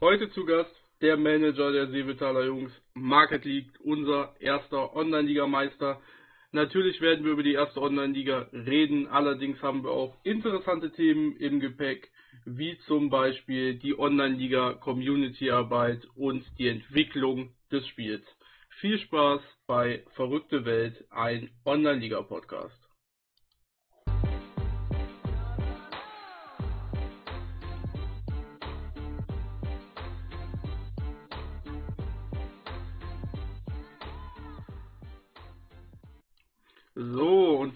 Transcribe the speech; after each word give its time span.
Heute 0.00 0.28
zu 0.30 0.44
Gast 0.44 0.74
der 1.00 1.16
Manager 1.16 1.70
der 1.70 1.86
Seevitaler 1.86 2.46
Jungs, 2.46 2.72
Market 2.94 3.44
League, 3.44 3.70
unser 3.78 4.34
erster 4.40 4.94
Online-Liga-Meister. 4.96 6.00
Natürlich 6.50 7.00
werden 7.00 7.24
wir 7.24 7.32
über 7.32 7.44
die 7.44 7.52
erste 7.54 7.80
Online-Liga 7.80 8.48
reden, 8.52 9.06
allerdings 9.06 9.62
haben 9.62 9.84
wir 9.84 9.92
auch 9.92 10.16
interessante 10.24 10.90
Themen 10.90 11.36
im 11.36 11.60
Gepäck, 11.60 12.10
wie 12.44 12.76
zum 12.86 13.08
Beispiel 13.08 13.76
die 13.76 13.96
Online-Liga, 13.96 14.74
Community-Arbeit 14.74 16.06
und 16.16 16.44
die 16.58 16.68
Entwicklung 16.68 17.54
des 17.70 17.86
Spiels. 17.86 18.26
Viel 18.80 18.98
Spaß 18.98 19.42
bei 19.68 20.02
Verrückte 20.16 20.64
Welt, 20.64 21.04
ein 21.10 21.50
Online-Liga-Podcast. 21.64 22.83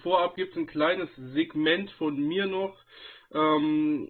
Vorab 0.09 0.37
gibt 0.37 0.53
es 0.53 0.57
ein 0.57 0.67
kleines 0.67 1.11
Segment 1.35 1.91
von 1.93 2.17
mir 2.17 2.47
noch 2.47 2.75
ähm, 3.35 4.09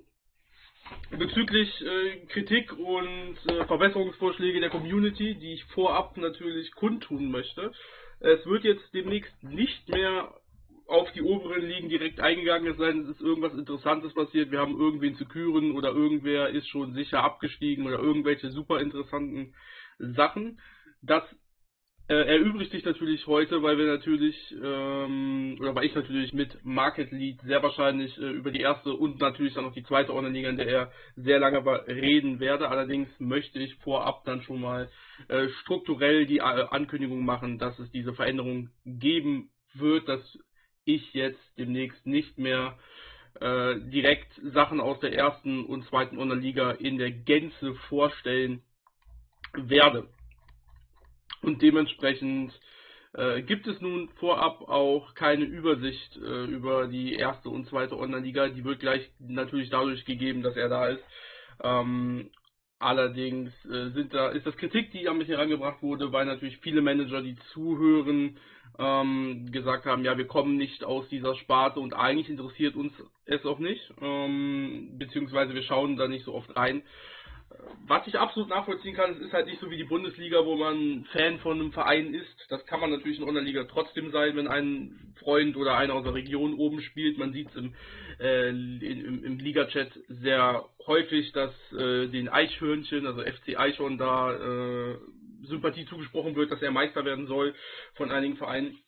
bezüglich 1.11 1.69
äh, 1.85 2.27
Kritik 2.27 2.73
und 2.73 3.37
äh, 3.49 3.65
Verbesserungsvorschläge 3.67 4.61
der 4.61 4.71
Community, 4.71 5.35
die 5.35 5.55
ich 5.55 5.65
vorab 5.75 6.17
natürlich 6.17 6.71
kundtun 6.77 7.33
möchte. 7.33 7.73
Es 8.21 8.47
wird 8.47 8.63
jetzt 8.63 8.95
demnächst 8.95 9.43
nicht 9.43 9.89
mehr 9.89 10.33
auf 10.87 11.11
die 11.15 11.23
oberen 11.23 11.67
Ligen 11.67 11.89
direkt 11.89 12.21
eingegangen 12.21 12.77
sein, 12.79 13.01
es 13.01 13.17
ist 13.17 13.21
irgendwas 13.21 13.55
Interessantes 13.55 14.15
passiert, 14.15 14.53
wir 14.53 14.61
haben 14.61 14.79
irgendwen 14.79 15.17
zu 15.17 15.25
küren 15.25 15.73
oder 15.73 15.89
irgendwer 15.89 16.51
ist 16.51 16.69
schon 16.69 16.95
sicher 16.95 17.25
abgestiegen 17.25 17.89
oder 17.89 17.99
irgendwelche 17.99 18.51
super 18.53 18.81
interessanten 18.81 19.53
Sachen. 19.99 20.61
Das 21.03 21.25
erübrigt 22.15 22.73
sich 22.73 22.85
natürlich 22.85 23.27
heute, 23.27 23.63
weil 23.63 23.77
wir 23.77 23.87
natürlich, 23.87 24.35
ähm, 24.63 25.57
oder 25.61 25.75
weil 25.75 25.85
ich 25.85 25.95
natürlich 25.95 26.33
mit 26.33 26.65
Market 26.65 27.13
Lead 27.13 27.41
sehr 27.43 27.63
wahrscheinlich 27.63 28.17
äh, 28.17 28.31
über 28.31 28.51
die 28.51 28.61
erste 28.61 28.95
und 28.95 29.21
natürlich 29.21 29.53
dann 29.53 29.65
noch 29.65 29.75
die 29.75 29.83
zweite 29.83 30.15
Online-Liga, 30.15 30.49
in 30.49 30.57
der 30.57 30.67
er 30.69 30.93
sehr 31.17 31.39
lange 31.39 31.63
reden 31.87 32.41
werde. 32.41 32.71
Allerdings 32.71 33.09
möchte 33.19 33.59
ich 33.59 33.75
vorab 33.77 34.25
dann 34.25 34.41
schon 34.43 34.61
mal 34.61 34.89
äh, 35.29 35.49
strukturell 35.61 36.25
die 36.25 36.39
äh, 36.39 36.41
Ankündigung 36.41 37.25
machen, 37.25 37.59
dass 37.59 37.79
es 37.79 37.91
diese 37.91 38.15
Veränderung 38.15 38.71
geben 38.87 39.51
wird, 39.75 40.09
dass 40.09 40.39
ich 40.87 41.13
jetzt 41.13 41.41
demnächst 41.59 42.07
nicht 42.07 42.39
mehr 42.39 42.79
äh, 43.41 43.77
direkt 43.81 44.33
Sachen 44.43 44.81
aus 44.81 44.99
der 45.01 45.13
ersten 45.13 45.65
und 45.65 45.85
zweiten 45.85 46.19
Online-Liga 46.19 46.71
in 46.71 46.97
der 46.97 47.11
Gänze 47.11 47.75
vorstellen 47.89 48.63
werde. 49.53 50.09
Und 51.43 51.63
dementsprechend 51.63 52.53
äh, 53.15 53.43
gibt 53.43 53.67
es 53.67 53.81
nun 53.81 54.09
vorab 54.21 54.63
auch 54.63 55.15
keine 55.15 55.45
Übersicht 55.45 56.17
äh, 56.17 56.45
über 56.45 56.89
die 56.89 57.15
erste 57.15 57.49
und 57.49 57.67
zweite 57.69 57.99
Online-Liga. 57.99 58.49
Die 58.49 58.65
wird 58.65 58.81
gleich 58.81 59.11
natürlich 59.19 59.71
dadurch 59.71 60.05
gegeben, 60.05 60.43
dass 60.43 60.57
er 60.57 60.69
da 60.69 60.89
ist. 60.89 61.03
Ähm, 61.63 62.31
allerdings 62.79 63.51
äh, 63.65 63.91
sind 63.91 64.15
da, 64.15 64.29
ist 64.29 64.47
das 64.47 64.57
Kritik, 64.57 64.93
die 64.93 65.09
an 65.09 65.19
mich 65.19 65.29
herangebracht 65.29 65.83
wurde, 65.83 66.13
weil 66.13 66.27
natürlich 66.27 66.59
viele 66.59 66.83
Manager, 66.83 67.23
die 67.23 67.37
zuhören, 67.53 68.39
ähm, 68.79 69.51
gesagt 69.51 69.87
haben, 69.87 70.05
ja, 70.05 70.17
wir 70.17 70.27
kommen 70.27 70.57
nicht 70.57 70.85
aus 70.85 71.09
dieser 71.09 71.35
Sparte 71.37 71.81
und 71.81 71.95
eigentlich 71.95 72.29
interessiert 72.29 72.77
uns 72.77 72.93
es 73.25 73.45
auch 73.45 73.59
nicht, 73.59 73.93
ähm, 74.01 74.91
beziehungsweise 74.99 75.55
wir 75.55 75.63
schauen 75.63 75.97
da 75.97 76.07
nicht 76.07 76.25
so 76.25 76.35
oft 76.35 76.55
rein. 76.55 76.83
Was 77.87 78.07
ich 78.07 78.19
absolut 78.19 78.51
nachvollziehen 78.51 78.95
kann, 78.95 79.13
es 79.13 79.21
ist 79.21 79.33
halt 79.33 79.47
nicht 79.47 79.61
so 79.61 79.71
wie 79.71 79.79
die 79.79 79.85
Bundesliga, 79.85 80.45
wo 80.45 80.57
man 80.57 81.07
Fan 81.13 81.39
von 81.39 81.59
einem 81.59 81.73
Verein 81.73 82.13
ist. 82.13 82.47
Das 82.51 82.65
kann 82.67 82.81
man 82.81 82.91
natürlich 82.91 83.19
in 83.19 83.25
der 83.25 83.29
Online-Liga 83.31 83.65
trotzdem 83.65 84.11
sein, 84.11 84.37
wenn 84.37 84.47
ein 84.47 85.15
Freund 85.19 85.57
oder 85.57 85.77
einer 85.77 85.95
aus 85.95 86.05
der 86.05 86.13
Region 86.13 86.55
oben 86.55 86.83
spielt. 86.83 87.17
Man 87.17 87.33
sieht 87.33 87.49
es 87.49 87.57
im, 87.57 87.75
äh, 88.21 88.51
im, 88.51 89.25
im 89.25 89.39
Liga-Chat 89.39 89.91
sehr 90.09 90.69
häufig, 90.87 91.33
dass 91.33 91.53
äh, 91.73 92.09
den 92.09 92.29
Eichhörnchen, 92.29 93.07
also 93.07 93.23
FC 93.23 93.59
Eichhorn, 93.59 93.97
da 93.97 94.33
äh, 94.33 94.99
Sympathie 95.45 95.87
zugesprochen 95.87 96.37
wird, 96.37 96.51
dass 96.51 96.61
er 96.61 96.71
Meister 96.71 97.07
werden 97.07 97.27
soll 97.27 97.55
von 97.95 98.11
einigen 98.11 98.37
Vereinen. 98.37 98.79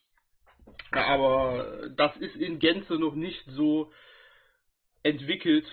Aber 0.91 1.89
das 1.97 2.15
ist 2.19 2.37
in 2.37 2.59
Gänze 2.59 2.95
noch 2.95 3.15
nicht 3.15 3.43
so 3.47 3.91
entwickelt 5.03 5.65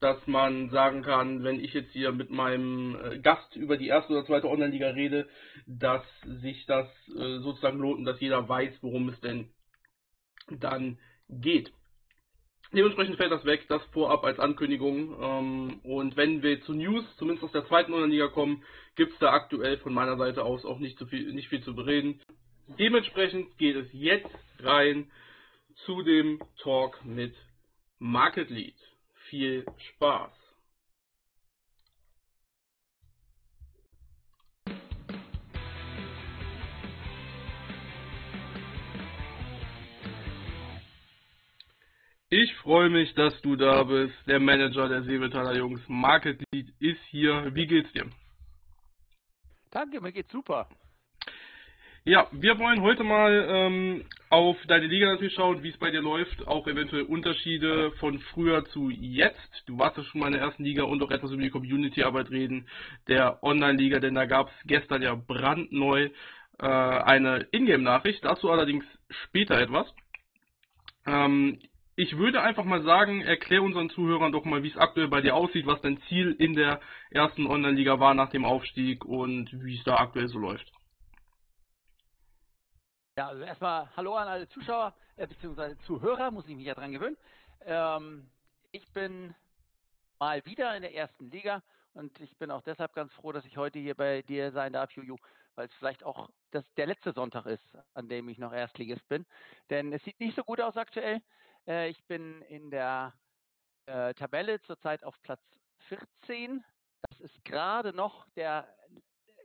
dass 0.00 0.26
man 0.26 0.70
sagen 0.70 1.02
kann, 1.02 1.44
wenn 1.44 1.62
ich 1.62 1.74
jetzt 1.74 1.92
hier 1.92 2.12
mit 2.12 2.30
meinem 2.30 2.96
äh, 2.96 3.18
Gast 3.18 3.54
über 3.54 3.76
die 3.76 3.88
erste 3.88 4.12
oder 4.12 4.24
zweite 4.24 4.48
Online-Liga 4.48 4.88
rede, 4.88 5.28
dass 5.66 6.02
sich 6.24 6.64
das 6.66 6.88
äh, 7.08 7.38
sozusagen 7.40 7.78
lohnt 7.78 7.98
und 7.98 8.04
dass 8.06 8.20
jeder 8.20 8.48
weiß, 8.48 8.72
worum 8.80 9.10
es 9.10 9.20
denn 9.20 9.50
dann 10.48 10.98
geht. 11.28 11.72
Dementsprechend 12.72 13.16
fällt 13.16 13.32
das 13.32 13.44
weg, 13.44 13.66
das 13.68 13.82
vorab 13.92 14.24
als 14.24 14.38
Ankündigung. 14.38 15.20
Ähm, 15.20 15.80
und 15.82 16.16
wenn 16.16 16.42
wir 16.42 16.62
zu 16.62 16.72
News, 16.72 17.04
zumindest 17.16 17.44
aus 17.44 17.52
der 17.52 17.66
zweiten 17.66 17.92
Online-Liga 17.92 18.28
kommen, 18.28 18.64
gibt 18.96 19.12
es 19.12 19.18
da 19.18 19.32
aktuell 19.32 19.78
von 19.78 19.92
meiner 19.92 20.16
Seite 20.16 20.44
aus 20.44 20.64
auch 20.64 20.78
nicht, 20.78 20.98
so 20.98 21.06
viel, 21.06 21.32
nicht 21.32 21.48
viel 21.48 21.62
zu 21.62 21.74
bereden. 21.74 22.20
Dementsprechend 22.78 23.58
geht 23.58 23.76
es 23.76 23.88
jetzt 23.92 24.30
rein 24.60 25.10
zu 25.84 26.02
dem 26.02 26.40
Talk 26.62 27.04
mit 27.04 27.34
Market 27.98 28.48
Lead 28.48 28.76
viel 29.30 29.64
Spaß! 29.94 30.30
Ich 42.32 42.54
freue 42.58 42.90
mich, 42.90 43.12
dass 43.14 43.40
du 43.42 43.56
da 43.56 43.82
bist. 43.82 44.14
Der 44.28 44.38
Manager 44.38 44.88
der 44.88 45.02
Seebetaler 45.02 45.56
Jungs, 45.56 45.80
Market 45.88 46.40
Lead, 46.52 46.68
ist 46.78 47.02
hier. 47.08 47.52
Wie 47.54 47.66
geht's 47.66 47.90
dir? 47.92 48.08
Danke, 49.72 50.00
mir 50.00 50.12
geht's 50.12 50.30
super. 50.30 50.68
Ja, 52.10 52.26
wir 52.32 52.58
wollen 52.58 52.82
heute 52.82 53.04
mal 53.04 53.46
ähm, 53.48 54.04
auf 54.30 54.56
deine 54.66 54.88
Liga 54.88 55.06
natürlich 55.06 55.34
schauen, 55.34 55.62
wie 55.62 55.68
es 55.68 55.78
bei 55.78 55.92
dir 55.92 56.02
läuft, 56.02 56.44
auch 56.48 56.66
eventuell 56.66 57.04
Unterschiede 57.04 57.92
von 58.00 58.18
früher 58.18 58.64
zu 58.64 58.90
jetzt. 58.90 59.62
Du 59.66 59.78
warst 59.78 59.96
ja 59.96 60.02
schon 60.02 60.20
mal 60.20 60.26
in 60.26 60.32
der 60.32 60.42
ersten 60.42 60.64
Liga 60.64 60.82
und 60.82 61.00
auch 61.04 61.12
etwas 61.12 61.30
über 61.30 61.40
die 61.40 61.50
Community-Arbeit 61.50 62.32
reden 62.32 62.66
der 63.06 63.40
Online-Liga, 63.44 64.00
denn 64.00 64.16
da 64.16 64.24
gab 64.24 64.48
es 64.48 64.54
gestern 64.66 65.02
ja 65.02 65.14
brandneu 65.14 66.08
äh, 66.58 66.66
eine 66.66 67.46
Ingame-Nachricht, 67.52 68.24
dazu 68.24 68.50
allerdings 68.50 68.84
später 69.26 69.60
etwas. 69.60 69.86
Ähm, 71.06 71.60
ich 71.94 72.16
würde 72.16 72.42
einfach 72.42 72.64
mal 72.64 72.82
sagen, 72.82 73.20
erklär 73.20 73.62
unseren 73.62 73.88
Zuhörern 73.90 74.32
doch 74.32 74.44
mal, 74.44 74.64
wie 74.64 74.70
es 74.70 74.76
aktuell 74.76 75.06
bei 75.06 75.20
dir 75.20 75.36
aussieht, 75.36 75.64
was 75.64 75.80
dein 75.82 76.02
Ziel 76.08 76.34
in 76.40 76.54
der 76.54 76.80
ersten 77.12 77.46
Online-Liga 77.46 78.00
war 78.00 78.14
nach 78.14 78.30
dem 78.30 78.44
Aufstieg 78.44 79.04
und 79.04 79.48
wie 79.52 79.76
es 79.76 79.84
da 79.84 79.94
aktuell 79.94 80.26
so 80.26 80.40
läuft. 80.40 80.72
Ja, 83.20 83.28
also 83.28 83.42
erstmal 83.42 83.86
Hallo 83.98 84.16
an 84.16 84.28
alle 84.28 84.48
Zuschauer 84.48 84.94
äh, 85.16 85.26
bzw. 85.26 85.76
Zuhörer, 85.84 86.30
muss 86.30 86.48
ich 86.48 86.56
mich 86.56 86.64
ja 86.64 86.72
dran 86.72 86.90
gewöhnen. 86.90 87.18
Ähm, 87.66 88.30
ich 88.72 88.90
bin 88.94 89.34
mal 90.18 90.42
wieder 90.46 90.74
in 90.74 90.80
der 90.80 90.94
ersten 90.94 91.30
Liga 91.30 91.62
und 91.92 92.18
ich 92.18 92.34
bin 92.38 92.50
auch 92.50 92.62
deshalb 92.62 92.94
ganz 92.94 93.12
froh, 93.12 93.30
dass 93.32 93.44
ich 93.44 93.58
heute 93.58 93.78
hier 93.78 93.94
bei 93.94 94.22
dir 94.22 94.52
sein 94.52 94.72
darf, 94.72 94.92
Juju, 94.92 95.18
weil 95.54 95.66
es 95.66 95.74
vielleicht 95.74 96.02
auch 96.02 96.30
das, 96.50 96.64
der 96.78 96.86
letzte 96.86 97.12
Sonntag 97.12 97.44
ist, 97.44 97.76
an 97.92 98.08
dem 98.08 98.26
ich 98.30 98.38
noch 98.38 98.54
Erstligist 98.54 99.06
bin. 99.10 99.26
Denn 99.68 99.92
es 99.92 100.02
sieht 100.04 100.18
nicht 100.18 100.34
so 100.34 100.42
gut 100.42 100.62
aus 100.62 100.78
aktuell. 100.78 101.20
Äh, 101.66 101.90
ich 101.90 102.02
bin 102.06 102.40
in 102.48 102.70
der 102.70 103.12
äh, 103.84 104.14
Tabelle 104.14 104.62
zurzeit 104.62 105.04
auf 105.04 105.20
Platz 105.20 105.42
14. 105.88 106.64
Das 107.02 107.20
ist 107.20 107.44
gerade 107.44 107.92
noch 107.92 108.26
der 108.30 108.66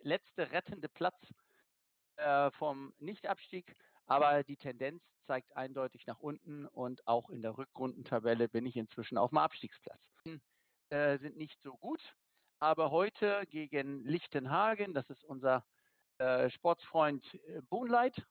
letzte 0.04 0.50
rettende 0.50 0.88
Platz 0.88 1.19
äh, 2.17 2.51
vom 2.51 2.94
Nichtabstieg, 3.00 3.73
aber 4.06 4.44
die 4.44 4.57
Tendenz 4.57 5.03
zeigt 5.25 5.56
eindeutig 5.56 6.06
nach 6.06 6.19
unten 6.19 6.65
und 6.67 7.07
auch 7.07 7.29
in 7.29 7.41
der 7.41 7.57
Rückrundentabelle 7.57 8.47
bin 8.47 8.65
ich 8.65 8.75
inzwischen 8.75 9.17
auf 9.17 9.29
dem 9.29 9.39
Abstiegsplatz. 9.39 10.01
Äh, 10.89 11.17
sind 11.17 11.35
nicht 11.35 11.59
so 11.63 11.75
gut, 11.77 12.01
aber 12.59 12.91
heute 12.91 13.44
gegen 13.50 14.03
Lichtenhagen, 14.06 14.94
das 14.94 15.09
ist 15.09 15.23
unser 15.23 15.65
äh, 16.19 16.50
Sportsfreund 16.50 17.25
äh, 17.47 17.62
Boonlight, 17.69 18.23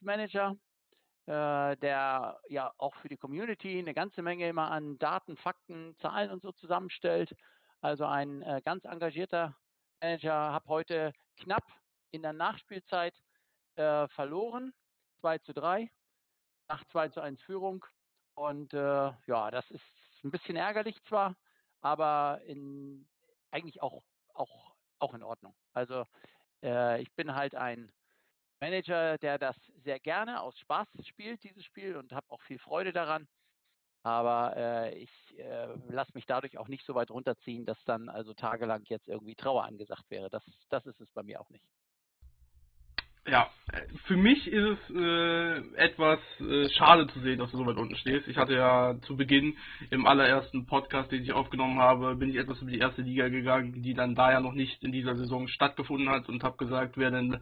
Manager, 0.00 0.56
äh, 1.26 1.76
der 1.76 2.40
ja 2.48 2.72
auch 2.78 2.94
für 2.96 3.08
die 3.08 3.16
Community 3.16 3.78
eine 3.78 3.94
ganze 3.94 4.22
Menge 4.22 4.48
immer 4.48 4.70
an 4.70 4.98
Daten, 4.98 5.36
Fakten, 5.36 5.96
Zahlen 5.98 6.30
und 6.30 6.42
so 6.42 6.52
zusammenstellt. 6.52 7.34
Also 7.80 8.04
ein 8.06 8.42
äh, 8.42 8.62
ganz 8.64 8.84
engagierter 8.84 9.56
Manager, 10.00 10.34
habe 10.34 10.68
heute 10.68 11.12
knapp 11.36 11.64
in 12.16 12.22
der 12.22 12.32
Nachspielzeit 12.32 13.14
äh, 13.76 14.08
verloren, 14.08 14.74
2 15.20 15.38
zu 15.38 15.52
3, 15.52 15.90
nach 16.68 16.84
2 16.86 17.10
zu 17.10 17.20
1 17.20 17.40
Führung. 17.42 17.84
Und 18.34 18.74
äh, 18.74 19.12
ja, 19.26 19.50
das 19.50 19.70
ist 19.70 19.84
ein 20.24 20.30
bisschen 20.30 20.56
ärgerlich 20.56 21.00
zwar, 21.04 21.36
aber 21.80 22.40
in, 22.46 23.08
eigentlich 23.50 23.82
auch, 23.82 24.02
auch 24.34 24.74
bin 27.14 27.34
halt 27.34 27.54
ein 27.54 27.92
Manager, 28.60 29.18
der 29.18 29.38
das 29.38 29.56
sehr 29.84 30.00
gerne 30.00 30.40
aus 30.40 30.58
Spaß 30.58 30.88
spielt, 31.06 31.44
dieses 31.44 31.64
Spiel, 31.64 31.96
und 31.96 32.12
habe 32.12 32.30
auch 32.30 32.40
viel 32.42 32.58
Freude 32.58 32.92
daran. 32.92 33.28
Aber 34.02 34.56
äh, 34.56 34.98
ich 34.98 35.10
äh, 35.38 35.74
lasse 35.88 36.12
mich 36.14 36.26
dadurch 36.26 36.56
auch 36.58 36.68
nicht 36.68 36.86
so 36.86 36.94
weit 36.94 37.10
runterziehen, 37.10 37.66
dass 37.66 37.82
dann 37.84 38.08
also 38.08 38.34
tagelang 38.34 38.84
jetzt 38.84 39.08
irgendwie 39.08 39.34
Trauer 39.34 39.64
angesagt 39.64 40.08
wäre. 40.10 40.30
Das, 40.30 40.44
das 40.70 40.86
ist 40.86 41.00
es 41.00 41.10
bei 41.10 41.22
mir 41.22 41.40
auch 41.40 41.50
nicht. 41.50 41.64
Ja, 43.28 43.50
für 44.04 44.16
mich 44.16 44.46
ist 44.46 44.78
es 44.88 44.94
äh, 44.94 45.56
etwas 45.76 46.20
äh, 46.38 46.68
schade 46.70 47.08
zu 47.08 47.18
sehen, 47.20 47.40
dass 47.40 47.50
du 47.50 47.56
so 47.56 47.66
weit 47.66 47.76
unten 47.76 47.96
stehst. 47.96 48.28
Ich 48.28 48.36
hatte 48.36 48.54
ja 48.54 48.94
zu 49.02 49.16
Beginn 49.16 49.56
im 49.90 50.06
allerersten 50.06 50.66
Podcast, 50.66 51.10
den 51.10 51.24
ich 51.24 51.32
aufgenommen 51.32 51.80
habe, 51.80 52.14
bin 52.14 52.30
ich 52.30 52.36
etwas 52.36 52.62
über 52.62 52.70
die 52.70 52.78
erste 52.78 53.02
Liga 53.02 53.28
gegangen, 53.28 53.82
die 53.82 53.94
dann 53.94 54.14
da 54.14 54.30
ja 54.30 54.40
noch 54.40 54.52
nicht 54.52 54.80
in 54.84 54.92
dieser 54.92 55.16
Saison 55.16 55.48
stattgefunden 55.48 56.08
hat 56.08 56.28
und 56.28 56.44
habe 56.44 56.56
gesagt, 56.56 56.96
wer 56.96 57.10
denn 57.10 57.38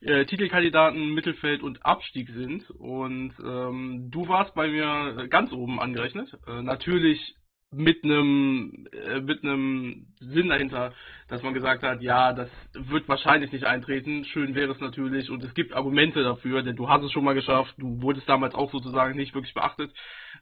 äh, 0.00 0.24
Titelkandidaten 0.24 1.14
Mittelfeld 1.14 1.62
und 1.62 1.84
Abstieg 1.84 2.28
sind. 2.30 2.68
Und 2.70 3.32
ähm, 3.38 4.08
du 4.10 4.26
warst 4.26 4.54
bei 4.54 4.68
mir 4.68 5.28
ganz 5.28 5.52
oben 5.52 5.78
angerechnet. 5.78 6.36
Äh, 6.48 6.62
natürlich 6.62 7.36
mit 7.72 8.02
einem 8.02 8.88
äh, 8.92 9.20
mit 9.20 9.44
einem 9.44 10.06
Sinn 10.18 10.48
dahinter, 10.48 10.92
dass 11.28 11.42
man 11.42 11.54
gesagt 11.54 11.82
hat, 11.82 12.02
ja, 12.02 12.32
das 12.32 12.50
wird 12.74 13.08
wahrscheinlich 13.08 13.52
nicht 13.52 13.64
eintreten. 13.64 14.24
Schön 14.24 14.54
wäre 14.54 14.72
es 14.72 14.80
natürlich 14.80 15.30
und 15.30 15.44
es 15.44 15.54
gibt 15.54 15.72
Argumente 15.72 16.22
dafür, 16.22 16.62
denn 16.62 16.76
du 16.76 16.88
hast 16.88 17.04
es 17.04 17.12
schon 17.12 17.24
mal 17.24 17.34
geschafft. 17.34 17.74
Du 17.78 18.02
wurdest 18.02 18.28
damals 18.28 18.54
auch 18.54 18.72
sozusagen 18.72 19.16
nicht 19.16 19.34
wirklich 19.34 19.54
beachtet. 19.54 19.92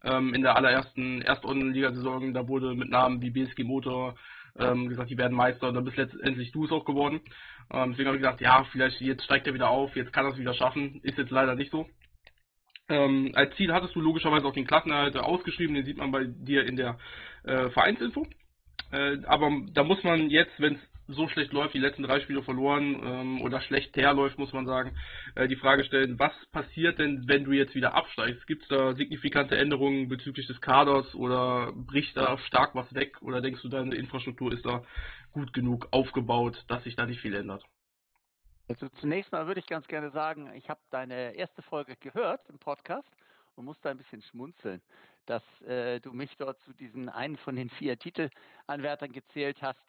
Ähm, 0.04 0.32
in 0.32 0.42
der 0.42 0.56
allerersten 0.56 1.20
Erstrundenligasaison, 1.20 2.32
da 2.32 2.48
wurde 2.48 2.74
mit 2.74 2.88
Namen 2.88 3.20
wie 3.20 3.30
BSG 3.30 3.62
Motor 3.62 4.14
ähm, 4.58 4.88
gesagt, 4.88 5.10
die 5.10 5.18
werden 5.18 5.36
Meister 5.36 5.68
und 5.68 5.74
dann 5.74 5.84
bist 5.84 5.98
letztendlich 5.98 6.52
du 6.52 6.64
es 6.64 6.72
auch 6.72 6.84
geworden. 6.84 7.20
Ähm, 7.70 7.90
deswegen 7.90 8.08
habe 8.08 8.16
ich 8.16 8.22
gesagt, 8.22 8.40
ja, 8.40 8.64
vielleicht 8.72 9.00
jetzt 9.00 9.24
steigt 9.24 9.46
er 9.46 9.54
wieder 9.54 9.68
auf, 9.68 9.94
jetzt 9.96 10.12
kann 10.12 10.24
er 10.24 10.32
es 10.32 10.38
wieder 10.38 10.54
schaffen. 10.54 11.00
Ist 11.02 11.18
jetzt 11.18 11.30
leider 11.30 11.54
nicht 11.54 11.70
so. 11.70 11.86
Ähm, 12.88 13.32
als 13.34 13.54
Ziel 13.56 13.72
hattest 13.72 13.94
du 13.94 14.00
logischerweise 14.00 14.46
auch 14.46 14.54
den 14.54 14.66
Klassenerhalt 14.66 15.16
ausgeschrieben, 15.16 15.74
den 15.74 15.84
sieht 15.84 15.98
man 15.98 16.10
bei 16.10 16.24
dir 16.24 16.66
in 16.66 16.76
der 16.76 16.98
äh, 17.44 17.68
Vereinsinfo. 17.70 18.26
Äh, 18.90 19.18
aber 19.26 19.50
da 19.72 19.84
muss 19.84 20.02
man 20.02 20.30
jetzt, 20.30 20.58
wenn 20.58 20.74
es 20.74 20.80
so 21.08 21.26
schlecht 21.28 21.52
läuft, 21.52 21.74
die 21.74 21.78
letzten 21.78 22.02
drei 22.02 22.20
Spiele 22.20 22.42
verloren 22.42 23.00
ähm, 23.02 23.40
oder 23.40 23.60
schlecht 23.62 23.96
herläuft, 23.96 24.38
muss 24.38 24.52
man 24.52 24.66
sagen, 24.66 24.94
äh, 25.34 25.48
die 25.48 25.56
Frage 25.56 25.84
stellen, 25.84 26.18
was 26.18 26.32
passiert 26.52 26.98
denn, 26.98 27.26
wenn 27.26 27.44
du 27.44 27.52
jetzt 27.52 27.74
wieder 27.74 27.94
absteigst? 27.94 28.46
Gibt 28.46 28.62
es 28.62 28.68
da 28.68 28.94
signifikante 28.94 29.56
Änderungen 29.56 30.08
bezüglich 30.08 30.46
des 30.46 30.60
Kaders 30.60 31.14
oder 31.14 31.72
bricht 31.72 32.16
da 32.16 32.38
stark 32.38 32.74
was 32.74 32.94
weg 32.94 33.20
oder 33.22 33.40
denkst 33.40 33.62
du, 33.62 33.68
deine 33.68 33.94
Infrastruktur 33.94 34.52
ist 34.52 34.66
da 34.66 34.82
gut 35.32 35.52
genug 35.52 35.88
aufgebaut, 35.92 36.64
dass 36.68 36.84
sich 36.84 36.94
da 36.94 37.06
nicht 37.06 37.20
viel 37.20 37.34
ändert? 37.34 37.64
Also 38.68 38.88
zunächst 39.00 39.32
mal 39.32 39.46
würde 39.46 39.60
ich 39.60 39.66
ganz 39.66 39.88
gerne 39.88 40.10
sagen, 40.10 40.52
ich 40.54 40.68
habe 40.68 40.80
deine 40.90 41.32
erste 41.34 41.62
Folge 41.62 41.96
gehört 41.96 42.46
im 42.50 42.58
Podcast 42.58 43.08
und 43.56 43.64
musste 43.64 43.88
ein 43.88 43.96
bisschen 43.96 44.20
schmunzeln, 44.20 44.82
dass 45.24 45.42
äh, 45.62 46.00
du 46.00 46.12
mich 46.12 46.36
dort 46.36 46.60
zu 46.60 46.74
diesen 46.74 47.08
einen 47.08 47.38
von 47.38 47.56
den 47.56 47.70
vier 47.70 47.98
Titelanwärtern 47.98 49.12
gezählt 49.12 49.62
hast. 49.62 49.80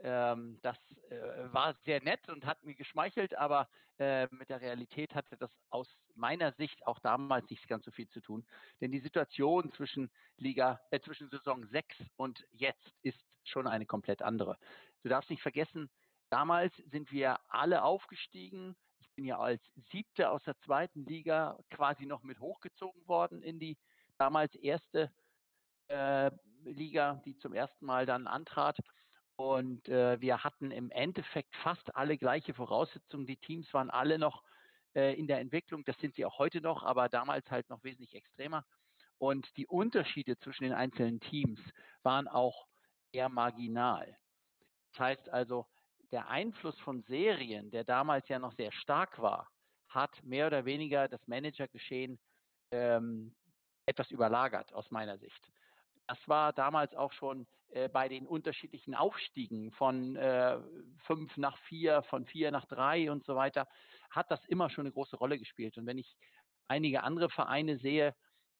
Ähm, 0.00 0.58
das 0.60 0.76
äh, 1.08 1.16
war 1.50 1.74
sehr 1.86 2.02
nett 2.02 2.28
und 2.28 2.44
hat 2.44 2.62
mir 2.62 2.74
geschmeichelt, 2.74 3.34
aber 3.38 3.70
äh, 3.98 4.26
mit 4.30 4.50
der 4.50 4.60
Realität 4.60 5.14
hatte 5.14 5.38
das 5.38 5.50
aus 5.70 5.88
meiner 6.14 6.52
Sicht 6.52 6.86
auch 6.86 6.98
damals 6.98 7.48
nicht 7.48 7.66
ganz 7.68 7.86
so 7.86 7.90
viel 7.90 8.08
zu 8.08 8.20
tun. 8.20 8.46
Denn 8.82 8.92
die 8.92 9.00
Situation 9.00 9.72
zwischen 9.72 10.10
Liga, 10.36 10.78
äh, 10.90 11.00
zwischen 11.00 11.30
Saison 11.30 11.66
6 11.68 11.96
und 12.16 12.44
jetzt 12.52 12.92
ist 13.00 13.18
schon 13.44 13.66
eine 13.66 13.86
komplett 13.86 14.20
andere. 14.20 14.58
Du 15.02 15.08
darfst 15.08 15.30
nicht 15.30 15.42
vergessen, 15.42 15.88
Damals 16.30 16.74
sind 16.90 17.12
wir 17.12 17.38
alle 17.48 17.82
aufgestiegen. 17.82 18.76
Ich 18.98 19.10
bin 19.14 19.24
ja 19.24 19.38
als 19.38 19.62
Siebter 19.90 20.32
aus 20.32 20.42
der 20.44 20.58
zweiten 20.60 21.04
Liga 21.06 21.58
quasi 21.70 22.06
noch 22.06 22.22
mit 22.22 22.40
hochgezogen 22.40 23.06
worden 23.06 23.42
in 23.42 23.58
die 23.58 23.76
damals 24.18 24.54
erste 24.56 25.12
äh, 25.88 26.30
Liga, 26.64 27.22
die 27.24 27.36
zum 27.38 27.52
ersten 27.52 27.86
Mal 27.86 28.06
dann 28.06 28.26
antrat. 28.26 28.78
Und 29.36 29.86
äh, 29.88 30.20
wir 30.20 30.42
hatten 30.42 30.70
im 30.70 30.90
Endeffekt 30.90 31.54
fast 31.56 31.94
alle 31.94 32.16
gleiche 32.16 32.54
Voraussetzungen. 32.54 33.26
Die 33.26 33.36
Teams 33.36 33.72
waren 33.74 33.90
alle 33.90 34.18
noch 34.18 34.42
äh, 34.94 35.14
in 35.14 35.26
der 35.26 35.40
Entwicklung. 35.40 35.84
Das 35.84 35.98
sind 35.98 36.14
sie 36.16 36.24
auch 36.24 36.38
heute 36.38 36.60
noch, 36.60 36.82
aber 36.82 37.08
damals 37.08 37.48
halt 37.50 37.68
noch 37.68 37.84
wesentlich 37.84 38.14
extremer. 38.14 38.64
Und 39.18 39.46
die 39.56 39.66
Unterschiede 39.66 40.38
zwischen 40.38 40.64
den 40.64 40.72
einzelnen 40.72 41.20
Teams 41.20 41.60
waren 42.02 42.28
auch 42.28 42.66
eher 43.12 43.28
marginal. 43.28 44.16
Das 44.92 45.00
heißt 45.00 45.28
also, 45.28 45.66
der 46.12 46.28
Einfluss 46.28 46.78
von 46.80 47.02
Serien, 47.02 47.70
der 47.70 47.84
damals 47.84 48.28
ja 48.28 48.38
noch 48.38 48.52
sehr 48.54 48.72
stark 48.72 49.20
war, 49.20 49.48
hat 49.88 50.22
mehr 50.24 50.46
oder 50.46 50.64
weniger 50.64 51.08
das 51.08 51.26
Managergeschehen 51.26 52.18
ähm, 52.70 53.34
etwas 53.86 54.10
überlagert 54.10 54.72
aus 54.72 54.90
meiner 54.90 55.18
Sicht. 55.18 55.50
Das 56.06 56.18
war 56.26 56.52
damals 56.52 56.94
auch 56.94 57.12
schon 57.12 57.46
äh, 57.70 57.88
bei 57.88 58.08
den 58.08 58.26
unterschiedlichen 58.26 58.94
Aufstiegen 58.94 59.72
von 59.72 60.16
äh, 60.16 60.58
fünf 61.06 61.36
nach 61.36 61.58
vier, 61.58 62.02
von 62.04 62.26
vier 62.26 62.50
nach 62.50 62.66
drei 62.66 63.10
und 63.10 63.24
so 63.24 63.34
weiter, 63.34 63.68
hat 64.10 64.30
das 64.30 64.44
immer 64.46 64.70
schon 64.70 64.86
eine 64.86 64.92
große 64.92 65.16
Rolle 65.16 65.38
gespielt. 65.38 65.76
Und 65.78 65.86
wenn 65.86 65.98
ich 65.98 66.16
einige 66.68 67.02
andere 67.02 67.28
Vereine 67.30 67.78
sehe, 67.78 68.14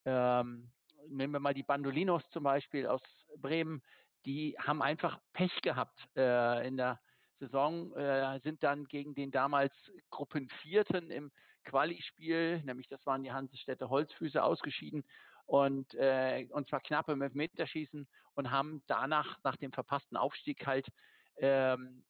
ähm, 0.05 0.73
nehmen 1.09 1.33
wir 1.33 1.41
mal 1.41 1.55
die 1.55 1.63
Bandolinos 1.63 2.29
zum 2.31 2.45
Beispiel 2.45 2.87
aus 2.87 3.03
Bremen, 3.39 3.83
die 4.25 4.57
haben 4.59 4.83
einfach 4.83 5.21
Pech 5.33 5.63
gehabt 5.63 5.99
äh, 6.17 6.67
in 6.67 6.77
der 6.77 7.01
Saison, 7.39 7.93
äh, 7.95 8.41
sind 8.43 8.63
dann 8.63 8.87
gegen 8.87 9.15
den 9.15 9.31
damals 9.31 9.73
Gruppenvierten 10.11 11.11
im 11.11 11.31
Quali-Spiel, 11.65 12.63
nämlich 12.63 12.89
das 12.89 13.05
waren 13.07 13.23
die 13.23 13.33
Hansestädte 13.33 13.89
Holzfüße, 13.89 14.43
ausgeschieden 14.43 15.05
und, 15.47 15.95
äh, 15.95 16.47
und 16.51 16.69
zwar 16.69 16.81
knapp 16.81 17.09
im 17.09 17.23
Elfmeterschießen 17.23 18.07
und 18.35 18.51
haben 18.51 18.83
danach, 18.87 19.39
nach 19.45 19.57
dem 19.57 19.73
verpassten 19.73 20.17
Aufstieg 20.17 20.67
halt 20.67 20.87
ähm, 21.39 22.05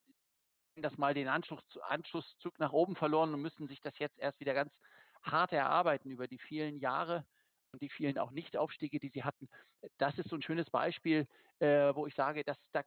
das 0.76 0.96
mal 0.98 1.14
den 1.14 1.28
Anschluss, 1.28 1.62
Anschlusszug 1.88 2.58
nach 2.58 2.72
oben 2.72 2.96
verloren 2.96 3.32
und 3.32 3.40
müssen 3.40 3.66
sich 3.66 3.80
das 3.80 3.98
jetzt 3.98 4.18
erst 4.18 4.40
wieder 4.40 4.54
ganz 4.54 4.72
hart 5.22 5.52
erarbeiten 5.52 6.10
über 6.10 6.28
die 6.28 6.38
vielen 6.38 6.78
Jahre 6.78 7.24
und 7.72 7.82
die 7.82 7.88
vielen 7.88 8.18
auch 8.18 8.30
Nicht-Aufstiege, 8.30 9.00
die 9.00 9.10
sie 9.10 9.24
hatten. 9.24 9.48
Das 9.98 10.18
ist 10.18 10.28
so 10.28 10.36
ein 10.36 10.42
schönes 10.42 10.70
Beispiel, 10.70 11.26
äh, 11.58 11.94
wo 11.94 12.06
ich 12.06 12.14
sage, 12.14 12.44
dass 12.44 12.58
da 12.72 12.82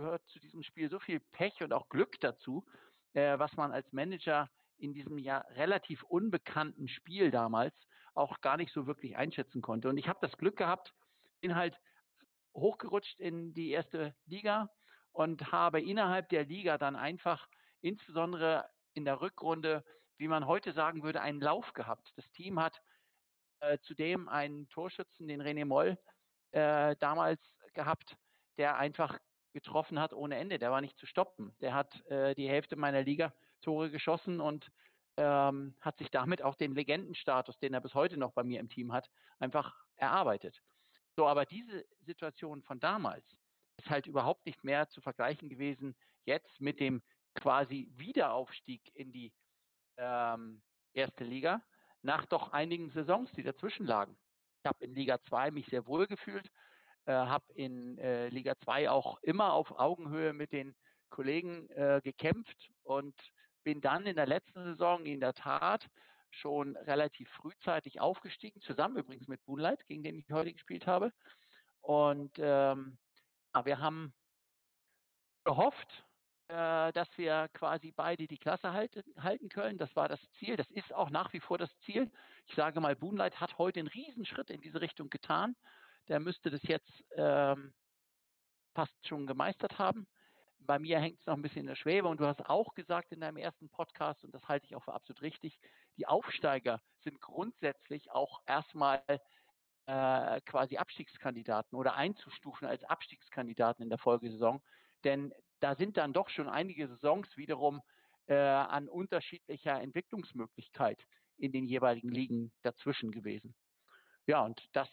gehört 0.00 0.26
zu 0.28 0.38
diesem 0.38 0.62
Spiel 0.62 0.88
so 0.88 0.98
viel 0.98 1.20
Pech 1.20 1.62
und 1.62 1.72
auch 1.74 1.88
Glück 1.90 2.18
dazu, 2.20 2.64
äh, 3.12 3.38
was 3.38 3.54
man 3.56 3.70
als 3.72 3.92
Manager 3.92 4.48
in 4.78 4.94
diesem 4.94 5.18
ja 5.18 5.38
relativ 5.50 6.02
unbekannten 6.04 6.88
Spiel 6.88 7.30
damals 7.30 7.74
auch 8.14 8.40
gar 8.40 8.56
nicht 8.56 8.72
so 8.72 8.86
wirklich 8.86 9.16
einschätzen 9.16 9.60
konnte. 9.60 9.88
Und 9.90 9.98
ich 9.98 10.08
habe 10.08 10.18
das 10.22 10.36
Glück 10.38 10.56
gehabt, 10.56 10.94
bin 11.40 11.54
halt 11.54 11.78
hochgerutscht 12.54 13.20
in 13.20 13.52
die 13.52 13.70
erste 13.70 14.14
Liga 14.24 14.70
und 15.12 15.52
habe 15.52 15.82
innerhalb 15.82 16.30
der 16.30 16.44
Liga 16.44 16.78
dann 16.78 16.96
einfach 16.96 17.46
insbesondere 17.82 18.68
in 18.94 19.04
der 19.04 19.20
Rückrunde, 19.20 19.84
wie 20.16 20.28
man 20.28 20.46
heute 20.46 20.72
sagen 20.72 21.02
würde, 21.02 21.20
einen 21.20 21.40
Lauf 21.40 21.74
gehabt. 21.74 22.10
Das 22.16 22.28
Team 22.32 22.58
hat 22.58 22.80
äh, 23.60 23.78
zudem 23.80 24.28
einen 24.30 24.66
Torschützen, 24.70 25.28
den 25.28 25.42
René 25.42 25.66
Moll, 25.66 25.98
äh, 26.52 26.96
damals 26.96 27.40
gehabt, 27.74 28.16
der 28.56 28.76
einfach 28.76 29.18
getroffen 29.52 29.98
hat 30.00 30.12
ohne 30.12 30.36
Ende. 30.36 30.58
Der 30.58 30.70
war 30.70 30.80
nicht 30.80 30.98
zu 30.98 31.06
stoppen. 31.06 31.54
Der 31.60 31.74
hat 31.74 32.04
äh, 32.06 32.34
die 32.34 32.48
Hälfte 32.48 32.76
meiner 32.76 33.02
Liga 33.02 33.32
Tore 33.60 33.90
geschossen 33.90 34.40
und 34.40 34.70
ähm, 35.16 35.74
hat 35.80 35.98
sich 35.98 36.10
damit 36.10 36.42
auch 36.42 36.54
den 36.54 36.74
Legendenstatus, 36.74 37.58
den 37.58 37.74
er 37.74 37.80
bis 37.80 37.94
heute 37.94 38.16
noch 38.16 38.32
bei 38.32 38.42
mir 38.42 38.60
im 38.60 38.68
Team 38.68 38.92
hat, 38.92 39.10
einfach 39.38 39.74
erarbeitet. 39.96 40.60
So, 41.16 41.26
aber 41.26 41.44
diese 41.44 41.84
Situation 42.00 42.62
von 42.62 42.80
damals 42.80 43.24
ist 43.76 43.90
halt 43.90 44.06
überhaupt 44.06 44.46
nicht 44.46 44.64
mehr 44.64 44.88
zu 44.88 45.00
vergleichen 45.00 45.48
gewesen 45.48 45.96
jetzt 46.24 46.60
mit 46.60 46.80
dem 46.80 47.02
quasi 47.34 47.90
Wiederaufstieg 47.96 48.82
in 48.94 49.12
die 49.12 49.32
ähm, 49.96 50.62
erste 50.92 51.24
Liga 51.24 51.62
nach 52.02 52.24
doch 52.26 52.52
einigen 52.52 52.90
Saisons, 52.90 53.30
die 53.32 53.42
dazwischen 53.42 53.86
lagen. 53.86 54.16
Ich 54.62 54.68
habe 54.68 54.84
in 54.84 54.94
Liga 54.94 55.20
2 55.22 55.50
mich 55.50 55.66
sehr 55.66 55.86
wohl 55.86 56.06
gefühlt, 56.06 56.50
äh, 57.06 57.12
habe 57.12 57.44
in 57.54 57.98
äh, 57.98 58.28
Liga 58.28 58.54
2 58.64 58.90
auch 58.90 59.18
immer 59.22 59.52
auf 59.52 59.78
Augenhöhe 59.78 60.32
mit 60.32 60.52
den 60.52 60.74
Kollegen 61.10 61.68
äh, 61.70 62.00
gekämpft 62.02 62.70
und 62.82 63.14
bin 63.64 63.80
dann 63.80 64.06
in 64.06 64.16
der 64.16 64.26
letzten 64.26 64.64
Saison 64.64 65.04
in 65.04 65.20
der 65.20 65.34
Tat 65.34 65.86
schon 66.30 66.76
relativ 66.76 67.28
frühzeitig 67.30 68.00
aufgestiegen, 68.00 68.60
zusammen 68.60 68.96
übrigens 68.96 69.28
mit 69.28 69.40
Moonlight, 69.46 69.84
gegen 69.86 70.02
den 70.02 70.16
ich 70.16 70.30
heute 70.30 70.52
gespielt 70.52 70.86
habe. 70.86 71.12
Und 71.80 72.32
ähm, 72.38 72.98
wir 73.64 73.78
haben 73.80 74.14
gehofft, 75.44 76.04
äh, 76.48 76.92
dass 76.92 77.08
wir 77.16 77.48
quasi 77.52 77.92
beide 77.92 78.26
die 78.26 78.38
Klasse 78.38 78.72
halten, 78.72 79.02
halten 79.18 79.48
können. 79.48 79.78
Das 79.78 79.94
war 79.96 80.08
das 80.08 80.20
Ziel. 80.38 80.56
Das 80.56 80.70
ist 80.70 80.92
auch 80.92 81.10
nach 81.10 81.32
wie 81.32 81.40
vor 81.40 81.58
das 81.58 81.70
Ziel. 81.80 82.10
Ich 82.46 82.54
sage 82.54 82.80
mal, 82.80 82.96
Boonlight 82.96 83.40
hat 83.40 83.58
heute 83.58 83.80
einen 83.80 83.88
Riesenschritt 83.88 84.50
in 84.50 84.60
diese 84.60 84.80
Richtung 84.80 85.10
getan 85.10 85.56
der 86.08 86.20
müsste 86.20 86.50
das 86.50 86.62
jetzt 86.62 87.04
ähm, 87.16 87.72
fast 88.74 89.06
schon 89.06 89.26
gemeistert 89.26 89.78
haben. 89.78 90.06
bei 90.60 90.78
mir 90.78 91.00
hängt 91.00 91.18
es 91.18 91.26
noch 91.26 91.34
ein 91.34 91.42
bisschen 91.42 91.62
in 91.62 91.66
der 91.66 91.74
Schwebe 91.74 92.08
und 92.08 92.20
du 92.20 92.26
hast 92.26 92.48
auch 92.48 92.74
gesagt 92.74 93.12
in 93.12 93.20
deinem 93.20 93.38
ersten 93.38 93.68
Podcast, 93.70 94.24
und 94.24 94.34
das 94.34 94.46
halte 94.46 94.66
ich 94.66 94.76
auch 94.76 94.84
für 94.84 94.92
absolut 94.92 95.22
richtig, 95.22 95.58
die 95.96 96.06
Aufsteiger 96.06 96.80
sind 97.02 97.20
grundsätzlich 97.20 98.10
auch 98.12 98.40
erstmal 98.46 99.02
äh, 99.86 100.40
quasi 100.42 100.76
Abstiegskandidaten 100.76 101.76
oder 101.76 101.94
einzustufen 101.94 102.68
als 102.68 102.84
Abstiegskandidaten 102.84 103.82
in 103.82 103.88
der 103.88 103.98
Folgesaison. 103.98 104.62
Denn 105.04 105.32
da 105.60 105.74
sind 105.74 105.96
dann 105.96 106.12
doch 106.12 106.28
schon 106.28 106.48
einige 106.48 106.86
Saisons 106.88 107.36
wiederum 107.36 107.82
äh, 108.26 108.34
an 108.36 108.88
unterschiedlicher 108.88 109.80
Entwicklungsmöglichkeit 109.80 111.04
in 111.38 111.52
den 111.52 111.66
jeweiligen 111.66 112.10
Ligen 112.10 112.52
dazwischen 112.62 113.10
gewesen. 113.10 113.54
Ja, 114.26 114.42
und 114.44 114.68
das 114.72 114.88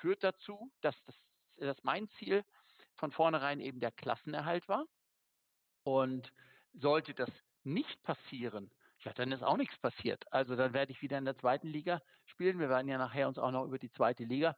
führt 0.00 0.22
dazu, 0.22 0.70
dass, 0.80 0.94
das, 1.04 1.16
dass 1.56 1.82
mein 1.82 2.08
Ziel 2.18 2.44
von 2.96 3.12
vornherein 3.12 3.60
eben 3.60 3.80
der 3.80 3.92
Klassenerhalt 3.92 4.68
war. 4.68 4.86
Und 5.84 6.32
sollte 6.72 7.14
das 7.14 7.30
nicht 7.62 8.02
passieren, 8.02 8.70
ja, 9.04 9.12
dann 9.12 9.30
ist 9.30 9.42
auch 9.42 9.56
nichts 9.56 9.78
passiert. 9.78 10.24
Also 10.32 10.56
dann 10.56 10.72
werde 10.72 10.92
ich 10.92 11.00
wieder 11.02 11.18
in 11.18 11.24
der 11.24 11.36
zweiten 11.36 11.68
Liga 11.68 12.02
spielen. 12.24 12.58
Wir 12.58 12.68
werden 12.68 12.88
ja 12.88 12.98
nachher 12.98 13.28
uns 13.28 13.38
auch 13.38 13.52
noch 13.52 13.64
über 13.64 13.78
die 13.78 13.92
zweite 13.92 14.24
Liga 14.24 14.56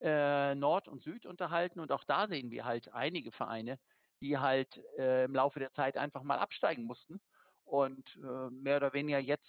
äh, 0.00 0.54
Nord 0.54 0.88
und 0.88 1.02
Süd 1.02 1.24
unterhalten. 1.24 1.80
Und 1.80 1.92
auch 1.92 2.04
da 2.04 2.28
sehen 2.28 2.50
wir 2.50 2.64
halt 2.64 2.92
einige 2.92 3.32
Vereine, 3.32 3.78
die 4.20 4.36
halt 4.36 4.76
äh, 4.98 5.24
im 5.24 5.34
Laufe 5.34 5.60
der 5.60 5.72
Zeit 5.72 5.96
einfach 5.96 6.22
mal 6.22 6.38
absteigen 6.38 6.84
mussten 6.84 7.20
und 7.64 8.16
äh, 8.16 8.50
mehr 8.50 8.76
oder 8.76 8.92
weniger 8.92 9.18
jetzt, 9.18 9.48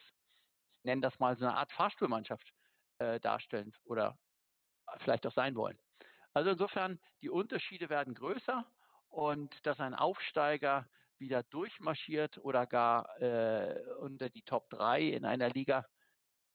ich 0.80 0.84
nenne 0.84 1.02
das 1.02 1.20
mal 1.20 1.38
so 1.38 1.46
eine 1.46 1.56
Art 1.56 1.72
Fahrstuhlmannschaft 1.72 2.54
äh, 3.00 3.20
darstellen 3.20 3.74
oder 3.84 4.18
vielleicht 5.00 5.26
auch 5.28 5.34
sein 5.34 5.56
wollen. 5.56 5.78
Also 6.34 6.52
insofern, 6.52 7.00
die 7.22 7.30
Unterschiede 7.30 7.90
werden 7.90 8.14
größer 8.14 8.66
und 9.10 9.54
dass 9.66 9.80
ein 9.80 9.96
Aufsteiger 9.96 10.88
wieder 11.18 11.44
durchmarschiert 11.44 12.38
oder 12.40 12.66
gar 12.68 13.20
äh, 13.22 13.82
unter 14.00 14.30
die 14.30 14.44
Top 14.44 14.70
3 14.70 15.02
in 15.02 15.26
einer 15.26 15.50
Liga 15.50 15.86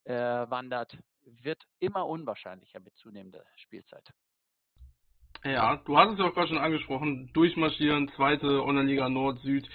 äh, 0.04 0.14
wandert, 0.14 0.96
wird 1.24 1.64
immer 1.78 2.06
unwahrscheinlicher 2.06 2.80
mit 2.80 2.94
zunehmender 2.96 3.44
Spielzeit. 3.56 4.12
Ja, 5.44 5.76
du 5.76 5.98
hast 5.98 6.12
es 6.12 6.18
ja 6.18 6.26
auch 6.26 6.34
gerade 6.34 6.48
schon 6.48 6.58
angesprochen, 6.58 7.32
durchmarschieren, 7.32 8.08
zweite 8.14 8.62
Online-Liga 8.62 9.08
Nord, 9.08 9.40
Süd 9.40 9.68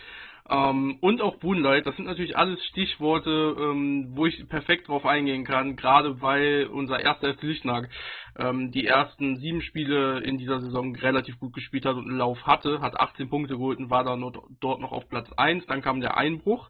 ähm, 0.50 0.98
und 1.02 1.22
auch 1.22 1.38
Boonlight, 1.38 1.86
das 1.86 1.96
sind 1.96 2.06
natürlich 2.06 2.38
alles 2.38 2.64
Stichworte, 2.66 3.56
ähm, 3.60 4.08
wo 4.12 4.26
ich 4.26 4.48
perfekt 4.48 4.88
drauf 4.88 5.06
eingehen 5.06 5.44
kann, 5.44 5.76
gerade 5.76 6.22
weil 6.22 6.68
unser 6.68 7.00
erster 7.00 7.34
FC 7.34 7.44
Lichtnag 7.44 7.90
ähm, 8.38 8.72
die 8.72 8.86
ersten 8.86 9.38
sieben 9.38 9.62
Spiele 9.62 10.20
in 10.20 10.38
dieser 10.38 10.62
Saison 10.62 10.96
relativ 10.96 11.40
gut 11.40 11.54
gespielt 11.54 11.86
hat 11.86 11.96
und 11.96 12.08
einen 12.08 12.18
Lauf 12.18 12.46
hatte, 12.46 12.82
hat 12.82 13.00
18 13.00 13.30
Punkte 13.30 13.56
geholt 13.56 13.80
und 13.80 13.90
war 13.90 14.04
dann 14.04 14.24
dort 14.60 14.80
noch 14.80 14.92
auf 14.92 15.10
Platz 15.10 15.30
1, 15.36 15.66
dann 15.66 15.82
kam 15.82 16.00
der 16.00 16.18
Einbruch 16.18 16.70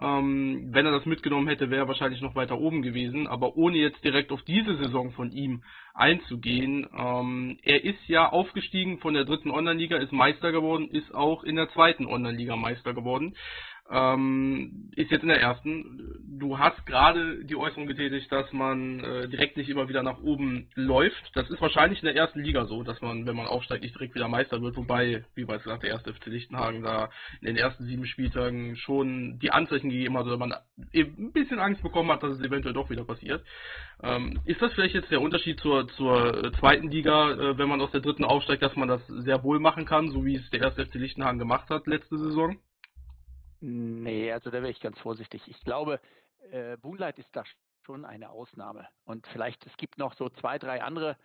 ähm, 0.00 0.68
wenn 0.72 0.86
er 0.86 0.92
das 0.92 1.06
mitgenommen 1.06 1.48
hätte, 1.48 1.70
wäre 1.70 1.82
er 1.84 1.88
wahrscheinlich 1.88 2.20
noch 2.20 2.34
weiter 2.34 2.58
oben 2.58 2.82
gewesen. 2.82 3.26
Aber 3.26 3.56
ohne 3.56 3.78
jetzt 3.78 4.02
direkt 4.04 4.32
auf 4.32 4.42
diese 4.42 4.76
Saison 4.76 5.12
von 5.12 5.30
ihm 5.30 5.62
einzugehen, 5.94 6.86
ähm, 6.96 7.58
er 7.62 7.84
ist 7.84 8.08
ja 8.08 8.28
aufgestiegen 8.28 8.98
von 8.98 9.14
der 9.14 9.24
dritten 9.24 9.50
Online-Liga, 9.50 9.98
ist 9.98 10.12
Meister 10.12 10.52
geworden, 10.52 10.88
ist 10.90 11.14
auch 11.14 11.44
in 11.44 11.56
der 11.56 11.70
zweiten 11.70 12.06
Online-Liga 12.06 12.56
Meister 12.56 12.94
geworden 12.94 13.34
ähm, 13.92 14.90
ist 14.96 15.10
jetzt 15.10 15.22
in 15.22 15.28
der 15.28 15.40
ersten. 15.40 16.18
Du 16.38 16.58
hast 16.58 16.86
gerade 16.86 17.44
die 17.44 17.56
Äußerung 17.56 17.86
getätigt, 17.86 18.32
dass 18.32 18.50
man 18.52 19.00
äh, 19.00 19.28
direkt 19.28 19.56
nicht 19.56 19.68
immer 19.68 19.88
wieder 19.88 20.02
nach 20.02 20.20
oben 20.22 20.68
läuft. 20.74 21.30
Das 21.34 21.48
ist 21.50 21.60
wahrscheinlich 21.60 22.00
in 22.00 22.06
der 22.06 22.16
ersten 22.16 22.40
Liga 22.40 22.64
so, 22.64 22.82
dass 22.82 23.00
man, 23.02 23.26
wenn 23.26 23.36
man 23.36 23.46
aufsteigt, 23.46 23.82
nicht 23.82 23.94
direkt 23.94 24.14
wieder 24.14 24.28
Meister 24.28 24.60
wird. 24.62 24.76
Wobei, 24.76 25.24
wie 25.34 25.44
bereits 25.44 25.64
gesagt, 25.64 25.82
der 25.82 25.90
erste 25.90 26.12
FC 26.14 26.26
Lichtenhagen 26.26 26.82
da 26.82 27.10
in 27.40 27.48
den 27.48 27.56
ersten 27.56 27.84
sieben 27.84 28.06
Spieltagen 28.06 28.76
schon 28.76 29.38
die 29.40 29.52
Anzeichen 29.52 29.90
gegeben 29.90 30.16
hat, 30.16 30.26
oder 30.26 30.38
man 30.38 30.54
eben 30.92 31.26
ein 31.26 31.32
bisschen 31.32 31.60
Angst 31.60 31.82
bekommen 31.82 32.10
hat, 32.10 32.22
dass 32.22 32.38
es 32.38 32.44
eventuell 32.44 32.74
doch 32.74 32.88
wieder 32.88 33.04
passiert. 33.04 33.44
Ähm, 34.02 34.40
ist 34.46 34.62
das 34.62 34.72
vielleicht 34.72 34.94
jetzt 34.94 35.10
der 35.10 35.20
Unterschied 35.20 35.60
zur, 35.60 35.86
zur 35.88 36.44
äh, 36.44 36.52
zweiten 36.52 36.90
Liga, 36.90 37.32
äh, 37.32 37.58
wenn 37.58 37.68
man 37.68 37.80
aus 37.80 37.92
der 37.92 38.00
dritten 38.00 38.24
aufsteigt, 38.24 38.62
dass 38.62 38.74
man 38.74 38.88
das 38.88 39.06
sehr 39.06 39.44
wohl 39.44 39.60
machen 39.60 39.84
kann, 39.84 40.08
so 40.08 40.24
wie 40.24 40.36
es 40.36 40.50
der 40.50 40.62
erste 40.62 40.86
FC 40.86 40.94
Lichtenhagen 40.94 41.38
gemacht 41.38 41.68
hat 41.68 41.86
letzte 41.86 42.16
Saison? 42.16 42.56
Nee, 43.64 44.32
also 44.32 44.50
da 44.50 44.60
wäre 44.60 44.72
ich 44.72 44.80
ganz 44.80 44.98
vorsichtig. 44.98 45.46
Ich 45.46 45.60
glaube, 45.60 46.00
äh, 46.50 46.76
Moonlight 46.82 47.20
ist 47.20 47.28
da 47.30 47.44
schon 47.86 48.04
eine 48.04 48.30
Ausnahme. 48.30 48.88
Und 49.04 49.24
vielleicht, 49.28 49.64
es 49.66 49.76
gibt 49.76 49.98
noch 49.98 50.14
so 50.14 50.28
zwei, 50.30 50.58
drei 50.58 50.82
andere, 50.82 51.16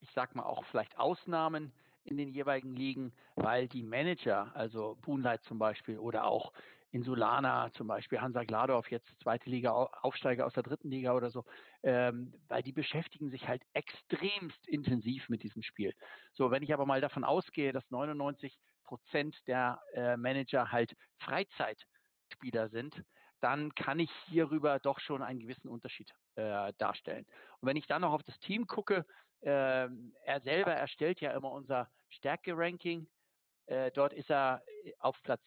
ich 0.00 0.10
sag 0.14 0.34
mal 0.34 0.42
auch 0.42 0.62
vielleicht 0.66 0.98
Ausnahmen 0.98 1.72
in 2.04 2.18
den 2.18 2.28
jeweiligen 2.28 2.76
Ligen, 2.76 3.14
weil 3.34 3.66
die 3.66 3.82
Manager, 3.82 4.54
also 4.54 4.98
Moonlight 5.06 5.42
zum 5.44 5.58
Beispiel 5.58 5.98
oder 5.98 6.26
auch 6.26 6.52
Insulana 6.90 7.72
zum 7.72 7.86
Beispiel, 7.86 8.20
Hansa 8.20 8.44
Gladorf, 8.44 8.90
jetzt 8.90 9.08
zweite 9.22 9.48
Liga, 9.48 9.72
Aufsteiger 9.72 10.44
aus 10.44 10.52
der 10.52 10.64
dritten 10.64 10.90
Liga 10.90 11.14
oder 11.14 11.30
so, 11.30 11.46
ähm, 11.82 12.34
weil 12.48 12.62
die 12.62 12.72
beschäftigen 12.72 13.30
sich 13.30 13.48
halt 13.48 13.62
extremst 13.72 14.68
intensiv 14.68 15.30
mit 15.30 15.42
diesem 15.42 15.62
Spiel. 15.62 15.94
So, 16.34 16.50
wenn 16.50 16.62
ich 16.62 16.74
aber 16.74 16.84
mal 16.84 17.00
davon 17.00 17.24
ausgehe, 17.24 17.72
dass 17.72 17.90
99 17.90 18.58
Prozent 18.86 19.36
der 19.46 19.80
äh, 19.94 20.16
Manager 20.16 20.72
halt 20.72 20.96
Freizeitspieler 21.18 22.68
sind, 22.70 23.02
dann 23.40 23.74
kann 23.74 23.98
ich 23.98 24.10
hierüber 24.26 24.78
doch 24.78 24.98
schon 25.00 25.22
einen 25.22 25.40
gewissen 25.40 25.68
Unterschied 25.68 26.10
äh, 26.36 26.72
darstellen. 26.78 27.26
Und 27.60 27.68
wenn 27.68 27.76
ich 27.76 27.86
dann 27.86 28.02
noch 28.02 28.12
auf 28.12 28.22
das 28.22 28.38
Team 28.40 28.66
gucke, 28.66 29.04
äh, 29.42 29.88
er 30.24 30.40
selber 30.42 30.72
erstellt 30.72 31.20
ja 31.20 31.32
immer 31.32 31.52
unser 31.52 31.88
Stärke-Ranking. 32.08 33.06
Äh, 33.66 33.90
dort 33.92 34.12
ist 34.12 34.30
er 34.30 34.62
äh, 34.84 34.92
auf 34.98 35.20
Platz 35.22 35.42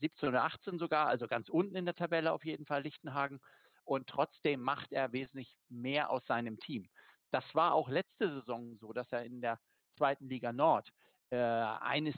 17 0.00 0.28
oder 0.28 0.44
18 0.44 0.78
sogar, 0.78 1.08
also 1.08 1.26
ganz 1.26 1.48
unten 1.48 1.76
in 1.76 1.84
der 1.84 1.94
Tabelle 1.94 2.32
auf 2.32 2.44
jeden 2.44 2.66
Fall 2.66 2.82
Lichtenhagen. 2.82 3.40
Und 3.84 4.08
trotzdem 4.08 4.60
macht 4.60 4.92
er 4.92 5.12
wesentlich 5.12 5.56
mehr 5.68 6.10
aus 6.10 6.24
seinem 6.26 6.58
Team. 6.58 6.88
Das 7.30 7.44
war 7.54 7.74
auch 7.74 7.88
letzte 7.88 8.28
Saison 8.28 8.76
so, 8.78 8.92
dass 8.92 9.10
er 9.12 9.24
in 9.24 9.40
der 9.40 9.60
zweiten 9.96 10.28
Liga 10.28 10.52
Nord 10.52 10.90
äh, 11.30 11.36
eines 11.36 12.14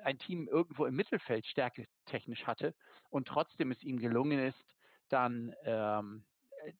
ein 0.00 0.18
Team 0.18 0.48
irgendwo 0.48 0.86
im 0.86 0.94
Mittelfeld 0.94 1.46
stärke 1.46 1.86
technisch 2.06 2.46
hatte 2.46 2.74
und 3.10 3.28
trotzdem 3.28 3.70
es 3.70 3.82
ihm 3.82 3.98
gelungen 3.98 4.38
ist, 4.38 4.64
dann 5.08 5.54
ähm, 5.64 6.24
äh, 6.64 6.72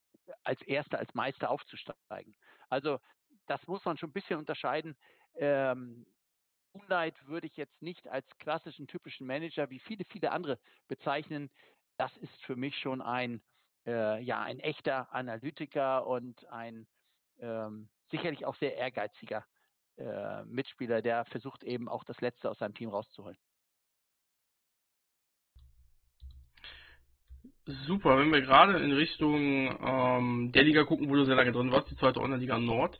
als 0.43 0.63
Erster, 0.63 0.99
als 0.99 1.15
Meister 1.15 1.51
aufzusteigen. 1.51 2.35
Also 2.69 2.99
das 3.47 3.67
muss 3.67 3.85
man 3.85 3.97
schon 3.97 4.11
ein 4.11 4.15
bisschen 4.15 4.39
unterscheiden. 4.39 4.97
Ähm, 5.37 6.07
Moonlight 6.73 7.15
würde 7.27 7.47
ich 7.47 7.57
jetzt 7.57 7.81
nicht 7.83 8.09
als 8.09 8.27
klassischen 8.39 8.87
typischen 8.87 9.27
Manager 9.27 9.71
wie 9.71 9.79
viele, 9.79 10.05
viele 10.05 10.33
andere 10.33 10.59
bezeichnen. 10.89 11.51
Das 11.97 12.17
ist 12.17 12.43
für 12.43 12.57
mich 12.57 12.77
schon 12.79 13.01
ein, 13.01 13.43
äh, 13.87 14.21
ja, 14.23 14.43
ein 14.43 14.59
echter 14.59 15.13
Analytiker 15.15 16.07
und 16.07 16.47
ein 16.49 16.87
ähm, 17.39 17.89
sicherlich 18.11 18.45
auch 18.45 18.57
sehr 18.57 18.77
ehrgeiziger 18.77 19.45
äh, 19.97 20.45
Mitspieler, 20.45 21.03
der 21.03 21.25
versucht 21.27 21.63
eben 21.63 21.89
auch 21.89 22.05
das 22.05 22.21
Letzte 22.21 22.51
aus 22.51 22.59
seinem 22.59 22.75
Team 22.75 22.91
rauszuholen. 22.91 23.37
Super, 27.87 28.19
wenn 28.19 28.31
wir 28.31 28.43
gerade 28.43 28.79
in 28.79 28.93
Richtung 28.93 29.79
ähm, 29.83 30.53
der 30.53 30.65
Liga 30.65 30.85
gucken, 30.85 31.09
wo 31.09 31.15
du 31.15 31.25
sehr 31.25 31.35
lange 31.35 31.53
drin 31.53 31.73
warst, 31.73 31.91
die 31.91 31.97
zweite 31.97 32.21
Online-Liga 32.21 32.59
Nord, 32.59 32.99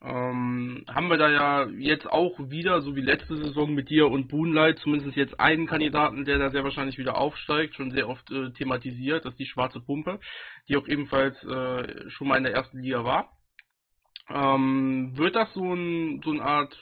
ähm, 0.00 0.84
haben 0.86 1.08
wir 1.08 1.16
da 1.16 1.30
ja 1.30 1.66
jetzt 1.78 2.06
auch 2.06 2.38
wieder, 2.38 2.80
so 2.82 2.94
wie 2.94 3.00
letzte 3.00 3.36
Saison 3.36 3.74
mit 3.74 3.90
dir 3.90 4.08
und 4.08 4.28
Boonlight, 4.28 4.78
zumindest 4.78 5.16
jetzt 5.16 5.40
einen 5.40 5.66
Kandidaten, 5.66 6.24
der 6.24 6.38
da 6.38 6.50
sehr 6.50 6.62
wahrscheinlich 6.62 6.98
wieder 6.98 7.16
aufsteigt, 7.16 7.74
schon 7.74 7.90
sehr 7.90 8.08
oft 8.08 8.30
äh, 8.30 8.52
thematisiert, 8.52 9.24
das 9.24 9.32
ist 9.32 9.40
die 9.40 9.46
Schwarze 9.46 9.80
Pumpe, 9.80 10.20
die 10.68 10.76
auch 10.76 10.86
ebenfalls 10.86 11.42
äh, 11.44 12.10
schon 12.10 12.28
mal 12.28 12.36
in 12.36 12.44
der 12.44 12.54
ersten 12.54 12.80
Liga 12.82 13.02
war. 13.02 13.32
Ähm, 14.30 15.16
wird 15.16 15.36
das 15.36 15.52
so, 15.52 15.74
ein, 15.74 16.22
so 16.24 16.30
eine 16.30 16.42
Art 16.42 16.76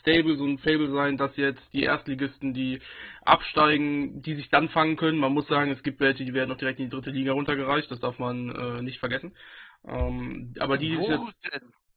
Stable, 0.00 0.36
so 0.36 0.46
ein 0.46 0.58
Fable 0.58 0.90
sein, 0.92 1.18
dass 1.18 1.36
jetzt 1.36 1.62
die 1.72 1.82
Erstligisten, 1.82 2.54
die 2.54 2.80
absteigen, 3.22 4.22
die 4.22 4.34
sich 4.34 4.48
dann 4.48 4.70
fangen 4.70 4.96
können? 4.96 5.18
Man 5.18 5.32
muss 5.32 5.46
sagen, 5.46 5.70
es 5.70 5.82
gibt 5.82 6.00
welche, 6.00 6.24
die 6.24 6.32
werden 6.32 6.48
noch 6.48 6.56
direkt 6.56 6.78
in 6.78 6.86
die 6.86 6.90
dritte 6.90 7.10
Liga 7.10 7.32
runtergereicht, 7.32 7.90
das 7.90 8.00
darf 8.00 8.18
man 8.18 8.48
äh, 8.48 8.82
nicht 8.82 8.98
vergessen. 8.98 9.36
Ähm, 9.84 10.54
aber 10.58 10.78
die 10.78 10.96
wurden, 10.98 11.32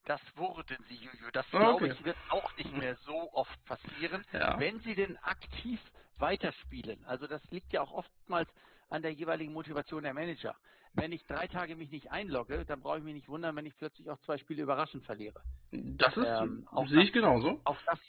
das 0.05 0.21
wurden 0.35 0.77
sie, 0.89 0.95
Juju. 0.95 1.29
Das 1.31 1.45
ah, 1.53 1.59
glaube 1.59 1.87
ich 1.87 2.03
wird 2.03 2.17
auch 2.29 2.55
nicht 2.57 2.75
mehr 2.75 2.95
so 3.05 3.31
oft 3.33 3.65
passieren, 3.65 4.25
ja. 4.33 4.59
wenn 4.59 4.79
sie 4.81 4.95
denn 4.95 5.17
aktiv 5.17 5.79
weiterspielen. 6.17 7.05
Also 7.05 7.27
das 7.27 7.41
liegt 7.51 7.71
ja 7.71 7.81
auch 7.81 7.91
oftmals 7.91 8.49
an 8.89 9.01
der 9.01 9.13
jeweiligen 9.13 9.53
Motivation 9.53 10.03
der 10.03 10.13
Manager 10.13 10.55
wenn 10.93 11.11
ich 11.11 11.25
drei 11.25 11.47
Tage 11.47 11.75
mich 11.75 11.91
nicht 11.91 12.11
einlogge, 12.11 12.65
dann 12.65 12.81
brauche 12.81 12.97
ich 12.97 13.03
mich 13.03 13.13
nicht 13.13 13.29
wundern, 13.29 13.55
wenn 13.55 13.65
ich 13.65 13.75
plötzlich 13.77 14.09
auch 14.09 14.19
zwei 14.21 14.37
Spiele 14.37 14.63
überraschend 14.63 15.05
verliere. 15.05 15.41
Das 15.71 16.15
ist, 16.17 16.25
ähm, 16.25 16.67
sehe 16.87 17.03
ich 17.03 17.13
genauso. 17.13 17.61
Auch 17.63 17.77
das 17.85 17.99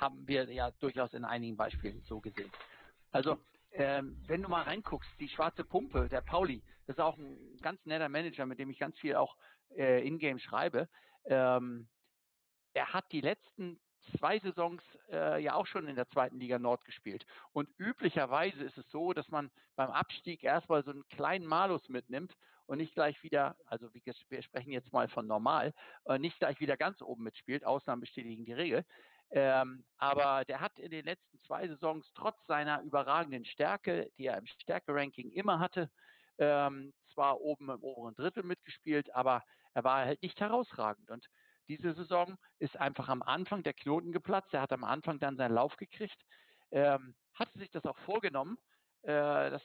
haben 0.00 0.26
wir 0.26 0.50
ja 0.52 0.70
durchaus 0.72 1.14
in 1.14 1.24
einigen 1.24 1.56
Beispielen 1.56 2.02
so 2.02 2.20
gesehen. 2.20 2.50
Also, 3.12 3.38
ähm, 3.72 4.22
wenn 4.26 4.42
du 4.42 4.48
mal 4.48 4.62
reinguckst, 4.62 5.10
die 5.20 5.28
schwarze 5.28 5.64
Pumpe, 5.64 6.08
der 6.08 6.20
Pauli, 6.20 6.62
das 6.86 6.96
ist 6.96 7.02
auch 7.02 7.16
ein 7.16 7.58
ganz 7.62 7.84
netter 7.86 8.08
Manager, 8.08 8.46
mit 8.46 8.58
dem 8.58 8.70
ich 8.70 8.78
ganz 8.78 8.98
viel 8.98 9.14
auch 9.16 9.36
äh, 9.76 10.06
in-game 10.06 10.38
schreibe. 10.38 10.88
Ähm, 11.24 11.88
er 12.74 12.92
hat 12.92 13.10
die 13.12 13.20
letzten 13.20 13.78
zwei 14.18 14.38
Saisons 14.40 14.82
äh, 15.10 15.42
ja 15.42 15.54
auch 15.54 15.66
schon 15.66 15.88
in 15.88 15.96
der 15.96 16.08
zweiten 16.08 16.38
Liga 16.38 16.58
Nord 16.58 16.84
gespielt. 16.84 17.24
Und 17.52 17.68
üblicherweise 17.78 18.62
ist 18.64 18.78
es 18.78 18.88
so, 18.90 19.12
dass 19.12 19.28
man 19.28 19.50
beim 19.76 19.90
Abstieg 19.90 20.42
erstmal 20.42 20.84
so 20.84 20.90
einen 20.90 21.06
kleinen 21.08 21.46
Malus 21.46 21.88
mitnimmt 21.88 22.34
und 22.66 22.78
nicht 22.78 22.94
gleich 22.94 23.22
wieder, 23.22 23.56
also 23.66 23.88
wir 23.92 24.42
sprechen 24.42 24.72
jetzt 24.72 24.92
mal 24.92 25.08
von 25.08 25.26
normal, 25.26 25.72
äh, 26.06 26.18
nicht 26.18 26.38
gleich 26.38 26.60
wieder 26.60 26.76
ganz 26.76 27.00
oben 27.00 27.24
mitspielt. 27.24 27.64
Ausnahmen 27.64 28.00
bestätigen 28.00 28.44
die 28.44 28.52
Regel. 28.52 28.84
Ähm, 29.30 29.84
aber 29.98 30.44
der 30.44 30.60
hat 30.60 30.78
in 30.78 30.90
den 30.90 31.04
letzten 31.04 31.40
zwei 31.40 31.66
Saisons 31.66 32.10
trotz 32.14 32.38
seiner 32.46 32.82
überragenden 32.82 33.44
Stärke, 33.44 34.10
die 34.18 34.26
er 34.26 34.38
im 34.38 34.46
Stärke-Ranking 34.46 35.30
immer 35.32 35.58
hatte, 35.58 35.90
ähm, 36.38 36.92
zwar 37.12 37.40
oben 37.40 37.70
im 37.70 37.82
oberen 37.82 38.14
Drittel 38.14 38.44
mitgespielt, 38.44 39.12
aber 39.14 39.42
er 39.74 39.84
war 39.84 40.04
halt 40.04 40.22
nicht 40.22 40.40
herausragend. 40.40 41.10
Und 41.10 41.26
diese 41.68 41.94
Saison 41.94 42.36
ist 42.58 42.76
einfach 42.76 43.08
am 43.08 43.22
Anfang 43.22 43.62
der 43.62 43.74
Knoten 43.74 44.12
geplatzt. 44.12 44.52
Er 44.54 44.62
hat 44.62 44.72
am 44.72 44.84
Anfang 44.84 45.18
dann 45.18 45.36
seinen 45.36 45.54
Lauf 45.54 45.76
gekriegt, 45.76 46.20
ähm, 46.70 47.14
hatte 47.34 47.58
sich 47.58 47.70
das 47.70 47.84
auch 47.84 47.98
vorgenommen. 47.98 48.58
Äh, 49.02 49.50
das 49.50 49.62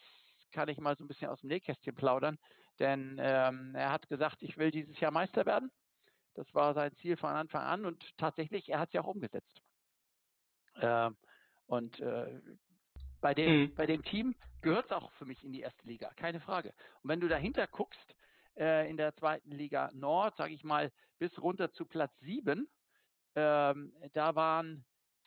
kann 0.51 0.69
ich 0.69 0.79
mal 0.79 0.95
so 0.97 1.03
ein 1.03 1.07
bisschen 1.07 1.29
aus 1.29 1.39
dem 1.41 1.49
Nähkästchen 1.49 1.95
plaudern, 1.95 2.37
denn 2.79 3.17
ähm, 3.19 3.73
er 3.75 3.91
hat 3.91 4.07
gesagt, 4.09 4.41
ich 4.41 4.57
will 4.57 4.71
dieses 4.71 4.99
Jahr 4.99 5.11
Meister 5.11 5.45
werden. 5.45 5.71
Das 6.33 6.53
war 6.53 6.73
sein 6.73 6.95
Ziel 6.97 7.17
von 7.17 7.31
Anfang 7.31 7.63
an 7.63 7.85
und 7.85 8.17
tatsächlich, 8.17 8.69
er 8.69 8.79
hat 8.79 8.89
es 8.89 8.93
ja 8.93 9.01
auch 9.01 9.07
umgesetzt. 9.07 9.61
Ähm, 10.75 11.17
und 11.67 11.99
äh, 11.99 12.39
bei, 13.19 13.33
dem, 13.33 13.61
mhm. 13.61 13.75
bei 13.75 13.85
dem 13.85 14.03
Team 14.03 14.35
gehört 14.61 14.85
es 14.85 14.91
auch 14.91 15.11
für 15.13 15.25
mich 15.25 15.43
in 15.43 15.51
die 15.51 15.61
erste 15.61 15.85
Liga, 15.87 16.11
keine 16.15 16.39
Frage. 16.39 16.73
Und 17.01 17.09
wenn 17.09 17.19
du 17.19 17.27
dahinter 17.27 17.67
guckst, 17.67 18.15
äh, 18.61 18.87
in 18.89 18.95
der 18.95 19.15
zweiten 19.15 19.51
Liga 19.51 19.89
Nord, 19.93 20.37
sage 20.37 20.53
ich 20.53 20.63
mal, 20.63 20.91
bis 21.17 21.37
runter 21.41 21.73
zu 21.73 21.85
Platz 21.85 22.13
7, 22.19 22.69
ähm, 23.35 23.93
da 24.13 24.35
waren 24.35 24.85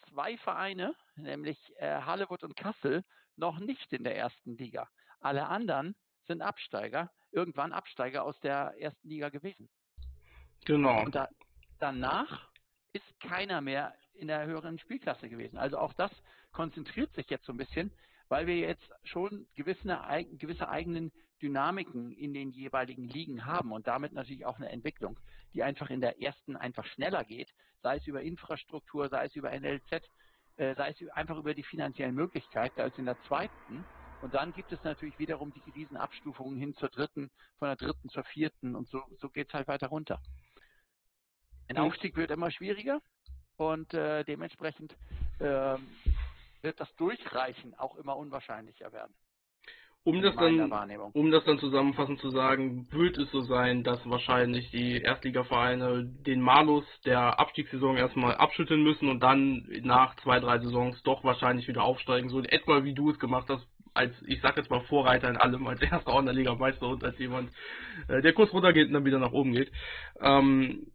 zwei 0.08 0.36
Vereine, 0.38 0.94
nämlich 1.16 1.58
äh, 1.76 2.00
Hallewood 2.02 2.44
und 2.44 2.56
Kassel, 2.56 3.04
noch 3.36 3.58
nicht 3.58 3.92
in 3.92 4.04
der 4.04 4.16
ersten 4.16 4.56
Liga. 4.56 4.88
Alle 5.20 5.46
anderen 5.46 5.96
sind 6.26 6.42
Absteiger, 6.42 7.10
irgendwann 7.32 7.72
Absteiger 7.72 8.22
aus 8.24 8.38
der 8.40 8.74
ersten 8.78 9.08
Liga 9.08 9.30
gewesen. 9.30 9.68
Genau. 10.64 11.02
Und 11.04 11.14
da, 11.14 11.28
danach 11.80 12.50
ist 12.92 13.20
keiner 13.20 13.60
mehr 13.60 13.94
in 14.14 14.28
der 14.28 14.46
höheren 14.46 14.78
Spielklasse 14.78 15.28
gewesen. 15.28 15.58
Also 15.58 15.78
auch 15.78 15.92
das 15.94 16.12
konzentriert 16.52 17.12
sich 17.14 17.28
jetzt 17.28 17.46
so 17.46 17.52
ein 17.52 17.58
bisschen, 17.58 17.90
weil 18.28 18.46
wir 18.46 18.56
jetzt 18.56 18.88
schon 19.02 19.46
gewisse, 19.56 19.98
gewisse 20.38 20.68
eigenen 20.68 21.10
Dynamiken 21.42 22.12
in 22.12 22.32
den 22.32 22.50
jeweiligen 22.50 23.08
Ligen 23.08 23.44
haben 23.44 23.72
und 23.72 23.86
damit 23.86 24.12
natürlich 24.12 24.46
auch 24.46 24.56
eine 24.56 24.70
Entwicklung, 24.70 25.18
die 25.52 25.62
einfach 25.62 25.90
in 25.90 26.00
der 26.00 26.20
ersten 26.22 26.56
einfach 26.56 26.84
schneller 26.86 27.24
geht, 27.24 27.52
sei 27.82 27.96
es 27.96 28.06
über 28.06 28.22
Infrastruktur, 28.22 29.08
sei 29.08 29.26
es 29.26 29.36
über 29.36 29.50
NLZ, 29.50 29.92
äh, 30.56 30.74
sei 30.74 30.90
es 30.90 31.08
einfach 31.10 31.36
über 31.36 31.54
die 31.54 31.62
finanziellen 31.62 32.14
Möglichkeiten 32.14 32.80
als 32.80 32.96
in 32.98 33.04
der 33.04 33.20
zweiten. 33.22 33.84
Und 34.22 34.34
dann 34.34 34.52
gibt 34.52 34.72
es 34.72 34.82
natürlich 34.84 35.18
wiederum 35.18 35.52
die 35.52 35.70
Riesenabstufungen 35.70 36.58
hin 36.58 36.74
zur 36.74 36.88
dritten, 36.88 37.30
von 37.58 37.68
der 37.68 37.76
dritten 37.76 38.08
zur 38.08 38.24
vierten 38.24 38.74
und 38.74 38.88
so, 38.88 39.02
so 39.18 39.28
geht 39.28 39.48
es 39.48 39.54
halt 39.54 39.68
weiter 39.68 39.88
runter. 39.88 40.20
Ein 41.68 41.78
Aufstieg 41.78 42.16
wird 42.16 42.30
immer 42.30 42.50
schwieriger 42.50 43.00
und 43.56 43.92
äh, 43.94 44.24
dementsprechend 44.24 44.96
äh, 45.40 45.76
wird 46.62 46.80
das 46.80 46.94
Durchreichen 46.96 47.74
auch 47.74 47.96
immer 47.96 48.16
unwahrscheinlicher 48.16 48.92
werden. 48.92 49.14
Um 50.06 50.20
das, 50.20 50.36
dann, 50.36 50.70
um 51.14 51.30
das 51.30 51.44
dann 51.44 51.58
zusammenfassend 51.58 52.20
zu 52.20 52.28
sagen, 52.28 52.86
wird 52.90 53.16
es 53.16 53.30
so 53.30 53.40
sein, 53.40 53.84
dass 53.84 53.98
wahrscheinlich 54.04 54.70
die 54.70 55.00
Erstligavereine 55.00 56.04
den 56.04 56.42
Malus 56.42 56.84
der 57.06 57.40
Abstiegssaison 57.40 57.96
erstmal 57.96 58.34
abschütteln 58.34 58.82
müssen 58.82 59.08
und 59.08 59.20
dann 59.20 59.66
nach 59.82 60.14
zwei, 60.16 60.40
drei 60.40 60.58
Saisons 60.58 61.02
doch 61.04 61.24
wahrscheinlich 61.24 61.68
wieder 61.68 61.84
aufsteigen, 61.84 62.28
so 62.28 62.38
in 62.38 62.44
etwa 62.44 62.84
wie 62.84 62.92
du 62.92 63.10
es 63.10 63.18
gemacht 63.18 63.46
hast, 63.48 63.66
als, 63.94 64.12
ich 64.26 64.42
sag 64.42 64.58
jetzt 64.58 64.70
mal 64.70 64.82
Vorreiter 64.82 65.30
in 65.30 65.38
allem, 65.38 65.66
als 65.66 65.80
erster 65.80 66.12
Online-Liga-Meister 66.12 66.86
und 66.86 67.02
als 67.02 67.18
jemand, 67.18 67.50
äh, 68.08 68.20
der 68.20 68.34
kurz 68.34 68.52
runtergeht 68.52 68.88
und 68.88 68.92
dann 68.92 69.06
wieder 69.06 69.20
nach 69.20 69.32
oben 69.32 69.52
geht. 69.52 69.72
Ähm, 70.20 70.86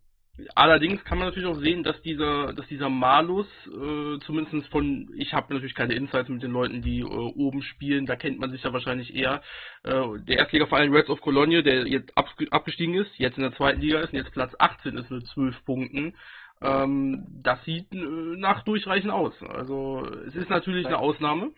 Allerdings 0.55 1.03
kann 1.03 1.17
man 1.17 1.27
natürlich 1.27 1.47
auch 1.47 1.59
sehen, 1.59 1.83
dass 1.83 2.01
dieser, 2.01 2.53
dass 2.53 2.67
dieser 2.67 2.89
Malus, 2.89 3.47
äh, 3.67 4.19
zumindest 4.25 4.67
von, 4.69 5.09
ich 5.15 5.33
habe 5.33 5.53
natürlich 5.53 5.75
keine 5.75 5.93
Insights 5.93 6.29
mit 6.29 6.43
den 6.43 6.51
Leuten, 6.51 6.81
die 6.81 6.99
äh, 6.99 7.03
oben 7.03 7.61
spielen, 7.61 8.05
da 8.05 8.15
kennt 8.15 8.39
man 8.39 8.51
sich 8.51 8.63
ja 8.63 8.73
wahrscheinlich 8.73 9.15
eher. 9.15 9.41
Äh, 9.83 10.19
der 10.27 10.37
Erstligaverein 10.39 10.93
Reds 10.93 11.09
of 11.09 11.21
Cologne, 11.21 11.63
der 11.63 11.87
jetzt 11.87 12.11
abgestiegen 12.15 12.95
ist, 12.95 13.11
jetzt 13.17 13.37
in 13.37 13.43
der 13.43 13.53
zweiten 13.53 13.81
Liga 13.81 13.99
ist 13.99 14.13
und 14.13 14.19
jetzt 14.19 14.33
Platz 14.33 14.53
18 14.59 14.97
ist 14.97 15.11
mit 15.11 15.27
12 15.27 15.65
Punkten. 15.65 16.15
Ähm, 16.61 17.25
das 17.43 17.63
sieht 17.65 17.91
äh, 17.93 17.97
nach 17.97 18.63
Durchreichen 18.63 19.11
aus. 19.11 19.33
Also 19.41 20.05
es 20.27 20.35
ist 20.35 20.49
natürlich 20.49 20.85
eine 20.85 20.99
Ausnahme 20.99 21.51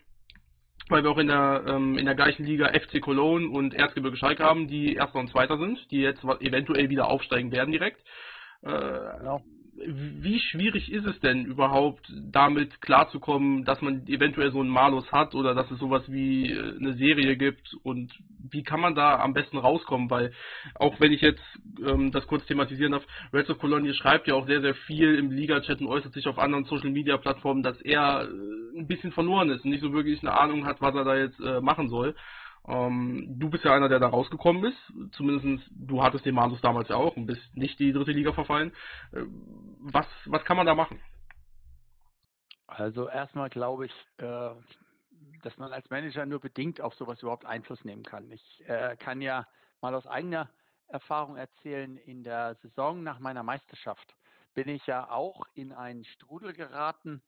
weil 0.88 1.04
wir 1.04 1.10
auch 1.10 1.18
in 1.18 1.28
der 1.28 1.64
ähm, 1.66 1.96
in 1.96 2.04
der 2.04 2.14
gleichen 2.14 2.44
Liga 2.44 2.68
FC 2.68 3.00
Cologne 3.00 3.48
und 3.48 3.74
Erzgebirge 3.74 4.16
Schalke 4.16 4.44
haben, 4.44 4.68
die 4.68 4.94
Erster 4.94 5.18
und 5.20 5.30
Zweiter 5.30 5.56
sind, 5.58 5.90
die 5.90 6.00
jetzt 6.00 6.22
eventuell 6.40 6.90
wieder 6.90 7.08
aufsteigen 7.08 7.52
werden 7.52 7.72
direkt. 7.72 8.00
Genau. 8.62 9.42
Wie 9.74 10.38
schwierig 10.38 10.92
ist 10.92 11.06
es 11.06 11.18
denn 11.20 11.46
überhaupt, 11.46 12.06
damit 12.30 12.80
klarzukommen, 12.82 13.64
dass 13.64 13.80
man 13.80 14.06
eventuell 14.06 14.52
so 14.52 14.60
einen 14.60 14.68
Malus 14.68 15.10
hat 15.10 15.34
oder 15.34 15.54
dass 15.54 15.70
es 15.70 15.78
sowas 15.78 16.02
wie 16.08 16.52
äh, 16.52 16.76
eine 16.76 16.92
Serie 16.94 17.36
gibt 17.36 17.74
und 17.82 18.12
wie 18.50 18.62
kann 18.62 18.80
man 18.80 18.94
da 18.94 19.18
am 19.18 19.32
besten 19.32 19.56
rauskommen? 19.56 20.10
Weil 20.10 20.32
auch 20.74 21.00
wenn 21.00 21.10
ich 21.10 21.22
jetzt 21.22 21.42
ähm, 21.84 22.12
das 22.12 22.26
kurz 22.26 22.44
thematisieren 22.46 22.92
darf, 22.92 23.06
Reds 23.32 23.50
of 23.50 23.58
Cologne 23.58 23.92
schreibt 23.94 24.28
ja 24.28 24.34
auch 24.34 24.46
sehr, 24.46 24.60
sehr 24.60 24.74
viel 24.74 25.14
im 25.16 25.30
Liga-Chat 25.30 25.80
und 25.80 25.88
äußert 25.88 26.12
sich 26.12 26.28
auf 26.28 26.38
anderen 26.38 26.64
Social-Media-Plattformen, 26.64 27.62
dass 27.62 27.80
er 27.80 28.28
äh, 28.28 28.78
ein 28.78 28.86
bisschen 28.86 29.10
verloren 29.10 29.50
ist 29.50 29.64
und 29.64 29.70
nicht 29.70 29.82
so 29.82 29.92
wirklich 29.92 30.20
eine 30.22 30.38
Ahnung 30.38 30.66
hat, 30.66 30.80
was 30.82 30.94
er 30.94 31.04
da 31.04 31.16
jetzt 31.16 31.40
äh, 31.40 31.60
machen 31.60 31.88
soll. 31.88 32.14
Ähm, 32.66 33.38
du 33.38 33.50
bist 33.50 33.64
ja 33.64 33.74
einer, 33.74 33.88
der 33.88 33.98
da 33.98 34.08
rausgekommen 34.08 34.64
ist. 34.64 35.14
Zumindest 35.16 35.68
du 35.70 36.02
hattest 36.02 36.24
den 36.24 36.34
Manus 36.34 36.60
damals 36.60 36.88
ja 36.88 36.96
auch 36.96 37.16
und 37.16 37.26
bist 37.26 37.42
nicht 37.56 37.78
die 37.78 37.92
dritte 37.92 38.12
Liga 38.12 38.32
verfallen. 38.32 38.72
Äh, 39.12 39.24
was, 39.80 40.06
was 40.26 40.44
kann 40.44 40.56
man 40.56 40.66
da 40.66 40.74
machen? 40.74 41.00
Also 42.66 43.08
erstmal 43.08 43.50
glaube 43.50 43.86
ich, 43.86 43.92
äh, 44.18 44.50
dass 45.42 45.56
man 45.58 45.72
als 45.72 45.90
Manager 45.90 46.24
nur 46.24 46.40
bedingt 46.40 46.80
auf 46.80 46.94
sowas 46.94 47.20
überhaupt 47.20 47.44
Einfluss 47.44 47.84
nehmen 47.84 48.04
kann. 48.04 48.30
Ich 48.30 48.62
äh, 48.66 48.96
kann 48.96 49.20
ja 49.20 49.46
mal 49.80 49.94
aus 49.94 50.06
eigener 50.06 50.48
Erfahrung 50.88 51.36
erzählen, 51.36 51.96
in 51.96 52.22
der 52.22 52.54
Saison 52.56 53.02
nach 53.02 53.18
meiner 53.18 53.42
Meisterschaft 53.42 54.14
bin 54.54 54.68
ich 54.68 54.86
ja 54.86 55.10
auch 55.10 55.46
in 55.54 55.72
einen 55.72 56.04
Strudel 56.04 56.52
geraten, 56.52 57.22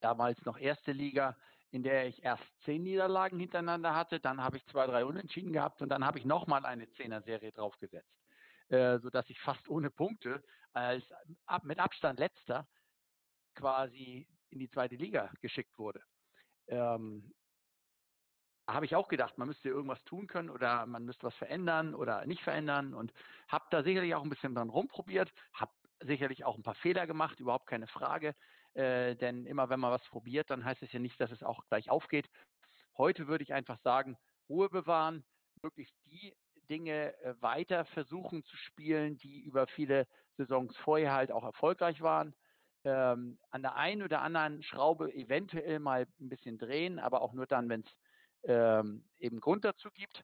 damals 0.00 0.42
noch 0.44 0.58
erste 0.58 0.92
Liga, 0.92 1.36
in 1.70 1.82
der 1.82 2.06
ich 2.06 2.22
erst 2.22 2.44
zehn 2.64 2.82
Niederlagen 2.82 3.38
hintereinander 3.38 3.94
hatte, 3.94 4.20
dann 4.20 4.42
habe 4.42 4.56
ich 4.56 4.66
zwei, 4.66 4.86
drei 4.86 5.04
Unentschieden 5.04 5.52
gehabt 5.52 5.82
und 5.82 5.88
dann 5.90 6.04
habe 6.04 6.18
ich 6.18 6.24
nochmal 6.24 6.64
eine 6.64 6.90
Zehner-Serie 6.92 7.52
draufgesetzt, 7.52 8.16
äh, 8.68 8.98
sodass 8.98 9.28
ich 9.28 9.40
fast 9.40 9.68
ohne 9.68 9.90
Punkte 9.90 10.42
als 10.72 11.04
ab, 11.46 11.64
mit 11.64 11.78
Abstand 11.78 12.18
letzter 12.18 12.66
quasi 13.54 14.28
in 14.50 14.58
die 14.58 14.70
zweite 14.70 14.96
Liga 14.96 15.30
geschickt 15.40 15.78
wurde. 15.78 16.00
Ähm, 16.68 17.34
habe 18.68 18.84
ich 18.84 18.94
auch 18.94 19.08
gedacht, 19.08 19.38
man 19.38 19.48
müsste 19.48 19.68
irgendwas 19.68 20.02
tun 20.04 20.26
können 20.26 20.50
oder 20.50 20.84
man 20.86 21.04
müsste 21.04 21.26
was 21.26 21.34
verändern 21.36 21.94
oder 21.94 22.26
nicht 22.26 22.42
verändern 22.42 22.92
und 22.94 23.12
habe 23.48 23.64
da 23.70 23.82
sicherlich 23.82 24.14
auch 24.14 24.22
ein 24.22 24.28
bisschen 24.28 24.54
dran 24.54 24.68
rumprobiert, 24.68 25.32
habe 25.54 25.72
sicherlich 26.00 26.44
auch 26.44 26.56
ein 26.56 26.62
paar 26.62 26.74
Fehler 26.74 27.06
gemacht, 27.06 27.40
überhaupt 27.40 27.66
keine 27.66 27.86
Frage. 27.86 28.34
Äh, 28.78 29.16
denn 29.16 29.44
immer 29.44 29.68
wenn 29.70 29.80
man 29.80 29.90
was 29.90 30.06
probiert, 30.06 30.50
dann 30.50 30.64
heißt 30.64 30.82
es 30.84 30.92
ja 30.92 31.00
nicht, 31.00 31.20
dass 31.20 31.32
es 31.32 31.42
auch 31.42 31.66
gleich 31.68 31.90
aufgeht. 31.90 32.30
Heute 32.96 33.26
würde 33.26 33.42
ich 33.42 33.52
einfach 33.52 33.80
sagen, 33.80 34.16
Ruhe 34.48 34.68
bewahren, 34.68 35.24
möglichst 35.62 35.94
die 36.06 36.32
Dinge 36.70 37.12
äh, 37.22 37.34
weiter 37.40 37.84
versuchen 37.86 38.44
zu 38.44 38.56
spielen, 38.56 39.18
die 39.18 39.40
über 39.40 39.66
viele 39.66 40.06
Saisons 40.36 40.76
vorher 40.76 41.12
halt 41.12 41.32
auch 41.32 41.42
erfolgreich 41.42 42.00
waren. 42.02 42.36
Ähm, 42.84 43.40
an 43.50 43.62
der 43.62 43.74
einen 43.74 44.04
oder 44.04 44.22
anderen 44.22 44.62
Schraube 44.62 45.12
eventuell 45.12 45.80
mal 45.80 46.06
ein 46.20 46.28
bisschen 46.28 46.56
drehen, 46.56 47.00
aber 47.00 47.22
auch 47.22 47.32
nur 47.32 47.46
dann, 47.46 47.68
wenn 47.68 47.80
es 47.80 47.96
ähm, 48.44 49.08
eben 49.18 49.40
Grund 49.40 49.64
dazu 49.64 49.90
gibt. 49.90 50.22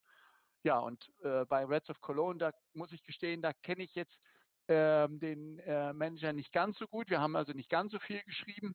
Ja, 0.62 0.78
und 0.78 1.10
äh, 1.24 1.44
bei 1.46 1.64
Reds 1.64 1.90
of 1.90 2.00
Cologne, 2.00 2.38
da 2.38 2.52
muss 2.72 2.92
ich 2.92 3.02
gestehen, 3.02 3.42
da 3.42 3.52
kenne 3.52 3.82
ich 3.82 3.96
jetzt 3.96 4.16
ähm, 4.68 5.18
den 5.18 5.58
äh, 5.60 5.92
Manager 5.92 6.32
nicht 6.32 6.52
ganz 6.52 6.78
so 6.78 6.86
gut. 6.86 7.10
Wir 7.10 7.20
haben 7.20 7.36
also 7.36 7.52
nicht 7.52 7.68
ganz 7.68 7.92
so 7.92 7.98
viel 7.98 8.22
geschrieben 8.22 8.74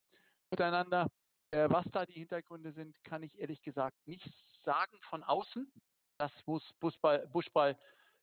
miteinander. 0.51 1.07
Äh, 1.51 1.69
was 1.69 1.85
da 1.91 2.05
die 2.05 2.13
Hintergründe 2.13 2.71
sind, 2.73 2.95
kann 3.03 3.23
ich 3.23 3.39
ehrlich 3.39 3.61
gesagt 3.61 3.95
nicht 4.05 4.29
sagen 4.63 4.97
von 5.09 5.23
außen. 5.23 5.71
Das 6.17 6.31
muss 6.45 6.63
Buschball, 6.79 7.27
Buschball 7.27 7.77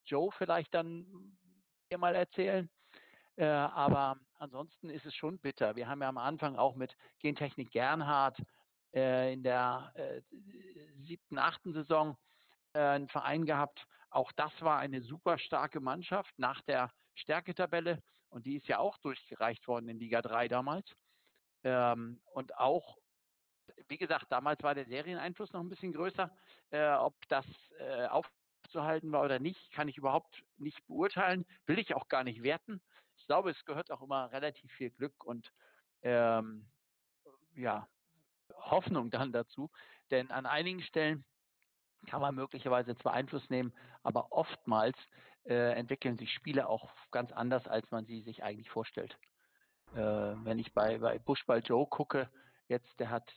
Joe 0.05 0.31
vielleicht 0.33 0.73
dann 0.75 1.37
dir 1.91 1.99
mal 1.99 2.15
erzählen. 2.15 2.71
Äh, 3.37 3.47
aber 3.47 4.19
ansonsten 4.39 4.91
ist 4.91 5.05
es 5.05 5.15
schon 5.15 5.39
bitter. 5.39 5.77
Wir 5.77 5.89
haben 5.89 6.03
ja 6.03 6.09
am 6.09 6.19
Anfang 6.19 6.57
auch 6.57 6.77
mit 6.77 6.97
Gentechnik 7.19 7.71
Gernhardt 7.71 8.41
äh, 8.95 9.33
in 9.33 9.43
der 9.43 9.93
äh, 9.95 10.23
siebten, 11.05 11.39
achten 11.39 11.73
Saison 11.73 12.17
äh, 12.73 12.81
einen 12.81 13.09
Verein 13.09 13.45
gehabt. 13.45 13.87
Auch 14.11 14.33
das 14.33 14.53
war 14.61 14.79
eine 14.79 15.03
super 15.03 15.39
starke 15.39 15.81
Mannschaft 15.81 16.39
nach 16.39 16.63
der 16.63 16.91
Stärketabelle 17.17 18.03
und 18.29 18.47
die 18.47 18.57
ist 18.57 18.69
ja 18.69 18.79
auch 18.79 18.99
durchgereicht 18.99 19.67
worden 19.69 19.89
in 19.89 19.99
Liga 19.99 20.23
3 20.23 20.49
damals. 20.49 20.87
Ähm, 21.65 22.21
und 22.33 22.57
auch, 22.59 22.99
wie 23.89 23.99
gesagt, 23.99 24.27
damals 24.31 24.63
war 24.63 24.75
der 24.75 24.87
Serieneinfluss 24.87 25.53
noch 25.53 25.61
ein 25.61 25.69
bisschen 25.69 25.93
größer. 25.93 26.31
Äh, 26.71 26.93
ob 26.95 27.15
das 27.29 27.47
äh, 27.79 28.07
aufzuhalten 28.07 29.13
war 29.13 29.25
oder 29.25 29.39
nicht, 29.39 29.73
kann 29.73 29.89
ich 29.89 29.97
überhaupt 29.97 30.43
nicht 30.59 30.85
beurteilen, 30.87 31.47
will 31.67 31.79
ich 31.79 31.95
auch 31.95 32.09
gar 32.09 32.25
nicht 32.25 32.43
werten. 32.43 32.81
Ich 33.17 33.27
glaube, 33.27 33.51
es 33.51 33.65
gehört 33.65 33.91
auch 33.91 34.03
immer 34.03 34.31
relativ 34.33 34.71
viel 34.73 34.91
Glück 34.91 35.25
und 35.25 35.51
ähm, 36.03 36.69
ja, 37.55 37.89
Hoffnung 38.53 39.11
dann 39.11 39.33
dazu. 39.33 39.71
Denn 40.11 40.31
an 40.31 40.47
einigen 40.47 40.83
Stellen 40.83 41.25
kann 42.07 42.21
man 42.21 42.35
möglicherweise 42.35 42.97
zwar 42.97 43.15
Einfluss 43.15 43.49
nehmen, 43.51 43.73
aber 44.03 44.31
oftmals 44.33 44.97
äh, 45.47 45.73
entwickeln 45.73 46.19
sich 46.19 46.33
Spiele 46.33 46.69
auch 46.69 46.91
ganz 47.11 47.33
anders, 47.33 47.67
als 47.67 47.91
man 47.91 48.07
sie 48.07 48.23
sich 48.23 48.43
eigentlich 48.43 48.71
vorstellt. 48.71 49.17
Äh, 49.95 49.99
wenn 49.99 50.59
ich 50.59 50.73
bei, 50.73 50.99
bei 50.99 51.19
Bushball 51.19 51.63
Joe 51.65 51.87
gucke, 51.87 52.29
jetzt, 52.69 52.99
der 52.99 53.11
hat 53.11 53.33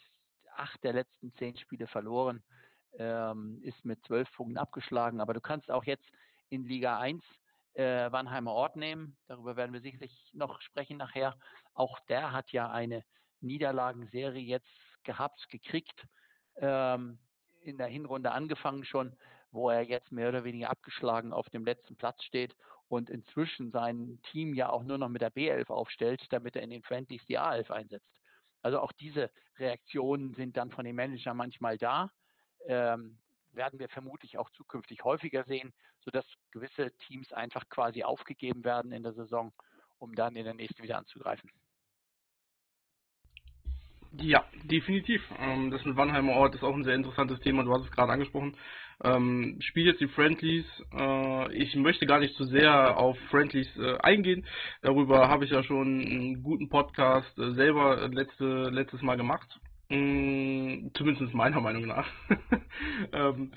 acht 0.56 0.84
der 0.84 0.94
letzten 0.94 1.34
zehn 1.36 1.58
Spiele 1.58 1.88
verloren, 1.88 2.44
ähm, 2.98 3.62
ist 3.64 3.86
mit 3.86 4.04
zwölf 4.06 4.32
Punkten 4.34 4.58
abgeschlagen, 4.58 5.22
aber 5.22 5.34
du 5.34 5.42
kannst 5.42 5.70
auch 5.72 5.86
jetzt 5.86 6.06
in 6.50 6.66
Liga 6.66 7.00
1 7.00 7.24
äh, 7.74 8.12
Wannheimer 8.12 8.52
Ort 8.52 8.76
nehmen, 8.76 9.18
darüber 9.28 9.56
werden 9.56 9.74
wir 9.74 9.82
sicherlich 9.82 10.32
noch 10.34 10.60
sprechen 10.62 10.98
nachher. 10.98 11.38
Auch 11.74 12.00
der 12.10 12.32
hat 12.32 12.52
ja 12.52 12.70
eine 12.72 13.04
Niederlagenserie 13.42 14.42
jetzt 14.42 14.68
gehabt, 15.04 15.48
gekriegt. 15.50 16.08
Ähm, 16.58 17.20
in 17.62 17.78
der 17.78 17.88
Hinrunde 17.88 18.32
angefangen 18.32 18.84
schon, 18.84 19.16
wo 19.52 19.70
er 19.70 19.82
jetzt 19.82 20.12
mehr 20.12 20.30
oder 20.30 20.44
weniger 20.44 20.70
abgeschlagen 20.70 21.34
auf 21.34 21.50
dem 21.50 21.66
letzten 21.66 21.96
Platz 21.96 22.24
steht 22.24 22.56
und 22.88 23.10
inzwischen 23.10 23.72
sein 23.72 24.20
Team 24.32 24.54
ja 24.54 24.70
auch 24.70 24.84
nur 24.84 24.98
noch 24.98 25.10
mit 25.10 25.22
der 25.22 25.32
B11 25.32 25.70
aufstellt, 25.70 26.26
damit 26.32 26.56
er 26.56 26.64
in 26.64 26.72
den 26.72 26.84
Friendlies 26.84 27.26
die 27.26 27.40
A11 27.40 27.72
einsetzt. 27.72 28.10
Also 28.62 28.80
auch 28.80 28.92
diese 28.92 29.32
Reaktionen 29.58 30.34
sind 30.34 30.58
dann 30.58 30.72
von 30.72 30.86
den 30.86 30.96
Managern 30.96 31.38
manchmal 31.38 31.78
da. 31.78 32.12
Ähm, 32.66 33.18
werden 33.52 33.80
wir 33.80 33.90
vermutlich 33.90 34.38
auch 34.38 34.50
zukünftig 34.52 35.04
häufiger 35.04 35.44
sehen, 35.46 35.74
sodass 36.02 36.26
gewisse 36.52 36.92
Teams 37.08 37.32
einfach 37.34 37.68
quasi 37.70 38.04
aufgegeben 38.04 38.64
werden 38.64 38.92
in 38.92 39.04
der 39.04 39.14
Saison, 39.14 39.54
um 39.98 40.14
dann 40.14 40.36
in 40.36 40.46
der 40.46 40.54
nächsten 40.54 40.84
wieder 40.84 40.98
anzugreifen. 40.98 41.50
Ja, 44.18 44.44
definitiv. 44.64 45.22
Ähm, 45.40 45.70
das 45.72 45.86
mit 45.86 45.96
Wannheimer 45.96 46.34
Ort 46.34 46.56
ist 46.56 46.64
auch 46.64 46.76
ein 46.76 46.84
sehr 46.84 46.96
interessantes 46.96 47.40
Thema. 47.42 47.64
Du 47.64 47.72
hast 47.74 47.84
es 47.84 47.92
gerade 47.92 48.12
angesprochen. 48.12 48.56
Ähm, 49.04 49.58
spielt 49.62 49.88
jetzt 49.88 50.02
die 50.02 50.08
Friendlies. 50.08 50.66
Äh, 50.94 51.54
ich 51.54 51.76
möchte 51.76 52.06
gar 52.06 52.20
nicht 52.20 52.36
zu 52.36 52.46
sehr 52.46 52.98
auf 52.98 53.18
Friendlies 53.30 53.70
äh, 53.78 53.98
eingehen. 54.00 54.46
Darüber 54.82 55.30
habe 55.30 55.46
ich 55.46 55.52
ja 55.52 55.64
schon 55.64 56.02
einen 56.02 56.44
guten 56.44 56.70
Podcast 56.70 57.38
äh, 57.38 57.52
selber 57.54 58.10
letzte, 58.10 58.70
letztes 58.72 59.02
Mal 59.02 59.16
gemacht. 59.16 59.48
Mm, 59.90 60.90
zumindest 60.96 61.34
meiner 61.34 61.62
Meinung 61.62 61.86
nach. 61.86 62.08
ähm, 63.14 63.54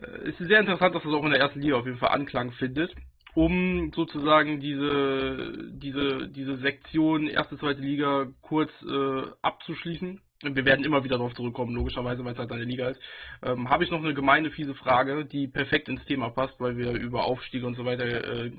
äh, 0.00 0.28
es 0.28 0.40
ist 0.40 0.48
sehr 0.48 0.60
interessant, 0.60 0.94
dass 0.94 1.02
das 1.02 1.12
auch 1.12 1.24
in 1.24 1.30
der 1.30 1.40
ersten 1.40 1.60
Liga 1.60 1.76
auf 1.76 1.86
jeden 1.86 1.98
Fall 1.98 2.10
Anklang 2.10 2.52
findet 2.52 2.94
um 3.38 3.92
sozusagen 3.94 4.58
diese, 4.58 5.70
diese, 5.70 6.28
diese 6.28 6.56
Sektion 6.56 7.28
erste, 7.28 7.56
zweite 7.56 7.80
Liga 7.80 8.26
kurz 8.40 8.72
äh, 8.82 9.22
abzuschließen. 9.42 10.20
Wir 10.42 10.64
werden 10.64 10.84
immer 10.84 11.04
wieder 11.04 11.18
darauf 11.18 11.34
zurückkommen, 11.34 11.72
logischerweise, 11.76 12.24
weil 12.24 12.32
es 12.32 12.38
halt 12.40 12.50
eine 12.50 12.64
Liga 12.64 12.88
ist. 12.88 13.00
Ähm, 13.42 13.70
Habe 13.70 13.84
ich 13.84 13.92
noch 13.92 14.02
eine 14.02 14.12
gemeine, 14.12 14.50
fiese 14.50 14.74
Frage, 14.74 15.24
die 15.24 15.46
perfekt 15.46 15.88
ins 15.88 16.04
Thema 16.06 16.30
passt, 16.30 16.58
weil 16.58 16.76
wir 16.76 16.90
über 16.94 17.26
Aufstiege 17.26 17.64
und 17.64 17.76
so 17.76 17.84
weiter 17.84 18.06
äh, 18.06 18.50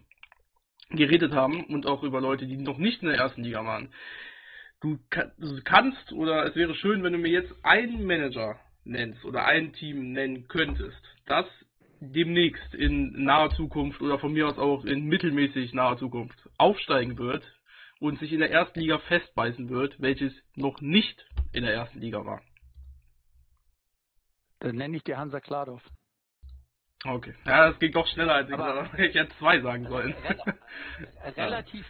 geredet 0.91 1.33
haben 1.33 1.65
und 1.65 1.85
auch 1.85 2.03
über 2.03 2.21
Leute, 2.21 2.47
die 2.47 2.55
noch 2.55 2.77
nicht 2.77 3.01
in 3.01 3.09
der 3.09 3.17
ersten 3.17 3.43
Liga 3.43 3.65
waren. 3.65 3.89
Du, 4.79 4.97
du 5.39 5.61
kannst, 5.65 6.13
oder 6.13 6.45
es 6.45 6.55
wäre 6.55 6.73
schön, 6.73 7.03
wenn 7.03 7.11
du 7.11 7.19
mir 7.19 7.31
jetzt 7.31 7.53
einen 7.63 8.05
Manager 8.05 8.57
nennst 8.85 9.25
oder 9.25 9.43
ein 9.43 9.73
Team 9.73 10.13
nennen 10.13 10.47
könntest, 10.47 11.03
das 11.25 11.47
demnächst 11.99 12.73
in 12.73 13.23
naher 13.23 13.49
Zukunft 13.51 14.01
oder 14.01 14.19
von 14.19 14.33
mir 14.33 14.47
aus 14.47 14.57
auch 14.57 14.85
in 14.85 15.05
mittelmäßig 15.05 15.73
naher 15.73 15.97
Zukunft 15.97 16.37
aufsteigen 16.57 17.17
wird 17.17 17.43
und 17.99 18.19
sich 18.19 18.31
in 18.31 18.39
der 18.39 18.51
ersten 18.51 18.79
Liga 18.79 18.99
festbeißen 18.99 19.69
wird, 19.69 19.99
welches 20.01 20.33
noch 20.55 20.79
nicht 20.81 21.25
in 21.51 21.63
der 21.63 21.73
ersten 21.73 21.99
Liga 21.99 22.25
war. 22.25 22.41
Dann 24.59 24.75
nenne 24.75 24.97
ich 24.97 25.03
dir 25.03 25.17
Hansa 25.17 25.39
Kladorf. 25.39 25.83
Okay. 27.05 27.33
Ja, 27.45 27.69
das 27.69 27.79
ging 27.79 27.93
doch 27.93 28.07
schneller, 28.07 28.35
als 28.35 28.49
ich, 28.49 28.55
Aber, 28.55 28.89
ich 28.99 29.15
hätte 29.15 29.33
zwei 29.37 29.61
sagen 29.61 29.87
sollen. 29.87 30.13
Relativ 31.37 31.85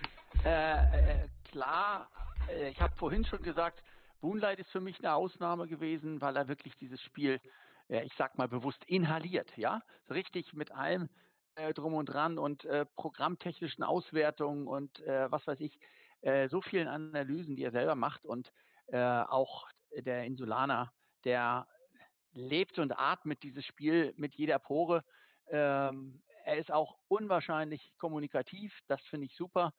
äh, 0.45 0.73
äh, 0.73 1.27
klar. 1.51 2.09
Äh, 2.47 2.69
ich 2.69 2.79
habe 2.79 2.95
vorhin 2.95 3.25
schon 3.25 3.41
gesagt, 3.41 3.81
Boonlight 4.21 4.59
ist 4.59 4.71
für 4.71 4.81
mich 4.81 4.99
eine 4.99 5.13
Ausnahme 5.13 5.67
gewesen, 5.67 6.21
weil 6.21 6.35
er 6.35 6.47
wirklich 6.47 6.75
dieses 6.77 7.01
Spiel 7.01 7.39
äh, 7.89 8.03
ich 8.03 8.13
sag 8.17 8.37
mal 8.37 8.47
bewusst 8.47 8.83
inhaliert, 8.85 9.55
ja, 9.57 9.81
richtig 10.09 10.53
mit 10.53 10.71
allem 10.71 11.09
äh, 11.55 11.73
drum 11.73 11.93
und 11.93 12.05
dran 12.05 12.37
und 12.37 12.65
äh, 12.65 12.85
programmtechnischen 12.95 13.83
Auswertungen 13.83 14.67
und 14.67 14.99
äh, 15.01 15.29
was 15.31 15.45
weiß 15.45 15.59
ich, 15.59 15.77
äh, 16.21 16.47
so 16.49 16.61
vielen 16.61 16.87
Analysen, 16.87 17.55
die 17.55 17.63
er 17.63 17.71
selber 17.71 17.95
macht 17.95 18.25
und 18.25 18.51
äh, 18.87 18.97
auch 18.97 19.67
der 19.95 20.23
Insulaner, 20.23 20.93
der 21.25 21.67
lebt 22.31 22.79
und 22.79 22.97
atmet 22.97 23.43
dieses 23.43 23.65
Spiel 23.65 24.13
mit 24.15 24.35
jeder 24.35 24.59
Pore. 24.59 25.03
Ähm, 25.47 26.21
er 26.45 26.57
ist 26.57 26.71
auch 26.71 26.97
unwahrscheinlich 27.07 27.93
kommunikativ, 27.97 28.73
das 28.87 29.01
finde 29.07 29.25
ich 29.25 29.35
super 29.35 29.73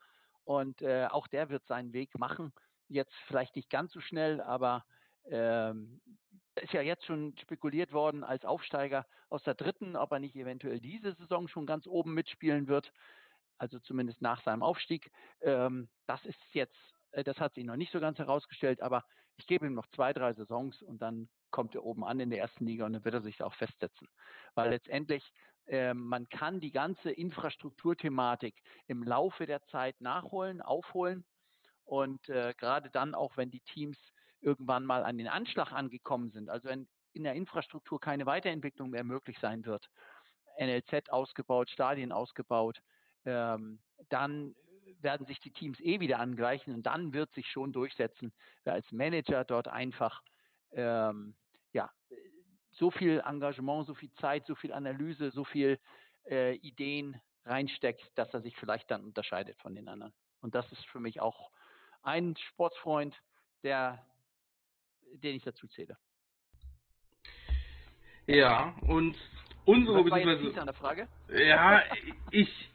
und 0.45 0.85
auch 0.85 1.29
der 1.29 1.49
wird 1.49 1.65
seinen 1.67 1.93
Weg 1.93 2.19
machen. 2.19 2.53
Jetzt 2.89 3.15
vielleicht 3.27 3.55
nicht 3.55 3.71
ganz 3.71 3.93
so 3.93 4.01
schnell, 4.01 4.41
aber 4.41 4.85
ähm, 5.27 6.01
ist 6.57 6.73
ja 6.73 6.83
jetzt 6.83 7.05
schon 7.05 7.37
spekuliert 7.39 7.93
worden 7.93 8.25
als 8.25 8.45
Aufsteiger 8.45 9.07
aus 9.29 9.43
der 9.45 9.55
dritten, 9.55 9.97
ob 9.97 10.13
er 10.13 10.19
nicht 10.19 10.37
eventuell 10.37 10.81
diese 10.81 11.15
Saison 11.15 11.49
schon 11.49 11.67
ganz 11.67 11.87
oben 11.87 12.15
mitspielen 12.15 12.69
wird. 12.69 12.93
Also 13.59 13.79
zumindest 13.79 14.23
nach 14.23 14.43
seinem 14.43 14.63
Aufstieg. 14.63 15.11
Ähm, 15.43 15.89
das 16.07 16.25
ist 16.25 16.39
jetzt, 16.53 16.77
äh, 17.13 17.25
das 17.25 17.39
hat 17.39 17.55
sich 17.55 17.65
noch 17.65 17.77
nicht 17.77 17.93
so 17.93 18.01
ganz 18.01 18.19
herausgestellt, 18.19 18.81
aber 18.81 19.05
ich 19.37 19.47
gebe 19.47 19.67
ihm 19.67 19.75
noch 19.75 19.87
zwei, 19.89 20.13
drei 20.13 20.33
Saisons 20.33 20.83
und 20.83 21.01
dann 21.01 21.29
kommt 21.51 21.75
er 21.75 21.85
oben 21.85 22.05
an 22.05 22.21
in 22.21 22.31
der 22.31 22.41
ersten 22.41 22.67
Liga 22.67 22.87
und 22.87 22.93
dann 22.93 23.05
wird 23.05 23.15
er 23.15 23.23
sich 23.23 23.43
auch 23.43 23.55
festsetzen. 23.55 24.09
Weil 24.55 24.71
letztendlich 24.71 25.33
äh, 25.67 25.95
man 25.95 26.29
kann 26.29 26.61
die 26.61 26.73
ganze 26.73 27.11
Infrastrukturthematik 27.11 28.55
im 28.87 29.03
Laufe 29.03 29.47
der 29.47 29.63
Zeit 29.67 30.01
nachholen, 30.01 30.61
aufholen. 30.61 31.25
Und 31.85 32.29
äh, 32.29 32.55
gerade 32.57 32.91
dann 32.91 33.15
auch, 33.15 33.37
wenn 33.37 33.51
die 33.51 33.61
Teams 33.61 33.99
irgendwann 34.41 34.85
mal 34.85 35.05
an 35.05 35.19
den 35.19 35.29
Anschlag 35.29 35.73
angekommen 35.73 36.31
sind, 36.31 36.49
also 36.49 36.69
wenn 36.69 36.89
in 37.13 37.25
der 37.25 37.35
Infrastruktur 37.35 38.01
keine 38.01 38.27
Weiterentwicklung 38.27 38.91
mehr 38.91 39.05
möglich 39.05 39.39
sein 39.41 39.65
wird, 39.65 39.89
NLZ 40.59 41.11
ausgebaut, 41.11 41.71
Stadien 41.71 42.13
ausgebaut, 42.13 42.81
ähm, 43.25 43.81
dann 44.09 44.55
werden 45.01 45.27
sich 45.27 45.41
die 45.41 45.53
Teams 45.53 45.81
eh 45.81 46.01
wieder 46.01 46.19
angleichen 46.19 46.75
und 46.75 46.85
dann 46.85 47.13
wird 47.13 47.33
sich 47.33 47.49
schon 47.49 47.73
durchsetzen, 47.73 48.33
wer 48.65 48.75
als 48.75 48.91
Manager 48.93 49.45
dort 49.45 49.69
einfach 49.69 50.23
ähm, 50.73 51.35
ja, 51.73 51.91
so 52.73 52.91
viel 52.91 53.23
Engagement, 53.25 53.87
so 53.87 53.95
viel 53.95 54.13
Zeit, 54.15 54.47
so 54.47 54.55
viel 54.55 54.73
Analyse, 54.73 55.31
so 55.31 55.45
viel 55.45 55.79
äh, 56.29 56.55
Ideen 56.57 57.21
reinsteckt, 57.45 58.07
dass 58.17 58.33
er 58.35 58.43
sich 58.43 58.57
vielleicht 58.57 58.91
dann 58.91 59.05
unterscheidet 59.05 59.59
von 59.61 59.75
den 59.75 59.89
anderen. 59.89 60.13
Und 60.41 60.55
das 60.55 60.71
ist 60.73 60.85
für 60.87 61.01
mich 61.01 61.21
auch 61.21 61.51
ein 62.03 62.37
Sportsfreund, 62.37 63.17
der 63.63 64.05
den 65.15 65.37
ich 65.37 65.43
dazu 65.43 65.67
zähle. 65.69 65.97
Ja, 68.27 68.75
und 68.83 69.17
unsere 69.65 70.05
Frage? 70.75 71.09
Ja, 71.29 71.83
ich 72.31 72.71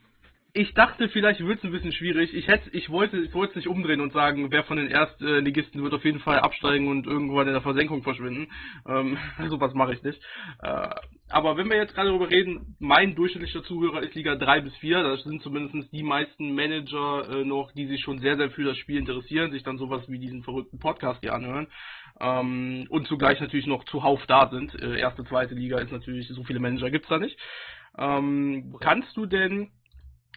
ich 0.56 0.72
dachte, 0.72 1.10
vielleicht 1.10 1.40
wird 1.40 1.58
es 1.58 1.64
ein 1.64 1.70
bisschen 1.70 1.92
schwierig. 1.92 2.32
Ich 2.32 2.48
hätte, 2.48 2.70
ich 2.70 2.88
wollte, 2.88 3.18
ich 3.18 3.34
wollte 3.34 3.50
es 3.50 3.56
nicht 3.56 3.68
umdrehen 3.68 4.00
und 4.00 4.14
sagen, 4.14 4.50
wer 4.50 4.64
von 4.64 4.78
den 4.78 4.88
Erstligisten 4.88 5.82
wird 5.82 5.92
auf 5.92 6.04
jeden 6.04 6.20
Fall 6.20 6.38
absteigen 6.38 6.88
und 6.88 7.06
irgendwann 7.06 7.46
in 7.46 7.52
der 7.52 7.62
Versenkung 7.62 8.02
verschwinden. 8.02 8.48
Ähm, 8.88 9.18
sowas 9.50 9.74
mache 9.74 9.92
ich 9.92 10.02
nicht. 10.02 10.18
Äh, 10.62 10.88
aber 11.28 11.58
wenn 11.58 11.68
wir 11.68 11.76
jetzt 11.76 11.94
gerade 11.94 12.08
darüber 12.08 12.30
reden, 12.30 12.74
mein 12.78 13.14
durchschnittlicher 13.14 13.64
Zuhörer 13.64 14.02
ist 14.02 14.14
Liga 14.14 14.36
3 14.36 14.62
bis 14.62 14.74
4. 14.76 15.02
Das 15.02 15.24
sind 15.24 15.42
zumindest 15.42 15.92
die 15.92 16.02
meisten 16.02 16.54
Manager 16.54 17.28
äh, 17.28 17.44
noch, 17.44 17.72
die 17.72 17.86
sich 17.86 18.00
schon 18.00 18.20
sehr, 18.20 18.38
sehr 18.38 18.50
für 18.50 18.64
das 18.64 18.78
Spiel 18.78 18.96
interessieren, 18.96 19.52
sich 19.52 19.62
dann 19.62 19.76
sowas 19.76 20.08
wie 20.08 20.18
diesen 20.18 20.42
verrückten 20.42 20.78
Podcast 20.78 21.20
hier 21.20 21.34
anhören. 21.34 21.66
Ähm, 22.20 22.86
und 22.88 23.06
zugleich 23.06 23.40
natürlich 23.40 23.66
noch 23.66 23.84
zuhauf 23.84 24.24
da 24.26 24.48
sind. 24.50 24.74
Äh, 24.80 24.98
erste, 24.98 25.24
zweite 25.24 25.54
Liga 25.54 25.78
ist 25.78 25.92
natürlich, 25.92 26.28
so 26.28 26.44
viele 26.44 26.60
Manager 26.60 26.90
gibt's 26.90 27.08
da 27.08 27.18
nicht. 27.18 27.38
Ähm, 27.98 28.76
kannst 28.80 29.16
du 29.16 29.26
denn 29.26 29.70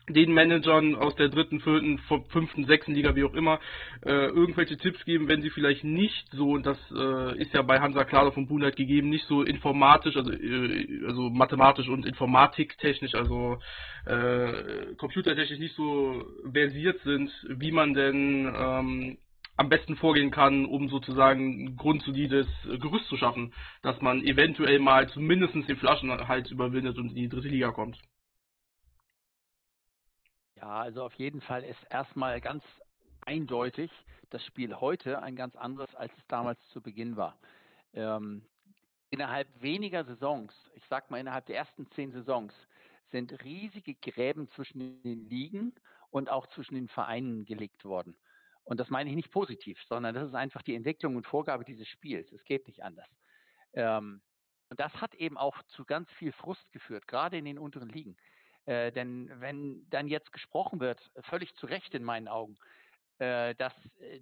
den 0.09 0.33
Managern 0.33 0.95
aus 0.95 1.15
der 1.15 1.29
dritten, 1.29 1.59
vierten, 1.59 1.99
fünften, 2.29 2.65
sechsten 2.65 2.93
Liga, 2.93 3.15
wie 3.15 3.23
auch 3.23 3.33
immer, 3.33 3.59
äh, 4.03 4.27
irgendwelche 4.27 4.77
Tipps 4.77 5.03
geben, 5.05 5.27
wenn 5.27 5.41
sie 5.41 5.49
vielleicht 5.49 5.83
nicht 5.83 6.27
so, 6.31 6.51
und 6.51 6.65
das 6.65 6.77
äh, 6.91 7.39
ist 7.39 7.53
ja 7.53 7.61
bei 7.61 7.79
Hansa 7.79 8.03
Klado 8.05 8.31
von 8.31 8.47
Bunert 8.47 8.75
gegeben, 8.75 9.09
nicht 9.09 9.25
so 9.27 9.43
informatisch, 9.43 10.15
also, 10.17 10.31
äh, 10.31 11.05
also 11.05 11.29
mathematisch 11.29 11.87
und 11.87 12.05
informatiktechnisch, 12.05 13.15
also 13.15 13.59
äh, 14.05 14.95
computertechnisch 14.97 15.59
nicht 15.59 15.75
so 15.75 16.25
versiert 16.51 16.99
sind, 17.03 17.31
wie 17.47 17.71
man 17.71 17.93
denn 17.93 18.51
ähm, 18.55 19.17
am 19.59 19.67
besten 19.67 19.97
vorgehen 19.97 20.31
kann, 20.31 20.65
um 20.65 20.87
sozusagen 20.87 21.65
ein 21.65 21.75
grundsolides 21.75 22.47
Gerüst 22.79 23.09
zu 23.09 23.17
schaffen, 23.17 23.53
dass 23.81 23.99
man 23.99 24.23
eventuell 24.23 24.79
mal 24.79 25.09
zumindest 25.09 25.53
den 25.53 25.75
Flaschenhals 25.75 26.49
überwindet 26.49 26.97
und 26.97 27.09
in 27.09 27.15
die 27.15 27.27
dritte 27.27 27.49
Liga 27.49 27.71
kommt. 27.71 27.99
Ja, 30.55 30.79
also 30.79 31.03
auf 31.03 31.13
jeden 31.15 31.41
Fall 31.41 31.65
ist 31.65 31.79
erstmal 31.89 32.39
ganz 32.39 32.63
eindeutig 33.25 33.91
das 34.29 34.45
Spiel 34.45 34.75
heute 34.75 35.21
ein 35.21 35.35
ganz 35.35 35.57
anderes, 35.57 35.93
als 35.93 36.13
es 36.17 36.27
damals 36.29 36.57
zu 36.69 36.79
Beginn 36.79 37.17
war. 37.17 37.37
Ähm, 37.93 38.43
innerhalb 39.09 39.49
weniger 39.61 40.05
Saisons, 40.05 40.53
ich 40.75 40.83
sag 40.89 41.11
mal 41.11 41.19
innerhalb 41.19 41.47
der 41.47 41.57
ersten 41.57 41.85
zehn 41.91 42.13
Saisons, 42.13 42.53
sind 43.11 43.43
riesige 43.43 43.95
Gräben 43.95 44.49
zwischen 44.51 45.01
den 45.03 45.27
Ligen 45.27 45.73
und 46.11 46.29
auch 46.29 46.47
zwischen 46.47 46.75
den 46.75 46.87
Vereinen 46.87 47.43
gelegt 47.43 47.83
worden. 47.83 48.15
Und 48.69 48.79
das 48.79 48.91
meine 48.91 49.09
ich 49.09 49.15
nicht 49.15 49.31
positiv, 49.31 49.81
sondern 49.87 50.13
das 50.13 50.27
ist 50.27 50.35
einfach 50.35 50.61
die 50.61 50.75
Entwicklung 50.75 51.15
und 51.15 51.25
Vorgabe 51.25 51.65
dieses 51.65 51.87
Spiels. 51.87 52.31
Es 52.31 52.43
geht 52.43 52.67
nicht 52.67 52.83
anders. 52.83 53.09
Ähm, 53.73 54.21
und 54.69 54.79
das 54.79 54.93
hat 55.01 55.15
eben 55.15 55.39
auch 55.39 55.63
zu 55.69 55.85
ganz 55.85 56.07
viel 56.11 56.31
Frust 56.31 56.71
geführt, 56.71 57.07
gerade 57.07 57.35
in 57.35 57.45
den 57.45 57.57
unteren 57.57 57.89
Ligen. 57.89 58.15
Äh, 58.65 58.91
denn 58.91 59.31
wenn 59.41 59.89
dann 59.89 60.07
jetzt 60.07 60.31
gesprochen 60.31 60.79
wird, 60.79 61.01
völlig 61.21 61.55
zu 61.55 61.65
Recht 61.65 61.95
in 61.95 62.03
meinen 62.03 62.27
Augen, 62.27 62.59
dass 63.19 63.73
äh, 63.99 64.21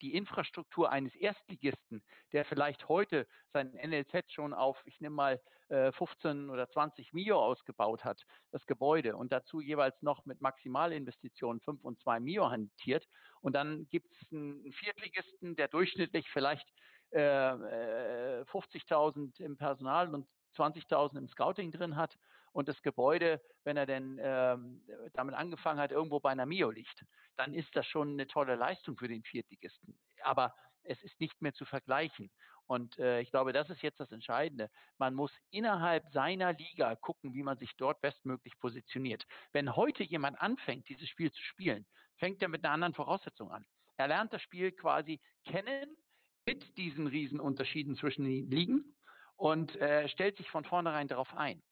die 0.00 0.14
Infrastruktur 0.14 0.90
eines 0.90 1.14
Erstligisten, 1.14 2.02
der 2.32 2.46
vielleicht 2.46 2.88
heute 2.88 3.28
sein 3.52 3.72
NLZ 3.72 4.32
schon 4.32 4.54
auf, 4.54 4.80
ich 4.86 5.00
nehme 5.00 5.14
mal 5.14 5.40
15 5.68 6.48
oder 6.48 6.66
20 6.70 7.12
Mio 7.12 7.38
ausgebaut 7.38 8.02
hat, 8.02 8.24
das 8.52 8.64
Gebäude, 8.64 9.16
und 9.16 9.32
dazu 9.32 9.60
jeweils 9.60 10.00
noch 10.00 10.24
mit 10.24 10.40
Maximalinvestitionen 10.40 11.60
5 11.60 11.84
und 11.84 12.00
2 12.00 12.20
Mio 12.20 12.48
hantiert. 12.48 13.06
Und 13.42 13.52
dann 13.52 13.86
gibt 13.90 14.10
es 14.10 14.16
einen 14.32 14.72
Viertligisten, 14.72 15.56
der 15.56 15.68
durchschnittlich 15.68 16.26
vielleicht 16.30 16.66
50.000 17.12 19.42
im 19.42 19.58
Personal 19.58 20.14
und 20.14 20.26
20.000 20.56 21.18
im 21.18 21.28
Scouting 21.28 21.70
drin 21.70 21.96
hat 21.96 22.16
und 22.58 22.66
das 22.66 22.82
Gebäude, 22.82 23.40
wenn 23.62 23.76
er 23.76 23.86
denn 23.86 24.18
ähm, 24.20 24.82
damit 25.12 25.36
angefangen 25.36 25.78
hat, 25.78 25.92
irgendwo 25.92 26.18
bei 26.18 26.30
einer 26.30 26.44
Mio 26.44 26.72
liegt, 26.72 27.04
dann 27.36 27.54
ist 27.54 27.68
das 27.76 27.86
schon 27.86 28.14
eine 28.14 28.26
tolle 28.26 28.56
Leistung 28.56 28.96
für 28.96 29.06
den 29.06 29.22
Viertligisten. 29.22 29.96
Aber 30.24 30.56
es 30.82 31.00
ist 31.04 31.20
nicht 31.20 31.40
mehr 31.40 31.54
zu 31.54 31.64
vergleichen. 31.64 32.32
Und 32.66 32.98
äh, 32.98 33.20
ich 33.20 33.30
glaube, 33.30 33.52
das 33.52 33.70
ist 33.70 33.80
jetzt 33.82 34.00
das 34.00 34.10
Entscheidende. 34.10 34.70
Man 34.98 35.14
muss 35.14 35.30
innerhalb 35.52 36.02
seiner 36.10 36.52
Liga 36.52 36.96
gucken, 36.96 37.32
wie 37.32 37.44
man 37.44 37.58
sich 37.58 37.76
dort 37.76 38.00
bestmöglich 38.00 38.58
positioniert. 38.58 39.24
Wenn 39.52 39.76
heute 39.76 40.02
jemand 40.02 40.40
anfängt, 40.40 40.88
dieses 40.88 41.08
Spiel 41.08 41.30
zu 41.30 41.40
spielen, 41.40 41.86
fängt 42.16 42.42
er 42.42 42.48
mit 42.48 42.64
einer 42.64 42.74
anderen 42.74 42.94
Voraussetzung 42.94 43.52
an. 43.52 43.64
Er 43.98 44.08
lernt 44.08 44.32
das 44.32 44.42
Spiel 44.42 44.72
quasi 44.72 45.20
kennen 45.44 45.96
mit 46.44 46.76
diesen 46.76 47.06
Riesenunterschieden 47.06 47.94
zwischen 47.94 48.24
den 48.24 48.50
Ligen 48.50 48.96
und 49.36 49.76
äh, 49.76 50.08
stellt 50.08 50.36
sich 50.38 50.50
von 50.50 50.64
vornherein 50.64 51.06
darauf 51.06 51.32
ein. 51.36 51.62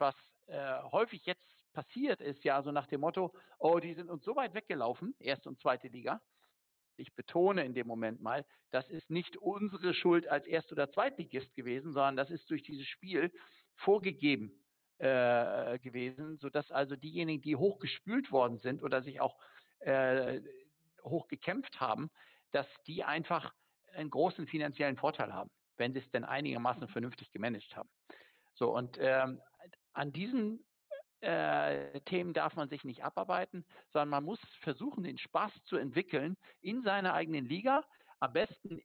Was 0.00 0.14
äh, 0.46 0.82
häufig 0.92 1.24
jetzt 1.26 1.44
passiert 1.72 2.20
ist, 2.20 2.44
ja, 2.44 2.62
so 2.62 2.70
nach 2.70 2.86
dem 2.86 3.00
Motto, 3.00 3.34
oh, 3.58 3.78
die 3.78 3.94
sind 3.94 4.10
uns 4.10 4.24
so 4.24 4.36
weit 4.36 4.54
weggelaufen, 4.54 5.14
erste 5.18 5.48
und 5.48 5.60
zweite 5.60 5.88
Liga. 5.88 6.20
Ich 6.96 7.14
betone 7.14 7.64
in 7.64 7.74
dem 7.74 7.88
Moment 7.88 8.20
mal, 8.20 8.46
das 8.70 8.88
ist 8.88 9.10
nicht 9.10 9.36
unsere 9.36 9.94
Schuld 9.94 10.28
als 10.28 10.46
Erst- 10.46 10.70
oder 10.70 10.90
Zweitligist 10.90 11.52
gewesen, 11.54 11.92
sondern 11.92 12.16
das 12.16 12.30
ist 12.30 12.48
durch 12.50 12.62
dieses 12.62 12.86
Spiel 12.86 13.32
vorgegeben 13.74 14.52
äh, 14.98 15.78
gewesen, 15.80 16.38
sodass 16.38 16.70
also 16.70 16.94
diejenigen, 16.94 17.42
die 17.42 17.56
hochgespült 17.56 18.30
worden 18.30 18.58
sind 18.60 18.82
oder 18.84 19.02
sich 19.02 19.20
auch 19.20 19.36
äh, 19.80 20.40
hochgekämpft 21.02 21.80
haben, 21.80 22.10
dass 22.52 22.68
die 22.86 23.02
einfach 23.02 23.52
einen 23.92 24.10
großen 24.10 24.46
finanziellen 24.46 24.96
Vorteil 24.96 25.32
haben 25.32 25.50
wenn 25.76 25.92
sie 25.92 26.00
es 26.00 26.10
denn 26.10 26.24
einigermaßen 26.24 26.88
vernünftig 26.88 27.30
gemanagt 27.32 27.76
haben. 27.76 27.88
So, 28.54 28.74
und 28.74 28.96
ähm, 29.00 29.40
an 29.94 30.12
diesen 30.12 30.64
äh, 31.20 32.00
Themen 32.02 32.34
darf 32.34 32.54
man 32.54 32.68
sich 32.68 32.84
nicht 32.84 33.02
abarbeiten, 33.02 33.64
sondern 33.92 34.10
man 34.10 34.24
muss 34.24 34.40
versuchen, 34.60 35.04
den 35.04 35.18
Spaß 35.18 35.52
zu 35.64 35.76
entwickeln 35.76 36.36
in 36.60 36.82
seiner 36.82 37.14
eigenen 37.14 37.46
Liga. 37.46 37.84
Am 38.20 38.32
besten 38.32 38.82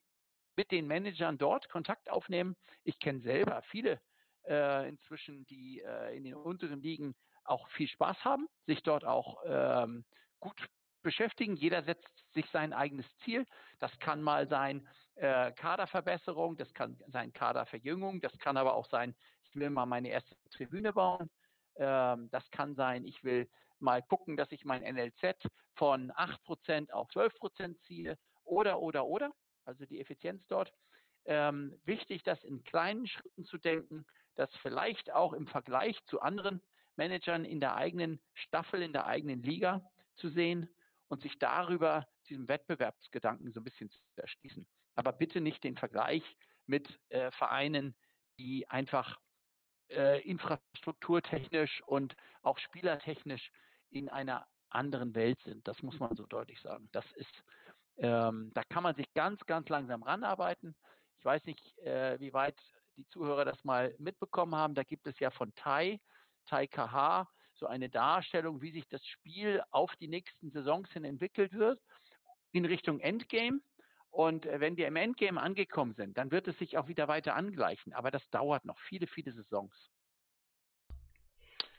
mit 0.56 0.72
den 0.72 0.88
Managern 0.88 1.38
dort 1.38 1.70
Kontakt 1.70 2.10
aufnehmen. 2.10 2.56
Ich 2.84 3.00
kenne 3.00 3.22
selber 3.22 3.62
viele 3.64 4.00
äh, 4.48 4.88
inzwischen, 4.88 5.46
die 5.48 5.82
äh, 5.82 6.16
in 6.16 6.24
den 6.24 6.36
unteren 6.36 6.82
Ligen 6.82 7.16
auch 7.44 7.68
viel 7.70 7.88
Spaß 7.88 8.24
haben, 8.24 8.48
sich 8.66 8.84
dort 8.84 9.06
auch 9.06 9.42
ähm, 9.46 10.06
gut 10.40 10.66
beschäftigen. 11.02 11.56
Jeder 11.56 11.84
setzt 11.84 12.08
sich 12.34 12.46
sein 12.52 12.74
eigenes 12.74 13.06
Ziel. 13.24 13.46
Das 13.80 13.98
kann 14.00 14.22
mal 14.22 14.48
sein 14.48 14.88
äh, 15.16 15.52
Kaderverbesserung, 15.54 16.58
das 16.58 16.74
kann 16.74 17.02
sein 17.08 17.34
Kaderverjüngung, 17.34 18.22
das 18.22 18.38
kann 18.40 18.58
aber 18.58 18.74
auch 18.74 18.88
sein, 18.90 19.16
ich 19.50 19.56
will 19.60 19.70
mal 19.70 19.86
meine 19.86 20.10
erste 20.10 20.36
Tribüne 20.52 20.94
bauen. 20.94 21.30
Ähm, 21.76 22.30
das 22.32 22.50
kann 22.52 22.76
sein, 22.76 23.06
ich 23.06 23.24
will 23.24 23.50
mal 23.80 24.02
gucken, 24.04 24.38
dass 24.38 24.52
ich 24.52 24.66
mein 24.66 24.84
NLZ 24.84 25.38
von 25.76 26.12
8% 26.12 26.92
auf 26.92 27.10
12% 27.10 27.80
ziehe 27.82 28.18
oder, 28.44 28.80
oder, 28.80 29.06
oder. 29.06 29.32
Also 29.66 29.86
die 29.86 30.00
Effizienz 30.00 30.46
dort. 30.48 30.74
Ähm, 31.26 31.80
wichtig, 31.86 32.24
das 32.24 32.44
in 32.44 32.64
kleinen 32.64 33.08
Schritten 33.08 33.46
zu 33.46 33.58
denken, 33.58 34.06
das 34.36 34.50
vielleicht 34.62 35.12
auch 35.12 35.34
im 35.34 35.48
Vergleich 35.48 35.98
zu 36.06 36.22
anderen 36.22 36.62
Managern 36.96 37.46
in 37.46 37.60
der 37.60 37.76
eigenen 37.76 38.20
Staffel, 38.34 38.82
in 38.82 38.94
der 38.94 39.06
eigenen 39.06 39.42
Liga 39.44 39.82
zu 40.16 40.30
sehen 40.30 40.70
und 41.08 41.22
sich 41.22 41.38
darüber 41.40 42.08
diesem 42.28 42.48
Wettbewerbsgedanken 42.48 43.52
so 43.54 43.62
ein 43.62 43.64
bisschen 43.64 43.90
zu 43.90 44.00
erschließen. 44.16 44.68
Aber 44.96 45.14
bitte 45.14 45.40
nicht 45.40 45.64
den 45.64 45.78
Vergleich 45.78 46.24
mit 46.66 47.00
äh, 47.10 47.32
Vereinen, 47.32 47.96
die 48.38 48.70
einfach 48.70 49.20
äh, 49.90 50.22
infrastrukturtechnisch 50.22 51.82
und 51.86 52.16
auch 52.42 52.58
spielertechnisch 52.60 53.52
in 53.90 54.10
einer 54.10 54.48
anderen 54.70 55.16
Welt 55.16 55.40
sind. 55.44 55.68
Das 55.68 55.82
muss 55.82 56.00
man 56.00 56.16
so 56.16 56.26
deutlich 56.26 56.60
sagen. 56.62 56.90
Das 56.92 57.06
ist, 57.16 57.44
ähm, 57.98 58.52
da 58.54 58.64
kann 58.70 58.84
man 58.84 58.96
sich 58.96 59.12
ganz, 59.14 59.44
ganz 59.46 59.68
langsam 59.70 60.04
ranarbeiten. 60.04 60.76
Ich 61.18 61.26
weiß 61.26 61.44
nicht, 61.46 61.78
äh, 61.80 62.20
wie 62.20 62.34
weit 62.34 62.56
die 62.98 63.08
Zuhörer 63.10 63.46
das 63.46 63.64
mal 63.64 63.96
mitbekommen 63.98 64.56
haben. 64.56 64.76
Da 64.76 64.84
gibt 64.84 65.08
es 65.08 65.18
ja 65.20 65.32
von 65.32 65.54
Tai, 65.56 66.00
Tai 66.46 66.68
KH, 66.68 67.28
so 67.56 67.68
eine 67.68 67.90
Darstellung, 67.90 68.62
wie 68.62 68.72
sich 68.72 68.88
das 68.88 69.06
Spiel 69.06 69.62
auf 69.72 69.94
die 69.98 70.08
nächsten 70.08 70.52
Saisons 70.52 70.90
hin 70.92 71.04
entwickelt 71.04 71.54
wird 71.54 71.80
in 72.52 72.66
Richtung 72.66 73.00
Endgame. 73.00 73.60
Und 74.12 74.46
äh, 74.46 74.60
wenn 74.60 74.78
wir 74.78 74.88
im 74.88 74.96
Endgame 74.96 75.42
angekommen 75.42 75.94
sind, 75.96 76.18
dann 76.18 76.32
wird 76.32 76.48
es 76.48 76.58
sich 76.58 76.78
auch 76.78 76.88
wieder 76.88 77.08
weiter 77.08 77.36
angleichen. 77.36 77.94
Aber 77.94 78.12
das 78.12 78.28
dauert 78.32 78.66
noch 78.66 78.80
viele, 78.80 79.08
viele 79.08 79.34
Saisons. 79.34 79.74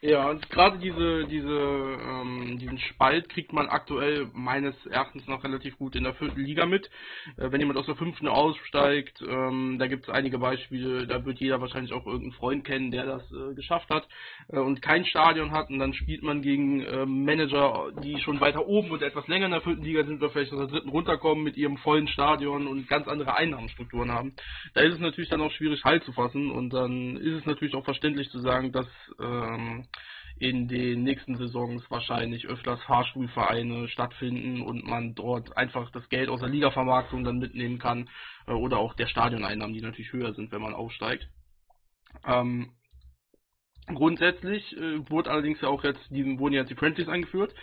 Ja, 0.03 0.31
und 0.31 0.49
gerade 0.49 0.79
diese, 0.79 1.27
diese, 1.27 1.47
ähm, 1.47 2.57
diesen 2.57 2.79
Spalt 2.79 3.29
kriegt 3.29 3.53
man 3.53 3.67
aktuell 3.67 4.31
meines 4.33 4.73
Erachtens 4.87 5.27
noch 5.27 5.43
relativ 5.43 5.77
gut 5.77 5.95
in 5.95 6.05
der 6.05 6.15
vierten 6.15 6.39
Liga 6.39 6.65
mit. 6.65 6.89
Äh, 7.37 7.51
wenn 7.51 7.59
jemand 7.59 7.77
aus 7.77 7.85
der 7.85 7.95
fünften 7.95 8.27
aussteigt, 8.27 9.21
ähm, 9.21 9.77
da 9.77 9.85
gibt 9.85 10.05
es 10.05 10.09
einige 10.09 10.39
Beispiele, 10.39 11.05
da 11.05 11.23
wird 11.23 11.39
jeder 11.39 11.61
wahrscheinlich 11.61 11.93
auch 11.93 12.07
irgendeinen 12.07 12.31
Freund 12.31 12.65
kennen, 12.65 12.89
der 12.89 13.05
das 13.05 13.31
äh, 13.31 13.53
geschafft 13.53 13.91
hat 13.91 14.07
äh, 14.47 14.57
und 14.57 14.81
kein 14.81 15.05
Stadion 15.05 15.51
hat 15.51 15.69
und 15.69 15.77
dann 15.77 15.93
spielt 15.93 16.23
man 16.23 16.41
gegen 16.41 16.81
äh, 16.81 17.05
Manager, 17.05 17.91
die 18.03 18.19
schon 18.21 18.41
weiter 18.41 18.65
oben 18.65 18.89
und 18.89 19.03
etwas 19.03 19.27
länger 19.27 19.45
in 19.45 19.51
der 19.51 19.61
vierten 19.61 19.83
Liga 19.83 20.03
sind 20.03 20.17
oder 20.17 20.31
vielleicht 20.31 20.51
aus 20.51 20.61
der 20.61 20.67
dritten 20.67 20.89
runterkommen 20.89 21.43
mit 21.43 21.57
ihrem 21.57 21.77
vollen 21.77 22.07
Stadion 22.07 22.65
und 22.65 22.87
ganz 22.87 23.07
andere 23.07 23.35
Einnahmenstrukturen 23.37 24.11
haben. 24.11 24.33
Da 24.73 24.81
ist 24.81 24.95
es 24.95 24.99
natürlich 24.99 25.29
dann 25.29 25.41
auch 25.41 25.51
schwierig 25.51 25.83
Halt 25.83 26.03
zu 26.05 26.11
fassen 26.11 26.49
und 26.49 26.71
dann 26.73 27.17
ist 27.17 27.41
es 27.41 27.45
natürlich 27.45 27.75
auch 27.75 27.85
verständlich 27.85 28.31
zu 28.31 28.39
sagen, 28.39 28.71
dass 28.71 28.87
ähm, 29.19 29.85
in 30.41 30.67
den 30.67 31.03
nächsten 31.03 31.37
Saisons 31.37 31.83
wahrscheinlich 31.91 32.47
öfters 32.47 32.81
Fahrschulvereine 32.85 33.87
stattfinden 33.89 34.63
und 34.63 34.83
man 34.83 35.13
dort 35.13 35.55
einfach 35.55 35.91
das 35.91 36.09
Geld 36.09 36.29
aus 36.29 36.39
der 36.39 36.49
Ligavermarktung 36.49 37.23
dann 37.23 37.37
mitnehmen 37.37 37.77
kann 37.77 38.09
äh, 38.47 38.51
oder 38.51 38.79
auch 38.79 38.95
der 38.95 39.05
Stadioneinnahmen, 39.05 39.75
die 39.75 39.81
natürlich 39.81 40.11
höher 40.11 40.33
sind, 40.33 40.51
wenn 40.51 40.63
man 40.63 40.73
aufsteigt. 40.73 41.29
Ähm, 42.25 42.71
grundsätzlich 43.85 44.75
äh, 44.75 45.07
wurde 45.11 45.29
allerdings 45.29 45.61
ja 45.61 45.67
auch 45.67 45.83
jetzt, 45.83 46.01
die, 46.09 46.39
wurden 46.39 46.55
jetzt 46.55 46.71
die 46.71 46.75
Friendlies 46.75 47.07
eingeführt 47.07 47.53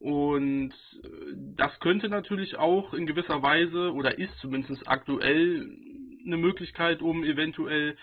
und 0.00 0.72
äh, 1.04 1.08
das 1.54 1.78
könnte 1.78 2.08
natürlich 2.08 2.56
auch 2.56 2.94
in 2.94 3.06
gewisser 3.06 3.44
Weise 3.44 3.92
oder 3.92 4.18
ist 4.18 4.36
zumindest 4.40 4.88
aktuell 4.88 5.70
eine 6.26 6.36
Möglichkeit, 6.36 7.00
um 7.00 7.22
eventuell 7.22 7.96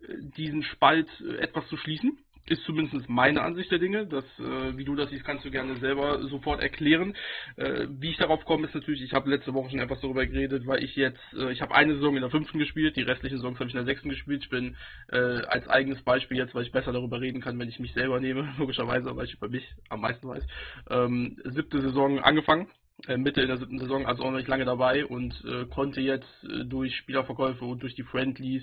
äh, 0.00 0.14
diesen 0.36 0.62
Spalt 0.62 1.08
äh, 1.20 1.38
etwas 1.38 1.66
zu 1.66 1.76
schließen 1.76 2.20
ist 2.46 2.62
zumindest 2.64 3.08
meine 3.08 3.42
Ansicht 3.42 3.70
der 3.70 3.78
Dinge. 3.78 4.06
Das, 4.06 4.24
äh, 4.38 4.76
wie 4.76 4.84
du 4.84 4.94
das 4.94 5.10
siehst, 5.10 5.24
kannst 5.24 5.44
du 5.44 5.50
gerne 5.50 5.76
selber 5.76 6.22
sofort 6.28 6.60
erklären. 6.62 7.14
Äh, 7.56 7.86
wie 7.90 8.10
ich 8.10 8.16
darauf 8.16 8.44
komme, 8.44 8.66
ist 8.66 8.74
natürlich, 8.74 9.02
ich 9.02 9.12
habe 9.12 9.30
letzte 9.30 9.54
Woche 9.54 9.70
schon 9.70 9.78
etwas 9.78 10.00
darüber 10.00 10.26
geredet, 10.26 10.66
weil 10.66 10.82
ich 10.82 10.94
jetzt, 10.96 11.20
äh, 11.34 11.52
ich 11.52 11.62
habe 11.62 11.74
eine 11.74 11.94
Saison 11.94 12.16
in 12.16 12.22
der 12.22 12.30
fünften 12.30 12.58
gespielt, 12.58 12.96
die 12.96 13.02
restlichen 13.02 13.38
Saisons 13.38 13.58
habe 13.58 13.68
ich 13.68 13.74
in 13.74 13.78
der 13.78 13.86
sechsten 13.86 14.10
gespielt. 14.10 14.42
Ich 14.44 14.50
bin 14.50 14.76
äh, 15.08 15.16
als 15.16 15.68
eigenes 15.68 16.02
Beispiel 16.02 16.36
jetzt, 16.36 16.54
weil 16.54 16.64
ich 16.64 16.72
besser 16.72 16.92
darüber 16.92 17.20
reden 17.20 17.40
kann, 17.40 17.58
wenn 17.58 17.68
ich 17.68 17.78
mich 17.78 17.94
selber 17.94 18.20
nehme, 18.20 18.54
logischerweise, 18.58 19.16
weil 19.16 19.26
ich 19.26 19.34
über 19.34 19.48
mich 19.48 19.66
am 19.88 20.00
meisten 20.00 20.28
weiß, 20.28 20.46
ähm, 20.90 21.36
siebte 21.44 21.80
Saison 21.80 22.18
angefangen 22.20 22.68
äh, 23.08 23.16
Mitte 23.16 23.40
in 23.40 23.48
der 23.48 23.58
siebten 23.58 23.78
Saison, 23.78 24.06
also 24.06 24.22
auch 24.22 24.30
noch 24.30 24.38
nicht 24.38 24.48
lange 24.48 24.64
dabei 24.64 25.04
und 25.04 25.34
äh, 25.44 25.66
konnte 25.66 26.00
jetzt 26.00 26.28
äh, 26.44 26.64
durch 26.64 26.96
Spielerverkäufe 26.96 27.64
und 27.64 27.82
durch 27.82 27.94
die 27.94 28.02
Friendlies 28.02 28.62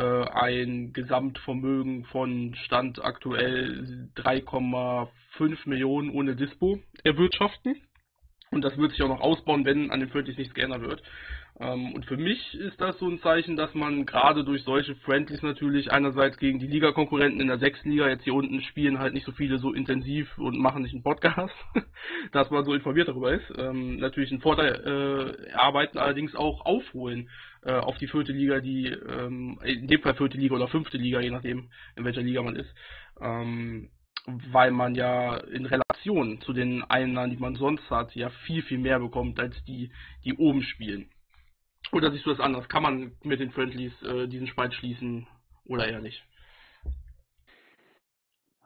ein 0.00 0.92
Gesamtvermögen 0.92 2.04
von 2.06 2.54
Stand 2.64 3.04
aktuell 3.04 4.08
3,5 4.16 5.68
Millionen 5.68 6.10
ohne 6.10 6.34
Dispo 6.36 6.80
erwirtschaften. 7.04 7.80
Und 8.50 8.62
das 8.62 8.76
wird 8.78 8.92
sich 8.92 9.02
auch 9.02 9.08
noch 9.08 9.20
ausbauen, 9.20 9.64
wenn 9.64 9.90
an 9.90 10.00
den 10.00 10.08
Friendlies 10.08 10.38
nichts 10.38 10.54
geändert 10.54 10.82
wird. 10.82 11.02
Ähm, 11.60 11.92
und 11.92 12.06
für 12.06 12.16
mich 12.16 12.54
ist 12.54 12.80
das 12.80 12.98
so 12.98 13.08
ein 13.08 13.20
Zeichen, 13.20 13.56
dass 13.56 13.74
man 13.74 14.06
gerade 14.06 14.44
durch 14.44 14.62
solche 14.64 14.96
Friendlies 14.96 15.42
natürlich 15.42 15.92
einerseits 15.92 16.36
gegen 16.38 16.58
die 16.58 16.66
Liga-Konkurrenten 16.66 17.40
in 17.40 17.46
der 17.46 17.58
sechsten 17.58 17.90
Liga, 17.90 18.08
jetzt 18.08 18.24
hier 18.24 18.34
unten 18.34 18.60
spielen 18.62 18.98
halt 18.98 19.14
nicht 19.14 19.26
so 19.26 19.32
viele 19.32 19.58
so 19.58 19.72
intensiv 19.72 20.36
und 20.38 20.58
machen 20.58 20.82
nicht 20.82 20.94
einen 20.94 21.04
Podcast, 21.04 21.54
dass 22.32 22.50
man 22.50 22.64
so 22.64 22.74
informiert 22.74 23.08
darüber 23.08 23.32
ist, 23.32 23.52
ähm, 23.56 23.98
natürlich 23.98 24.32
einen 24.32 24.40
Vorteil 24.40 24.74
äh, 24.84 25.50
erarbeiten, 25.50 25.98
allerdings 25.98 26.34
auch 26.34 26.64
aufholen 26.64 27.30
äh, 27.64 27.72
auf 27.72 27.96
die 27.98 28.08
vierte 28.08 28.32
Liga, 28.32 28.60
die 28.60 28.88
ähm, 28.88 29.58
in 29.64 29.86
dem 29.86 30.00
Fall 30.02 30.14
vierte 30.14 30.38
Liga 30.38 30.54
oder 30.54 30.68
fünfte 30.68 30.98
Liga, 30.98 31.20
je 31.20 31.30
nachdem 31.30 31.70
in 31.96 32.04
welcher 32.04 32.22
Liga 32.22 32.42
man 32.42 32.56
ist. 32.56 32.72
Ähm, 33.20 33.90
weil 34.26 34.70
man 34.70 34.94
ja 34.94 35.36
in 35.36 35.66
Relation 35.66 36.40
zu 36.42 36.52
den 36.52 36.82
Einnahmen, 36.84 37.30
die 37.30 37.36
man 37.36 37.56
sonst 37.56 37.88
hat, 37.90 38.14
ja 38.14 38.30
viel, 38.46 38.62
viel 38.62 38.78
mehr 38.78 38.98
bekommt 38.98 39.38
als 39.38 39.54
die, 39.64 39.92
die 40.24 40.34
oben 40.34 40.62
spielen. 40.62 41.10
Oder 41.92 42.10
siehst 42.10 42.26
du 42.26 42.30
das 42.30 42.40
anders? 42.40 42.68
Kann 42.68 42.82
man 42.82 43.12
mit 43.22 43.40
den 43.40 43.52
Friendlies 43.52 43.92
äh, 44.02 44.26
diesen 44.26 44.46
Spalt 44.46 44.74
schließen 44.74 45.26
oder 45.64 45.86
eher 45.86 46.00
nicht? 46.00 46.24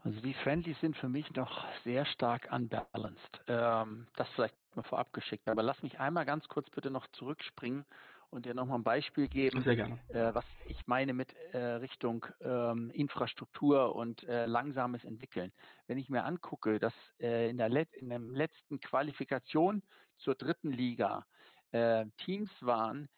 Also 0.05 0.21
die 0.21 0.35
Friendlies 0.35 0.81
sind 0.81 0.97
für 0.97 1.09
mich 1.09 1.31
noch 1.35 1.67
sehr 1.85 2.07
stark 2.07 2.49
unbalanced. 2.53 3.43
Ähm, 3.49 4.07
das 4.17 4.29
vielleicht 4.31 4.55
mal 4.75 4.83
vorab 4.85 5.13
geschickt. 5.13 5.49
Aber 5.49 5.63
lass 5.63 5.83
mich 5.83 5.99
einmal 5.99 6.25
ganz 6.25 6.49
kurz 6.49 6.71
bitte 6.71 6.91
noch 6.91 7.07
zurückspringen 7.09 7.85
und 8.31 8.47
dir 8.47 8.55
nochmal 8.55 8.79
ein 8.79 8.85
Beispiel 8.85 9.29
geben, 9.29 9.63
äh, 10.09 10.35
was 10.35 10.45
ich 10.67 10.87
meine 10.87 11.13
mit 11.15 11.35
äh, 11.53 11.59
Richtung 11.59 12.27
ähm, 12.41 12.91
Infrastruktur 12.91 13.95
und 13.95 14.23
äh, 14.25 14.47
langsames 14.47 15.05
Entwickeln. 15.05 15.53
Wenn 15.87 15.99
ich 15.99 16.09
mir 16.11 16.25
angucke, 16.25 16.79
dass 16.79 16.93
äh, 17.21 17.49
in, 17.51 17.57
der 17.59 17.69
Let 17.69 17.93
in 17.95 18.09
der 18.11 18.19
letzten 18.19 18.81
Qualifikation 18.81 19.83
zur 20.19 20.35
dritten 20.35 20.71
Liga 20.73 21.25
äh, 21.73 22.07
Teams 22.19 22.51
waren, 22.61 23.09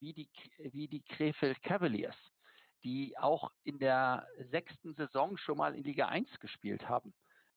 wie 0.00 0.12
die, 0.12 0.28
wie 0.58 0.88
die 0.88 1.02
Krefeld 1.02 1.62
Cavaliers, 1.62 2.16
die 2.84 3.16
auch 3.18 3.50
in 3.64 3.78
der 3.78 4.26
sechsten 4.50 4.94
Saison 4.94 5.36
schon 5.36 5.58
mal 5.58 5.74
in 5.74 5.84
Liga 5.84 6.08
1 6.08 6.40
gespielt 6.40 6.88
haben. 6.88 7.14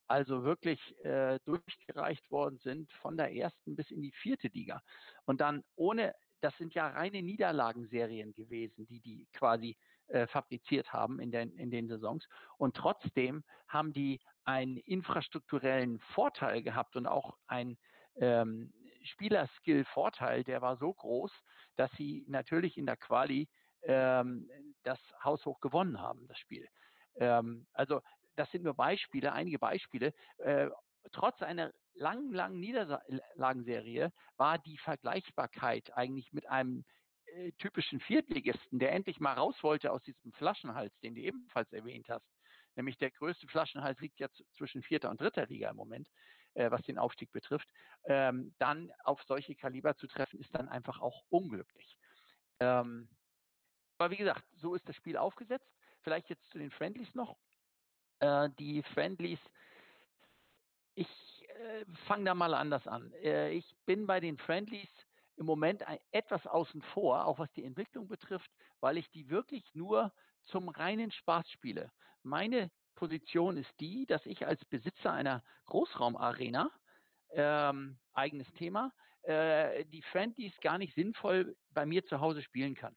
Also 0.09 0.43
wirklich 0.43 0.79
äh, 1.03 1.39
durchgereicht 1.43 2.31
worden 2.31 2.59
sind 2.59 2.89
von 2.93 3.17
der 3.17 3.33
ersten 3.33 3.75
bis 3.75 3.91
in 3.91 4.01
die 4.01 4.13
vierte 4.13 4.47
Liga. 4.47 4.81
Und 5.25 5.41
dann 5.41 5.63
ohne 5.75 6.15
das 6.41 6.55
sind 6.57 6.73
ja 6.73 6.87
reine 6.87 7.21
Niederlagenserien 7.21 8.33
gewesen, 8.33 8.85
die 8.87 8.99
die 8.99 9.27
quasi 9.33 9.77
äh, 10.07 10.27
fabriziert 10.27 10.93
haben 10.93 11.19
in 11.19 11.31
den, 11.31 11.57
in 11.57 11.71
den 11.71 11.87
Saisons. 11.87 12.27
Und 12.57 12.75
trotzdem 12.75 13.43
haben 13.67 13.93
die 13.93 14.19
einen 14.45 14.77
infrastrukturellen 14.77 15.99
Vorteil 15.99 16.63
gehabt 16.63 16.95
und 16.95 17.07
auch 17.07 17.37
einen 17.47 17.77
ähm, 18.15 18.73
Spielerskill-Vorteil, 19.03 20.43
der 20.43 20.61
war 20.61 20.77
so 20.77 20.93
groß, 20.93 21.31
dass 21.75 21.91
sie 21.93 22.25
natürlich 22.27 22.77
in 22.77 22.85
der 22.85 22.97
Quali 22.97 23.47
ähm, 23.83 24.49
das 24.83 24.99
haushoch 25.23 25.59
gewonnen 25.59 25.99
haben, 25.99 26.27
das 26.27 26.39
Spiel. 26.39 26.67
Ähm, 27.15 27.67
also 27.73 28.01
das 28.35 28.49
sind 28.51 28.63
nur 28.63 28.75
Beispiele, 28.75 29.33
einige 29.33 29.59
Beispiele. 29.59 30.13
Äh, 30.37 30.69
trotz 31.11 31.41
einer 31.41 31.71
langen, 31.97 32.33
langen 32.33 32.59
Niederlagenserie 32.59 34.11
war 34.37 34.57
die 34.59 34.77
Vergleichbarkeit 34.77 35.95
eigentlich 35.95 36.31
mit 36.33 36.47
einem 36.47 36.85
äh, 37.25 37.51
typischen 37.53 37.99
Viertligisten, 37.99 38.79
der 38.79 38.91
endlich 38.93 39.19
mal 39.19 39.33
raus 39.33 39.55
wollte 39.61 39.91
aus 39.91 40.01
diesem 40.03 40.31
Flaschenhals, 40.33 40.97
den 40.99 41.15
du 41.15 41.21
ebenfalls 41.21 41.71
erwähnt 41.73 42.07
hast. 42.09 42.25
Nämlich 42.75 42.97
der 42.97 43.11
größte 43.11 43.47
Flaschenhals 43.47 43.99
liegt 43.99 44.19
ja 44.19 44.27
zwischen 44.55 44.83
vierter 44.83 45.09
und 45.09 45.19
dritter 45.19 45.47
Liga 45.47 45.69
im 45.69 45.75
Moment, 45.75 46.07
äh, 46.53 46.69
was 46.69 46.81
den 46.83 46.99
Aufstieg 46.99 47.31
betrifft. 47.31 47.67
Ähm, 48.05 48.53
dann 48.59 48.91
auf 49.03 49.21
solche 49.23 49.55
Kaliber 49.55 49.95
zu 49.95 50.07
treffen, 50.07 50.39
ist 50.39 50.53
dann 50.53 50.69
einfach 50.69 50.99
auch 50.99 51.23
unglücklich. 51.29 51.97
Ähm, 52.59 53.09
aber 53.97 54.11
wie 54.11 54.17
gesagt, 54.17 54.45
so 54.55 54.75
ist 54.75 54.87
das 54.87 54.95
Spiel 54.95 55.17
aufgesetzt. 55.17 55.67
Vielleicht 56.01 56.29
jetzt 56.29 56.47
zu 56.51 56.59
den 56.59 56.69
Friendlies 56.69 57.13
noch. 57.15 57.37
Äh, 58.19 58.49
die 58.59 58.83
Friendlies 58.93 59.39
ich 60.97 61.36
äh, 61.57 61.85
fange 62.05 62.25
da 62.25 62.35
mal 62.35 62.53
anders 62.53 62.87
an. 62.87 63.11
Äh, 63.23 63.51
ich 63.51 63.75
bin 63.85 64.07
bei 64.07 64.19
den 64.19 64.37
Friendlies 64.37 64.89
im 65.37 65.45
Moment 65.45 65.87
ein, 65.87 65.99
etwas 66.11 66.45
außen 66.45 66.81
vor, 66.93 67.25
auch 67.25 67.39
was 67.39 67.51
die 67.53 67.63
Entwicklung 67.63 68.07
betrifft, 68.07 68.49
weil 68.79 68.97
ich 68.97 69.09
die 69.11 69.29
wirklich 69.29 69.63
nur 69.73 70.13
zum 70.45 70.69
reinen 70.69 71.11
Spaß 71.11 71.49
spiele. 71.51 71.91
Meine 72.23 72.71
Position 72.95 73.57
ist 73.57 73.71
die, 73.79 74.05
dass 74.05 74.25
ich 74.25 74.45
als 74.45 74.63
Besitzer 74.65 75.13
einer 75.13 75.43
Großraumarena, 75.65 76.71
ähm, 77.31 77.99
eigenes 78.13 78.51
Thema, 78.53 78.91
äh, 79.23 79.85
die 79.85 80.01
Friendlies 80.01 80.53
gar 80.61 80.77
nicht 80.77 80.95
sinnvoll 80.95 81.55
bei 81.71 81.85
mir 81.85 82.05
zu 82.05 82.19
Hause 82.19 82.41
spielen 82.41 82.75
kann. 82.75 82.95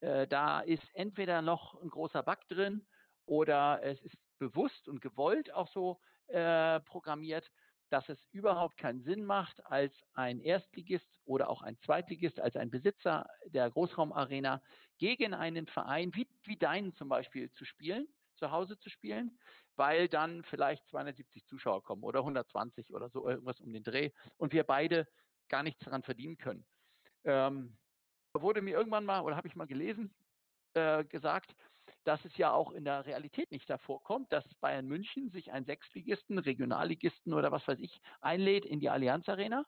Äh, 0.00 0.26
da 0.26 0.60
ist 0.60 0.82
entweder 0.94 1.42
noch 1.42 1.80
ein 1.80 1.88
großer 1.88 2.22
Bug 2.22 2.38
drin 2.48 2.86
oder 3.26 3.80
es 3.82 4.00
ist 4.02 4.16
bewusst 4.38 4.88
und 4.88 5.00
gewollt 5.00 5.52
auch 5.52 5.68
so 5.68 6.00
äh, 6.28 6.80
programmiert, 6.80 7.50
dass 7.90 8.08
es 8.08 8.18
überhaupt 8.32 8.76
keinen 8.76 9.02
Sinn 9.02 9.24
macht, 9.24 9.64
als 9.66 9.92
ein 10.14 10.40
Erstligist 10.40 11.08
oder 11.24 11.50
auch 11.50 11.62
ein 11.62 11.78
Zweitligist, 11.80 12.40
als 12.40 12.56
ein 12.56 12.70
Besitzer 12.70 13.28
der 13.46 13.70
Großraumarena 13.70 14.62
gegen 14.98 15.34
einen 15.34 15.66
Verein 15.66 16.14
wie, 16.14 16.28
wie 16.44 16.56
deinen 16.56 16.94
zum 16.94 17.08
Beispiel 17.08 17.52
zu 17.52 17.64
spielen, 17.64 18.06
zu 18.36 18.50
Hause 18.50 18.78
zu 18.78 18.88
spielen, 18.88 19.38
weil 19.76 20.08
dann 20.08 20.44
vielleicht 20.44 20.86
270 20.88 21.46
Zuschauer 21.46 21.82
kommen 21.82 22.02
oder 22.02 22.20
120 22.20 22.92
oder 22.94 23.10
so 23.10 23.28
irgendwas 23.28 23.60
um 23.60 23.72
den 23.72 23.82
Dreh 23.82 24.10
und 24.36 24.52
wir 24.52 24.64
beide 24.64 25.06
gar 25.48 25.62
nichts 25.62 25.84
daran 25.84 26.02
verdienen 26.02 26.38
können. 26.38 26.64
Ähm, 27.24 27.76
wurde 28.32 28.62
mir 28.62 28.76
irgendwann 28.76 29.04
mal 29.04 29.20
oder 29.20 29.36
habe 29.36 29.48
ich 29.48 29.56
mal 29.56 29.66
gelesen, 29.66 30.14
äh, 30.74 31.04
gesagt, 31.04 31.56
dass 32.04 32.24
es 32.24 32.36
ja 32.36 32.52
auch 32.52 32.72
in 32.72 32.84
der 32.84 33.04
Realität 33.04 33.50
nicht 33.50 33.68
davor 33.68 34.02
kommt, 34.02 34.32
dass 34.32 34.44
Bayern 34.60 34.86
München 34.86 35.30
sich 35.30 35.52
einen 35.52 35.66
Sechsligisten, 35.66 36.38
Regionalligisten 36.38 37.34
oder 37.34 37.52
was 37.52 37.66
weiß 37.68 37.78
ich 37.78 38.00
einlädt 38.20 38.64
in 38.64 38.80
die 38.80 38.88
Allianz 38.88 39.28
Arena. 39.28 39.64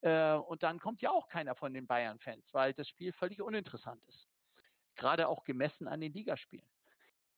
Äh, 0.00 0.34
und 0.34 0.62
dann 0.62 0.78
kommt 0.80 1.02
ja 1.02 1.10
auch 1.10 1.28
keiner 1.28 1.54
von 1.54 1.72
den 1.72 1.86
Bayern-Fans, 1.86 2.44
weil 2.52 2.74
das 2.74 2.88
Spiel 2.88 3.12
völlig 3.12 3.40
uninteressant 3.40 4.02
ist. 4.06 4.28
Gerade 4.96 5.28
auch 5.28 5.44
gemessen 5.44 5.88
an 5.88 6.00
den 6.00 6.12
Ligaspielen. 6.12 6.68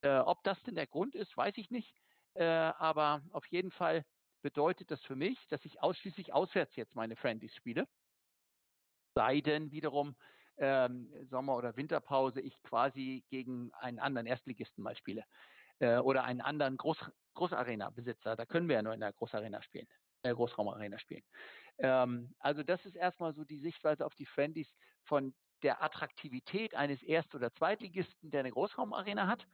Äh, 0.03 0.19
ob 0.19 0.43
das 0.45 0.63
denn 0.63 0.75
der 0.75 0.87
Grund 0.87 1.15
ist, 1.15 1.37
weiß 1.37 1.57
ich 1.57 1.71
nicht. 1.71 1.95
Äh, 2.35 2.45
aber 2.45 3.23
auf 3.33 3.47
jeden 3.47 3.71
Fall 3.71 4.05
bedeutet 4.43 4.91
das 4.91 5.03
für 5.03 5.17
mich, 5.17 5.39
dass 5.49 5.65
ich 5.65 5.83
ausschließlich 5.83 6.33
auswärts 6.33 6.77
jetzt 6.77 6.95
meine 6.95 7.17
Friendlies 7.17 7.55
spiele. 7.55 7.87
Sei 9.15 9.41
denn 9.41 9.71
wiederum, 9.71 10.17
ähm, 10.61 11.11
Sommer- 11.29 11.57
oder 11.57 11.77
Winterpause 11.77 12.41
ich 12.41 12.63
quasi 12.63 13.25
gegen 13.29 13.73
einen 13.75 13.99
anderen 13.99 14.27
Erstligisten 14.27 14.85
mal 14.85 14.97
spiele 14.97 15.25
äh, 15.81 15.99
oder 15.99 16.25
einen 16.25 16.41
anderen 16.41 16.77
Groß 16.77 17.11
Großarena-Besitzer. 17.35 18.37
Da 18.37 18.45
können 18.45 18.69
wir 18.69 18.77
ja 18.77 18.83
nur 18.83 18.93
in 18.93 19.01
der 19.01 19.13
Großarena 19.13 19.63
spielen, 19.63 19.87
Großraumarena 20.23 20.99
spielen. 20.99 21.23
Ähm, 21.79 22.35
also 22.39 22.63
das 22.63 22.85
ist 22.85 22.97
erstmal 22.97 23.33
so 23.35 23.45
die 23.45 23.59
Sichtweise 23.59 24.05
auf 24.05 24.15
die 24.15 24.27
Friendlies 24.27 24.75
von 25.05 25.35
der 25.63 25.83
Attraktivität 25.83 26.75
eines 26.75 27.03
Erst- 27.03 27.35
oder 27.35 27.53
Zweitligisten, 27.53 28.31
der 28.31 28.41
eine 28.41 28.51
Großraumarena 28.51 29.27
hat. 29.27 29.47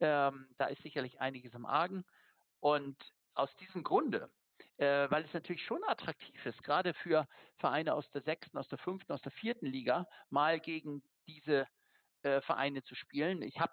Ähm, 0.00 0.48
da 0.56 0.66
ist 0.66 0.82
sicherlich 0.82 1.20
einiges 1.20 1.54
im 1.54 1.66
Argen. 1.66 2.04
Und 2.60 2.96
aus 3.34 3.54
diesem 3.56 3.82
Grunde 3.82 4.30
äh, 4.78 5.10
weil 5.10 5.24
es 5.24 5.32
natürlich 5.32 5.64
schon 5.64 5.82
attraktiv 5.84 6.44
ist, 6.46 6.62
gerade 6.62 6.94
für 6.94 7.26
Vereine 7.58 7.94
aus 7.94 8.10
der 8.10 8.22
sechsten, 8.22 8.58
aus 8.58 8.68
der 8.68 8.78
fünften, 8.78 9.12
aus 9.12 9.22
der 9.22 9.32
vierten 9.32 9.66
Liga, 9.66 10.06
mal 10.30 10.60
gegen 10.60 11.02
diese 11.26 11.66
äh, 12.22 12.40
Vereine 12.42 12.82
zu 12.84 12.94
spielen. 12.94 13.42
Ich 13.42 13.58
habe, 13.58 13.72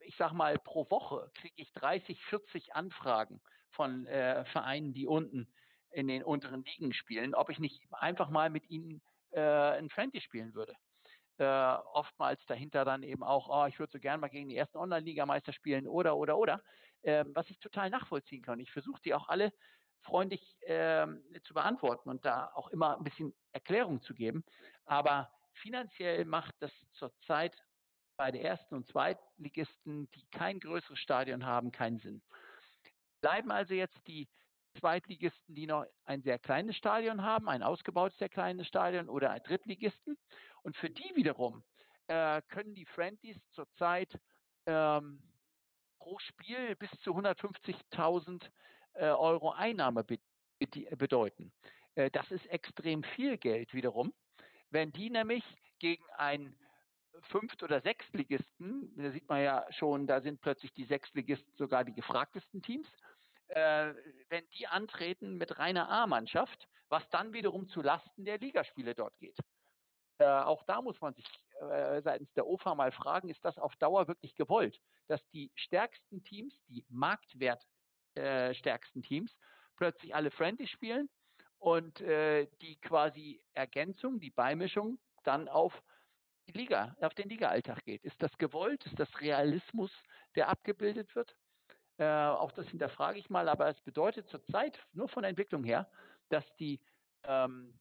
ich 0.00 0.16
sag 0.16 0.32
mal, 0.32 0.58
pro 0.58 0.90
Woche 0.90 1.30
kriege 1.34 1.54
ich 1.56 1.72
30, 1.72 2.22
40 2.24 2.74
Anfragen 2.74 3.40
von 3.70 4.06
äh, 4.06 4.44
Vereinen, 4.46 4.92
die 4.92 5.06
unten 5.06 5.52
in 5.90 6.08
den 6.08 6.22
unteren 6.22 6.64
Ligen 6.64 6.92
spielen, 6.92 7.34
ob 7.34 7.50
ich 7.50 7.58
nicht 7.58 7.82
einfach 7.92 8.30
mal 8.30 8.50
mit 8.50 8.68
ihnen 8.70 9.02
äh, 9.30 9.40
ein 9.40 9.90
Friendly 9.90 10.20
spielen 10.20 10.54
würde. 10.54 10.74
Äh, 11.38 11.44
oftmals 11.46 12.44
dahinter 12.46 12.84
dann 12.84 13.02
eben 13.02 13.22
auch, 13.22 13.48
oh, 13.48 13.66
ich 13.66 13.78
würde 13.78 13.92
so 13.92 13.98
gerne 13.98 14.20
mal 14.20 14.28
gegen 14.28 14.48
die 14.48 14.56
ersten 14.56 14.76
Online-Ligameister 14.78 15.52
spielen 15.52 15.86
oder, 15.88 16.16
oder, 16.16 16.36
oder, 16.36 16.62
äh, 17.02 17.24
was 17.28 17.48
ich 17.50 17.58
total 17.58 17.90
nachvollziehen 17.90 18.42
kann. 18.42 18.60
Ich 18.60 18.70
versuche 18.70 19.00
die 19.02 19.14
auch 19.14 19.28
alle 19.28 19.52
freundlich 20.02 20.42
äh, 20.62 21.06
zu 21.44 21.54
beantworten 21.54 22.08
und 22.08 22.24
da 22.24 22.50
auch 22.54 22.68
immer 22.68 22.96
ein 22.96 23.04
bisschen 23.04 23.34
Erklärung 23.52 24.02
zu 24.02 24.14
geben. 24.14 24.44
Aber 24.84 25.30
finanziell 25.54 26.24
macht 26.24 26.54
das 26.60 26.72
zurzeit 26.92 27.56
bei 28.16 28.30
der 28.30 28.42
ersten 28.42 28.74
und 28.74 28.86
Zweitligisten, 28.88 30.10
die 30.12 30.24
kein 30.30 30.60
größeres 30.60 30.98
Stadion 30.98 31.46
haben, 31.46 31.72
keinen 31.72 31.98
Sinn. 31.98 32.22
Bleiben 33.20 33.50
also 33.50 33.74
jetzt 33.74 33.98
die 34.06 34.28
Zweitligisten, 34.78 35.54
die 35.54 35.66
noch 35.66 35.86
ein 36.04 36.22
sehr 36.22 36.38
kleines 36.38 36.76
Stadion 36.76 37.22
haben, 37.22 37.48
ein 37.48 37.62
ausgebautes 37.62 38.18
sehr 38.18 38.28
kleines 38.28 38.66
Stadion 38.66 39.08
oder 39.08 39.38
Drittligisten. 39.40 40.16
Und 40.62 40.76
für 40.76 40.90
die 40.90 41.12
wiederum 41.14 41.62
äh, 42.06 42.42
können 42.48 42.74
die 42.74 42.86
Friendlies 42.86 43.38
zurzeit 43.52 44.18
ähm, 44.66 45.22
pro 45.98 46.18
Spiel 46.18 46.74
bis 46.76 46.90
zu 47.00 47.10
150.000 47.10 48.44
äh, 48.44 48.48
Euro 49.00 49.52
Einnahme 49.52 50.04
be 50.04 50.18
bedeuten. 50.96 51.52
Äh, 51.94 52.10
das 52.10 52.30
ist 52.30 52.46
extrem 52.46 53.02
viel 53.02 53.36
Geld 53.38 53.74
wiederum. 53.74 54.12
Wenn 54.70 54.92
die 54.92 55.10
nämlich 55.10 55.44
gegen 55.78 56.04
einen 56.16 56.56
Fünft- 57.22 57.62
oder 57.62 57.80
Sechstligisten, 57.80 58.92
da 58.96 59.10
sieht 59.10 59.28
man 59.28 59.42
ja 59.42 59.66
schon, 59.70 60.06
da 60.06 60.20
sind 60.20 60.40
plötzlich 60.40 60.72
die 60.72 60.84
Sechstligisten 60.84 61.54
sogar 61.56 61.84
die 61.84 61.92
gefragtesten 61.92 62.62
Teams, 62.62 62.88
äh, 63.48 63.92
wenn 64.28 64.48
die 64.50 64.66
antreten 64.66 65.36
mit 65.36 65.58
reiner 65.58 65.88
A-Mannschaft, 65.90 66.68
was 66.88 67.08
dann 67.10 67.32
wiederum 67.32 67.68
zu 67.68 67.82
Lasten 67.82 68.24
der 68.24 68.38
Ligaspiele 68.38 68.94
dort 68.94 69.16
geht. 69.18 69.36
Äh, 70.18 70.24
auch 70.24 70.62
da 70.64 70.80
muss 70.80 71.00
man 71.00 71.14
sich 71.14 71.26
äh, 71.60 72.00
seitens 72.02 72.32
der 72.32 72.46
OFA 72.46 72.74
mal 72.74 72.92
fragen, 72.92 73.28
ist 73.28 73.44
das 73.44 73.58
auf 73.58 73.76
Dauer 73.76 74.08
wirklich 74.08 74.34
gewollt, 74.34 74.80
dass 75.08 75.20
die 75.30 75.50
stärksten 75.54 76.22
Teams, 76.24 76.54
die 76.68 76.84
marktwertstärksten 76.88 77.71
äh, 78.14 78.54
Teams, 79.02 79.34
plötzlich 79.76 80.14
alle 80.14 80.30
Friendly 80.30 80.66
spielen 80.66 81.08
und 81.58 82.00
äh, 82.00 82.48
die 82.60 82.76
quasi 82.80 83.40
Ergänzung, 83.54 84.20
die 84.20 84.30
Beimischung 84.30 84.98
dann 85.24 85.48
auf 85.48 85.72
die 86.48 86.52
Liga, 86.52 86.96
auf 87.00 87.14
den 87.14 87.28
Liga-Alltag 87.28 87.84
geht. 87.84 88.04
Ist 88.04 88.20
das 88.20 88.36
gewollt? 88.38 88.84
Ist 88.86 88.98
das 88.98 89.20
Realismus, 89.20 89.92
der 90.34 90.48
abgebildet 90.48 91.14
wird? 91.14 91.34
Äh, 91.98 92.06
auch 92.06 92.52
das 92.52 92.66
hinterfrage 92.68 93.18
ich 93.18 93.30
mal, 93.30 93.48
aber 93.48 93.68
es 93.68 93.80
bedeutet 93.82 94.28
zurzeit 94.28 94.78
nur 94.92 95.08
von 95.08 95.22
der 95.22 95.30
Entwicklung 95.30 95.62
her, 95.62 95.88
dass 96.30 96.44
die 96.56 96.80
ähm, 97.24 97.78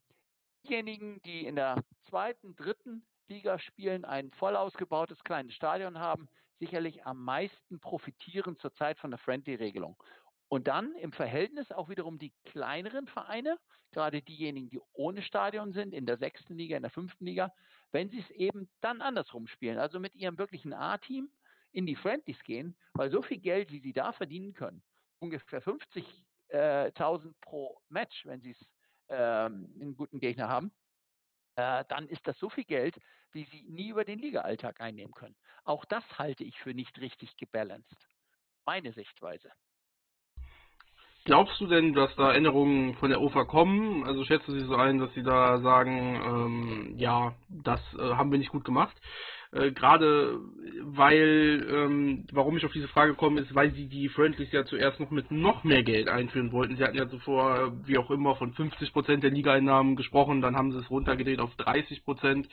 diejenigen, 0.63 1.21
die 1.23 1.45
in 1.45 1.55
der 1.55 1.84
zweiten, 2.07 2.55
dritten 2.55 3.03
Liga 3.27 3.57
spielen, 3.57 4.05
ein 4.05 4.32
voll 4.32 4.55
ausgebautes 4.55 5.23
kleines 5.23 5.55
Stadion 5.55 5.97
haben, 5.97 6.27
sicherlich 6.59 7.05
am 7.05 7.23
meisten 7.23 7.79
profitieren 7.79 8.59
zurzeit 8.59 8.99
von 8.99 9.09
der 9.09 9.17
Friendly-Regelung. 9.19 9.97
Und 10.51 10.67
dann 10.67 10.95
im 10.95 11.13
Verhältnis 11.13 11.71
auch 11.71 11.87
wiederum 11.87 12.19
die 12.19 12.33
kleineren 12.43 13.07
Vereine, 13.07 13.57
gerade 13.91 14.21
diejenigen, 14.21 14.69
die 14.69 14.81
ohne 14.91 15.21
Stadion 15.21 15.71
sind, 15.71 15.93
in 15.93 16.05
der 16.05 16.17
sechsten 16.17 16.57
Liga, 16.57 16.75
in 16.75 16.83
der 16.83 16.91
fünften 16.91 17.25
Liga, 17.25 17.53
wenn 17.93 18.09
sie 18.09 18.19
es 18.19 18.29
eben 18.31 18.69
dann 18.81 18.99
andersrum 18.99 19.47
spielen, 19.47 19.77
also 19.77 19.97
mit 19.97 20.13
ihrem 20.13 20.37
wirklichen 20.37 20.73
A-Team 20.73 21.31
in 21.71 21.85
die 21.85 21.95
Friendlies 21.95 22.43
gehen, 22.43 22.75
weil 22.95 23.09
so 23.09 23.21
viel 23.21 23.37
Geld, 23.37 23.71
wie 23.71 23.79
sie 23.79 23.93
da 23.93 24.11
verdienen 24.11 24.51
können, 24.51 24.83
ungefähr 25.19 25.63
50.000 25.63 26.09
äh, 26.49 27.33
pro 27.39 27.79
Match, 27.87 28.25
wenn 28.25 28.41
sie 28.41 28.51
es 28.51 28.67
ähm, 29.07 29.73
einen 29.79 29.95
guten 29.95 30.19
Gegner 30.19 30.49
haben, 30.49 30.73
äh, 31.55 31.85
dann 31.87 32.09
ist 32.09 32.27
das 32.27 32.37
so 32.37 32.49
viel 32.49 32.65
Geld, 32.65 32.99
wie 33.31 33.45
sie 33.45 33.63
nie 33.69 33.87
über 33.87 34.03
den 34.03 34.19
Liga-Alltag 34.19 34.81
einnehmen 34.81 35.13
können. 35.13 35.37
Auch 35.63 35.85
das 35.85 36.19
halte 36.19 36.43
ich 36.43 36.59
für 36.59 36.73
nicht 36.73 36.99
richtig 36.99 37.37
gebalanced. 37.37 38.09
Meine 38.65 38.91
Sichtweise. 38.91 39.49
Glaubst 41.24 41.61
du 41.61 41.67
denn, 41.67 41.93
dass 41.93 42.15
da 42.15 42.34
Änderungen 42.34 42.95
von 42.95 43.09
der 43.09 43.22
OFA 43.22 43.43
kommen? 43.43 44.03
Also 44.05 44.26
schätzt 44.26 44.47
du 44.47 44.53
sie 44.53 44.65
so 44.65 44.76
ein, 44.76 44.97
dass 44.97 45.13
sie 45.13 45.22
da 45.22 45.59
sagen, 45.61 46.19
ähm, 46.26 46.93
ja, 46.97 47.36
das 47.47 47.80
äh, 47.93 48.15
haben 48.15 48.32
wir 48.32 48.39
nicht 48.39 48.51
gut 48.51 48.65
gemacht? 48.65 48.95
Äh, 49.51 49.71
Gerade 49.71 50.39
weil, 50.83 51.65
ähm, 51.69 52.25
warum 52.31 52.57
ich 52.57 52.65
auf 52.65 52.71
diese 52.71 52.87
Frage 52.87 53.13
komme, 53.13 53.41
ist, 53.41 53.53
weil 53.53 53.71
sie 53.71 53.87
die 53.87 54.09
Friendlies 54.09 54.51
ja 54.51 54.65
zuerst 54.65 54.99
noch 54.99 55.11
mit 55.11 55.29
noch 55.31 55.63
mehr 55.63 55.83
Geld 55.83 56.07
einführen 56.07 56.51
wollten. 56.51 56.77
Sie 56.77 56.83
hatten 56.83 56.97
ja 56.97 57.09
zuvor, 57.09 57.73
wie 57.85 57.97
auch 57.97 58.09
immer, 58.11 58.35
von 58.35 58.53
50% 58.53 59.17
der 59.17 59.31
Ligaeinnahmen 59.31 59.95
gesprochen, 59.95 60.41
dann 60.41 60.55
haben 60.55 60.71
sie 60.71 60.79
es 60.79 60.89
runtergedreht 60.89 61.39
auf 61.39 61.53
30%. 61.55 62.47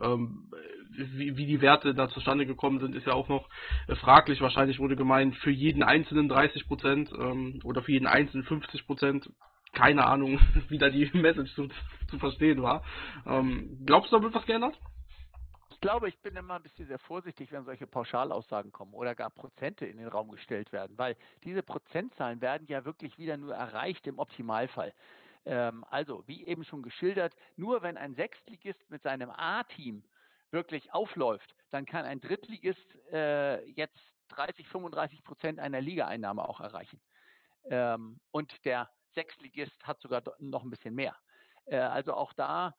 Ähm, 0.00 0.50
wie, 0.90 1.36
wie 1.36 1.46
die 1.46 1.60
Werte 1.60 1.94
da 1.94 2.08
zustande 2.08 2.46
gekommen 2.46 2.80
sind, 2.80 2.94
ist 2.94 3.06
ja 3.06 3.12
auch 3.12 3.28
noch 3.28 3.48
äh, 3.86 3.94
fraglich. 3.94 4.40
Wahrscheinlich 4.40 4.78
wurde 4.78 4.96
gemeint, 4.96 5.36
für 5.36 5.50
jeden 5.50 5.82
einzelnen 5.82 6.30
30% 6.30 7.14
ähm, 7.18 7.60
oder 7.64 7.82
für 7.82 7.92
jeden 7.92 8.06
einzelnen 8.06 8.44
50% 8.44 9.28
keine 9.72 10.04
Ahnung, 10.04 10.40
wie 10.68 10.78
da 10.78 10.90
die 10.90 11.08
Message 11.14 11.54
zu, 11.54 11.68
zu 12.08 12.18
verstehen 12.18 12.60
war. 12.62 12.82
Ähm, 13.24 13.78
glaubst 13.86 14.12
du, 14.12 14.16
da 14.16 14.22
wird 14.22 14.34
was 14.34 14.46
geändert? 14.46 14.76
Ich 15.80 15.88
glaube, 15.88 16.10
ich 16.10 16.18
bin 16.20 16.36
immer 16.36 16.56
ein 16.56 16.62
bisschen 16.62 16.88
sehr 16.88 16.98
vorsichtig, 16.98 17.52
wenn 17.52 17.64
solche 17.64 17.86
Pauschalaussagen 17.86 18.70
kommen 18.70 18.92
oder 18.92 19.14
gar 19.14 19.30
Prozente 19.30 19.86
in 19.86 19.96
den 19.96 20.08
Raum 20.08 20.30
gestellt 20.30 20.72
werden, 20.72 20.98
weil 20.98 21.16
diese 21.42 21.62
Prozentzahlen 21.62 22.42
werden 22.42 22.66
ja 22.66 22.84
wirklich 22.84 23.16
wieder 23.16 23.38
nur 23.38 23.54
erreicht 23.54 24.06
im 24.06 24.18
Optimalfall. 24.18 24.92
Ähm, 25.46 25.86
also, 25.88 26.22
wie 26.26 26.46
eben 26.46 26.64
schon 26.64 26.82
geschildert, 26.82 27.34
nur 27.56 27.80
wenn 27.80 27.96
ein 27.96 28.14
Sechstligist 28.14 28.90
mit 28.90 29.02
seinem 29.04 29.30
A-Team 29.30 30.04
wirklich 30.50 30.92
aufläuft, 30.92 31.54
dann 31.70 31.86
kann 31.86 32.04
ein 32.04 32.20
Drittligist 32.20 32.98
äh, 33.10 33.64
jetzt 33.70 33.96
30, 34.28 34.68
35 34.68 35.24
Prozent 35.24 35.58
einer 35.58 35.80
Ligaeinnahme 35.80 36.46
auch 36.46 36.60
erreichen. 36.60 37.00
Ähm, 37.70 38.20
und 38.32 38.66
der 38.66 38.90
Sechstligist 39.14 39.82
hat 39.82 39.98
sogar 40.02 40.22
noch 40.40 40.62
ein 40.62 40.68
bisschen 40.68 40.94
mehr. 40.94 41.16
Äh, 41.64 41.78
also 41.78 42.12
auch 42.12 42.34
da 42.34 42.74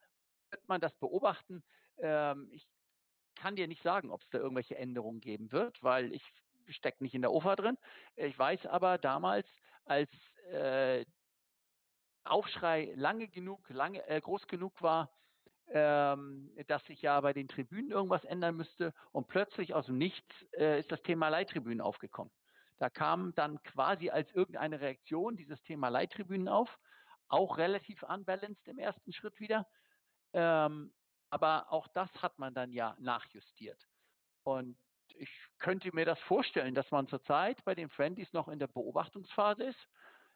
wird 0.52 0.68
man 0.68 0.80
das 0.80 0.94
beobachten. 0.94 1.64
Ähm, 1.98 2.48
ich 2.52 2.64
kann 3.42 3.56
dir 3.56 3.66
nicht 3.66 3.82
sagen, 3.82 4.12
ob 4.12 4.22
es 4.22 4.30
da 4.30 4.38
irgendwelche 4.38 4.78
Änderungen 4.78 5.20
geben 5.20 5.50
wird, 5.50 5.82
weil 5.82 6.12
ich 6.12 6.22
stecke 6.68 7.02
nicht 7.02 7.14
in 7.14 7.22
der 7.22 7.32
OFA 7.32 7.56
drin. 7.56 7.76
Ich 8.14 8.38
weiß 8.38 8.66
aber 8.66 8.98
damals, 8.98 9.48
als 9.84 10.08
äh, 10.52 11.04
Aufschrei 12.22 12.92
lange 12.94 13.26
genug, 13.26 13.68
lange, 13.68 14.06
äh, 14.06 14.20
groß 14.20 14.46
genug 14.46 14.80
war, 14.80 15.10
ähm, 15.70 16.52
dass 16.68 16.84
sich 16.84 17.02
ja 17.02 17.20
bei 17.20 17.32
den 17.32 17.48
Tribünen 17.48 17.90
irgendwas 17.90 18.24
ändern 18.24 18.56
müsste 18.56 18.94
und 19.10 19.26
plötzlich 19.26 19.74
aus 19.74 19.86
dem 19.86 19.98
Nichts 19.98 20.28
äh, 20.52 20.78
ist 20.78 20.92
das 20.92 21.02
Thema 21.02 21.28
Leittribünen 21.28 21.80
aufgekommen. 21.80 22.32
Da 22.78 22.90
kam 22.90 23.34
dann 23.34 23.60
quasi 23.64 24.10
als 24.10 24.30
irgendeine 24.34 24.80
Reaktion 24.80 25.36
dieses 25.36 25.60
Thema 25.64 25.88
Leittribünen 25.88 26.46
auf, 26.46 26.78
auch 27.26 27.58
relativ 27.58 28.04
unbalanced 28.04 28.68
im 28.68 28.78
ersten 28.78 29.12
Schritt 29.12 29.40
wieder. 29.40 29.66
Ähm, 30.32 30.92
aber 31.32 31.72
auch 31.72 31.88
das 31.88 32.10
hat 32.20 32.38
man 32.38 32.52
dann 32.52 32.72
ja 32.72 32.94
nachjustiert. 33.00 33.88
Und 34.44 34.76
ich 35.14 35.30
könnte 35.58 35.90
mir 35.94 36.04
das 36.04 36.20
vorstellen, 36.20 36.74
dass 36.74 36.90
man 36.90 37.08
zurzeit 37.08 37.64
bei 37.64 37.74
den 37.74 37.88
Friendlies 37.88 38.34
noch 38.34 38.48
in 38.48 38.58
der 38.58 38.66
Beobachtungsphase 38.66 39.64
ist 39.64 39.88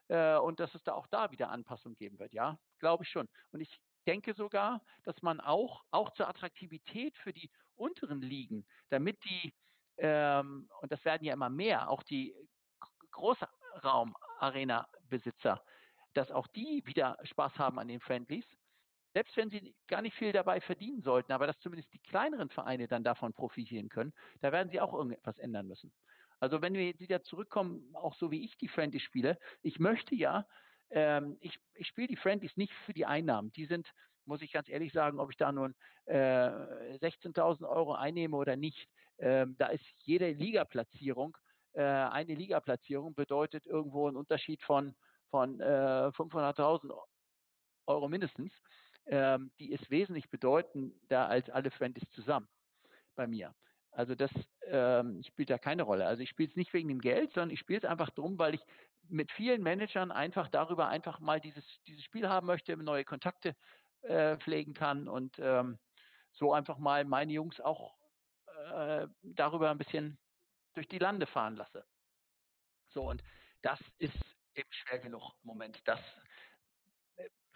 äh, 0.09 0.39
und 0.39 0.59
dass 0.59 0.75
es 0.75 0.83
da 0.85 0.95
auch 0.95 1.07
da 1.09 1.31
wieder 1.31 1.51
Anpassungen 1.51 1.99
geben 1.99 2.19
wird. 2.19 2.33
Ja, 2.33 2.59
glaube 2.79 3.05
ich 3.05 3.11
schon. 3.11 3.29
Und 3.53 3.61
ich 3.61 3.79
denke 4.07 4.33
sogar, 4.33 4.81
dass 5.05 5.21
man 5.21 5.39
auch, 5.39 5.85
auch 5.91 6.15
zur 6.15 6.29
Attraktivität 6.29 7.15
für 7.19 7.35
die 7.35 7.51
unteren 7.75 8.23
Ligen, 8.23 8.67
damit 8.89 9.23
die, 9.25 9.53
ähm, 9.99 10.71
und 10.81 10.93
das 10.93 11.05
werden 11.05 11.27
ja 11.27 11.35
immer 11.35 11.51
mehr, 11.51 11.91
auch 11.91 12.03
die 12.05 12.35
Großraum-Arena-Besitzer, 13.11 15.63
dass 16.15 16.31
auch 16.31 16.47
die 16.47 16.87
wieder 16.87 17.19
Spaß 17.23 17.59
haben 17.59 17.79
an 17.79 17.89
den 17.89 18.01
Friendlies 18.01 18.47
selbst 19.17 19.35
wenn 19.39 19.49
sie 19.49 19.75
gar 19.87 20.03
nicht 20.03 20.15
viel 20.15 20.31
dabei 20.31 20.61
verdienen 20.61 21.01
sollten, 21.01 21.33
aber 21.33 21.47
dass 21.47 21.59
zumindest 21.61 21.91
die 21.95 22.01
kleineren 22.01 22.51
Vereine 22.51 22.87
dann 22.87 23.03
davon 23.03 23.33
profitieren 23.33 23.89
können, 23.89 24.13
da 24.43 24.53
werden 24.53 24.69
sie 24.69 24.79
auch 24.79 24.93
irgendetwas 24.93 25.39
ändern 25.39 25.67
müssen. 25.67 25.91
Also 26.39 26.61
wenn 26.61 26.75
wir 26.75 27.01
wieder 27.01 27.23
zurückkommen, 27.23 27.95
auch 27.95 28.15
so 28.15 28.31
wie 28.31 28.45
ich 28.45 28.59
die 28.59 28.69
Friendlies 28.69 29.01
spiele, 29.01 29.39
ich 29.63 29.79
möchte 29.79 30.15
ja, 30.15 30.47
ähm, 30.91 31.39
ich, 31.41 31.59
ich 31.77 31.87
spiele 31.87 32.09
die 32.09 32.17
Friendlies 32.17 32.59
nicht 32.59 32.75
für 32.85 32.93
die 32.93 33.07
Einnahmen. 33.07 33.51
Die 33.53 33.65
sind, 33.65 33.91
muss 34.27 34.43
ich 34.43 34.53
ganz 34.53 34.69
ehrlich 34.69 34.93
sagen, 34.93 35.19
ob 35.19 35.31
ich 35.31 35.39
da 35.39 35.51
nun 35.51 35.75
äh, 36.05 36.51
16.000 36.99 37.67
Euro 37.67 37.95
einnehme 37.95 38.37
oder 38.37 38.57
nicht, 38.57 38.87
ähm, 39.17 39.57
da 39.57 39.69
ist 39.69 39.87
jede 40.05 40.31
Ligaplatzierung, 40.33 41.39
äh, 41.73 41.81
eine 41.81 42.35
Ligaplatzierung 42.35 43.15
bedeutet 43.15 43.65
irgendwo 43.65 44.09
einen 44.09 44.19
Unterschied 44.19 44.61
von, 44.61 44.95
von 45.31 45.59
äh, 45.59 45.65
500.000 45.65 46.95
Euro 47.87 48.09
mindestens 48.09 48.53
ähm, 49.07 49.51
die 49.59 49.73
ist 49.73 49.91
wesentlich 49.91 50.29
bedeutender 50.31 51.29
als 51.29 51.49
alle 51.51 51.71
Friendlies 51.71 52.09
zusammen 52.11 52.49
bei 53.15 53.27
mir. 53.27 53.55
Also 53.91 54.15
das 54.15 54.31
ähm, 54.67 55.23
spielt 55.23 55.49
da 55.51 55.59
keine 55.59 55.83
Rolle. 55.83 56.07
Also 56.07 56.23
ich 56.23 56.29
spiele 56.29 56.51
es 56.51 56.57
nicht 56.57 56.73
wegen 56.75 56.89
dem 56.89 57.01
Geld, 57.01 57.33
sondern 57.33 57.51
ich 57.51 57.61
spiele 57.61 57.79
es 57.79 57.85
einfach 57.85 58.11
drum, 58.11 58.39
weil 58.39 58.55
ich 58.55 58.61
mit 59.09 59.33
vielen 59.33 59.63
Managern 59.63 60.13
einfach 60.13 60.49
darüber 60.49 60.89
einfach 60.89 61.21
mal 61.21 61.41
dieses, 61.41 61.65
dieses 61.87 62.05
Spiel 62.05 62.29
haben 62.29 62.47
möchte, 62.47 62.77
neue 62.77 63.05
Kontakte 63.05 63.57
äh, 64.03 64.37
pflegen 64.37 64.75
kann 64.75 65.09
und 65.09 65.39
ähm, 65.39 65.79
so 66.33 66.53
einfach 66.53 66.79
mal 66.79 67.05
meine 67.05 67.33
Jungs 67.33 67.61
auch 67.61 67.97
äh, 68.75 69.07
darüber 69.23 69.71
ein 69.71 69.79
bisschen 69.79 70.19
durch 70.75 70.89
die 70.89 70.99
Lande 70.99 71.27
fahren 71.27 71.57
lasse. 71.57 71.87
So, 72.89 73.09
und 73.09 73.23
das 73.63 73.81
ist 73.99 74.17
eben 74.55 74.69
schwer 74.71 74.99
genug 74.99 75.33
im 75.43 75.47
Moment, 75.47 75.81
das 75.87 76.01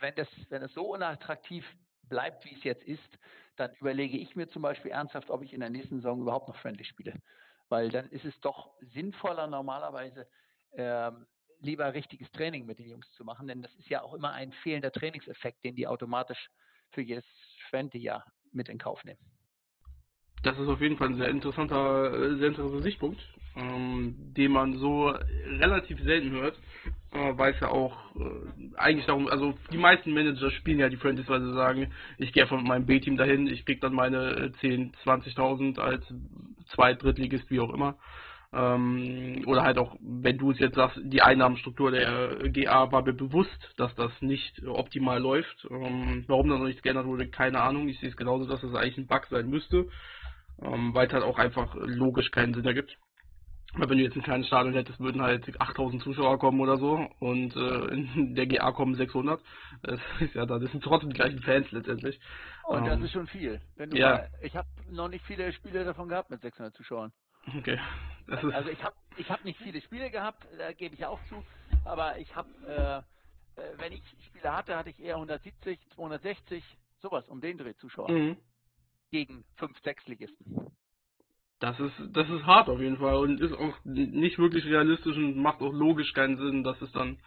wenn 0.01 0.15
das, 0.15 0.29
wenn 0.49 0.63
es 0.63 0.73
so 0.75 0.95
unattraktiv 0.95 1.65
bleibt, 2.09 2.45
wie 2.45 2.55
es 2.55 2.65
jetzt 2.65 2.83
ist, 2.85 3.19
dann 3.57 3.73
überlege 3.75 4.19
ich 4.19 4.37
mir 4.37 4.49
zum 4.49 4.63
Beispiel 4.63 4.91
ernsthaft, 4.91 5.31
ob 5.31 5.43
ich 5.43 5.53
in 5.53 5.61
der 5.61 5.71
nächsten 5.71 5.97
Saison 5.97 6.21
überhaupt 6.21 6.49
noch 6.49 6.57
Friendly 6.57 6.85
spiele. 6.85 7.15
Weil 7.69 7.91
dann 7.91 8.09
ist 8.11 8.25
es 8.25 8.39
doch 8.41 8.73
sinnvoller, 8.81 9.47
normalerweise 9.47 10.27
ähm, 10.73 11.27
lieber 11.61 11.93
richtiges 11.95 12.31
Training 12.33 12.67
mit 12.67 12.79
den 12.79 12.89
Jungs 12.89 13.11
zu 13.13 13.25
machen, 13.25 13.47
denn 13.47 13.63
das 13.63 13.75
ist 13.77 13.89
ja 13.89 14.03
auch 14.03 14.15
immer 14.15 14.33
ein 14.33 14.53
fehlender 14.53 14.91
Trainingseffekt, 14.91 15.63
den 15.65 15.77
die 15.77 15.87
automatisch 15.87 16.51
für 16.91 17.03
jedes 17.03 17.25
Schwentejahr 17.69 18.25
mit 18.53 18.69
in 18.69 18.79
Kauf 18.79 19.05
nehmen. 19.05 19.21
Das 20.43 20.59
ist 20.59 20.69
auf 20.69 20.81
jeden 20.81 20.97
Fall 20.97 21.09
ein 21.09 21.17
sehr 21.17 21.29
interessanter, 21.29 22.13
äh, 22.15 22.39
sehr 22.39 22.49
interessanter 22.49 22.83
Sichtpunkt, 22.83 23.21
ähm, 23.57 24.15
den 24.35 24.53
man 24.53 24.79
so 24.79 25.09
relativ 25.09 26.03
selten 26.03 26.31
hört, 26.31 26.59
äh, 27.13 27.37
weil 27.37 27.55
es 27.55 27.61
ja 27.61 27.69
auch 27.69 27.97
äh, 28.17 28.77
eigentlich 28.77 29.07
darum, 29.07 29.29
also 29.29 29.55
die 29.73 29.79
meisten 29.79 30.13
Manager 30.13 30.51
spielen 30.51 30.79
ja 30.79 30.89
die 30.89 30.97
Friendlies, 30.97 31.29
weil 31.29 31.41
sie 31.41 31.53
sagen, 31.55 31.93
ich 32.19 32.33
gehe 32.33 32.45
mit 32.45 32.65
meinem 32.65 32.87
B-Team 32.87 33.17
dahin, 33.17 33.47
ich 33.47 33.65
krieg 33.65 33.81
dann 33.81 33.95
meine 33.95 34.53
10, 34.61 34.93
20.000 35.05 35.79
als 35.81 36.05
Zweit-, 36.75 37.03
Drittligist, 37.03 37.51
wie 37.51 37.61
auch 37.61 37.75
immer. 37.75 37.97
Ähm, 38.53 39.43
oder 39.47 39.63
halt 39.63 39.79
auch, 39.79 39.97
wenn 40.01 40.39
du 40.39 40.51
es 40.51 40.59
jetzt 40.59 40.75
sagst, 40.75 40.99
die 41.03 41.23
Einnahmenstruktur 41.23 41.93
der 41.93 42.49
GA 42.51 42.91
war 42.91 43.03
mir 43.03 43.13
bewusst, 43.13 43.75
dass 43.77 43.95
das 43.95 44.11
nicht 44.21 44.61
optimal 44.67 45.21
läuft. 45.21 45.69
Ähm, 45.71 46.25
warum 46.27 46.49
da 46.49 46.59
noch 46.59 46.67
nichts 46.67 46.83
geändert 46.83 47.07
wurde, 47.07 47.29
keine 47.29 47.61
Ahnung. 47.61 47.89
Ich 47.89 48.01
sehe 48.01 48.09
es 48.09 48.17
genauso, 48.17 48.47
dass 48.47 48.61
das 48.61 48.75
eigentlich 48.75 48.99
ein 48.99 49.07
Bug 49.07 49.27
sein 49.31 49.49
müsste, 49.49 49.89
ähm, 50.63 50.95
weil 50.95 51.07
es 51.07 51.13
halt 51.13 51.23
auch 51.23 51.39
einfach 51.39 51.75
logisch 51.77 52.31
keinen 52.33 52.55
Sinn 52.55 52.67
ergibt. 52.67 52.97
Weil 53.75 53.89
wenn 53.89 53.99
du 53.99 54.05
jetzt 54.05 54.17
ein 54.17 54.23
kleines 54.23 54.49
Stadion 54.49 54.75
hättest, 54.75 54.99
würden 54.99 55.23
halt 55.23 55.61
8000 55.61 56.03
Zuschauer 56.03 56.39
kommen 56.39 56.61
oder 56.61 56.77
so 56.77 57.09
und 57.21 57.55
äh, 57.55 57.87
in 57.95 58.35
der 58.35 58.47
GA 58.47 58.73
kommen 58.73 58.95
600. 58.95 59.41
Das 59.83 60.01
ist 60.21 60.35
ja, 60.35 60.45
das 60.45 60.71
sind 60.71 60.83
trotzdem 60.83 61.11
die 61.11 61.17
gleichen 61.17 61.41
Fans 61.41 61.71
letztendlich. 61.71 62.19
Und 62.65 62.87
das 62.87 62.99
ähm, 62.99 63.05
ist 63.05 63.13
schon 63.13 63.27
viel. 63.27 63.61
ja. 63.93 64.11
Mal, 64.11 64.31
ich 64.43 64.57
habe 64.57 64.69
noch 64.91 65.09
nicht 65.09 65.25
viele 65.25 65.53
Spiele 65.53 65.85
davon 65.85 66.09
gehabt 66.09 66.31
mit 66.31 66.41
600 66.41 66.75
Zuschauern. 66.75 67.13
Okay. 67.59 67.79
Das 68.27 68.45
also 68.45 68.71
ich 68.71 68.83
habe 68.83 68.95
ich 69.17 69.31
hab 69.31 69.45
nicht 69.45 69.59
viele 69.59 69.81
Spiele 69.81 70.11
gehabt, 70.11 70.47
da 70.57 70.73
gebe 70.73 70.95
ich 70.95 71.05
auch 71.05 71.19
zu, 71.25 71.43
aber 71.85 72.19
ich 72.19 72.35
habe, 72.37 72.49
äh, 73.57 73.61
äh, 73.61 73.79
wenn 73.79 73.93
ich 73.93 74.03
Spiele 74.27 74.55
hatte, 74.55 74.77
hatte 74.77 74.91
ich 74.91 75.01
eher 75.01 75.15
170, 75.15 75.81
260, 75.95 76.63
sowas 77.01 77.29
um 77.29 77.41
den 77.41 77.59
Dreh 77.59 77.75
Zuschauer. 77.77 78.11
Mhm. 78.11 78.37
Gegen 79.11 79.45
5, 79.57 79.77
6 79.83 80.07
Ligisten. 80.07 80.71
Das 81.61 81.79
ist, 81.79 81.93
das 82.15 82.29
ist 82.29 82.47
hart 82.47 82.71
auf 82.71 82.81
jeden 82.81 82.97
Fall 82.97 83.17
und 83.17 83.41
ist 83.41 83.53
auch 83.53 83.75
nicht 83.85 84.39
wirklich 84.39 84.65
realistisch 84.65 85.17
und 85.17 85.37
macht 85.37 85.61
auch 85.61 85.73
logisch 85.73 86.15
keinen 86.15 86.39
Sinn, 86.39 86.65
dass 86.65 86.81
es 86.81 86.91
dann 86.93 87.19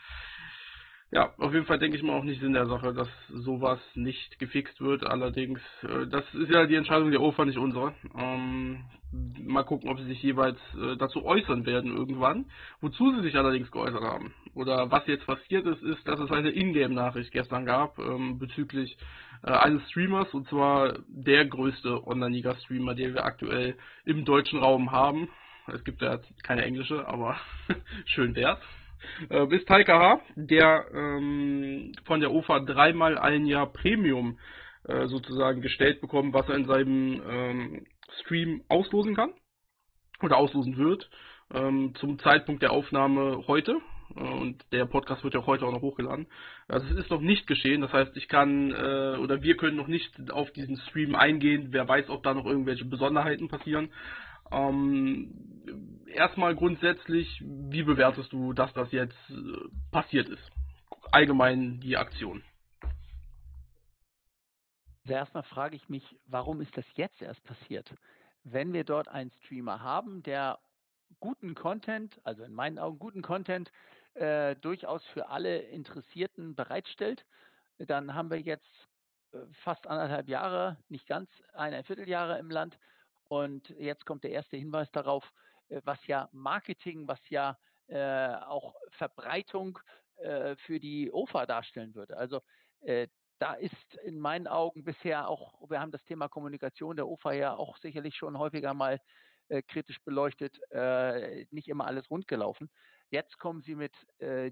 ja, 1.13 1.31
auf 1.37 1.53
jeden 1.53 1.67
Fall 1.67 1.77
denke 1.77 1.95
ich 1.95 2.01
mal 2.01 2.17
auch 2.17 2.23
nicht 2.23 2.41
Sinn 2.41 2.53
der 2.53 2.65
Sache, 2.65 2.91
dass 2.91 3.07
sowas 3.29 3.79
nicht 3.93 4.39
gefixt 4.39 4.81
wird. 4.81 5.05
Allerdings, 5.05 5.59
äh, 5.83 6.07
das 6.07 6.23
ist 6.33 6.49
ja 6.49 6.65
die 6.65 6.75
Entscheidung 6.75 7.11
der 7.11 7.21
OFA, 7.21 7.45
nicht 7.45 7.59
unsere. 7.59 7.93
Ähm, 8.17 8.83
mal 9.11 9.61
gucken, 9.61 9.91
ob 9.91 9.99
sie 9.99 10.07
sich 10.07 10.23
jeweils 10.23 10.57
äh, 10.73 10.97
dazu 10.97 11.23
äußern 11.23 11.67
werden 11.67 11.95
irgendwann. 11.95 12.45
Wozu 12.81 13.13
sie 13.13 13.21
sich 13.21 13.35
allerdings 13.35 13.69
geäußert 13.69 14.01
haben. 14.01 14.33
Oder 14.55 14.89
was 14.89 15.05
jetzt 15.05 15.27
passiert 15.27 15.67
ist, 15.67 15.83
ist, 15.83 16.07
dass 16.07 16.19
es 16.19 16.31
eine 16.31 16.49
Ingame-Nachricht 16.49 17.31
gestern 17.31 17.67
gab 17.67 17.99
ähm, 17.99 18.39
bezüglich 18.39 18.97
äh, 19.43 19.51
eines 19.51 19.87
Streamers, 19.91 20.33
und 20.33 20.47
zwar 20.47 20.97
der 21.07 21.45
größte 21.45 22.07
Online-Liga-Streamer, 22.07 22.95
den 22.95 23.13
wir 23.13 23.23
aktuell 23.23 23.77
im 24.05 24.25
deutschen 24.25 24.57
Raum 24.57 24.91
haben. 24.91 25.29
Es 25.67 25.83
gibt 25.83 26.01
ja 26.01 26.19
keine 26.41 26.63
englische, 26.63 27.07
aber 27.07 27.37
schön 28.05 28.35
wär's 28.35 28.59
äh, 29.29 29.45
bis 29.45 29.65
Taika 29.65 29.99
H., 29.99 30.21
der 30.35 30.85
ähm, 30.93 31.93
von 32.05 32.19
der 32.19 32.31
OFA 32.31 32.59
dreimal 32.59 33.17
ein 33.17 33.45
Jahr 33.45 33.71
Premium 33.71 34.37
äh, 34.85 35.07
sozusagen 35.07 35.61
gestellt 35.61 36.01
bekommt, 36.01 36.33
was 36.33 36.47
er 36.49 36.55
in 36.55 36.65
seinem 36.65 37.21
ähm, 37.29 37.85
Stream 38.21 38.63
auslosen 38.67 39.15
kann 39.15 39.33
oder 40.21 40.37
auslosen 40.37 40.77
wird. 40.77 41.09
Ähm, 41.53 41.93
zum 41.95 42.19
Zeitpunkt 42.19 42.61
der 42.61 42.71
Aufnahme 42.71 43.43
heute. 43.47 43.77
Äh, 44.15 44.19
und 44.19 44.63
der 44.71 44.85
Podcast 44.85 45.23
wird 45.23 45.33
ja 45.33 45.45
heute 45.45 45.65
auch 45.65 45.71
noch 45.71 45.81
hochgeladen. 45.81 46.27
Also 46.67 46.87
es 46.87 46.97
ist 46.97 47.09
noch 47.09 47.21
nicht 47.21 47.47
geschehen, 47.47 47.81
das 47.81 47.93
heißt, 47.93 48.15
ich 48.17 48.27
kann 48.27 48.71
äh, 48.71 49.17
oder 49.17 49.41
wir 49.41 49.57
können 49.57 49.77
noch 49.77 49.87
nicht 49.87 50.31
auf 50.31 50.51
diesen 50.51 50.77
Stream 50.77 51.15
eingehen. 51.15 51.67
Wer 51.71 51.87
weiß, 51.87 52.09
ob 52.09 52.23
da 52.23 52.33
noch 52.33 52.45
irgendwelche 52.45 52.85
Besonderheiten 52.85 53.47
passieren. 53.47 53.89
Ähm, 54.51 55.92
erstmal 56.13 56.55
grundsätzlich, 56.55 57.41
wie 57.43 57.83
bewertest 57.83 58.31
du, 58.31 58.53
dass 58.53 58.73
das 58.73 58.91
jetzt 58.91 59.17
äh, 59.29 59.33
passiert 59.91 60.29
ist? 60.29 60.51
Allgemein 61.11 61.79
die 61.79 61.97
Aktion. 61.97 62.43
Also 65.03 65.15
erstmal 65.15 65.43
frage 65.43 65.75
ich 65.75 65.89
mich, 65.89 66.03
warum 66.27 66.61
ist 66.61 66.75
das 66.77 66.85
jetzt 66.95 67.21
erst 67.21 67.43
passiert? 67.43 67.93
Wenn 68.43 68.71
wir 68.73 68.83
dort 68.83 69.09
einen 69.09 69.31
Streamer 69.43 69.81
haben, 69.81 70.23
der 70.23 70.59
guten 71.19 71.55
Content, 71.55 72.19
also 72.23 72.43
in 72.43 72.53
meinen 72.53 72.79
Augen 72.79 72.99
guten 72.99 73.21
Content, 73.21 73.71
äh, 74.13 74.55
durchaus 74.57 75.05
für 75.07 75.29
alle 75.29 75.59
Interessierten 75.59 76.55
bereitstellt, 76.55 77.25
dann 77.79 78.13
haben 78.13 78.29
wir 78.29 78.39
jetzt 78.39 78.87
äh, 79.33 79.39
fast 79.63 79.87
anderthalb 79.87 80.29
Jahre, 80.29 80.77
nicht 80.89 81.07
ganz 81.07 81.29
ein 81.53 81.83
Vierteljahre 81.83 82.39
im 82.39 82.49
Land 82.49 82.77
und 83.27 83.69
jetzt 83.79 84.05
kommt 84.05 84.23
der 84.23 84.31
erste 84.31 84.57
Hinweis 84.57 84.91
darauf, 84.91 85.23
was 85.83 86.05
ja 86.07 86.29
Marketing, 86.31 87.07
was 87.07 87.19
ja 87.29 87.57
äh, 87.87 88.35
auch 88.35 88.75
Verbreitung 88.91 89.79
äh, 90.17 90.55
für 90.65 90.79
die 90.79 91.11
OFA 91.11 91.45
darstellen 91.45 91.93
würde. 91.95 92.15
Also 92.17 92.41
äh, 92.81 93.07
da 93.39 93.53
ist 93.55 93.95
in 94.05 94.19
meinen 94.19 94.47
Augen 94.47 94.83
bisher 94.83 95.27
auch, 95.27 95.69
wir 95.69 95.81
haben 95.81 95.91
das 95.91 96.03
Thema 96.05 96.29
Kommunikation 96.29 96.95
der 96.95 97.07
OFA 97.07 97.33
ja 97.33 97.55
auch 97.55 97.77
sicherlich 97.77 98.15
schon 98.15 98.37
häufiger 98.37 98.73
mal 98.73 98.99
äh, 99.49 99.61
kritisch 99.61 99.99
beleuchtet, 100.05 100.57
äh, 100.71 101.45
nicht 101.51 101.67
immer 101.67 101.85
alles 101.87 102.09
rund 102.09 102.27
gelaufen. 102.27 102.69
Jetzt 103.09 103.37
kommen 103.37 103.61
Sie 103.61 103.75
mit 103.75 103.93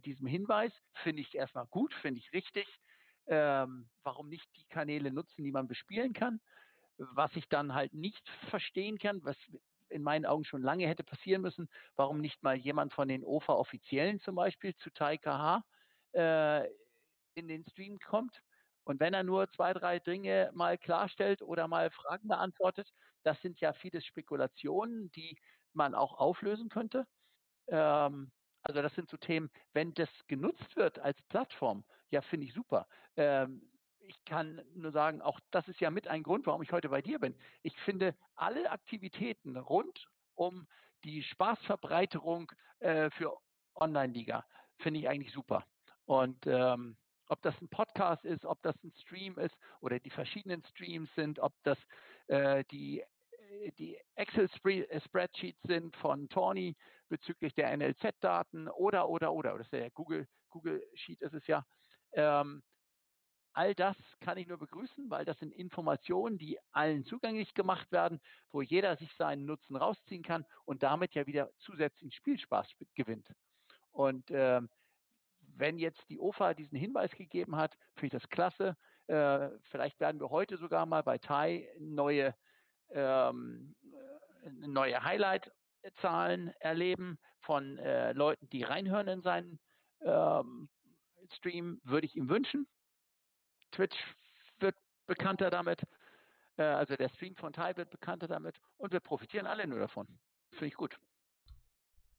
diesem 0.05 0.27
Hinweis, 0.27 0.71
finde 1.01 1.23
ich 1.23 1.33
erstmal 1.33 1.65
gut, 1.65 1.95
finde 1.95 2.19
ich 2.19 2.31
richtig. 2.31 2.67
Ähm, 3.25 3.89
warum 4.03 4.29
nicht 4.29 4.45
die 4.55 4.65
Kanäle 4.65 5.11
nutzen, 5.11 5.43
die 5.43 5.51
man 5.51 5.67
bespielen 5.67 6.13
kann? 6.13 6.39
Was 6.97 7.35
ich 7.35 7.47
dann 7.49 7.73
halt 7.73 7.93
nicht 7.95 8.21
verstehen 8.51 8.99
kann, 8.99 9.23
was 9.23 9.35
in 9.91 10.03
meinen 10.03 10.25
Augen 10.25 10.45
schon 10.45 10.61
lange 10.63 10.87
hätte 10.87 11.03
passieren 11.03 11.41
müssen, 11.41 11.69
warum 11.95 12.19
nicht 12.19 12.43
mal 12.43 12.55
jemand 12.55 12.93
von 12.93 13.07
den 13.07 13.23
OFA-Offiziellen 13.23 14.19
zum 14.19 14.35
Beispiel 14.35 14.75
zu 14.75 14.89
TaiKH 14.91 15.63
äh, 16.13 16.67
in 17.35 17.47
den 17.47 17.65
Stream 17.69 17.99
kommt. 17.99 18.41
Und 18.83 18.99
wenn 18.99 19.13
er 19.13 19.23
nur 19.23 19.49
zwei, 19.51 19.73
drei 19.73 19.99
Dinge 19.99 20.51
mal 20.53 20.77
klarstellt 20.77 21.41
oder 21.41 21.67
mal 21.67 21.91
Fragen 21.91 22.27
beantwortet, 22.27 22.89
das 23.23 23.39
sind 23.41 23.59
ja 23.61 23.73
viele 23.73 24.01
Spekulationen, 24.01 25.11
die 25.11 25.37
man 25.73 25.95
auch 25.95 26.13
auflösen 26.17 26.69
könnte. 26.69 27.05
Ähm, 27.67 28.31
also 28.63 28.81
das 28.81 28.93
sind 28.95 29.09
so 29.09 29.17
Themen, 29.17 29.49
wenn 29.73 29.93
das 29.93 30.09
genutzt 30.27 30.75
wird 30.75 30.99
als 30.99 31.21
Plattform, 31.29 31.85
ja, 32.09 32.21
finde 32.21 32.47
ich 32.47 32.53
super. 32.53 32.87
Ähm, 33.15 33.70
ich 34.07 34.23
kann 34.25 34.61
nur 34.75 34.91
sagen, 34.91 35.21
auch 35.21 35.39
das 35.51 35.67
ist 35.67 35.79
ja 35.79 35.89
mit 35.89 36.07
ein 36.07 36.23
Grund, 36.23 36.45
warum 36.45 36.61
ich 36.61 36.71
heute 36.71 36.89
bei 36.89 37.01
dir 37.01 37.19
bin. 37.19 37.35
Ich 37.63 37.77
finde 37.81 38.15
alle 38.35 38.69
Aktivitäten 38.71 39.57
rund 39.57 40.07
um 40.35 40.67
die 41.03 41.23
Spaßverbreiterung 41.23 42.51
äh, 42.79 43.09
für 43.11 43.37
Online-Liga 43.75 44.45
finde 44.81 44.99
ich 44.99 45.09
eigentlich 45.09 45.33
super. 45.33 45.65
Und 46.05 46.45
ähm, 46.45 46.97
ob 47.27 47.41
das 47.41 47.59
ein 47.61 47.69
Podcast 47.69 48.25
ist, 48.25 48.45
ob 48.45 48.61
das 48.61 48.75
ein 48.83 48.91
Stream 49.01 49.37
ist 49.37 49.55
oder 49.79 49.99
die 49.99 50.09
verschiedenen 50.09 50.63
Streams 50.65 51.09
sind, 51.15 51.39
ob 51.39 51.53
das 51.63 51.77
äh, 52.27 52.63
die, 52.71 53.01
äh, 53.01 53.71
die 53.77 53.97
Excel-Spreadsheets 54.15 55.61
sind 55.63 55.95
von 55.97 56.27
Tony 56.29 56.75
bezüglich 57.07 57.53
der 57.55 57.75
NLZ-Daten 57.77 58.67
oder, 58.67 59.07
oder, 59.07 59.31
oder, 59.31 59.57
das 59.57 59.67
ist 59.67 59.73
ja 59.73 59.79
der 59.79 59.91
Google, 59.91 60.27
Google 60.49 60.83
Sheet 60.95 61.21
ist 61.21 61.33
es 61.33 61.47
ja. 61.47 61.65
Ähm, 62.13 62.61
All 63.53 63.75
das 63.75 63.97
kann 64.21 64.37
ich 64.37 64.47
nur 64.47 64.57
begrüßen, 64.57 65.09
weil 65.09 65.25
das 65.25 65.37
sind 65.39 65.53
Informationen, 65.53 66.37
die 66.37 66.57
allen 66.71 67.03
zugänglich 67.03 67.53
gemacht 67.53 67.91
werden, 67.91 68.21
wo 68.51 68.61
jeder 68.61 68.95
sich 68.95 69.13
seinen 69.15 69.45
Nutzen 69.45 69.75
rausziehen 69.75 70.23
kann 70.23 70.45
und 70.65 70.83
damit 70.83 71.13
ja 71.15 71.27
wieder 71.27 71.51
zusätzlichen 71.59 72.11
Spielspaß 72.11 72.69
gewinnt. 72.95 73.27
Und 73.91 74.31
äh, 74.31 74.61
wenn 75.41 75.77
jetzt 75.77 76.09
die 76.09 76.19
OFA 76.19 76.53
diesen 76.53 76.77
Hinweis 76.77 77.11
gegeben 77.11 77.57
hat, 77.57 77.77
finde 77.95 78.15
ich 78.15 78.21
das 78.21 78.29
klasse. 78.29 78.77
Äh, 79.07 79.49
vielleicht 79.69 79.99
werden 79.99 80.21
wir 80.21 80.29
heute 80.29 80.57
sogar 80.57 80.85
mal 80.85 81.03
bei 81.03 81.17
TAI 81.17 81.67
neue, 81.77 82.33
ähm, 82.91 83.75
neue 84.61 85.03
Highlight-Zahlen 85.03 86.53
erleben 86.59 87.19
von 87.41 87.77
äh, 87.79 88.13
Leuten, 88.13 88.47
die 88.49 88.63
reinhören 88.63 89.07
in 89.09 89.21
seinen 89.21 89.59
ähm, 90.01 90.69
Stream, 91.33 91.81
würde 91.83 92.07
ich 92.07 92.15
ihm 92.15 92.29
wünschen. 92.29 92.67
Twitch 93.71 93.97
wird 94.59 94.75
bekannter 95.07 95.49
damit, 95.49 95.81
äh, 96.57 96.63
also 96.63 96.95
der 96.95 97.09
Stream 97.09 97.35
von 97.35 97.53
Tai 97.53 97.75
wird 97.77 97.89
bekannter 97.89 98.27
damit 98.27 98.55
und 98.77 98.91
wir 98.93 98.99
profitieren 98.99 99.47
alle 99.47 99.67
nur 99.67 99.79
davon. 99.79 100.07
Finde 100.51 100.67
ich 100.67 100.75
gut. 100.75 100.95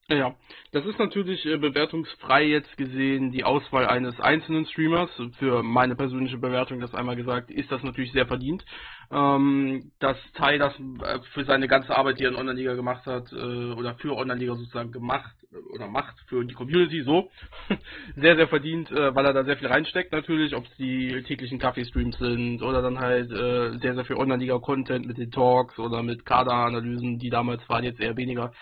Ja, 0.09 0.35
das 0.73 0.85
ist 0.85 0.99
natürlich 0.99 1.47
äh, 1.47 1.57
bewertungsfrei 1.57 2.43
jetzt 2.45 2.77
gesehen 2.77 3.31
die 3.31 3.45
Auswahl 3.45 3.87
eines 3.87 4.19
einzelnen 4.21 4.67
Streamers. 4.67 5.11
Für 5.39 5.63
meine 5.63 5.95
persönliche 5.95 6.39
Bewertung, 6.39 6.81
das 6.81 6.95
einmal 6.95 7.17
gesagt, 7.17 7.51
ist 7.51 7.71
das 7.71 7.83
natürlich 7.83 8.13
sehr 8.13 8.27
verdient. 8.27 8.65
Ähm, 9.13 9.93
dass 9.99 10.17
Tai 10.35 10.57
das 10.57 10.73
äh, 10.79 11.19
für 11.35 11.45
seine 11.45 11.69
ganze 11.69 11.95
Arbeit, 11.95 12.19
die 12.19 12.25
er 12.25 12.31
in 12.31 12.37
Online-Liga 12.37 12.73
gemacht 12.75 13.05
hat, 13.05 13.31
äh, 13.31 13.37
oder 13.37 13.95
für 13.97 14.17
Online-Liga 14.17 14.55
sozusagen 14.55 14.91
gemacht 14.91 15.35
oder 15.75 15.87
macht 15.87 16.19
für 16.29 16.47
die 16.47 16.55
Community 16.55 17.03
so 17.03 17.31
sehr, 18.17 18.37
sehr 18.37 18.49
verdient, 18.49 18.91
äh, 18.91 19.15
weil 19.15 19.27
er 19.27 19.35
da 19.35 19.45
sehr 19.45 19.59
viel 19.59 19.69
reinsteckt 19.69 20.13
natürlich, 20.13 20.55
ob 20.57 20.65
es 20.65 20.75
die 20.79 21.23
täglichen 21.25 21.59
Kaffee-Streams 21.59 22.17
sind 22.19 22.63
oder 22.63 22.81
dann 22.81 23.01
halt 23.01 23.31
äh, 23.31 23.79
sehr, 23.81 23.95
sehr 23.95 24.07
viel 24.07 24.17
Online-Liga-Content 24.17 25.07
mit 25.07 25.19
den 25.19 25.31
Talks 25.31 25.79
oder 25.79 26.03
mit 26.03 26.25
Kaderanalysen, 26.25 27.19
die 27.19 27.29
damals 27.29 27.69
waren, 27.69 27.85
jetzt 27.85 28.01
eher 28.01 28.17
weniger. 28.17 28.53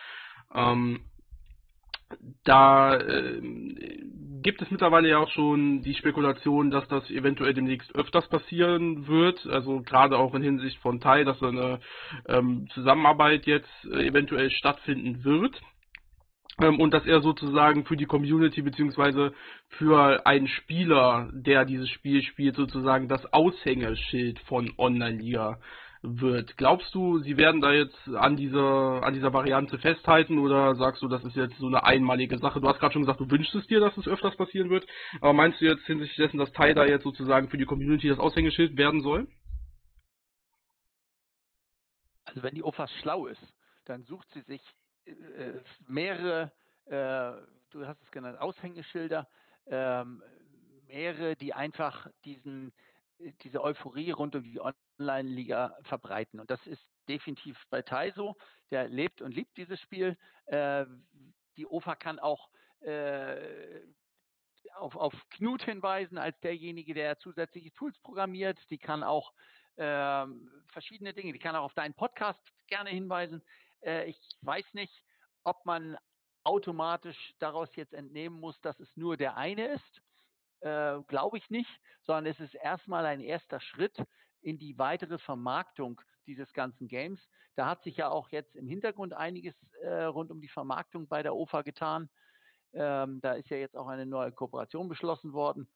Ähm, 0.52 1.04
da 2.44 2.96
äh, 2.96 3.40
gibt 4.42 4.62
es 4.62 4.70
mittlerweile 4.70 5.08
ja 5.08 5.18
auch 5.18 5.30
schon 5.30 5.82
die 5.82 5.94
Spekulation, 5.94 6.70
dass 6.70 6.86
das 6.88 7.08
eventuell 7.10 7.54
demnächst 7.54 7.94
öfters 7.94 8.28
passieren 8.28 9.06
wird. 9.06 9.46
Also 9.46 9.82
gerade 9.82 10.18
auch 10.18 10.34
in 10.34 10.42
Hinsicht 10.42 10.78
von 10.78 11.00
Tai, 11.00 11.24
dass 11.24 11.42
eine 11.42 11.80
ähm, 12.26 12.68
Zusammenarbeit 12.74 13.46
jetzt 13.46 13.70
äh, 13.84 14.06
eventuell 14.06 14.50
stattfinden 14.50 15.24
wird. 15.24 15.60
Ähm, 16.60 16.80
und 16.80 16.92
dass 16.94 17.06
er 17.06 17.20
sozusagen 17.20 17.84
für 17.84 17.96
die 17.96 18.06
Community 18.06 18.62
beziehungsweise 18.62 19.32
für 19.68 20.26
einen 20.26 20.48
Spieler, 20.48 21.30
der 21.32 21.64
dieses 21.64 21.88
Spiel 21.90 22.22
spielt, 22.22 22.56
sozusagen 22.56 23.08
das 23.08 23.32
Aushängeschild 23.32 24.38
von 24.40 24.72
Online-Liga 24.78 25.58
wird. 26.02 26.56
Glaubst 26.56 26.94
du, 26.94 27.18
sie 27.18 27.36
werden 27.36 27.60
da 27.60 27.72
jetzt 27.72 28.08
an 28.08 28.36
dieser, 28.36 29.02
an 29.02 29.12
dieser 29.12 29.32
Variante 29.32 29.78
festhalten 29.78 30.38
oder 30.38 30.74
sagst 30.76 31.02
du, 31.02 31.08
das 31.08 31.24
ist 31.24 31.36
jetzt 31.36 31.58
so 31.58 31.66
eine 31.66 31.84
einmalige 31.84 32.38
Sache? 32.38 32.60
Du 32.60 32.68
hast 32.68 32.80
gerade 32.80 32.92
schon 32.92 33.02
gesagt, 33.02 33.20
du 33.20 33.30
wünschst 33.30 33.54
es 33.54 33.66
dir, 33.66 33.80
dass 33.80 33.96
es 33.96 34.08
öfters 34.08 34.36
passieren 34.36 34.70
wird. 34.70 34.86
Aber 35.20 35.32
meinst 35.32 35.60
du 35.60 35.66
jetzt 35.66 35.84
hinsichtlich 35.84 36.16
dessen, 36.16 36.38
dass 36.38 36.52
Tai 36.52 36.72
da 36.72 36.84
jetzt 36.86 37.04
sozusagen 37.04 37.48
für 37.48 37.58
die 37.58 37.66
Community 37.66 38.08
das 38.08 38.18
Aushängeschild 38.18 38.76
werden 38.76 39.02
soll? 39.02 39.28
Also 42.24 42.42
wenn 42.42 42.54
die 42.54 42.62
OFA 42.62 42.88
schlau 43.02 43.26
ist, 43.26 43.42
dann 43.84 44.04
sucht 44.04 44.28
sie 44.32 44.42
sich 44.42 44.62
äh, 45.04 45.60
mehrere, 45.86 46.52
äh, 46.86 47.32
du 47.72 47.86
hast 47.86 48.00
es 48.02 48.10
genannt, 48.10 48.38
Aushängeschilder, 48.40 49.26
äh, 49.66 50.04
mehrere, 50.86 51.36
die 51.36 51.52
einfach 51.52 52.06
diesen 52.24 52.72
diese 53.42 53.62
Euphorie 53.62 54.10
rund 54.10 54.34
um 54.34 54.42
die 54.42 54.60
Online-Liga 54.60 55.76
verbreiten. 55.82 56.40
Und 56.40 56.50
das 56.50 56.64
ist 56.66 56.82
definitiv 57.08 57.62
bei 57.70 57.82
Tai 57.82 58.10
so. 58.12 58.36
Der 58.70 58.88
lebt 58.88 59.20
und 59.20 59.34
liebt 59.34 59.56
dieses 59.56 59.80
Spiel. 59.80 60.16
Äh, 60.46 60.86
die 61.56 61.66
OFA 61.66 61.94
kann 61.94 62.18
auch 62.18 62.48
äh, 62.80 63.82
auf, 64.74 64.96
auf 64.96 65.14
Knut 65.30 65.62
hinweisen 65.62 66.18
als 66.18 66.38
derjenige, 66.40 66.94
der 66.94 67.18
zusätzliche 67.18 67.72
Tools 67.72 67.98
programmiert. 67.98 68.58
Die 68.70 68.78
kann 68.78 69.02
auch 69.02 69.32
äh, 69.76 70.26
verschiedene 70.68 71.12
Dinge, 71.12 71.32
die 71.32 71.38
kann 71.38 71.56
auch 71.56 71.64
auf 71.64 71.74
deinen 71.74 71.94
Podcast 71.94 72.40
gerne 72.66 72.90
hinweisen. 72.90 73.42
Äh, 73.82 74.06
ich 74.06 74.18
weiß 74.42 74.74
nicht, 74.74 75.04
ob 75.44 75.64
man 75.66 75.96
automatisch 76.44 77.34
daraus 77.38 77.74
jetzt 77.76 77.92
entnehmen 77.92 78.40
muss, 78.40 78.60
dass 78.60 78.78
es 78.80 78.96
nur 78.96 79.16
der 79.16 79.36
eine 79.36 79.66
ist 79.74 80.02
äh, 80.60 80.98
glaube 81.06 81.38
ich 81.38 81.50
nicht, 81.50 81.70
sondern 82.02 82.26
es 82.26 82.40
ist 82.40 82.54
erstmal 82.54 83.06
ein 83.06 83.20
erster 83.20 83.60
Schritt 83.60 83.96
in 84.42 84.58
die 84.58 84.78
weitere 84.78 85.18
Vermarktung 85.18 86.00
dieses 86.26 86.52
ganzen 86.52 86.88
Games. 86.88 87.20
Da 87.56 87.66
hat 87.66 87.82
sich 87.82 87.96
ja 87.96 88.08
auch 88.08 88.30
jetzt 88.30 88.54
im 88.56 88.68
Hintergrund 88.68 89.12
einiges 89.12 89.54
äh, 89.82 90.04
rund 90.04 90.30
um 90.30 90.40
die 90.40 90.48
Vermarktung 90.48 91.08
bei 91.08 91.22
der 91.22 91.34
OFA 91.34 91.62
getan. 91.62 92.08
Ähm, 92.72 93.20
da 93.20 93.32
ist 93.32 93.50
ja 93.50 93.56
jetzt 93.56 93.76
auch 93.76 93.88
eine 93.88 94.06
neue 94.06 94.32
Kooperation 94.32 94.88
beschlossen 94.88 95.32
worden. 95.32 95.68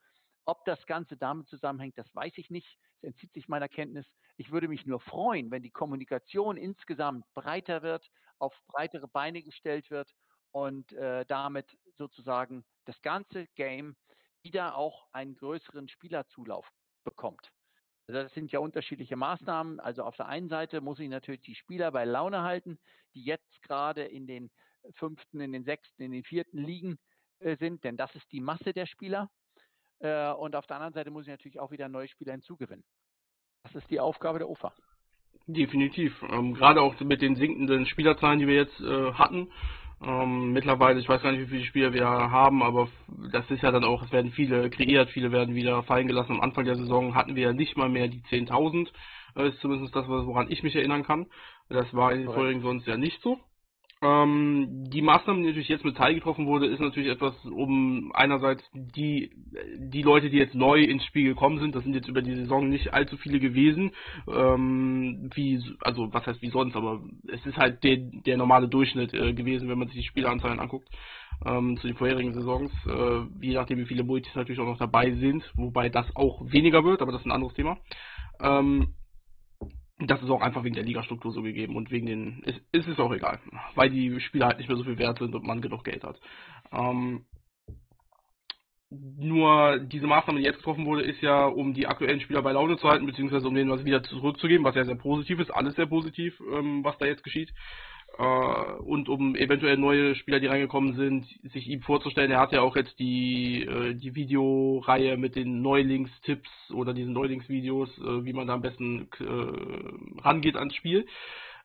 Ob 0.47 0.65
das 0.65 0.87
Ganze 0.87 1.17
damit 1.17 1.49
zusammenhängt, 1.49 1.99
das 1.99 2.15
weiß 2.15 2.35
ich 2.37 2.51
nicht. 2.51 2.79
Es 2.99 3.09
entzieht 3.09 3.33
sich 3.33 3.49
meiner 3.49 3.69
Kenntnis. 3.69 4.07
Ich 4.37 4.51
würde 4.51 4.69
mich 4.69 4.87
nur 4.87 5.01
freuen, 5.01 5.51
wenn 5.51 5.63
die 5.63 5.71
Kommunikation 5.71 6.57
insgesamt 6.57 7.25
breiter 7.35 7.83
wird, 7.83 8.09
auf 8.39 8.55
breitere 8.69 9.09
Beine 9.09 9.43
gestellt 9.43 9.91
wird 9.91 10.15
und 10.53 10.93
äh, 10.93 11.25
damit 11.27 11.67
sozusagen 11.97 12.65
das 12.85 13.01
ganze 13.03 13.47
Game 13.57 13.97
wieder 14.45 14.77
auch 14.77 15.07
einen 15.13 15.35
größeren 15.35 15.89
Spielerzulauf 15.89 16.71
bekommt. 17.03 17.51
Also 18.07 18.23
das 18.23 18.35
sind 18.35 18.53
ja 18.53 18.59
unterschiedliche 18.59 19.17
Maßnahmen. 19.17 19.81
Also 19.81 20.03
auf 20.03 20.17
der 20.17 20.27
einen 20.27 20.49
Seite 20.49 20.81
muss 20.81 21.01
ich 21.01 21.09
natürlich 21.09 21.41
die 21.41 21.55
Spieler 21.55 21.91
bei 21.91 22.05
Laune 22.05 22.43
halten, 22.43 22.79
die 23.15 23.25
jetzt 23.25 23.63
gerade 23.63 24.05
in 24.05 24.27
den 24.27 24.51
fünften, 24.97 25.41
in 25.41 25.53
den 25.53 25.65
sechsten, 25.65 26.03
in 26.03 26.13
den 26.13 26.25
vierten 26.25 26.59
Ligen 26.59 26.99
äh, 27.41 27.57
sind, 27.57 27.83
denn 27.85 27.97
das 27.97 28.15
ist 28.15 28.31
die 28.31 28.41
Masse 28.41 28.75
der 28.75 28.87
Spieler. 28.87 29.31
Äh, 30.01 30.33
und 30.33 30.55
auf 30.55 30.67
der 30.67 30.77
anderen 30.77 30.93
Seite 30.93 31.11
muss 31.11 31.23
ich 31.23 31.31
natürlich 31.31 31.59
auch 31.59 31.71
wieder 31.71 31.89
neue 31.89 32.09
Spieler 32.09 32.33
hinzugewinnen. 32.33 32.85
Das 33.63 33.75
ist 33.75 33.91
die 33.91 34.01
Aufgabe 34.01 34.39
der 34.39 34.51
OFA. 34.51 34.75
Definitiv. 35.47 36.23
Ähm, 36.31 36.55
gerade 36.55 36.83
auch 36.83 36.99
mit 37.01 37.23
den 37.23 37.37
sinkenden 37.37 37.87
Spielerzahlen, 37.87 38.39
die 38.39 38.47
wir 38.47 38.55
jetzt 38.55 38.81
äh, 38.81 39.13
hatten, 39.15 39.51
ähm, 40.07 40.53
mittlerweile, 40.53 41.01
ich 41.01 41.09
weiß 41.09 41.23
gar 41.23 41.33
nicht, 41.33 41.43
wie 41.43 41.57
viele 41.57 41.65
Spieler 41.65 41.93
wir 41.93 42.07
haben, 42.07 42.63
aber 42.63 42.89
das 43.33 43.51
ist 43.51 43.63
ja 43.63 43.71
dann 43.71 43.85
auch, 43.85 44.03
es 44.03 44.13
werden 44.13 44.33
viele 44.33 44.69
kreiert, 44.71 45.11
viele 45.11 45.33
werden 45.33 45.55
wieder 45.55 45.83
fallen 45.83 46.07
gelassen. 46.07 46.33
Am 46.33 46.41
Anfang 46.41 46.65
der 46.65 46.77
Saison 46.77 47.15
hatten 47.15 47.37
wir 47.37 47.45
ja 47.45 47.53
nicht 47.53 47.77
mal 47.77 47.89
mehr 47.89 48.09
die 48.09 48.23
10.000, 48.23 48.89
Das 49.35 49.55
ist 49.55 49.61
zumindest 49.61 49.95
das, 49.97 50.07
woran 50.07 50.51
ich 50.51 50.63
mich 50.63 50.77
erinnern 50.77 51.05
kann. 51.05 51.27
Das 51.69 51.93
war 51.95 52.13
in 52.13 52.21
den 52.21 52.33
vorigen 52.33 52.61
sonst 52.61 52.87
ja 52.87 52.97
nicht 52.97 53.21
so. 53.23 53.41
Ähm, 54.05 54.85
die 54.91 55.01
Maßnahme, 55.01 55.41
die 55.41 55.47
natürlich 55.47 55.69
jetzt 55.69 55.85
mit 55.85 55.97
Teil 55.97 56.15
getroffen 56.15 56.47
wurde, 56.47 56.67
ist 56.67 56.81
natürlich 56.81 57.11
etwas, 57.11 57.35
um 57.47 58.13
einerseits 58.15 58.63
die, 58.75 59.31
die 59.79 60.03
Leute, 60.03 60.29
die 60.29 60.37
jetzt 60.37 60.55
neu 60.55 60.83
ins 60.83 61.05
Spiel 61.07 61.25
gekommen 61.25 61.59
sind, 61.59 61.75
das 61.75 61.85
sind 61.85 61.95
jetzt 61.95 62.09
über 62.09 62.21
die 62.21 62.35
Saison 62.35 62.69
nicht 62.69 62.93
allzu 62.93 63.17
viele 63.17 63.41
gewesen, 63.41 63.93
ähm, 64.29 65.31
wie, 65.35 65.59
also 65.81 66.13
was 66.13 66.27
heißt 66.27 66.43
wie 66.43 66.51
sonst, 66.51 66.77
aber 66.77 67.03
es 67.29 67.47
ist 67.47 67.57
halt 67.57 67.83
der, 67.83 67.97
der 67.97 68.37
normale 68.37 68.69
Durchschnitt 68.69 69.15
äh, 69.15 69.33
gewesen, 69.33 69.71
wenn 69.71 69.79
man 69.79 69.89
sich 69.89 69.97
die 69.97 70.07
Spielanzahlen 70.07 70.61
anguckt. 70.61 70.89
Ähm, 71.45 71.79
zu 71.79 71.87
den 71.87 71.97
vorherigen 71.97 72.35
Saisons, 72.35 72.71
äh, 72.87 73.45
je 73.45 73.55
nachdem 73.55 73.79
wie 73.79 73.87
viele 73.87 74.05
Multis 74.05 74.35
natürlich 74.35 74.61
auch 74.61 74.67
noch 74.67 74.79
dabei 74.79 75.13
sind, 75.13 75.43
wobei 75.57 75.89
das 75.89 76.07
auch 76.15 76.43
weniger 76.45 76.85
wird, 76.85 77.01
aber 77.01 77.11
das 77.11 77.23
ist 77.23 77.27
ein 77.27 77.33
anderes 77.33 77.55
Thema. 77.55 77.79
Ähm, 78.41 78.95
das 80.11 80.23
ist 80.23 80.31
auch 80.31 80.41
einfach 80.41 80.65
wegen 80.65 80.75
der 80.75 80.85
Ligastruktur 80.85 81.33
so 81.33 81.43
gegeben 81.43 81.77
und 81.77 81.91
wegen 81.91 82.07
den, 82.07 82.43
ist, 82.45 82.61
ist 82.73 82.89
es 82.89 82.99
auch 82.99 83.13
egal, 83.13 83.39
weil 83.75 83.91
die 83.91 84.21
Spieler 84.21 84.47
halt 84.47 84.59
nicht 84.59 84.69
mehr 84.69 84.77
so 84.77 84.85
viel 84.85 84.99
wert 84.99 85.19
sind 85.19 85.35
und 85.35 85.45
man 85.45 85.61
genug 85.61 85.85
Geld 85.85 86.05
hat. 86.05 86.21
Ähm, 86.73 87.27
nur 88.91 89.79
diese 89.79 90.07
Maßnahme, 90.07 90.39
die 90.39 90.45
jetzt 90.47 90.59
getroffen 90.59 90.87
wurde, 90.87 91.03
ist 91.03 91.21
ja, 91.21 91.47
um 91.47 91.75
die 91.75 91.87
aktuellen 91.87 92.21
Spieler 92.21 92.43
bei 92.43 92.53
Laune 92.53 92.77
zu 92.77 92.89
halten, 92.89 93.07
beziehungsweise 93.07 93.49
um 93.49 93.55
denen 93.55 93.71
was 93.71 93.85
wieder 93.85 94.03
zurückzugeben, 94.03 94.65
was 94.65 94.77
ja 94.77 94.85
sehr 94.85 94.95
positiv 94.95 95.41
ist, 95.41 95.51
alles 95.51 95.75
sehr 95.75 95.87
positiv, 95.87 96.41
ähm, 96.53 96.85
was 96.85 96.97
da 96.99 97.07
jetzt 97.07 97.25
geschieht 97.25 97.53
äh, 98.19 98.73
und 98.83 99.09
um 99.09 99.35
eventuell 99.35 99.77
neue 99.77 100.15
Spieler, 100.15 100.41
die 100.41 100.47
reingekommen 100.47 100.95
sind, 100.95 101.27
sich 101.53 101.69
ihm 101.69 101.81
vorzustellen. 101.83 102.31
Er 102.31 102.41
hat 102.41 102.53
ja 102.53 102.61
auch 102.61 102.77
jetzt 102.77 102.99
die, 102.99 103.65
äh, 103.65 103.95
die 103.95 104.15
Videoreihe 104.15 105.17
mit 105.17 105.37
den 105.37 105.63
Neulingstipps 105.63 106.51
oder 106.73 106.95
diesen 106.95 107.13
Neulingsvideos, 107.13 107.99
äh, 107.99 108.25
wie 108.25 108.33
man 108.33 108.47
da 108.47 108.55
am 108.55 108.63
besten 108.63 109.09
äh, 109.21 110.21
rangeht 110.23 110.57
ans 110.57 110.75
Spiel. 110.75 111.07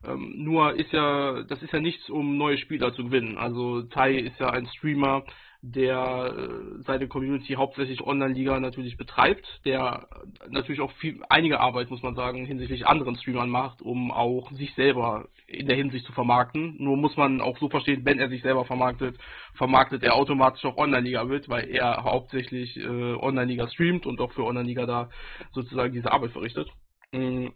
Ähm, 0.07 0.33
nur 0.37 0.75
ist 0.75 0.91
ja, 0.93 1.43
das 1.43 1.61
ist 1.61 1.73
ja 1.73 1.79
nichts, 1.79 2.09
um 2.09 2.37
neue 2.37 2.57
Spieler 2.57 2.93
zu 2.93 3.03
gewinnen. 3.05 3.37
Also 3.37 3.83
Tai 3.83 4.13
ist 4.13 4.39
ja 4.39 4.49
ein 4.49 4.65
Streamer, 4.67 5.25
der 5.61 6.33
äh, 6.37 6.83
seine 6.83 7.07
Community 7.07 7.53
hauptsächlich 7.53 8.01
Online-Liga 8.01 8.59
natürlich 8.59 8.95
betreibt, 8.95 9.45
der 9.65 10.07
natürlich 10.47 10.79
auch 10.79 10.91
viel, 10.93 11.21
einige 11.27 11.59
Arbeit, 11.59 11.89
muss 11.89 12.01
man 12.01 12.15
sagen, 12.15 12.45
hinsichtlich 12.45 12.87
anderen 12.87 13.17
Streamern 13.17 13.49
macht, 13.49 13.81
um 13.81 14.11
auch 14.11 14.51
sich 14.51 14.73
selber 14.75 15.27
in 15.47 15.67
der 15.67 15.75
Hinsicht 15.75 16.05
zu 16.05 16.13
vermarkten. 16.13 16.77
Nur 16.79 16.95
muss 16.95 17.17
man 17.17 17.41
auch 17.41 17.57
so 17.57 17.69
verstehen, 17.69 18.05
wenn 18.05 18.19
er 18.19 18.29
sich 18.29 18.41
selber 18.41 18.63
vermarktet, 18.63 19.17
vermarktet 19.53 20.01
er 20.03 20.15
automatisch 20.15 20.63
auch 20.63 20.77
Online-Liga 20.77 21.25
mit, 21.25 21.49
weil 21.49 21.69
er 21.69 22.03
hauptsächlich 22.03 22.77
äh, 22.77 23.15
Online-Liga 23.15 23.67
streamt 23.69 24.05
und 24.05 24.21
auch 24.21 24.31
für 24.31 24.45
Online-Liga 24.45 24.85
da 24.85 25.09
sozusagen 25.51 25.93
diese 25.93 26.11
Arbeit 26.11 26.31
verrichtet. 26.31 26.69
Mhm. 27.11 27.53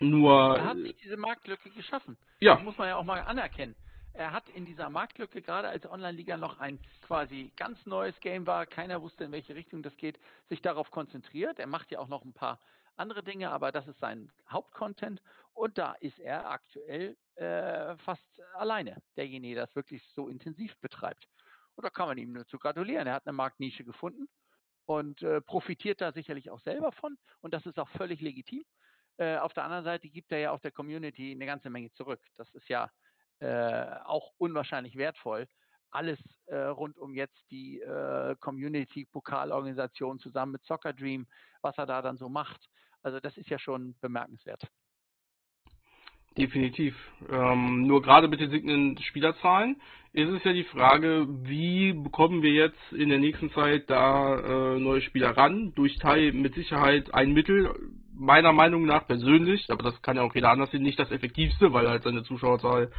Nur. 0.00 0.58
Er 0.58 0.64
hat 0.66 0.76
sich 0.76 0.96
diese 0.96 1.16
Marktlücke 1.16 1.70
geschaffen. 1.70 2.18
Ja. 2.40 2.56
Das 2.56 2.64
muss 2.64 2.76
man 2.76 2.88
ja 2.88 2.96
auch 2.96 3.04
mal 3.04 3.20
anerkennen 3.20 3.76
er 4.14 4.32
hat 4.32 4.48
in 4.50 4.64
dieser 4.64 4.88
Marktlücke, 4.90 5.42
gerade 5.42 5.68
als 5.68 5.86
Online-Liga 5.86 6.36
noch 6.36 6.60
ein 6.60 6.78
quasi 7.02 7.52
ganz 7.56 7.84
neues 7.84 8.18
Game 8.20 8.46
war, 8.46 8.64
keiner 8.64 9.02
wusste, 9.02 9.24
in 9.24 9.32
welche 9.32 9.54
Richtung 9.54 9.82
das 9.82 9.96
geht, 9.96 10.18
sich 10.48 10.62
darauf 10.62 10.90
konzentriert. 10.90 11.58
Er 11.58 11.66
macht 11.66 11.90
ja 11.90 11.98
auch 11.98 12.08
noch 12.08 12.24
ein 12.24 12.32
paar 12.32 12.60
andere 12.96 13.24
Dinge, 13.24 13.50
aber 13.50 13.72
das 13.72 13.88
ist 13.88 13.98
sein 13.98 14.30
Hauptcontent 14.48 15.20
und 15.52 15.78
da 15.78 15.94
ist 15.94 16.20
er 16.20 16.48
aktuell 16.48 17.16
äh, 17.34 17.96
fast 17.98 18.40
alleine, 18.54 19.02
derjenige, 19.16 19.56
der 19.56 19.66
das 19.66 19.74
wirklich 19.74 20.06
so 20.14 20.28
intensiv 20.28 20.76
betreibt. 20.78 21.28
Und 21.74 21.82
da 21.82 21.90
kann 21.90 22.06
man 22.06 22.18
ihm 22.18 22.32
nur 22.32 22.46
zu 22.46 22.58
gratulieren. 22.58 23.08
Er 23.08 23.14
hat 23.14 23.26
eine 23.26 23.32
Marktnische 23.32 23.84
gefunden 23.84 24.28
und 24.86 25.22
äh, 25.22 25.40
profitiert 25.40 26.00
da 26.00 26.12
sicherlich 26.12 26.50
auch 26.50 26.60
selber 26.60 26.92
von 26.92 27.18
und 27.40 27.52
das 27.52 27.66
ist 27.66 27.80
auch 27.80 27.88
völlig 27.90 28.20
legitim. 28.20 28.64
Äh, 29.16 29.38
auf 29.38 29.54
der 29.54 29.64
anderen 29.64 29.84
Seite 29.84 30.08
gibt 30.08 30.30
er 30.30 30.38
ja 30.38 30.50
auch 30.52 30.60
der 30.60 30.70
Community 30.70 31.32
eine 31.32 31.46
ganze 31.46 31.68
Menge 31.68 31.90
zurück. 31.92 32.20
Das 32.36 32.48
ist 32.54 32.68
ja 32.68 32.90
äh, 33.40 33.84
auch 34.04 34.32
unwahrscheinlich 34.38 34.96
wertvoll. 34.96 35.46
Alles 35.90 36.18
äh, 36.46 36.56
rund 36.56 36.98
um 36.98 37.14
jetzt 37.14 37.38
die 37.50 37.80
äh, 37.80 38.34
Community-Pokalorganisation 38.40 40.18
zusammen 40.18 40.52
mit 40.52 40.64
Soccer 40.64 40.92
Dream, 40.92 41.26
was 41.62 41.78
er 41.78 41.86
da 41.86 42.02
dann 42.02 42.16
so 42.16 42.28
macht. 42.28 42.68
Also 43.02 43.20
das 43.20 43.36
ist 43.36 43.48
ja 43.48 43.58
schon 43.58 43.94
bemerkenswert. 44.00 44.66
Definitiv. 46.36 46.96
Ähm, 47.30 47.86
nur 47.86 48.02
gerade 48.02 48.26
mit 48.26 48.40
den 48.40 48.50
sinkenden 48.50 48.98
Spielerzahlen 48.98 49.80
ist 50.12 50.30
es 50.30 50.42
ja 50.42 50.52
die 50.52 50.64
Frage, 50.64 51.26
wie 51.28 51.92
bekommen 51.92 52.42
wir 52.42 52.50
jetzt 52.50 52.92
in 52.92 53.08
der 53.08 53.18
nächsten 53.18 53.50
Zeit 53.52 53.88
da 53.88 54.74
äh, 54.74 54.78
neue 54.80 55.00
Spieler 55.02 55.36
ran? 55.36 55.72
Durch 55.74 55.96
Teil 55.98 56.32
mit 56.32 56.54
Sicherheit 56.54 57.14
ein 57.14 57.32
Mittel, 57.32 57.72
meiner 58.16 58.52
Meinung 58.52 58.86
nach 58.86 59.06
persönlich, 59.06 59.70
aber 59.70 59.82
das 59.82 60.00
kann 60.02 60.16
ja 60.16 60.22
auch 60.22 60.34
jeder 60.34 60.50
anders 60.50 60.70
sehen, 60.70 60.82
nicht 60.82 60.98
das 60.98 61.10
effektivste, 61.10 61.72
weil 61.72 61.88
halt 61.88 62.04
seine 62.04 62.22
Zuschauerzahl 62.22 62.90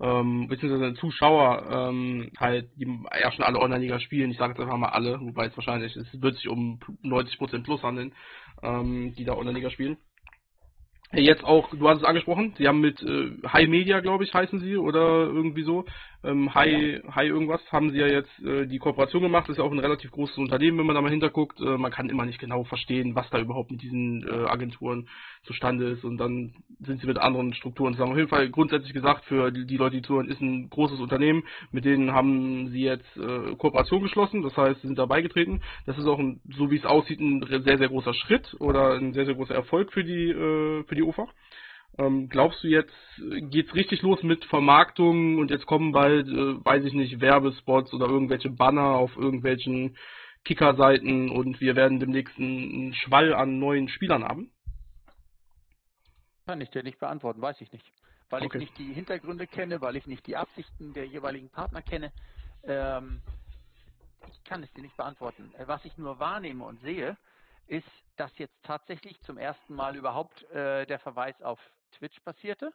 ähm, 0.00 0.48
beziehungsweise 0.48 0.82
seine 0.82 0.94
Zuschauer 0.94 1.66
ähm, 1.70 2.30
halt, 2.38 2.70
die 2.76 2.86
ja 3.20 3.30
schon 3.32 3.44
alle 3.44 3.60
Online-Liga 3.60 4.00
spielen, 4.00 4.30
ich 4.30 4.38
sage 4.38 4.52
jetzt 4.52 4.60
einfach 4.60 4.76
mal 4.76 4.88
alle, 4.88 5.20
wobei 5.20 5.46
es 5.46 5.56
wahrscheinlich, 5.56 5.94
es 5.96 6.20
wird 6.20 6.36
sich 6.36 6.48
um 6.48 6.80
90% 7.04 7.62
plus 7.62 7.82
handeln, 7.82 8.12
ähm, 8.62 9.14
die 9.16 9.24
da 9.24 9.34
Online-Liga 9.34 9.70
spielen. 9.70 9.98
Jetzt 11.14 11.44
auch, 11.44 11.68
du 11.70 11.88
hast 11.88 11.98
es 11.98 12.04
angesprochen, 12.04 12.54
sie 12.56 12.66
haben 12.66 12.80
mit 12.80 13.02
äh, 13.02 13.32
High 13.46 13.68
Media, 13.68 14.00
glaube 14.00 14.24
ich, 14.24 14.32
heißen 14.32 14.60
sie, 14.60 14.76
oder 14.76 15.26
irgendwie 15.26 15.62
so, 15.62 15.84
ähm, 16.24 16.54
High, 16.54 17.02
ja. 17.04 17.14
High 17.14 17.28
irgendwas, 17.28 17.60
haben 17.72 17.90
sie 17.90 17.98
ja 17.98 18.06
jetzt 18.06 18.38
äh, 18.44 18.66
die 18.66 18.78
Kooperation 18.78 19.22
gemacht, 19.22 19.44
das 19.44 19.54
ist 19.54 19.58
ja 19.58 19.64
auch 19.64 19.72
ein 19.72 19.78
relativ 19.78 20.10
großes 20.12 20.38
Unternehmen, 20.38 20.78
wenn 20.78 20.86
man 20.86 20.94
da 20.94 21.02
mal 21.02 21.10
hinterguckt. 21.10 21.60
Äh, 21.60 21.76
man 21.76 21.90
kann 21.90 22.08
immer 22.08 22.24
nicht 22.24 22.38
genau 22.38 22.64
verstehen, 22.64 23.14
was 23.14 23.28
da 23.30 23.40
überhaupt 23.40 23.70
mit 23.70 23.82
diesen 23.82 24.26
äh, 24.26 24.46
Agenturen 24.46 25.08
zustande 25.44 25.88
ist 25.90 26.04
und 26.04 26.18
dann 26.18 26.54
sind 26.80 27.00
sie 27.00 27.06
mit 27.06 27.18
anderen 27.18 27.54
Strukturen 27.54 27.94
zusammen. 27.94 28.12
Auf 28.12 28.18
jeden 28.18 28.28
Fall 28.28 28.48
grundsätzlich 28.50 28.92
gesagt, 28.92 29.24
für 29.24 29.50
die, 29.50 29.66
die 29.66 29.76
Leute, 29.76 29.96
die 29.96 30.02
zuhören, 30.02 30.28
ist 30.28 30.40
ein 30.40 30.70
großes 30.70 31.00
Unternehmen, 31.00 31.42
mit 31.72 31.84
denen 31.84 32.12
haben 32.12 32.68
sie 32.68 32.82
jetzt 32.82 33.16
äh, 33.16 33.54
Kooperation 33.56 34.02
geschlossen, 34.02 34.42
das 34.42 34.56
heißt, 34.56 34.80
sie 34.80 34.86
sind 34.86 34.98
da 34.98 35.06
beigetreten. 35.06 35.62
Das 35.86 35.98
ist 35.98 36.06
auch, 36.06 36.18
ein, 36.18 36.40
so 36.56 36.70
wie 36.70 36.76
es 36.76 36.84
aussieht, 36.84 37.20
ein 37.20 37.44
sehr, 37.64 37.78
sehr 37.78 37.88
großer 37.88 38.14
Schritt 38.14 38.54
oder 38.60 38.94
ein 38.94 39.12
sehr, 39.12 39.26
sehr 39.26 39.34
großer 39.34 39.54
Erfolg 39.54 39.92
für 39.92 40.04
die, 40.04 40.30
äh, 40.30 40.84
für 40.84 40.94
die 40.94 41.02
UFA. 41.02 41.28
Ähm, 41.98 42.28
glaubst 42.28 42.62
du 42.64 42.68
jetzt, 42.68 42.94
geht's 43.50 43.74
richtig 43.74 44.00
los 44.02 44.22
mit 44.22 44.44
Vermarktung 44.46 45.38
und 45.38 45.50
jetzt 45.50 45.66
kommen 45.66 45.92
bald, 45.92 46.26
äh, 46.26 46.64
weiß 46.64 46.84
ich 46.84 46.94
nicht, 46.94 47.20
Werbespots 47.20 47.92
oder 47.92 48.06
irgendwelche 48.06 48.48
Banner 48.48 48.94
auf 48.94 49.14
irgendwelchen 49.16 49.96
Kickerseiten 50.44 51.30
und 51.30 51.60
wir 51.60 51.76
werden 51.76 52.00
demnächst 52.00 52.38
einen 52.38 52.94
Schwall 52.94 53.34
an 53.34 53.58
neuen 53.58 53.88
Spielern 53.88 54.24
haben? 54.24 54.50
Kann 56.46 56.60
ich 56.60 56.70
dir 56.70 56.82
nicht 56.82 56.98
beantworten, 56.98 57.42
weiß 57.42 57.60
ich 57.60 57.70
nicht. 57.72 57.84
Weil 58.30 58.44
okay. 58.44 58.56
ich 58.56 58.64
nicht 58.64 58.78
die 58.78 58.94
Hintergründe 58.94 59.46
kenne, 59.46 59.80
weil 59.82 59.96
ich 59.96 60.06
nicht 60.06 60.26
die 60.26 60.36
Absichten 60.36 60.94
der 60.94 61.06
jeweiligen 61.06 61.50
Partner 61.50 61.82
kenne. 61.82 62.10
Ähm, 62.64 63.20
ich 64.26 64.42
kann 64.44 64.62
es 64.62 64.72
dir 64.72 64.82
nicht 64.82 64.96
beantworten. 64.96 65.52
Äh, 65.58 65.68
was 65.68 65.84
ich 65.84 65.96
nur 65.98 66.18
wahrnehme 66.18 66.64
und 66.64 66.80
sehe, 66.80 67.18
ist, 67.66 67.88
dass 68.16 68.36
jetzt 68.38 68.56
tatsächlich 68.62 69.20
zum 69.22 69.38
ersten 69.38 69.74
Mal 69.74 69.96
überhaupt 69.96 70.42
äh, 70.50 70.86
der 70.86 70.98
Verweis 70.98 71.40
auf 71.42 71.60
Twitch 71.92 72.20
passierte. 72.20 72.72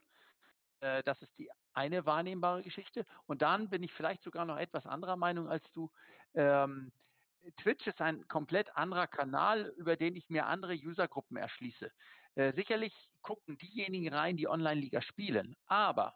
Äh, 0.80 1.04
das 1.04 1.22
ist 1.22 1.38
die 1.38 1.50
eine 1.74 2.06
wahrnehmbare 2.06 2.64
Geschichte. 2.64 3.06
Und 3.26 3.42
dann 3.42 3.70
bin 3.70 3.84
ich 3.84 3.94
vielleicht 3.94 4.24
sogar 4.24 4.46
noch 4.46 4.58
etwas 4.58 4.86
anderer 4.86 5.16
Meinung 5.16 5.50
als 5.50 5.64
du. 5.74 5.92
Ähm, 6.34 6.92
Twitch 7.58 7.86
ist 7.88 8.02
ein 8.02 8.28
komplett 8.28 8.76
anderer 8.76 9.08
Kanal, 9.08 9.74
über 9.78 9.96
den 9.96 10.16
ich 10.16 10.30
mir 10.30 10.48
andere 10.48 10.74
Usergruppen 10.74 11.38
erschließe. 11.38 11.92
Äh, 12.36 12.54
sicherlich 12.54 12.94
gucken 13.22 13.58
diejenigen 13.58 14.14
rein, 14.14 14.38
die 14.38 14.48
Online-Liga 14.48 15.02
spielen. 15.02 15.56
Aber 15.66 16.16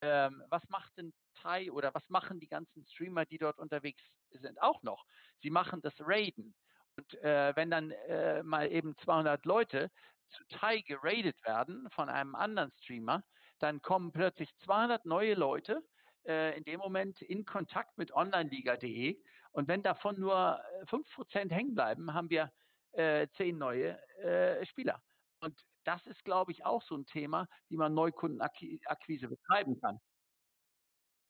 ähm, 0.00 0.42
was 0.48 0.68
macht 0.68 0.96
denn 0.96 1.12
Tai 1.34 1.70
oder 1.70 1.94
was 1.94 2.08
machen 2.08 2.40
die 2.40 2.48
ganzen 2.48 2.84
Streamer, 2.86 3.24
die 3.26 3.38
dort 3.38 3.58
unterwegs 3.58 4.02
sind, 4.30 4.60
auch 4.60 4.82
noch? 4.82 5.04
Sie 5.42 5.50
machen 5.50 5.80
das 5.82 5.94
Raiden. 6.00 6.54
Und 6.96 7.14
äh, 7.22 7.54
wenn 7.56 7.70
dann 7.70 7.90
äh, 7.90 8.42
mal 8.42 8.70
eben 8.70 8.96
200 8.98 9.44
Leute 9.46 9.90
zu 10.30 10.44
Tai 10.48 10.80
geradet 10.80 11.36
werden 11.44 11.88
von 11.90 12.08
einem 12.08 12.34
anderen 12.34 12.72
Streamer, 12.80 13.22
dann 13.58 13.80
kommen 13.82 14.12
plötzlich 14.12 14.54
200 14.58 15.04
neue 15.06 15.34
Leute 15.34 15.82
äh, 16.26 16.56
in 16.56 16.64
dem 16.64 16.80
Moment 16.80 17.22
in 17.22 17.44
Kontakt 17.44 17.96
mit 17.98 18.12
onlineliga.de. 18.12 19.22
Und 19.52 19.68
wenn 19.68 19.82
davon 19.82 20.18
nur 20.18 20.60
5% 20.86 21.50
äh, 21.50 21.54
hängen 21.54 21.74
bleiben, 21.74 22.12
haben 22.14 22.30
wir 22.30 22.52
äh, 22.92 23.28
10 23.36 23.58
neue 23.58 23.98
äh, 24.18 24.64
Spieler. 24.66 25.02
Und 25.40 25.58
das 25.84 26.06
ist, 26.06 26.24
glaube 26.24 26.52
ich, 26.52 26.64
auch 26.64 26.82
so 26.82 26.96
ein 26.96 27.06
Thema, 27.06 27.48
wie 27.68 27.76
man 27.76 27.94
Neukundenakquise 27.94 29.28
betreiben 29.28 29.80
kann. 29.80 29.98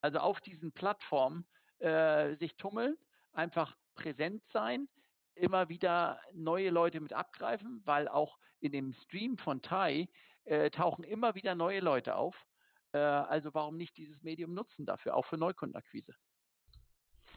Also 0.02 0.18
auf 0.18 0.40
diesen 0.40 0.72
Plattformen 0.72 1.46
äh, 1.78 2.36
sich 2.36 2.56
tummeln, 2.56 2.96
einfach 3.32 3.76
präsent 3.94 4.42
sein, 4.52 4.88
immer 5.34 5.68
wieder 5.68 6.20
neue 6.32 6.70
Leute 6.70 7.00
mit 7.00 7.12
abgreifen, 7.12 7.82
weil 7.84 8.08
auch 8.08 8.38
in 8.60 8.72
dem 8.72 8.92
Stream 8.92 9.38
von 9.38 9.62
Tai 9.62 10.08
äh, 10.44 10.70
tauchen 10.70 11.04
immer 11.04 11.34
wieder 11.34 11.54
neue 11.54 11.80
Leute 11.80 12.16
auf. 12.16 12.46
Äh, 12.92 12.98
also 12.98 13.52
warum 13.54 13.76
nicht 13.76 13.96
dieses 13.96 14.22
Medium 14.22 14.54
nutzen 14.54 14.86
dafür, 14.86 15.16
auch 15.16 15.26
für 15.26 15.36
Neukundenakquise? 15.38 16.14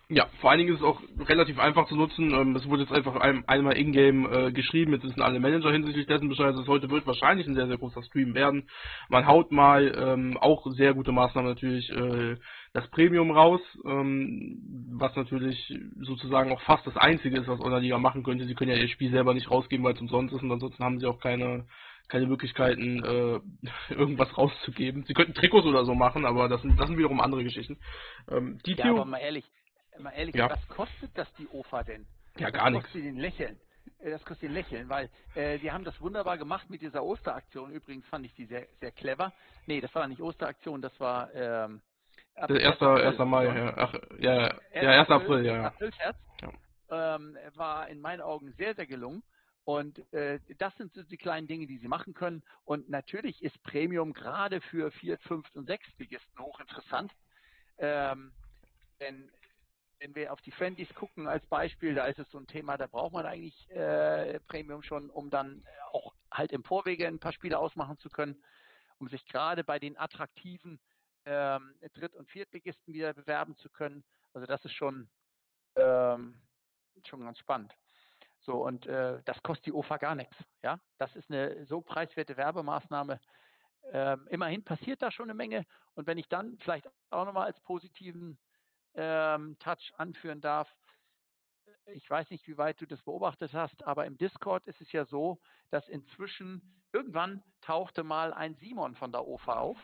Ja, 0.08 0.28
vor 0.39 0.51
allen 0.51 0.60
Dingen 0.60 0.74
ist 0.74 0.82
es 0.82 0.86
auch 0.86 1.01
relativ 1.28 1.58
einfach 1.58 1.88
zu 1.88 1.95
nutzen. 1.95 2.32
Ähm, 2.32 2.56
es 2.56 2.70
wurde 2.70 2.84
jetzt 2.84 2.91
einfach 2.91 3.16
ein, 3.16 3.43
einmal 3.47 3.76
in-game 3.76 4.32
äh, 4.32 4.51
geschrieben, 4.51 4.93
jetzt 4.93 5.03
wissen 5.03 5.22
alle 5.22 5.39
Manager 5.39 5.72
hinsichtlich 5.72 6.06
dessen 6.06 6.30
Bescheid, 6.30 6.53
es 6.53 6.68
heute 6.68 6.91
wird 6.91 7.08
wahrscheinlich 7.08 7.47
ein 7.47 7.56
sehr, 7.56 7.66
sehr 7.66 7.80
großer 7.80 8.03
Stream 8.03 8.36
werden. 8.36 8.70
Man 9.10 9.26
haut 9.26 9.51
mal 9.51 9.95
ähm, 9.97 10.38
auch 10.38 10.68
sehr 10.74 10.93
gute 10.93 11.12
Maßnahmen 11.12 11.49
natürlich 11.49 11.89
äh, 11.89 12.36
das 12.74 12.88
Premium 12.91 13.32
raus, 13.32 13.62
ähm, 13.84 14.91
was 14.93 15.16
natürlich 15.16 15.74
sozusagen 16.01 16.51
auch 16.51 16.62
fast 16.62 16.86
das 16.86 16.97
einzige 16.97 17.39
ist, 17.39 17.47
was 17.47 17.60
Online-Liga 17.60 17.97
machen 17.97 18.24
könnte. 18.24 18.45
Sie 18.45 18.53
können 18.53 18.72
ja 18.72 18.78
ihr 18.78 18.89
Spiel 18.89 19.10
selber 19.10 19.34
nicht 19.34 19.49
rausgeben, 19.49 19.84
weil 19.84 19.95
es 19.95 20.01
umsonst 20.01 20.36
ist 20.36 20.43
und 20.43 20.51
ansonsten 20.51 20.84
haben 20.84 20.99
sie 20.99 21.08
auch 21.08 21.20
keine 21.20 21.66
keine 22.08 22.28
Möglichkeiten, 22.28 23.03
äh, 23.03 23.39
irgendwas 23.93 24.38
rauszugeben. 24.38 25.03
Sie 25.08 25.16
könnten 25.16 25.34
Trikots 25.34 25.66
oder 25.66 25.86
so 25.86 25.95
machen, 25.95 26.26
aber 26.26 26.47
das 26.47 26.62
sind, 26.62 26.80
das 26.80 26.88
sind 26.88 26.99
wiederum 26.99 27.20
andere 27.20 27.43
Geschichten. 27.43 27.80
Ähm, 28.30 28.60
die 28.64 28.74
ja, 28.74 28.91
aber 28.91 29.06
mal 29.06 29.18
ehrlich, 29.18 29.45
mal 30.00 30.12
ehrlich, 30.12 30.36
ja. 30.36 30.50
was 30.50 30.68
kostet 30.68 31.18
das 31.18 31.32
die 31.36 31.48
OFA 31.48 31.84
denn? 31.84 32.06
Ja, 32.38 32.50
gar 32.50 32.70
nichts. 32.70 32.86
Das 32.86 32.93
kostet 32.93 33.06
den 33.06 33.18
Lächeln. 33.18 33.60
Äh, 34.00 34.10
das 34.12 34.26
kostet 34.26 34.50
den 34.50 34.54
Lächeln, 34.54 34.89
weil 34.89 35.10
äh, 35.36 35.58
die 35.60 35.72
haben 35.72 35.84
das 35.84 36.00
wunderbar 36.02 36.38
gemacht 36.38 36.70
mit 36.70 36.82
dieser 36.82 37.04
Osteraktion. 37.04 37.72
Übrigens 37.72 38.06
fand 38.08 38.26
ich 38.26 38.34
die 38.36 38.46
sehr, 38.46 38.68
sehr 38.80 38.91
clever. 38.91 39.34
Nee, 39.68 39.82
das 39.82 39.93
war 39.96 40.08
nicht 40.08 40.22
Osteraktion, 40.22 40.82
das 40.82 40.98
war 41.00 41.34
ähm, 41.34 41.82
April, 42.36 42.66
1. 42.66 42.82
1. 42.82 43.18
Mai, 43.20 43.46
ja. 43.46 43.74
Ach, 43.78 43.93
ja, 44.20 44.56
ja, 44.74 45.02
1. 45.02 45.10
April, 45.10 45.46
ja. 45.46 45.68
Aprilscherz. 45.68 46.18
Ja. 46.41 47.16
Ähm, 47.16 47.38
war 47.56 47.88
in 47.88 48.02
meinen 48.02 48.22
Augen 48.22 48.54
sehr, 48.58 48.76
sehr 48.76 48.86
gelungen. 48.86 49.24
Und 49.64 50.14
äh, 50.14 50.39
das 50.60 50.76
sind 50.78 50.93
so 50.93 51.02
die 51.02 51.18
kleinen 51.18 51.48
Dinge, 51.48 51.66
die 51.66 51.80
Sie 51.80 51.88
machen 51.88 52.14
können. 52.14 52.43
Und 52.66 52.89
natürlich 52.89 53.41
ist 53.43 53.62
Premium 53.64 54.14
gerade 54.14 54.62
für 54.62 54.91
Viert-, 54.91 55.24
Fünft- 55.24 55.56
und 55.56 55.66
Sechstligisten 55.66 56.38
hochinteressant. 56.39 57.12
Ähm, 57.80 58.32
denn 59.00 59.30
wenn 60.06 60.14
wir 60.14 60.32
auf 60.32 60.41
die 60.41 60.51
Friendlies 60.51 60.93
gucken 60.93 61.28
als 61.28 61.43
Beispiel, 61.47 61.95
da 61.95 62.06
ist 62.06 62.20
es 62.20 62.30
so 62.30 62.38
ein 62.38 62.45
Thema, 62.45 62.78
da 62.78 62.86
braucht 62.86 63.14
man 63.14 63.26
eigentlich 63.26 63.68
äh, 63.72 64.39
Premium 64.41 64.84
schon, 64.84 65.10
um 65.10 65.32
dann 65.32 65.66
auch 65.91 66.14
halt 66.32 66.51
im 66.51 66.64
Vorwege 66.64 67.08
ein 67.08 67.18
paar 67.18 67.34
Spiele 67.34 67.58
ausmachen 67.58 67.97
zu 67.97 68.12
können, 68.12 68.39
um 68.99 69.10
sich 69.10 69.26
gerade 69.26 69.64
bei 69.64 69.80
den 69.80 69.97
attraktiven 69.97 70.80
ähm, 71.26 71.74
Dritt- 71.95 72.14
und 72.14 72.30
Viertligisten 72.30 72.93
wieder 72.93 73.14
bewerben 73.14 73.58
zu 73.58 73.68
können. 73.68 74.03
Also 74.34 74.45
das 74.45 74.64
ist 74.64 74.74
schon, 74.74 75.10
ähm, 75.76 76.39
schon 77.08 77.22
ganz 77.22 77.39
spannend. 77.39 77.74
So, 78.41 78.64
und 78.64 78.86
äh, 78.86 79.24
das 79.26 79.41
kostet 79.41 79.66
die 79.66 79.74
OFA 79.74 79.97
gar 79.97 80.14
nichts. 80.14 80.36
Ja, 80.62 80.80
das 80.99 81.16
ist 81.16 81.32
eine 81.32 81.66
so 81.66 81.82
preiswerte 81.82 82.38
Werbemaßnahme. 82.38 83.20
Ähm, 83.91 84.28
immerhin 84.30 84.64
passiert 84.64 85.01
da 85.01 85.10
schon 85.10 85.32
eine 85.32 85.34
Menge. 85.34 85.66
Und 85.95 86.06
wenn 86.06 86.20
ich 86.20 86.28
dann 86.28 86.60
vielleicht 86.60 86.88
auch 87.10 87.26
nochmal 87.26 87.47
als 87.47 87.60
positiven 87.62 88.38
ähm, 88.96 89.58
Touch 89.60 89.93
anführen 89.98 90.41
darf. 90.41 90.74
Ich 91.88 92.10
weiß 92.10 92.30
nicht, 92.32 92.48
wie 92.48 92.58
weit 92.58 92.82
du 92.82 92.86
das 92.86 93.02
beobachtet 93.04 93.54
hast, 93.54 93.84
aber 93.84 94.06
im 94.06 94.18
Discord 94.18 94.66
ist 94.68 94.82
es 94.82 94.91
ja 94.91 95.06
so, 95.06 95.39
dass 95.70 95.88
inzwischen 95.88 96.62
irgendwann 96.91 97.43
tauchte 97.62 98.04
mal 98.04 98.34
ein 98.34 98.56
Simon 98.56 98.96
von 98.96 99.12
der 99.12 99.28
OFA 99.28 99.60
auf. 99.60 99.78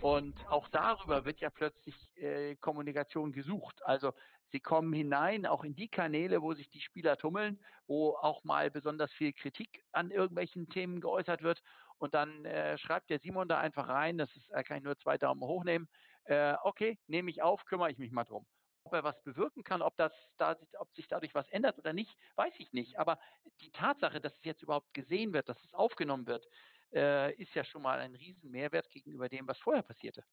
Und 0.00 0.34
auch 0.48 0.68
darüber 0.68 1.24
wird 1.24 1.40
ja 1.40 1.50
plötzlich 1.50 1.94
äh, 2.16 2.56
Kommunikation 2.56 3.32
gesucht. 3.32 3.84
Also 3.84 4.12
sie 4.50 4.60
kommen 4.60 4.92
hinein, 4.92 5.46
auch 5.46 5.62
in 5.62 5.76
die 5.76 5.88
Kanäle, 5.88 6.40
wo 6.40 6.54
sich 6.54 6.70
die 6.70 6.80
Spieler 6.80 7.16
tummeln, 7.16 7.60
wo 7.86 8.16
auch 8.16 8.42
mal 8.44 8.70
besonders 8.70 9.12
viel 9.12 9.32
Kritik 9.32 9.84
an 9.92 10.10
irgendwelchen 10.10 10.68
Themen 10.70 11.00
geäußert 11.00 11.42
wird. 11.42 11.62
Und 11.98 12.14
dann 12.14 12.46
äh, 12.46 12.78
schreibt 12.78 13.10
der 13.10 13.20
Simon 13.20 13.46
da 13.46 13.58
einfach 13.58 13.88
rein, 13.88 14.16
das 14.16 14.34
ist, 14.34 14.48
er 14.50 14.64
kann 14.64 14.82
nur 14.82 14.98
zwei 14.98 15.18
Daumen 15.18 15.42
hoch 15.42 15.64
nehmen, 15.64 15.86
äh, 16.30 16.54
okay, 16.62 16.98
nehme 17.08 17.30
ich 17.30 17.42
auf, 17.42 17.64
kümmere 17.64 17.90
ich 17.90 17.98
mich 17.98 18.12
mal 18.12 18.24
drum. 18.24 18.46
Ob 18.84 18.94
er 18.94 19.04
was 19.04 19.22
bewirken 19.24 19.64
kann, 19.64 19.82
ob, 19.82 19.96
das, 19.96 20.12
da, 20.38 20.56
ob 20.78 20.94
sich 20.94 21.08
dadurch 21.08 21.34
was 21.34 21.48
ändert 21.50 21.78
oder 21.78 21.92
nicht, 21.92 22.16
weiß 22.36 22.54
ich 22.58 22.72
nicht. 22.72 22.98
Aber 22.98 23.18
die 23.60 23.70
Tatsache, 23.72 24.20
dass 24.20 24.34
es 24.34 24.44
jetzt 24.44 24.62
überhaupt 24.62 24.94
gesehen 24.94 25.32
wird, 25.32 25.48
dass 25.48 25.62
es 25.64 25.74
aufgenommen 25.74 26.26
wird, 26.26 26.46
äh, 26.94 27.34
ist 27.34 27.54
ja 27.54 27.64
schon 27.64 27.82
mal 27.82 27.98
ein 27.98 28.14
riesen 28.14 28.50
Mehrwert 28.50 28.88
gegenüber 28.90 29.28
dem, 29.28 29.46
was 29.48 29.58
vorher 29.58 29.82
passierte. 29.82 30.24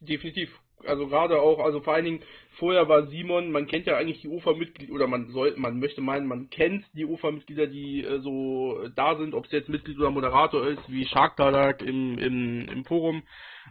Definitiv. 0.00 0.50
Also 0.86 1.08
gerade 1.08 1.40
auch, 1.40 1.58
also 1.58 1.80
vor 1.80 1.94
allen 1.94 2.04
Dingen 2.04 2.22
vorher 2.52 2.88
war 2.88 3.06
Simon, 3.08 3.52
man 3.52 3.66
kennt 3.66 3.86
ja 3.86 3.96
eigentlich 3.96 4.22
die 4.22 4.28
UFA-Mitglieder, 4.28 4.92
oder 4.92 5.06
man 5.06 5.28
soll, 5.28 5.54
man 5.56 5.78
möchte 5.78 6.00
meinen, 6.00 6.26
man 6.26 6.48
kennt 6.48 6.84
die 6.94 7.04
UFA-Mitglieder, 7.04 7.66
die 7.66 8.02
äh, 8.02 8.20
so 8.20 8.78
da 8.96 9.16
sind, 9.16 9.34
ob 9.34 9.44
es 9.44 9.52
jetzt 9.52 9.68
Mitglied 9.68 9.98
oder 9.98 10.10
Moderator 10.10 10.66
ist, 10.66 10.80
wie 10.88 11.06
Shark 11.06 11.36
Dadak 11.36 11.82
im, 11.82 12.18
im, 12.18 12.68
im 12.68 12.84
Forum 12.84 13.22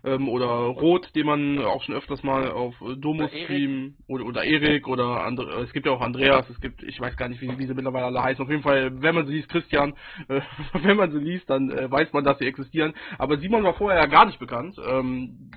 ähm, 0.03 0.30
oder 0.30 0.45
Rot, 0.45 1.13
den 1.15 1.25
man 1.25 1.59
auch 1.59 1.84
schon 1.84 1.95
öfters 1.95 2.23
mal 2.23 2.51
auf 2.51 2.75
Domo 2.97 3.27
Stream 3.27 3.95
oder, 4.07 4.25
oder 4.25 4.43
Erik 4.43 4.88
oder 4.88 5.23
andere, 5.23 5.63
es 5.63 5.73
gibt 5.73 5.88
ja 5.88 5.91
auch 5.91 6.01
Andreas, 6.01 6.49
es 6.49 6.61
gibt, 6.61 6.84
ich 6.84 6.99
weiß 6.99 7.17
gar 7.17 7.27
nicht, 7.27 7.41
wie, 7.41 7.57
wie 7.57 7.65
sie 7.65 7.73
mittlerweile 7.73 8.05
alle 8.05 8.23
heißen. 8.23 8.43
Auf 8.43 8.51
jeden 8.51 8.63
Fall, 8.63 9.01
wenn 9.01 9.15
man 9.15 9.25
sie 9.25 9.34
liest, 9.34 9.49
Christian, 9.49 9.93
äh, 10.27 10.41
wenn 10.73 10.97
man 10.97 11.11
sie 11.11 11.19
liest, 11.19 11.49
dann 11.49 11.71
äh, 11.71 11.89
weiß 11.89 12.13
man, 12.13 12.23
dass 12.23 12.38
sie 12.38 12.45
existieren. 12.45 12.93
Aber 13.17 13.38
Simon 13.38 13.63
war 13.63 13.73
vorher 13.73 13.99
ja 13.99 14.07
gar 14.07 14.25
nicht 14.25 14.39
bekannt. 14.39 14.75
Ähm, 14.88 15.51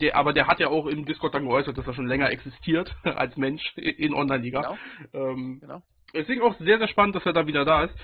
der, 0.00 0.16
aber 0.16 0.32
der 0.32 0.46
hat 0.46 0.60
ja 0.60 0.68
auch 0.68 0.86
im 0.86 1.04
Discord 1.04 1.34
dann 1.34 1.46
geäußert, 1.46 1.76
dass 1.76 1.86
er 1.86 1.94
schon 1.94 2.06
länger 2.06 2.30
existiert 2.30 2.94
als 3.04 3.36
Mensch 3.36 3.76
in 3.76 4.14
Online-Liga. 4.14 4.76
Genau. 5.12 5.30
Ähm, 5.30 5.60
genau 5.60 5.82
deswegen 6.14 6.42
auch 6.42 6.58
sehr, 6.58 6.78
sehr 6.78 6.88
spannend, 6.88 7.16
dass 7.16 7.26
er 7.26 7.32
da 7.32 7.46
wieder 7.46 7.64
da 7.64 7.84
ist. 7.84 7.94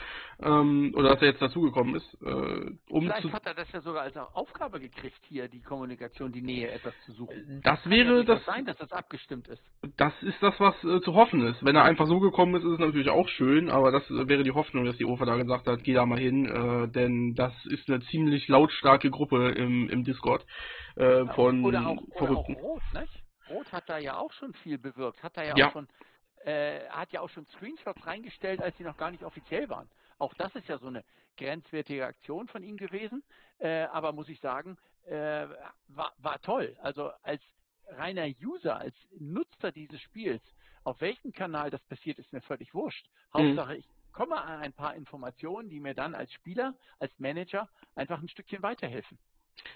Ähm, 0.40 0.92
oder 0.94 1.10
dass 1.10 1.22
er 1.22 1.28
jetzt 1.28 1.42
dazugekommen 1.42 1.96
ist. 1.96 2.14
Äh, 2.22 2.70
um 2.90 3.02
Vielleicht 3.02 3.22
zu 3.22 3.32
hat 3.32 3.44
er 3.44 3.54
das 3.54 3.72
ja 3.72 3.80
sogar 3.80 4.02
als 4.02 4.16
Aufgabe 4.16 4.78
gekriegt, 4.78 5.18
hier 5.28 5.48
die 5.48 5.60
Kommunikation, 5.60 6.30
die 6.30 6.42
Nähe 6.42 6.70
etwas 6.70 6.94
zu 7.06 7.12
suchen. 7.12 7.60
Das 7.64 7.82
Kann 7.82 7.90
wäre 7.90 8.18
ja 8.18 8.22
das. 8.22 8.44
sein, 8.44 8.64
dass 8.64 8.76
das 8.76 8.92
abgestimmt 8.92 9.48
ist. 9.48 9.60
Das 9.96 10.12
ist 10.22 10.40
das, 10.40 10.54
was 10.60 10.76
äh, 10.84 11.00
zu 11.00 11.14
hoffen 11.14 11.44
ist. 11.44 11.64
Wenn 11.64 11.74
er 11.74 11.82
einfach 11.82 12.06
so 12.06 12.20
gekommen 12.20 12.54
ist, 12.54 12.62
ist 12.62 12.74
es 12.74 12.78
natürlich 12.78 13.10
auch 13.10 13.28
schön, 13.28 13.68
aber 13.68 13.90
das 13.90 14.08
äh, 14.10 14.28
wäre 14.28 14.44
die 14.44 14.52
Hoffnung, 14.52 14.84
dass 14.84 14.96
die 14.96 15.06
OFA 15.06 15.24
da 15.24 15.36
gesagt 15.36 15.66
hat, 15.66 15.82
geh 15.82 15.94
da 15.94 16.06
mal 16.06 16.20
hin, 16.20 16.46
äh, 16.46 16.88
denn 16.88 17.34
das 17.34 17.52
ist 17.66 17.88
eine 17.88 18.00
ziemlich 18.02 18.46
lautstarke 18.46 19.10
Gruppe 19.10 19.50
im, 19.50 19.88
im 19.88 20.04
Discord 20.04 20.46
äh, 20.94 21.26
von 21.34 21.64
oder 21.64 21.88
auch, 21.88 21.98
Verrückten. 22.16 22.54
Oder 22.54 22.62
auch 22.62 22.68
Rot, 22.68 22.82
nicht? 22.94 23.24
Rot 23.50 23.72
hat 23.72 23.88
da 23.88 23.98
ja 23.98 24.18
auch 24.18 24.32
schon 24.32 24.52
viel 24.54 24.78
bewirkt, 24.78 25.22
hat 25.24 25.36
da 25.36 25.42
ja, 25.42 25.56
ja. 25.56 25.68
auch 25.68 25.72
schon 25.72 25.88
äh, 26.44 26.88
hat 26.88 27.12
ja 27.12 27.20
auch 27.20 27.30
schon 27.30 27.46
Screenshots 27.48 28.06
reingestellt, 28.06 28.60
als 28.62 28.76
sie 28.76 28.84
noch 28.84 28.96
gar 28.96 29.10
nicht 29.10 29.24
offiziell 29.24 29.68
waren. 29.68 29.88
Auch 30.18 30.34
das 30.34 30.54
ist 30.54 30.68
ja 30.68 30.78
so 30.78 30.88
eine 30.88 31.04
grenzwertige 31.36 32.06
Aktion 32.06 32.48
von 32.48 32.62
ihm 32.62 32.76
gewesen. 32.76 33.22
Äh, 33.58 33.84
aber 33.84 34.12
muss 34.12 34.28
ich 34.28 34.40
sagen, 34.40 34.76
äh, 35.06 35.46
war, 35.88 36.12
war 36.18 36.40
toll. 36.40 36.76
Also 36.82 37.10
als 37.22 37.42
reiner 37.88 38.26
User, 38.42 38.76
als 38.76 38.94
Nutzer 39.18 39.72
dieses 39.72 40.00
Spiels, 40.02 40.42
auf 40.84 41.00
welchem 41.00 41.32
Kanal 41.32 41.70
das 41.70 41.82
passiert, 41.84 42.18
ist 42.18 42.32
mir 42.32 42.40
völlig 42.42 42.74
wurscht. 42.74 43.06
Mhm. 43.32 43.38
Hauptsache, 43.38 43.76
ich 43.76 43.88
komme 44.12 44.40
an 44.40 44.60
ein 44.60 44.72
paar 44.72 44.94
Informationen, 44.94 45.68
die 45.68 45.80
mir 45.80 45.94
dann 45.94 46.14
als 46.14 46.32
Spieler, 46.32 46.74
als 46.98 47.16
Manager 47.18 47.68
einfach 47.94 48.20
ein 48.20 48.28
Stückchen 48.28 48.62
weiterhelfen. 48.62 49.18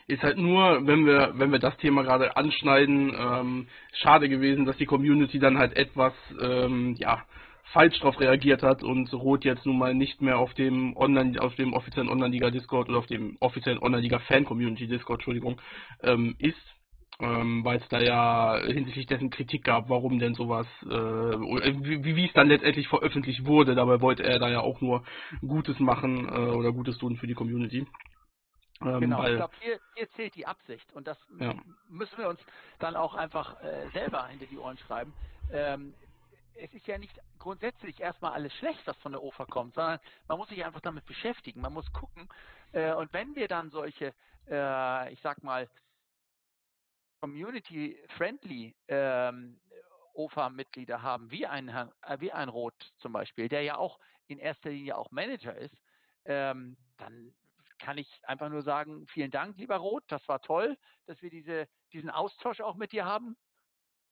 Ist 0.06 0.22
halt 0.22 0.36
nur, 0.36 0.86
wenn 0.86 1.06
wir, 1.06 1.32
wenn 1.36 1.52
wir 1.52 1.58
das 1.58 1.76
Thema 1.78 2.02
gerade 2.02 2.36
anschneiden, 2.36 3.14
ähm, 3.16 3.66
schade 3.92 4.28
gewesen, 4.28 4.64
dass 4.64 4.76
die 4.76 4.86
Community 4.86 5.38
dann 5.38 5.58
halt 5.58 5.76
etwas, 5.76 6.12
ähm, 6.40 6.94
ja, 6.98 7.24
falsch 7.72 7.98
darauf 8.00 8.20
reagiert 8.20 8.62
hat 8.62 8.82
und 8.82 9.12
Rot 9.12 9.44
jetzt 9.44 9.64
nun 9.64 9.78
mal 9.78 9.94
nicht 9.94 10.20
mehr 10.20 10.38
auf 10.38 10.52
dem 10.54 10.96
Online, 10.96 11.40
auf 11.40 11.54
dem 11.54 11.72
offiziellen 11.72 12.10
Online-Liga 12.10 12.50
Discord 12.50 12.88
oder 12.88 12.98
auf 12.98 13.06
dem 13.06 13.36
offiziellen 13.40 13.78
Online-Liga 13.78 14.18
Fan-Community 14.20 14.86
Discord, 14.86 15.20
Entschuldigung, 15.20 15.60
ähm, 16.02 16.34
ist, 16.38 16.60
ähm, 17.20 17.64
weil 17.64 17.78
es 17.78 17.88
da 17.88 18.00
ja 18.00 18.58
hinsichtlich 18.66 19.06
dessen 19.06 19.30
Kritik 19.30 19.64
gab, 19.64 19.88
warum 19.88 20.18
denn 20.18 20.34
sowas, 20.34 20.66
äh, 20.84 20.88
wie, 20.88 22.16
wie 22.16 22.26
es 22.26 22.32
dann 22.34 22.48
letztendlich 22.48 22.88
veröffentlicht 22.88 23.46
wurde. 23.46 23.74
Dabei 23.74 24.00
wollte 24.00 24.24
er 24.24 24.38
da 24.38 24.50
ja 24.50 24.60
auch 24.60 24.80
nur 24.80 25.04
Gutes 25.40 25.78
machen 25.78 26.28
äh, 26.28 26.50
oder 26.50 26.72
Gutes 26.72 26.98
tun 26.98 27.16
für 27.16 27.26
die 27.26 27.34
Community. 27.34 27.86
Ähm, 28.84 29.00
genau, 29.00 29.24
ich 29.24 29.36
glaube, 29.36 29.54
hier, 29.60 29.80
hier, 29.94 30.10
zählt 30.12 30.34
die 30.34 30.46
Absicht 30.46 30.92
und 30.92 31.06
das 31.06 31.18
ja. 31.38 31.54
müssen 31.88 32.18
wir 32.18 32.28
uns 32.28 32.40
dann 32.78 32.96
auch 32.96 33.14
einfach 33.14 33.60
äh, 33.62 33.88
selber 33.92 34.26
hinter 34.26 34.46
die 34.46 34.58
Ohren 34.58 34.78
schreiben. 34.78 35.12
Ähm, 35.52 35.94
es 36.54 36.72
ist 36.74 36.86
ja 36.86 36.98
nicht 36.98 37.18
grundsätzlich 37.38 38.00
erstmal 38.00 38.32
alles 38.32 38.52
schlecht, 38.54 38.86
was 38.86 38.96
von 38.98 39.12
der 39.12 39.22
OFA 39.22 39.46
kommt, 39.46 39.74
sondern 39.74 39.98
man 40.28 40.38
muss 40.38 40.48
sich 40.48 40.64
einfach 40.64 40.80
damit 40.80 41.04
beschäftigen, 41.06 41.60
man 41.60 41.72
muss 41.72 41.90
gucken. 41.92 42.28
Äh, 42.72 42.92
und 42.94 43.12
wenn 43.12 43.34
wir 43.34 43.48
dann 43.48 43.70
solche, 43.70 44.14
äh, 44.48 45.12
ich 45.12 45.20
sag 45.22 45.42
mal, 45.42 45.68
community-friendly 47.20 48.74
ähm, 48.88 49.60
OFA-Mitglieder 50.14 51.02
haben, 51.02 51.30
wie 51.30 51.46
ein, 51.46 51.68
äh, 51.68 51.86
wie 52.18 52.32
ein 52.32 52.48
Roth 52.48 52.92
zum 52.98 53.12
Beispiel, 53.12 53.48
der 53.48 53.62
ja 53.62 53.76
auch 53.76 53.98
in 54.26 54.38
erster 54.38 54.70
Linie 54.70 54.96
auch 54.96 55.10
Manager 55.10 55.56
ist, 55.56 55.74
ähm, 56.24 56.76
dann 56.98 57.32
kann 57.82 57.98
ich 57.98 58.08
einfach 58.22 58.48
nur 58.48 58.62
sagen, 58.62 59.06
vielen 59.08 59.32
Dank, 59.32 59.58
lieber 59.58 59.76
Roth, 59.76 60.04
das 60.06 60.26
war 60.28 60.40
toll, 60.40 60.78
dass 61.06 61.20
wir 61.20 61.30
diese, 61.30 61.66
diesen 61.92 62.10
Austausch 62.10 62.60
auch 62.60 62.76
mit 62.76 62.92
dir 62.92 63.04
haben 63.04 63.36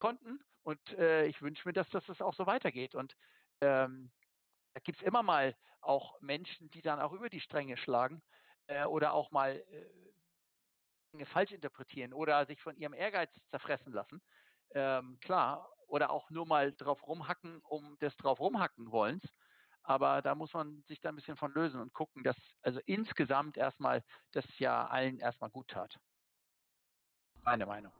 konnten. 0.00 0.40
Und 0.62 0.80
äh, 0.98 1.26
ich 1.26 1.40
wünsche 1.40 1.66
mir, 1.66 1.72
dass, 1.72 1.88
dass 1.90 2.04
das 2.06 2.20
auch 2.20 2.34
so 2.34 2.46
weitergeht. 2.46 2.94
Und 2.94 3.14
ähm, 3.60 4.10
da 4.74 4.80
gibt 4.80 5.00
es 5.00 5.06
immer 5.06 5.22
mal 5.22 5.56
auch 5.80 6.20
Menschen, 6.20 6.68
die 6.70 6.82
dann 6.82 7.00
auch 7.00 7.12
über 7.12 7.30
die 7.30 7.40
Stränge 7.40 7.76
schlagen 7.76 8.22
äh, 8.66 8.84
oder 8.84 9.14
auch 9.14 9.30
mal 9.30 9.64
äh, 11.12 11.24
falsch 11.26 11.52
interpretieren 11.52 12.12
oder 12.12 12.46
sich 12.46 12.60
von 12.60 12.76
ihrem 12.76 12.92
Ehrgeiz 12.92 13.30
zerfressen 13.50 13.92
lassen. 13.92 14.20
Ähm, 14.74 15.18
klar, 15.20 15.70
oder 15.86 16.10
auch 16.10 16.28
nur 16.30 16.46
mal 16.46 16.72
drauf 16.72 17.06
rumhacken, 17.06 17.60
um 17.62 17.98
des 17.98 18.16
drauf 18.16 18.40
rumhacken 18.40 18.90
wollens. 18.90 19.22
Aber 19.82 20.22
da 20.22 20.34
muss 20.34 20.52
man 20.52 20.82
sich 20.86 21.00
da 21.00 21.08
ein 21.08 21.16
bisschen 21.16 21.36
von 21.36 21.52
lösen 21.52 21.80
und 21.80 21.92
gucken, 21.92 22.22
dass 22.22 22.36
also 22.62 22.80
insgesamt 22.86 23.56
erstmal 23.56 24.02
das 24.32 24.44
ja 24.58 24.86
allen 24.86 25.18
erstmal 25.18 25.50
gut 25.50 25.68
tat. 25.68 25.98
Meine 27.44 27.66
Meinung. 27.66 27.92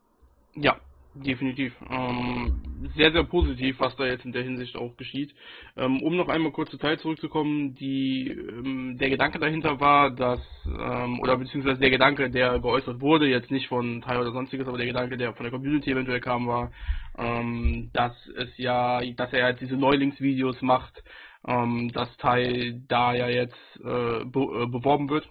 Ja, 0.54 0.76
definitiv. 1.14 1.74
Ähm, 1.88 2.62
sehr, 2.96 3.12
sehr 3.12 3.24
positiv, 3.24 3.78
was 3.80 3.96
da 3.96 4.06
jetzt 4.06 4.24
in 4.24 4.32
der 4.32 4.42
Hinsicht 4.42 4.76
auch 4.76 4.96
geschieht. 4.96 5.34
Ähm, 5.76 6.02
um 6.02 6.16
noch 6.16 6.28
einmal 6.28 6.52
kurz 6.52 6.70
zu 6.70 6.76
Teil 6.76 6.98
zurückzukommen, 6.98 7.74
die, 7.74 8.28
ähm, 8.28 8.96
der 8.98 9.10
Gedanke 9.10 9.38
dahinter 9.38 9.80
war, 9.80 10.10
dass, 10.10 10.40
ähm, 10.66 11.20
oder 11.20 11.36
beziehungsweise 11.36 11.80
der 11.80 11.90
Gedanke, 11.90 12.30
der 12.30 12.58
geäußert 12.58 13.00
wurde, 13.00 13.26
jetzt 13.26 13.50
nicht 13.50 13.68
von 13.68 14.02
Teil 14.02 14.20
oder 14.20 14.32
sonstiges, 14.32 14.66
aber 14.66 14.78
der 14.78 14.86
Gedanke, 14.86 15.16
der 15.16 15.34
von 15.34 15.44
der 15.44 15.52
Community 15.52 15.90
eventuell 15.90 16.20
kam, 16.20 16.46
war, 16.46 16.72
ähm, 17.18 17.90
dass 17.92 18.12
es 18.36 18.56
ja, 18.56 19.00
dass 19.14 19.32
er 19.32 19.44
halt 19.44 19.60
diese 19.60 19.76
Neulingsvideos 19.76 20.62
macht, 20.62 21.02
ähm, 21.46 21.90
das 21.92 22.14
Teil 22.18 22.80
da 22.88 23.14
ja 23.14 23.28
jetzt 23.28 23.56
äh, 23.80 24.24
be 24.24 24.62
äh, 24.62 24.66
beworben 24.66 25.08
wird 25.08 25.28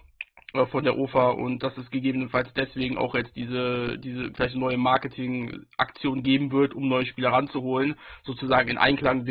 äh, 0.54 0.66
von 0.66 0.84
der 0.84 0.98
OFA 0.98 1.30
und 1.30 1.62
dass 1.62 1.76
es 1.78 1.90
gegebenenfalls 1.90 2.52
deswegen 2.54 2.98
auch 2.98 3.14
jetzt 3.14 3.34
diese, 3.36 3.98
diese 3.98 4.32
vielleicht 4.34 4.56
neue 4.56 4.78
Marketingaktion 4.78 6.22
geben 6.22 6.50
wird, 6.52 6.74
um 6.74 6.88
neue 6.88 7.06
Spieler 7.06 7.30
ranzuholen, 7.30 7.96
sozusagen 8.24 8.68
in 8.68 8.78
Einklang 8.78 9.24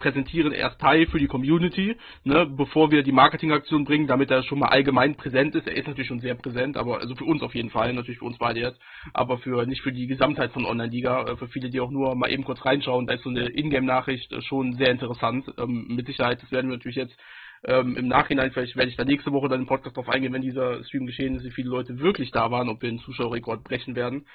präsentieren 0.00 0.52
erst 0.52 0.80
Teil 0.80 1.06
für 1.06 1.18
die 1.18 1.28
Community, 1.28 1.96
ne, 2.24 2.46
bevor 2.46 2.90
wir 2.90 3.04
die 3.04 3.12
Marketingaktion 3.12 3.84
bringen, 3.84 4.08
damit 4.08 4.30
er 4.30 4.42
schon 4.42 4.58
mal 4.58 4.68
allgemein 4.68 5.14
präsent 5.14 5.54
ist. 5.54 5.68
Er 5.68 5.76
ist 5.76 5.86
natürlich 5.86 6.08
schon 6.08 6.20
sehr 6.20 6.34
präsent, 6.34 6.76
aber 6.76 6.98
also 6.98 7.14
für 7.14 7.24
uns 7.24 7.42
auf 7.42 7.54
jeden 7.54 7.70
Fall, 7.70 7.92
natürlich 7.92 8.18
für 8.18 8.24
uns 8.24 8.38
beide 8.38 8.60
jetzt, 8.60 8.80
aber 9.12 9.38
für 9.38 9.66
nicht 9.66 9.82
für 9.82 9.92
die 9.92 10.08
Gesamtheit 10.08 10.52
von 10.52 10.64
Online-Liga, 10.64 11.22
äh, 11.24 11.36
für 11.36 11.46
viele, 11.48 11.70
die 11.70 11.80
auch 11.80 11.90
nur 11.90 12.16
mal 12.16 12.32
eben 12.32 12.44
kurz 12.44 12.64
reinschauen, 12.64 13.06
da 13.06 13.14
ist 13.14 13.22
so 13.22 13.30
eine 13.30 13.48
Ingame-Nachricht 13.48 14.32
äh, 14.32 14.42
schon 14.42 14.72
sehr 14.74 14.90
interessant. 14.90 15.46
Ähm, 15.58 15.86
mit 15.88 16.06
Sicherheit, 16.06 16.42
das 16.42 16.50
werden 16.50 16.70
wir 16.70 16.76
natürlich 16.76 16.96
jetzt 16.96 17.16
ähm, 17.64 17.96
im 17.96 18.08
Nachhinein, 18.08 18.50
vielleicht 18.52 18.76
werde 18.76 18.90
ich 18.90 18.96
da 18.96 19.04
nächste 19.04 19.32
Woche 19.32 19.48
dann 19.48 19.60
im 19.60 19.66
Podcast 19.66 19.96
drauf 19.96 20.08
eingehen, 20.08 20.32
wenn 20.32 20.42
dieser 20.42 20.82
Stream 20.84 21.06
geschehen 21.06 21.36
ist, 21.36 21.44
wie 21.44 21.50
viele 21.50 21.68
Leute 21.68 21.98
wirklich 22.00 22.30
da 22.30 22.50
waren, 22.50 22.70
ob 22.70 22.80
wir 22.80 22.88
einen 22.88 23.00
Zuschauerrekord 23.00 23.64
brechen 23.64 23.94
werden. 23.94 24.26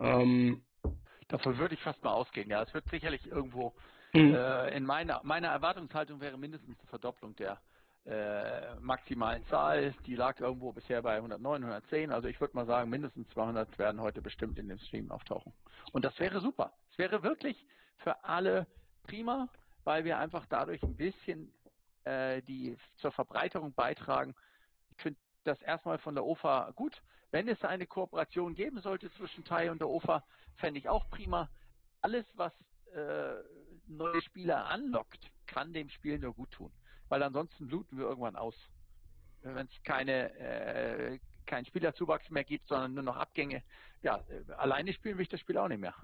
Ähm, 0.00 0.62
Davon 1.28 1.56
würde 1.56 1.74
ich 1.74 1.80
fast 1.80 2.04
mal 2.04 2.12
ausgehen, 2.12 2.50
ja. 2.50 2.62
Es 2.62 2.74
wird 2.74 2.88
sicherlich 2.90 3.26
irgendwo 3.26 3.74
Mhm. 4.14 4.34
Äh, 4.34 4.76
in 4.76 4.84
meiner, 4.84 5.20
meiner 5.24 5.48
Erwartungshaltung 5.48 6.20
wäre 6.20 6.38
mindestens 6.38 6.78
eine 6.78 6.88
Verdopplung 6.88 7.34
der 7.36 7.60
äh, 8.06 8.74
maximalen 8.76 9.44
Zahl. 9.46 9.92
Die 10.06 10.14
lag 10.14 10.38
irgendwo 10.38 10.72
bisher 10.72 11.02
bei 11.02 11.16
109, 11.16 11.64
110. 11.64 12.12
Also 12.12 12.28
ich 12.28 12.40
würde 12.40 12.54
mal 12.54 12.66
sagen, 12.66 12.90
mindestens 12.90 13.28
200 13.30 13.78
werden 13.78 14.00
heute 14.00 14.22
bestimmt 14.22 14.58
in 14.58 14.68
dem 14.68 14.78
Stream 14.78 15.10
auftauchen. 15.10 15.52
Und 15.92 16.04
das 16.04 16.18
wäre 16.20 16.40
super. 16.40 16.72
Es 16.92 16.98
wäre 16.98 17.22
wirklich 17.22 17.66
für 17.98 18.24
alle 18.24 18.66
prima, 19.02 19.48
weil 19.82 20.04
wir 20.04 20.18
einfach 20.18 20.46
dadurch 20.48 20.82
ein 20.82 20.96
bisschen 20.96 21.52
äh, 22.04 22.40
die 22.42 22.76
zur 22.96 23.10
Verbreiterung 23.10 23.72
beitragen. 23.72 24.34
Ich 24.90 25.02
finde 25.02 25.18
das 25.42 25.60
erstmal 25.62 25.98
von 25.98 26.14
der 26.14 26.24
OFA 26.24 26.70
gut. 26.76 27.02
Wenn 27.30 27.48
es 27.48 27.64
eine 27.64 27.86
Kooperation 27.86 28.54
geben 28.54 28.80
sollte 28.80 29.10
zwischen 29.14 29.44
Tai 29.44 29.72
und 29.72 29.80
der 29.80 29.88
OFA, 29.88 30.22
fände 30.54 30.78
ich 30.78 30.88
auch 30.88 31.10
prima. 31.10 31.50
Alles, 32.00 32.24
was 32.36 32.52
äh, 32.94 33.42
neue 33.86 34.20
Spieler 34.22 34.66
anlockt, 34.66 35.30
kann 35.46 35.72
dem 35.72 35.88
Spiel 35.90 36.18
nur 36.18 36.34
gut 36.34 36.50
tun. 36.50 36.72
Weil 37.08 37.22
ansonsten 37.22 37.66
bluten 37.68 37.98
wir 37.98 38.06
irgendwann 38.06 38.36
aus. 38.36 38.54
Wenn 39.42 39.66
es 39.66 39.82
keine, 39.82 40.32
äh, 40.38 41.18
keinen 41.46 41.66
Spielerzuwachs 41.66 42.30
mehr 42.30 42.44
gibt, 42.44 42.66
sondern 42.68 42.94
nur 42.94 43.02
noch 43.02 43.16
Abgänge, 43.16 43.62
ja, 44.02 44.24
alleine 44.56 44.92
spielen 44.92 45.18
will 45.18 45.24
ich 45.24 45.28
das 45.28 45.40
Spiel 45.40 45.58
auch 45.58 45.68
nicht 45.68 45.80
mehr. 45.80 45.94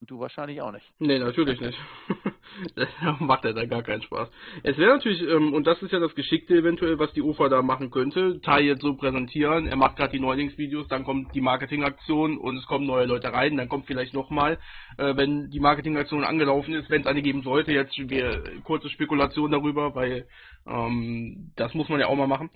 Und 0.00 0.10
du 0.10 0.18
wahrscheinlich 0.18 0.60
auch 0.60 0.72
nicht. 0.72 0.86
Nee, 0.98 1.18
natürlich 1.18 1.60
nicht. 1.60 1.78
macht 3.20 3.44
er 3.44 3.52
da 3.52 3.64
gar 3.64 3.82
keinen 3.82 4.02
Spaß. 4.02 4.28
Es 4.62 4.78
wäre 4.78 4.92
natürlich, 4.92 5.22
ähm, 5.22 5.54
und 5.54 5.66
das 5.66 5.80
ist 5.82 5.92
ja 5.92 5.98
das 5.98 6.14
Geschickte 6.14 6.54
eventuell, 6.54 6.98
was 6.98 7.12
die 7.12 7.22
UFA 7.22 7.48
da 7.48 7.62
machen 7.62 7.90
könnte, 7.90 8.40
Tai 8.40 8.60
jetzt 8.60 8.82
so 8.82 8.94
präsentieren, 8.94 9.66
er 9.66 9.76
macht 9.76 9.96
gerade 9.96 10.12
die 10.12 10.20
Neulingsvideos, 10.20 10.88
dann 10.88 11.04
kommt 11.04 11.34
die 11.34 11.40
Marketingaktion 11.40 12.38
und 12.38 12.56
es 12.56 12.66
kommen 12.66 12.86
neue 12.86 13.06
Leute 13.06 13.32
rein, 13.32 13.56
dann 13.56 13.68
kommt 13.68 13.86
vielleicht 13.86 14.14
nochmal, 14.14 14.58
äh, 14.98 15.16
wenn 15.16 15.50
die 15.50 15.60
Marketingaktion 15.60 16.24
angelaufen 16.24 16.74
ist, 16.74 16.90
wenn 16.90 17.02
es 17.02 17.06
eine 17.06 17.22
geben 17.22 17.42
sollte, 17.42 17.72
jetzt 17.72 17.96
wir 17.98 18.42
kurze 18.64 18.90
Spekulation 18.90 19.50
darüber, 19.50 19.94
weil 19.94 20.26
ähm, 20.66 21.52
das 21.56 21.74
muss 21.74 21.88
man 21.88 22.00
ja 22.00 22.06
auch 22.06 22.16
mal 22.16 22.26
machen. 22.26 22.50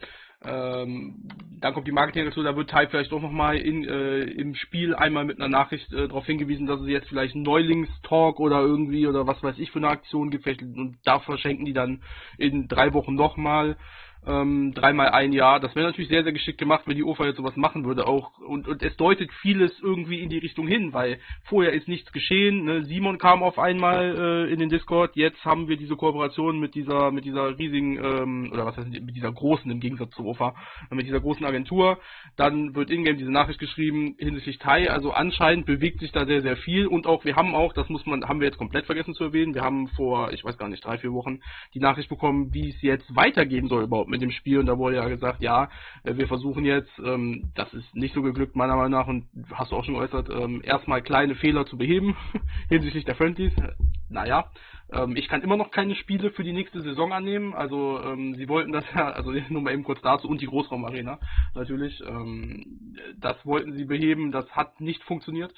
Ähm, 0.47 1.15
dann 1.61 1.73
kommt 1.73 1.87
die 1.87 1.93
Marketing 1.93 2.27
dazu, 2.27 2.43
da 2.43 2.57
wird 2.57 2.69
Type 2.69 2.89
vielleicht 2.91 3.11
doch 3.11 3.23
nochmal 3.23 3.57
äh, 3.57 4.25
im 4.25 4.55
Spiel 4.55 4.95
einmal 4.95 5.25
mit 5.25 5.41
einer 5.41 5.49
Nachricht 5.49 5.91
äh, 5.95 6.09
darauf 6.09 6.27
hingewiesen, 6.27 6.67
dass 6.67 6.81
es 6.81 6.89
jetzt 6.89 7.09
vielleicht 7.09 7.35
Neulingstalk 7.35 8.39
oder 8.39 8.61
irgendwie 8.61 9.07
oder 9.07 9.27
was 9.27 9.43
weiß 9.43 9.59
ich 9.59 9.71
für 9.71 9.79
eine 9.79 9.89
Aktion 9.89 10.31
gibt. 10.31 10.47
Und 10.47 10.99
da 11.05 11.21
verschenken 11.21 11.65
die 11.65 11.73
dann 11.73 12.03
in 12.37 12.69
drei 12.69 12.93
Wochen 12.93 13.15
nochmal 13.15 13.77
ähm, 14.27 14.73
dreimal 14.75 15.09
ein 15.09 15.33
Jahr. 15.33 15.61
Das 15.61 15.75
wäre 15.75 15.87
natürlich 15.87 16.09
sehr, 16.09 16.23
sehr 16.23 16.33
geschickt 16.33 16.59
gemacht, 16.59 16.85
wenn 16.87 16.97
die 16.97 17.03
UFA 17.03 17.27
jetzt 17.27 17.37
sowas 17.37 17.57
machen 17.57 17.85
würde 17.85 18.07
auch. 18.07 18.39
Und, 18.39 18.67
und 18.67 18.83
es 18.83 18.97
deutet 18.97 19.31
vieles 19.43 19.73
irgendwie 19.81 20.21
in 20.21 20.31
die 20.31 20.39
Richtung 20.39 20.67
hin, 20.67 20.93
weil 20.93 21.19
vorher 21.45 21.73
ist 21.73 21.89
nichts 21.89 22.13
geschehen. 22.13 22.65
Ne? 22.65 22.85
Simon 22.85 23.19
kam 23.19 23.43
auf 23.43 23.59
einmal 23.59 24.47
äh, 24.49 24.53
in 24.53 24.59
den 24.59 24.69
Discord. 24.69 25.17
Jetzt 25.17 25.45
haben 25.45 25.69
wir 25.69 25.77
diese 25.77 25.97
Kooperation 25.97 26.59
mit 26.59 26.75
dieser, 26.75 27.11
mit 27.11 27.25
dieser 27.25 27.59
riesigen, 27.59 27.99
ähm, 27.99 28.51
oder 28.53 28.67
was 28.67 28.77
heißt, 28.77 28.89
mit 28.89 29.15
dieser 29.15 29.33
großen 29.33 29.71
im 29.71 29.81
Gegensatz 29.81 30.11
zu 30.13 30.25
UFA, 30.25 30.55
mit 30.91 31.07
dieser 31.07 31.21
großen 31.21 31.45
Agentur. 31.45 31.99
Dann 32.37 32.75
wird 32.75 32.91
ingame 32.91 33.19
diese 33.19 33.31
Nachricht 33.33 33.61
geschrieben 33.61 34.17
hinsichtlich 34.19 34.59
Tai. 34.59 34.91
Also 34.91 35.13
anscheinend 35.13 35.67
bewegt 35.67 36.01
sich 36.01 36.13
da 36.13 36.25
sehr, 36.25 36.43
sehr 36.43 36.57
viel. 36.57 36.87
Und 36.87 37.07
auch, 37.07 37.25
wir 37.25 37.37
haben 37.37 37.55
auch, 37.55 37.73
das 37.73 37.89
muss 37.89 38.07
man, 38.07 38.27
haben 38.27 38.41
wir 38.41 38.47
jetzt 38.47 38.59
komplett 38.59 38.87
vergessen 38.87 39.15
zu 39.15 39.25
erwähnen, 39.25 39.55
wir 39.55 39.63
haben 39.63 39.89
vor, 39.89 40.33
ich 40.33 40.45
weiß 40.45 40.57
gar 40.57 40.69
nicht, 40.69 40.85
drei, 40.85 40.99
vier 40.99 41.13
Wochen 41.13 41.41
die 41.75 41.81
Nachricht 41.81 42.09
bekommen, 42.09 42.53
wie 42.55 42.71
es 42.71 42.81
jetzt 42.83 43.15
weitergehen 43.15 43.69
soll 43.69 43.85
überhaupt 43.85 44.14
mit 44.15 44.23
dem 44.23 44.31
Spiel 44.31 44.61
und 44.61 44.67
da 44.67 44.79
wurde 44.79 44.97
ja 44.97 45.09
gesagt, 45.09 45.43
ja, 45.43 45.69
äh, 46.05 46.17
wir 46.17 46.29
versuchen 46.29 46.65
jetzt, 46.65 46.93
ähm, 47.05 47.51
das 47.57 47.75
ist 47.75 47.97
nicht 47.97 48.15
so 48.15 48.23
geglückt 48.23 48.55
meiner 48.55 48.77
Meinung 48.77 48.93
nach 48.93 49.09
und 49.09 49.27
hast 49.53 49.73
du 49.73 49.77
auch 49.77 49.85
schon 49.85 49.95
geäußert, 49.95 50.29
ähm, 50.31 50.63
erstmal 50.65 51.03
kleine 51.03 51.35
Fehler 51.35 51.67
zu 51.67 51.77
beheben 51.77 52.17
hinsichtlich 52.69 53.05
der 53.05 53.17
Friendlies. 53.17 53.53
Naja, 54.09 54.51
ähm, 54.93 55.17
ich 55.17 55.27
kann 55.27 55.43
immer 55.43 55.57
noch 55.57 55.73
keine 55.73 55.97
Spiele 55.97 56.31
für 56.31 56.45
die 56.45 56.53
nächste 56.53 56.81
Saison 56.81 57.13
annehmen, 57.13 57.55
also 57.55 58.01
ähm, 58.05 58.37
sie 58.37 58.49
wollten 58.49 58.71
das 58.71 58.85
ja, 58.95 59.11
also 59.11 59.33
nur 59.49 59.63
mal 59.63 59.73
eben 59.73 59.83
kurz 59.83 60.01
dazu 60.01 60.29
und 60.29 60.41
die 60.41 60.47
Großraumarena 60.47 61.19
natürlich, 61.57 62.01
ähm, 62.07 62.95
das 63.19 63.45
wollten 63.45 63.73
sie 63.73 63.85
beheben, 63.85 64.31
das 64.31 64.49
hat 64.53 64.81
nicht 64.81 65.03
funktioniert. 65.03 65.53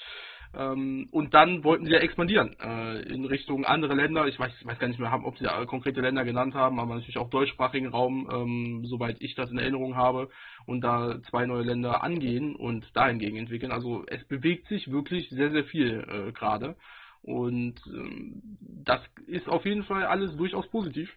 Ähm, 0.57 1.09
und 1.11 1.35
dann 1.35 1.65
wollten 1.65 1.85
sie 1.85 1.93
ja 1.93 1.99
expandieren 1.99 2.57
äh, 2.61 3.03
in 3.03 3.27
Richtung 3.27 3.67
andere 3.67 3.95
Länder. 3.95 4.27
Ich 4.27 4.39
weiß, 4.39 4.53
ich 4.59 4.67
weiß 4.67 4.79
gar 4.79 4.89
nicht 4.89 4.99
mehr, 4.99 5.13
ob 5.23 5.37
sie 5.37 5.45
da 5.45 5.65
konkrete 5.67 6.01
Länder 6.01 6.25
genannt 6.25 6.55
haben, 6.55 6.81
aber 6.81 6.95
natürlich 6.95 7.19
auch 7.19 7.29
deutschsprachigen 7.29 7.89
Raum, 7.89 8.29
ähm, 8.33 8.85
soweit 8.87 9.17
ich 9.21 9.35
das 9.35 9.51
in 9.51 9.59
Erinnerung 9.59 9.97
habe, 9.97 10.31
und 10.65 10.81
da 10.81 11.21
zwei 11.29 11.45
neue 11.45 11.63
Länder 11.63 12.03
angehen 12.03 12.57
und 12.57 12.87
dahingegen 12.97 13.39
entwickeln. 13.39 13.71
Also 13.71 14.05
es 14.07 14.25
bewegt 14.29 14.67
sich 14.69 14.91
wirklich 14.91 15.29
sehr, 15.29 15.51
sehr 15.51 15.65
viel 15.65 16.07
äh, 16.09 16.33
gerade. 16.33 16.77
Und 17.21 17.75
ähm, 17.89 18.41
das 18.61 19.01
ist 19.27 19.49
auf 19.49 19.67
jeden 19.67 19.85
Fall 19.85 20.05
alles 20.05 20.37
durchaus 20.37 20.67
positiv. 20.71 21.11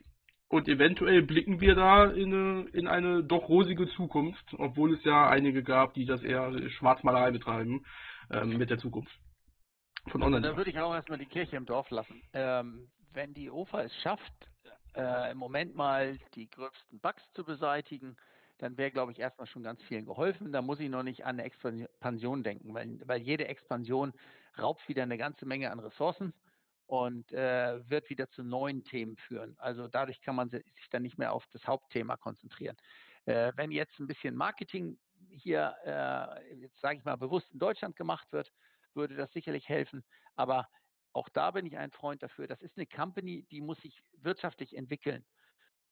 Und 0.50 0.68
eventuell 0.68 1.22
blicken 1.22 1.62
wir 1.62 1.76
da 1.76 2.06
in 2.06 2.34
eine, 2.34 2.66
in 2.74 2.88
eine 2.88 3.24
doch 3.24 3.48
rosige 3.48 3.88
Zukunft, 3.90 4.44
obwohl 4.58 4.96
es 4.96 5.04
ja 5.06 5.30
einige 5.30 5.64
gab, 5.64 5.94
die 5.94 6.06
das 6.06 6.24
eher 6.24 6.52
Schwarzmalerei 6.72 7.32
betreiben 7.32 7.86
ähm, 8.32 8.58
mit 8.58 8.70
der 8.70 8.80
Zukunft 8.80 9.12
von 10.08 10.24
online. 10.24 10.48
Da 10.48 10.58
würde 10.58 10.70
ich 10.70 10.80
auch 10.80 10.94
erstmal 10.94 11.20
die 11.20 11.26
Kirche 11.26 11.56
im 11.56 11.66
Dorf 11.66 11.90
lassen. 11.90 12.22
Ähm, 12.34 12.90
wenn 13.14 13.34
die 13.34 13.50
OFA 13.50 13.84
es 13.84 13.96
schafft, 14.02 14.34
äh, 14.96 15.32
im 15.32 15.38
Moment 15.38 15.76
mal 15.76 16.18
die 16.36 16.50
größten 16.50 17.00
Bugs 17.00 17.24
zu 17.34 17.44
beseitigen, 17.44 18.16
dann 18.60 18.78
wäre, 18.78 18.92
glaube 18.92 19.12
ich, 19.12 19.20
erstmal 19.20 19.48
schon 19.48 19.64
ganz 19.64 19.82
vielen 19.84 20.06
geholfen. 20.06 20.52
Da 20.52 20.62
muss 20.62 20.80
ich 20.80 20.90
noch 20.90 21.04
nicht 21.04 21.26
an 21.26 21.40
eine 21.40 21.44
Expansion 21.44 22.44
denken, 22.44 22.74
weil, 22.74 23.00
weil 23.06 23.22
jede 23.22 23.48
Expansion 23.48 24.14
raubt 24.58 24.88
wieder 24.90 25.04
eine 25.04 25.18
ganze 25.18 25.46
Menge 25.46 25.72
an 25.72 25.80
Ressourcen 25.80 26.34
und 26.86 27.32
äh, 27.32 27.88
wird 27.90 28.10
wieder 28.10 28.30
zu 28.30 28.44
neuen 28.44 28.84
Themen 28.84 29.16
führen. 29.16 29.56
Also 29.60 29.88
dadurch 29.88 30.22
kann 30.22 30.36
man 30.36 30.50
sich 30.50 30.64
dann 30.90 31.04
nicht 31.04 31.18
mehr 31.18 31.34
auf 31.34 31.46
das 31.54 31.66
Hauptthema 31.68 32.18
konzentrieren. 32.18 32.76
Äh, 33.26 33.54
wenn 33.56 33.72
jetzt 33.72 33.98
ein 34.00 34.08
bisschen 34.08 34.36
Marketing 34.36 34.98
hier, 35.30 35.76
äh, 35.86 36.56
jetzt 36.56 36.80
sage 36.82 36.98
ich 36.98 37.06
mal, 37.06 37.16
bewusst 37.16 37.50
in 37.54 37.60
Deutschland 37.60 37.96
gemacht 37.96 38.32
wird, 38.32 38.52
würde 38.96 39.16
das 39.16 39.32
sicherlich 39.32 39.68
helfen. 39.68 40.04
Aber 40.36 40.68
auch 41.14 41.30
da 41.30 41.52
bin 41.52 41.66
ich 41.66 41.78
ein 41.78 41.92
Freund 41.92 42.22
dafür. 42.24 42.48
Das 42.48 42.62
ist 42.62 42.78
eine 42.78 42.86
Company, 42.86 43.46
die 43.52 43.62
muss 43.62 43.80
sich 43.82 44.04
wirtschaftlich 44.14 44.76
entwickeln. 44.76 45.26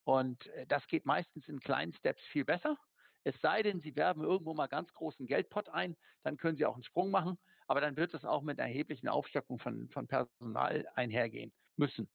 Und 0.04 0.48
äh, 0.48 0.66
das 0.68 0.88
geht 0.88 1.06
meistens 1.06 1.48
in 1.48 1.60
kleinen 1.60 1.93
Steps 1.93 2.24
viel 2.32 2.45
besser. 2.45 2.78
Es 3.24 3.36
sei 3.41 3.62
denn, 3.62 3.82
Sie 3.82 3.95
werben 3.95 4.24
irgendwo 4.24 4.54
mal 4.54 4.68
ganz 4.68 4.93
großen 4.93 5.26
Geldpot 5.26 5.70
ein, 5.70 5.98
dann 6.24 6.38
können 6.38 6.56
Sie 6.56 6.66
auch 6.66 6.76
einen 6.76 6.84
Sprung 6.84 7.12
machen. 7.12 7.38
Aber 7.68 7.82
dann 7.82 7.98
wird 7.98 8.14
es 8.14 8.24
auch 8.24 8.41
mit 8.41 8.60
erheblichen 8.60 9.10
Aufstockung 9.10 9.60
von, 9.60 9.89
von 9.89 10.08
Personal 10.08 10.88
einhergehen 10.95 11.52
müssen. 11.76 12.10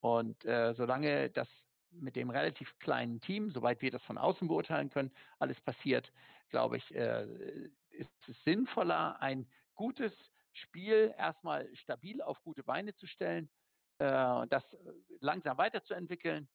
Und 0.00 0.44
äh, 0.44 0.74
solange 0.74 1.30
das 1.30 1.48
mit 1.90 2.14
dem 2.14 2.30
relativ 2.30 2.78
kleinen 2.78 3.20
Team, 3.20 3.50
soweit 3.50 3.82
wir 3.82 3.90
das 3.90 4.02
von 4.02 4.18
außen 4.18 4.46
beurteilen 4.46 4.90
können, 4.90 5.12
alles 5.38 5.60
passiert, 5.60 6.12
glaube 6.50 6.76
ich, 6.76 6.94
äh, 6.94 7.26
ist 7.90 8.28
es 8.28 8.36
sinnvoller, 8.44 9.20
ein 9.20 9.48
gutes 9.74 10.12
Spiel 10.52 11.14
erstmal 11.18 11.74
stabil 11.76 12.22
auf 12.22 12.42
gute 12.42 12.62
Beine 12.62 12.94
zu 12.94 13.06
stellen, 13.06 13.50
äh, 13.98 14.46
das 14.48 14.64
langsam 15.20 15.58
weiterzuentwickeln 15.58 16.48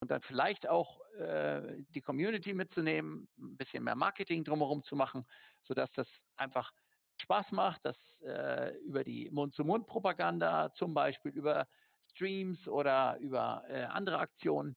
und 0.00 0.10
dann 0.10 0.22
vielleicht 0.22 0.68
auch 0.68 1.00
äh, 1.12 1.82
die 1.90 2.00
Community 2.00 2.52
mitzunehmen, 2.52 3.28
ein 3.38 3.56
bisschen 3.56 3.84
mehr 3.84 3.94
Marketing 3.94 4.44
drumherum 4.44 4.82
zu 4.82 4.96
machen, 4.96 5.24
sodass 5.62 5.90
das 5.92 6.08
einfach 6.36 6.72
Spaß 7.18 7.52
macht, 7.52 7.84
dass 7.84 7.96
äh, 8.22 8.76
über 8.78 9.04
die 9.04 9.30
Mund-zu-Mund-Propaganda 9.30 10.74
zum 10.74 10.94
Beispiel, 10.94 11.32
über 11.32 11.68
Streams 12.10 12.68
oder 12.68 13.16
über 13.18 13.64
äh, 13.68 13.84
andere 13.84 14.18
Aktionen 14.18 14.76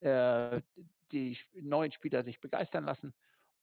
äh, 0.00 0.60
die 1.12 1.38
neuen 1.54 1.92
Spieler 1.92 2.24
sich 2.24 2.40
begeistern 2.40 2.84
lassen. 2.84 3.14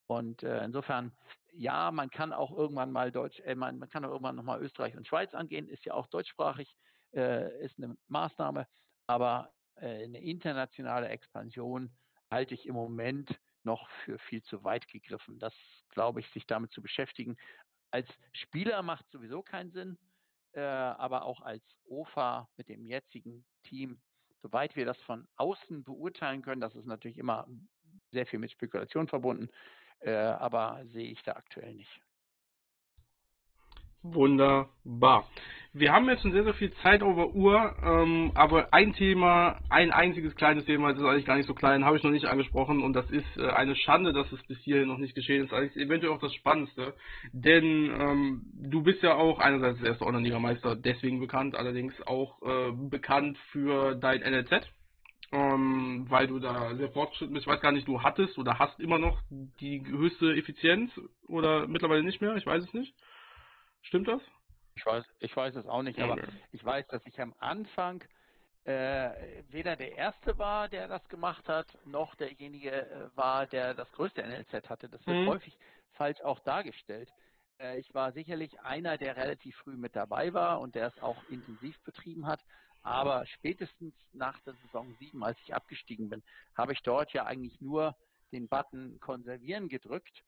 Und 0.07 0.43
äh, 0.43 0.63
insofern 0.63 1.11
ja, 1.51 1.91
man 1.91 2.09
kann 2.09 2.33
auch 2.33 2.51
irgendwann 2.55 2.91
mal 2.91 3.11
Deutsch, 3.11 3.39
äh, 3.41 3.55
man, 3.55 3.77
man 3.79 3.89
kann 3.89 4.05
auch 4.05 4.11
irgendwann 4.11 4.35
nochmal 4.35 4.61
Österreich 4.61 4.95
und 4.95 5.07
Schweiz 5.07 5.33
angehen, 5.33 5.67
ist 5.67 5.85
ja 5.85 5.93
auch 5.93 6.07
deutschsprachig, 6.07 6.75
äh, 7.13 7.63
ist 7.65 7.77
eine 7.77 7.97
Maßnahme, 8.07 8.67
aber 9.07 9.51
äh, 9.75 10.03
eine 10.03 10.21
internationale 10.21 11.09
Expansion 11.09 11.91
halte 12.29 12.53
ich 12.53 12.65
im 12.65 12.75
Moment 12.75 13.37
noch 13.63 13.87
für 14.05 14.17
viel 14.19 14.41
zu 14.43 14.63
weit 14.63 14.87
gegriffen. 14.87 15.37
Das 15.39 15.53
glaube 15.89 16.21
ich, 16.21 16.27
sich 16.29 16.47
damit 16.47 16.71
zu 16.71 16.81
beschäftigen. 16.81 17.37
Als 17.91 18.07
Spieler 18.33 18.81
macht 18.81 19.05
sowieso 19.11 19.43
keinen 19.43 19.71
Sinn, 19.71 19.97
äh, 20.53 20.61
aber 20.61 21.25
auch 21.25 21.41
als 21.41 21.63
OFA 21.85 22.49
mit 22.57 22.69
dem 22.69 22.85
jetzigen 22.85 23.45
Team, 23.63 24.01
soweit 24.41 24.75
wir 24.75 24.85
das 24.85 24.97
von 25.01 25.27
außen 25.35 25.83
beurteilen 25.83 26.41
können, 26.41 26.61
das 26.61 26.75
ist 26.75 26.85
natürlich 26.85 27.17
immer 27.17 27.47
sehr 28.11 28.25
viel 28.25 28.39
mit 28.39 28.51
Spekulation 28.51 29.07
verbunden, 29.07 29.49
äh, 30.01 30.11
aber 30.11 30.81
sehe 30.85 31.11
ich 31.11 31.21
da 31.23 31.33
aktuell 31.33 31.73
nicht. 31.73 32.01
Wunderbar. 34.03 35.27
Wir 35.73 35.93
haben 35.93 36.09
jetzt 36.09 36.23
schon 36.23 36.33
sehr, 36.33 36.43
sehr 36.43 36.55
viel 36.55 36.73
Zeit 36.83 37.01
der 37.01 37.07
Uhr, 37.07 37.75
ähm, 37.81 38.31
aber 38.33 38.73
ein 38.73 38.93
Thema, 38.93 39.59
ein 39.69 39.91
einziges 39.91 40.35
kleines 40.35 40.65
Thema, 40.65 40.89
das 40.89 40.99
ist 40.99 41.05
eigentlich 41.05 41.25
gar 41.25 41.37
nicht 41.37 41.47
so 41.47 41.53
klein, 41.53 41.85
habe 41.85 41.95
ich 41.95 42.03
noch 42.03 42.11
nicht 42.11 42.25
angesprochen 42.25 42.83
und 42.83 42.93
das 42.93 43.09
ist 43.09 43.37
äh, 43.37 43.47
eine 43.51 43.75
Schande, 43.75 44.11
dass 44.11 44.29
es 44.31 44.43
bis 44.47 44.57
hierhin 44.59 44.89
noch 44.89 44.97
nicht 44.97 45.15
geschehen 45.15 45.45
ist. 45.45 45.53
Eigentlich 45.53 45.77
eventuell 45.77 46.11
auch 46.11 46.19
das 46.19 46.33
Spannendste, 46.33 46.93
denn 47.31 47.63
ähm, 47.97 48.41
du 48.53 48.81
bist 48.81 49.01
ja 49.01 49.13
auch 49.15 49.39
einerseits 49.39 49.79
der 49.79 49.89
erste 49.89 50.05
Online-Liga-Meister 50.05 50.75
deswegen 50.75 51.19
bekannt, 51.19 51.55
allerdings 51.55 51.93
auch 52.05 52.41
äh, 52.41 52.71
bekannt 52.73 53.37
für 53.51 53.95
dein 53.95 54.21
NLZ 54.21 54.67
ähm, 55.32 56.05
weil 56.09 56.27
du 56.27 56.39
da 56.39 56.75
sehr 56.75 56.91
fortschrittlich 56.91 57.34
bist. 57.34 57.47
Ich 57.47 57.51
weiß 57.51 57.61
gar 57.61 57.71
nicht, 57.71 57.88
du 57.88 58.01
hattest 58.01 58.38
oder 58.38 58.59
hast 58.59 58.79
immer 58.79 58.99
noch 58.99 59.21
die 59.29 59.86
höchste 59.86 60.36
Effizienz 60.36 60.91
oder 61.27 61.67
mittlerweile 61.67 62.03
nicht 62.03 62.21
mehr, 62.21 62.36
ich 62.36 62.45
weiß 62.45 62.63
es 62.63 62.73
nicht. 62.73 62.93
Stimmt 63.82 64.07
das? 64.07 64.21
Ich 64.75 64.86
weiß, 64.86 65.05
ich 65.19 65.36
weiß 65.36 65.55
es 65.55 65.67
auch 65.67 65.84
nicht, 65.84 65.99
okay. 65.99 66.11
aber 66.11 66.21
ich 66.51 66.63
weiß, 66.63 66.88
dass 66.88 67.05
ich 67.05 67.19
am 67.19 67.34
Anfang 67.39 68.03
äh, 68.63 69.43
weder 69.49 69.75
der 69.75 69.97
Erste 69.97 70.38
war, 70.38 70.69
der 70.69 70.88
das 70.88 71.07
gemacht 71.09 71.47
hat, 71.49 71.67
noch 71.86 72.15
derjenige 72.15 72.71
äh, 72.71 73.09
war, 73.15 73.47
der 73.47 73.73
das 73.73 73.91
größte 73.93 74.21
NLZ 74.21 74.69
hatte. 74.69 74.88
Das 74.88 75.05
wird 75.07 75.17
mhm. 75.17 75.27
häufig 75.27 75.57
falsch 75.93 76.21
auch 76.21 76.39
dargestellt. 76.39 77.09
Äh, 77.59 77.79
ich 77.79 77.93
war 77.93 78.11
sicherlich 78.11 78.59
einer, 78.61 78.97
der 78.97 79.17
relativ 79.17 79.55
früh 79.57 79.75
mit 79.75 79.95
dabei 79.95 80.34
war 80.34 80.61
und 80.61 80.75
der 80.75 80.88
es 80.88 81.01
auch 81.01 81.17
intensiv 81.29 81.79
betrieben 81.84 82.27
hat. 82.27 82.39
Aber 82.84 83.25
spätestens 83.27 83.93
nach 84.13 84.39
der 84.41 84.53
Saison 84.65 84.95
7, 84.99 85.23
als 85.23 85.38
ich 85.45 85.53
abgestiegen 85.53 86.09
bin, 86.09 86.23
habe 86.55 86.73
ich 86.73 86.82
dort 86.82 87.13
ja 87.13 87.25
eigentlich 87.25 87.61
nur 87.61 87.95
den 88.32 88.47
Button 88.47 88.99
konservieren 88.99 89.67
gedrückt, 89.67 90.23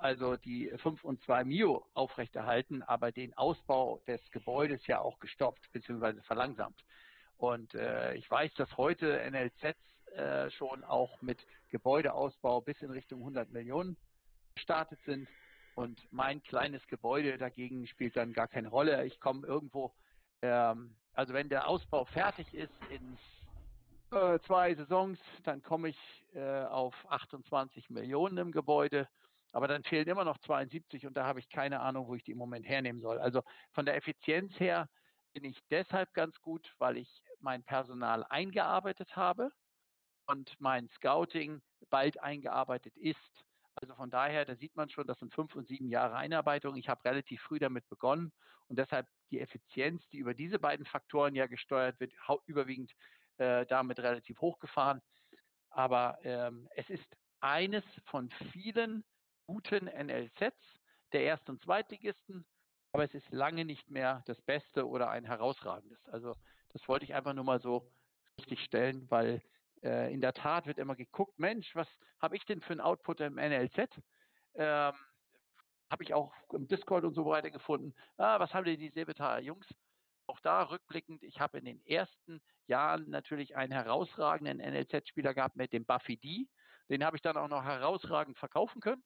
also 0.00 0.36
die 0.36 0.70
5 0.76 1.02
und 1.04 1.22
2 1.22 1.44
Mio 1.44 1.86
aufrechterhalten, 1.94 2.82
aber 2.82 3.12
den 3.12 3.32
Ausbau 3.38 4.00
des 4.06 4.20
Gebäudes 4.32 4.86
ja 4.86 5.00
auch 5.00 5.18
gestoppt 5.18 5.70
bzw. 5.72 6.20
verlangsamt. 6.22 6.84
Und 7.38 7.74
äh, 7.74 8.14
ich 8.14 8.30
weiß, 8.30 8.52
dass 8.54 8.76
heute 8.76 9.20
NLZs 9.30 9.76
äh, 10.16 10.50
schon 10.50 10.84
auch 10.84 11.20
mit 11.22 11.38
Gebäudeausbau 11.70 12.60
bis 12.60 12.80
in 12.82 12.90
Richtung 12.90 13.20
100 13.20 13.50
Millionen 13.50 13.96
gestartet 14.54 15.00
sind. 15.04 15.28
Und 15.74 16.00
mein 16.12 16.42
kleines 16.42 16.86
Gebäude 16.86 17.36
dagegen 17.36 17.86
spielt 17.88 18.16
dann 18.16 18.32
gar 18.32 18.46
keine 18.46 18.68
Rolle. 18.68 19.04
Ich 19.06 19.18
komme 19.18 19.46
irgendwo, 19.46 19.92
ähm, 20.42 20.96
also 21.14 21.32
wenn 21.32 21.48
der 21.48 21.68
Ausbau 21.68 22.04
fertig 22.04 22.52
ist 22.54 22.72
in 22.90 23.18
äh, 24.10 24.38
zwei 24.40 24.74
Saisons, 24.74 25.18
dann 25.44 25.62
komme 25.62 25.88
ich 25.88 25.98
äh, 26.34 26.64
auf 26.64 26.94
28 27.08 27.90
Millionen 27.90 28.38
im 28.38 28.52
Gebäude. 28.52 29.08
Aber 29.52 29.68
dann 29.68 29.84
fehlen 29.84 30.08
immer 30.08 30.24
noch 30.24 30.38
72 30.38 31.06
und 31.06 31.16
da 31.16 31.24
habe 31.24 31.38
ich 31.38 31.48
keine 31.48 31.80
Ahnung, 31.80 32.08
wo 32.08 32.14
ich 32.16 32.24
die 32.24 32.32
im 32.32 32.38
Moment 32.38 32.66
hernehmen 32.66 33.00
soll. 33.00 33.18
Also 33.18 33.42
von 33.72 33.86
der 33.86 33.94
Effizienz 33.96 34.58
her 34.58 34.88
bin 35.32 35.44
ich 35.44 35.60
deshalb 35.70 36.12
ganz 36.12 36.40
gut, 36.40 36.74
weil 36.78 36.96
ich 36.96 37.22
mein 37.40 37.62
Personal 37.62 38.24
eingearbeitet 38.28 39.14
habe 39.14 39.50
und 40.26 40.54
mein 40.58 40.88
Scouting 40.96 41.62
bald 41.90 42.20
eingearbeitet 42.20 42.96
ist. 42.96 43.44
Also 43.76 43.94
von 43.94 44.10
daher, 44.10 44.44
da 44.44 44.54
sieht 44.56 44.76
man 44.76 44.88
schon, 44.88 45.06
das 45.06 45.18
sind 45.18 45.34
fünf 45.34 45.54
und 45.56 45.66
sieben 45.66 45.88
Jahre 45.88 46.16
Einarbeitung. 46.16 46.76
Ich 46.76 46.88
habe 46.88 47.04
relativ 47.04 47.40
früh 47.42 47.58
damit 47.58 47.88
begonnen 47.88 48.32
und 48.68 48.78
deshalb 48.78 49.06
die 49.30 49.40
Effizienz, 49.40 50.02
die 50.10 50.18
über 50.18 50.34
diese 50.34 50.58
beiden 50.58 50.86
Faktoren 50.86 51.34
ja 51.34 51.46
gesteuert 51.46 51.98
wird, 52.00 52.12
überwiegend 52.46 52.92
äh, 53.38 53.66
damit 53.66 53.98
relativ 53.98 54.40
hochgefahren. 54.40 55.02
Aber 55.70 56.18
ähm, 56.22 56.68
es 56.76 56.88
ist 56.88 57.16
eines 57.40 57.84
von 58.06 58.30
vielen 58.52 59.04
guten 59.46 59.86
NLZs 59.86 60.54
der 61.12 61.22
Erst- 61.22 61.48
und 61.50 61.62
Zweitligisten, 61.62 62.46
aber 62.92 63.04
es 63.04 63.14
ist 63.14 63.30
lange 63.30 63.64
nicht 63.64 63.90
mehr 63.90 64.22
das 64.26 64.40
Beste 64.42 64.88
oder 64.88 65.10
ein 65.10 65.24
herausragendes. 65.24 65.98
Also 66.06 66.34
das 66.70 66.86
wollte 66.88 67.04
ich 67.04 67.14
einfach 67.14 67.34
nur 67.34 67.44
mal 67.44 67.60
so 67.60 67.90
richtig 68.38 68.62
stellen, 68.64 69.10
weil 69.10 69.42
äh, 69.84 70.12
in 70.12 70.20
der 70.20 70.32
Tat 70.32 70.66
wird 70.66 70.78
immer 70.78 70.96
geguckt, 70.96 71.38
Mensch, 71.38 71.74
was 71.74 71.88
habe 72.20 72.36
ich 72.36 72.44
denn 72.44 72.60
für 72.60 72.72
einen 72.72 72.80
Output 72.80 73.20
im 73.20 73.34
NLZ? 73.34 73.78
Ähm, 74.54 74.94
habe 75.90 76.02
ich 76.02 76.14
auch 76.14 76.32
im 76.52 76.66
Discord 76.66 77.04
und 77.04 77.14
so 77.14 77.26
weiter 77.26 77.50
gefunden. 77.50 77.94
Ah, 78.16 78.40
was 78.40 78.52
haben 78.54 78.64
denn 78.64 78.80
die 78.80 78.90
Sebetaler 78.90 79.40
Jungs? 79.40 79.66
Auch 80.26 80.40
da 80.40 80.62
rückblickend, 80.62 81.22
ich 81.22 81.38
habe 81.38 81.58
in 81.58 81.66
den 81.66 81.86
ersten 81.86 82.40
Jahren 82.66 83.10
natürlich 83.10 83.56
einen 83.56 83.72
herausragenden 83.72 84.58
NLZ-Spieler 84.58 85.34
gehabt 85.34 85.56
mit 85.56 85.72
dem 85.72 85.84
Buffy 85.84 86.16
D. 86.16 86.48
Den 86.88 87.04
habe 87.04 87.16
ich 87.16 87.22
dann 87.22 87.36
auch 87.36 87.48
noch 87.48 87.62
herausragend 87.62 88.38
verkaufen 88.38 88.80
können, 88.80 89.04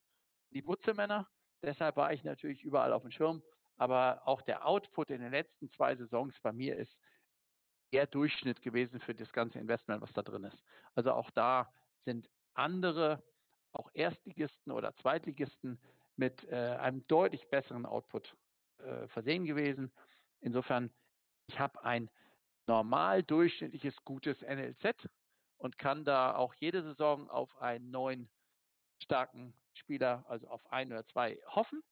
die 0.51 0.62
Butzemänner. 0.62 1.29
Deshalb 1.62 1.97
war 1.97 2.12
ich 2.12 2.22
natürlich 2.22 2.62
überall 2.62 2.93
auf 2.93 3.03
dem 3.03 3.11
Schirm. 3.11 3.43
Aber 3.76 4.22
auch 4.26 4.43
der 4.43 4.66
Output 4.66 5.11
in 5.11 5.20
den 5.20 5.31
letzten 5.31 5.70
zwei 5.70 5.95
Saisons 5.97 6.39
bei 6.41 6.53
mir 6.53 6.76
ist 6.76 6.97
eher 7.91 8.07
Durchschnitt 8.07 8.62
gewesen 8.62 9.01
für 9.01 9.14
das 9.14 9.32
ganze 9.32 9.59
Investment, 9.59 10.03
was 10.03 10.12
da 10.12 10.22
drin 10.22 10.45
ist. 10.45 10.59
Also 10.95 11.12
auch 11.12 11.30
da 11.30 11.72
sind 12.05 12.28
andere, 12.55 13.22
auch 13.72 13.91
Erstligisten 13.95 14.72
oder 14.72 14.95
Zweitligisten 14.97 15.78
mit 16.16 16.45
äh, 16.45 16.76
einem 16.80 17.07
deutlich 17.07 17.49
besseren 17.49 17.86
Output 17.86 18.36
äh, 18.78 19.07
versehen 19.09 19.45
gewesen. 19.45 19.93
Insofern, 20.41 20.91
ich 21.47 21.59
habe 21.59 21.82
ein 21.84 22.11
normal 22.66 23.22
durchschnittliches, 23.22 23.97
gutes 24.05 24.41
NLZ 24.43 25.09
und 25.57 25.78
kann 25.78 26.05
da 26.05 26.34
auch 26.34 26.55
jede 26.55 26.82
Saison 26.82 27.30
auf 27.30 27.57
einen 27.59 27.91
neuen 27.91 28.28
starken 29.03 29.55
Spieler, 29.74 30.24
also 30.28 30.49
auf 30.49 30.64
ein 30.72 30.93
oder 30.93 31.07
zwei 31.07 31.39
hoffen. 31.47 31.82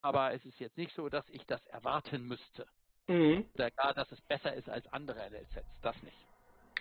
Aber 0.00 0.32
es 0.32 0.44
ist 0.44 0.58
jetzt 0.58 0.76
nicht 0.76 0.94
so, 0.94 1.08
dass 1.08 1.28
ich 1.28 1.44
das 1.46 1.64
erwarten 1.66 2.24
müsste. 2.26 2.66
Mhm. 3.08 3.44
Oder 3.54 3.70
gar, 3.70 3.94
dass 3.94 4.10
es 4.12 4.20
besser 4.22 4.54
ist 4.54 4.68
als 4.68 4.86
andere 4.92 5.18
NLZs. 5.30 5.66
Das 5.82 6.00
nicht. 6.02 6.16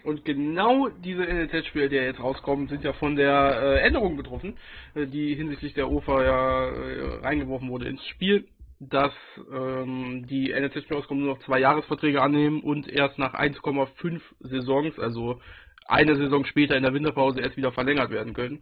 Und 0.03 0.25
genau 0.25 0.89
diese 0.89 1.23
NLZ-Spiele, 1.23 1.89
die 1.89 1.95
jetzt 1.95 2.19
rauskommen, 2.19 2.67
sind 2.67 2.83
ja 2.83 2.93
von 2.93 3.15
der 3.15 3.59
äh, 3.61 3.79
Änderung 3.79 4.15
betroffen, 4.15 4.57
äh, 4.93 5.07
die 5.07 5.33
hinsichtlich 5.33 5.73
der 5.73 5.89
OFA 5.89 6.23
ja 6.23 6.65
äh, 6.67 7.19
reingeworfen 7.21 7.69
wurde 7.69 7.87
ins 7.87 8.05
Spiel, 8.07 8.47
dass 8.79 9.13
ähm, 9.51 10.27
die 10.27 10.53
NLZ-Spiele 10.53 10.99
rauskommen 10.99 11.23
nur 11.25 11.35
noch 11.35 11.43
zwei 11.43 11.59
Jahresverträge 11.59 12.21
annehmen 12.21 12.61
und 12.61 12.87
erst 12.87 13.17
nach 13.17 13.33
1,5 13.33 14.21
Saisons, 14.39 14.99
also 14.99 15.41
eine 15.87 16.15
Saison 16.15 16.45
später 16.45 16.75
in 16.75 16.83
der 16.83 16.93
Winterpause 16.93 17.39
erst 17.39 17.57
wieder 17.57 17.71
verlängert 17.71 18.11
werden 18.11 18.33
können. 18.33 18.61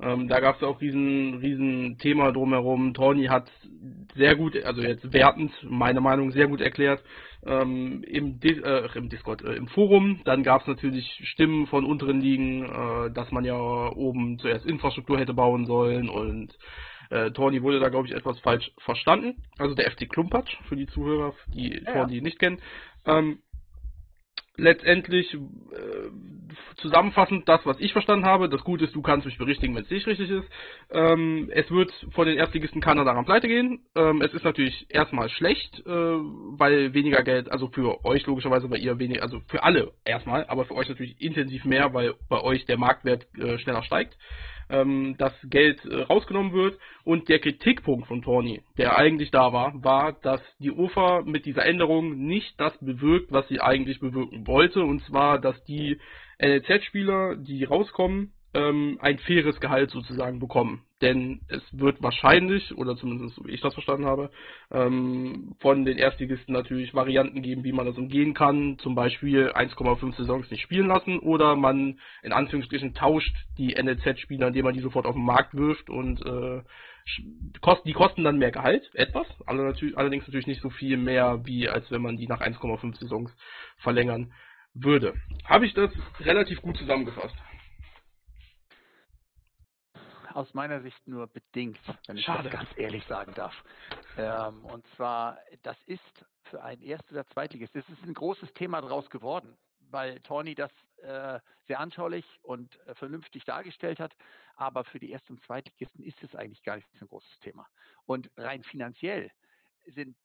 Ähm, 0.00 0.28
da 0.28 0.40
gab 0.40 0.56
es 0.56 0.62
auch 0.62 0.80
riesen, 0.80 1.38
riesen 1.38 1.98
Thema 1.98 2.30
drumherum. 2.32 2.92
Tony 2.92 3.26
hat 3.26 3.50
sehr 4.14 4.36
gut, 4.36 4.56
also 4.62 4.82
jetzt 4.82 5.12
wertend, 5.12 5.52
meine 5.62 6.00
Meinung 6.00 6.32
sehr 6.32 6.48
gut 6.48 6.60
erklärt, 6.60 7.02
ähm, 7.46 8.04
im, 8.06 8.38
Dis 8.38 8.58
äh, 8.58 8.88
im 8.94 9.08
Discord, 9.08 9.42
äh, 9.42 9.54
im 9.54 9.68
Forum. 9.68 10.20
Dann 10.24 10.42
gab 10.42 10.62
es 10.62 10.66
natürlich 10.66 11.06
Stimmen 11.24 11.66
von 11.66 11.86
unteren 11.86 12.20
Ligen, 12.20 12.64
äh, 12.64 13.10
dass 13.12 13.30
man 13.32 13.44
ja 13.44 13.56
oben 13.56 14.38
zuerst 14.38 14.66
Infrastruktur 14.66 15.18
hätte 15.18 15.34
bauen 15.34 15.64
sollen 15.64 16.08
und 16.10 16.56
äh, 17.10 17.30
Tony 17.30 17.62
wurde 17.62 17.80
da, 17.80 17.88
glaube 17.88 18.08
ich, 18.08 18.14
etwas 18.14 18.38
falsch 18.40 18.72
verstanden. 18.78 19.42
Also 19.58 19.74
der 19.74 19.90
FC 19.90 20.08
Klumpatsch, 20.08 20.56
für 20.68 20.76
die 20.76 20.86
Zuhörer, 20.86 21.34
die 21.46 21.82
ja. 21.84 21.92
Tony 21.92 22.20
nicht 22.20 22.38
kennen. 22.38 22.58
Ähm, 23.06 23.38
letztendlich 24.56 25.34
äh, 25.34 25.38
zusammenfassend 26.76 27.48
das, 27.48 27.64
was 27.64 27.80
ich 27.80 27.92
verstanden 27.92 28.26
habe. 28.26 28.48
Das 28.48 28.62
Gute 28.64 28.84
ist, 28.84 28.94
du 28.94 29.02
kannst 29.02 29.26
mich 29.26 29.38
berichtigen, 29.38 29.74
wenn 29.74 29.84
es 29.84 29.90
nicht 29.90 30.06
richtig 30.06 30.30
ist. 30.30 30.48
Ähm, 30.90 31.50
es 31.52 31.70
wird 31.70 31.92
von 32.12 32.26
den 32.26 32.36
Erstligisten 32.36 32.80
keiner 32.80 33.04
daran 33.04 33.24
pleite 33.24 33.48
gehen. 33.48 33.80
Ähm, 33.94 34.22
es 34.22 34.32
ist 34.32 34.44
natürlich 34.44 34.86
erstmal 34.88 35.28
schlecht, 35.28 35.80
äh, 35.86 35.90
weil 35.90 36.94
weniger 36.94 37.22
Geld, 37.22 37.50
also 37.50 37.68
für 37.68 38.04
euch 38.04 38.26
logischerweise, 38.26 38.70
weil 38.70 38.80
ihr 38.80 38.98
weniger, 38.98 39.22
also 39.22 39.40
für 39.48 39.62
alle 39.62 39.92
erstmal, 40.04 40.46
aber 40.46 40.64
für 40.64 40.74
euch 40.74 40.88
natürlich 40.88 41.20
intensiv 41.20 41.64
mehr, 41.64 41.92
weil 41.94 42.14
bei 42.28 42.40
euch 42.40 42.64
der 42.66 42.78
Marktwert 42.78 43.26
äh, 43.38 43.58
schneller 43.58 43.82
steigt 43.82 44.16
ähm, 44.68 45.16
das 45.18 45.32
Geld 45.44 45.84
äh, 45.84 46.02
rausgenommen 46.02 46.52
wird. 46.52 46.78
Und 47.04 47.28
der 47.28 47.38
Kritikpunkt 47.38 48.08
von 48.08 48.22
Tony, 48.22 48.62
der 48.78 48.96
eigentlich 48.98 49.30
da 49.30 49.52
war, 49.52 49.72
war, 49.82 50.12
dass 50.12 50.40
die 50.58 50.70
UFA 50.70 51.22
mit 51.24 51.46
dieser 51.46 51.64
Änderung 51.64 52.16
nicht 52.26 52.58
das 52.58 52.76
bewirkt, 52.78 53.32
was 53.32 53.46
sie 53.48 53.60
eigentlich 53.60 54.00
bewirken 54.00 54.46
wollte. 54.46 54.82
Und 54.82 55.02
zwar, 55.04 55.38
dass 55.40 55.62
die 55.64 55.98
NLZ-Spieler, 56.38 57.36
die 57.36 57.64
rauskommen, 57.64 58.32
ähm, 58.56 58.98
ein 59.00 59.18
faires 59.18 59.60
Gehalt 59.60 59.90
sozusagen 59.90 60.38
bekommen. 60.38 60.82
Denn 61.02 61.42
es 61.48 61.62
wird 61.72 62.02
wahrscheinlich, 62.02 62.74
oder 62.76 62.96
zumindest 62.96 63.36
so 63.36 63.44
wie 63.44 63.52
ich 63.52 63.60
das 63.60 63.74
verstanden 63.74 64.06
habe, 64.06 64.30
ähm, 64.70 65.54
von 65.60 65.84
den 65.84 65.98
Erstligisten 65.98 66.54
natürlich 66.54 66.94
Varianten 66.94 67.42
geben, 67.42 67.64
wie 67.64 67.72
man 67.72 67.84
das 67.84 67.98
umgehen 67.98 68.32
kann. 68.32 68.78
Zum 68.78 68.94
Beispiel 68.94 69.50
1,5 69.50 70.16
Saisons 70.16 70.50
nicht 70.50 70.62
spielen 70.62 70.86
lassen 70.86 71.18
oder 71.18 71.54
man 71.54 72.00
in 72.22 72.32
Anführungsstrichen 72.32 72.94
tauscht 72.94 73.36
die 73.58 73.74
NLZ-Spieler, 73.74 74.48
indem 74.48 74.64
man 74.64 74.74
die 74.74 74.80
sofort 74.80 75.04
auf 75.04 75.14
den 75.14 75.24
Markt 75.24 75.54
wirft 75.54 75.90
und 75.90 76.24
äh, 76.24 76.62
die 77.84 77.92
kosten 77.92 78.24
dann 78.24 78.38
mehr 78.38 78.50
Gehalt, 78.50 78.90
etwas, 78.94 79.26
allerdings 79.46 80.26
natürlich 80.26 80.48
nicht 80.48 80.60
so 80.60 80.70
viel 80.70 80.96
mehr, 80.96 81.42
wie 81.44 81.68
als 81.68 81.88
wenn 81.92 82.02
man 82.02 82.16
die 82.16 82.26
nach 82.26 82.40
1,5 82.40 82.98
Saisons 82.98 83.30
verlängern 83.78 84.32
würde. 84.74 85.14
Habe 85.44 85.66
ich 85.66 85.74
das 85.74 85.90
relativ 86.20 86.60
gut 86.62 86.76
zusammengefasst? 86.78 87.36
Aus 90.36 90.52
meiner 90.52 90.82
Sicht 90.82 91.08
nur 91.08 91.26
bedingt, 91.26 91.80
wenn 92.06 92.18
ich 92.18 92.26
das 92.26 92.50
ganz 92.50 92.68
ehrlich 92.76 93.04
sagen 93.06 93.32
darf. 93.34 93.54
Ähm, 94.18 94.64
und 94.66 94.86
zwar, 94.94 95.38
das 95.62 95.76
ist 95.86 96.24
für 96.44 96.62
ein 96.62 96.80
Erst- 96.82 97.10
oder 97.10 97.26
Zweitligist, 97.28 97.74
das 97.74 97.88
ist 97.88 98.02
ein 98.02 98.14
großes 98.14 98.52
Thema 98.52 98.82
daraus 98.82 99.08
geworden, 99.08 99.56
weil 99.90 100.20
Tony 100.20 100.54
das 100.54 100.70
äh, 100.98 101.40
sehr 101.66 101.80
anschaulich 101.80 102.24
und 102.42 102.78
äh, 102.86 102.94
vernünftig 102.94 103.44
dargestellt 103.44 103.98
hat. 103.98 104.14
Aber 104.56 104.84
für 104.84 104.98
die 104.98 105.10
Erst- 105.10 105.30
und 105.30 105.42
Zweitligisten 105.42 106.04
ist 106.04 106.22
es 106.22 106.34
eigentlich 106.34 106.62
gar 106.62 106.76
nicht 106.76 106.88
so 106.98 107.06
ein 107.06 107.08
großes 107.08 107.40
Thema. 107.40 107.66
Und 108.04 108.30
rein 108.36 108.62
finanziell 108.62 109.30
sind 109.86 110.16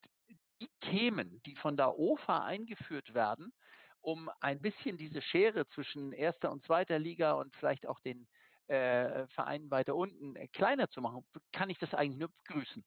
die 0.59 0.69
Themen, 0.81 1.41
die 1.45 1.55
von 1.55 1.77
der 1.77 1.97
OFA 1.97 2.43
eingeführt 2.43 3.13
werden, 3.13 3.53
um 4.01 4.29
ein 4.41 4.59
bisschen 4.59 4.97
diese 4.97 5.21
Schere 5.21 5.67
zwischen 5.69 6.11
erster 6.11 6.51
und 6.51 6.65
zweiter 6.65 6.99
Liga 6.99 7.33
und 7.33 7.55
vielleicht 7.55 7.88
auch 7.88 7.99
den 8.01 8.27
äh, 8.67 9.27
Vereinen 9.27 9.69
weiter 9.71 9.95
unten 9.95 10.35
äh, 10.35 10.47
kleiner 10.47 10.89
zu 10.89 11.01
machen, 11.01 11.25
kann 11.51 11.69
ich 11.69 11.77
das 11.79 11.93
eigentlich 11.93 12.19
nur 12.19 12.29
begrüßen. 12.43 12.83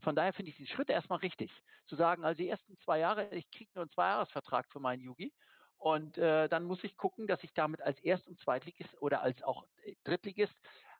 Von 0.00 0.14
daher 0.14 0.32
finde 0.32 0.50
ich 0.50 0.56
diesen 0.56 0.74
Schritt 0.74 0.90
erstmal 0.90 1.18
richtig. 1.18 1.50
Zu 1.86 1.96
sagen, 1.96 2.24
also 2.24 2.36
die 2.36 2.48
ersten 2.48 2.76
zwei 2.78 2.98
Jahre, 2.98 3.28
ich 3.34 3.50
kriege 3.50 3.70
nur 3.74 3.82
einen 3.82 3.90
Zweijahresvertrag 3.90 4.66
für 4.70 4.80
meinen 4.80 5.02
Yugi. 5.02 5.32
Und 5.78 6.16
äh, 6.18 6.48
dann 6.48 6.64
muss 6.64 6.82
ich 6.84 6.96
gucken, 6.96 7.26
dass 7.26 7.44
ich 7.44 7.52
damit 7.52 7.82
als 7.82 8.00
Erst- 8.00 8.28
und 8.28 8.40
Zweitligist 8.40 9.00
oder 9.00 9.20
als 9.22 9.42
auch 9.42 9.66
äh, 9.82 9.94
Drittligist 10.04 10.54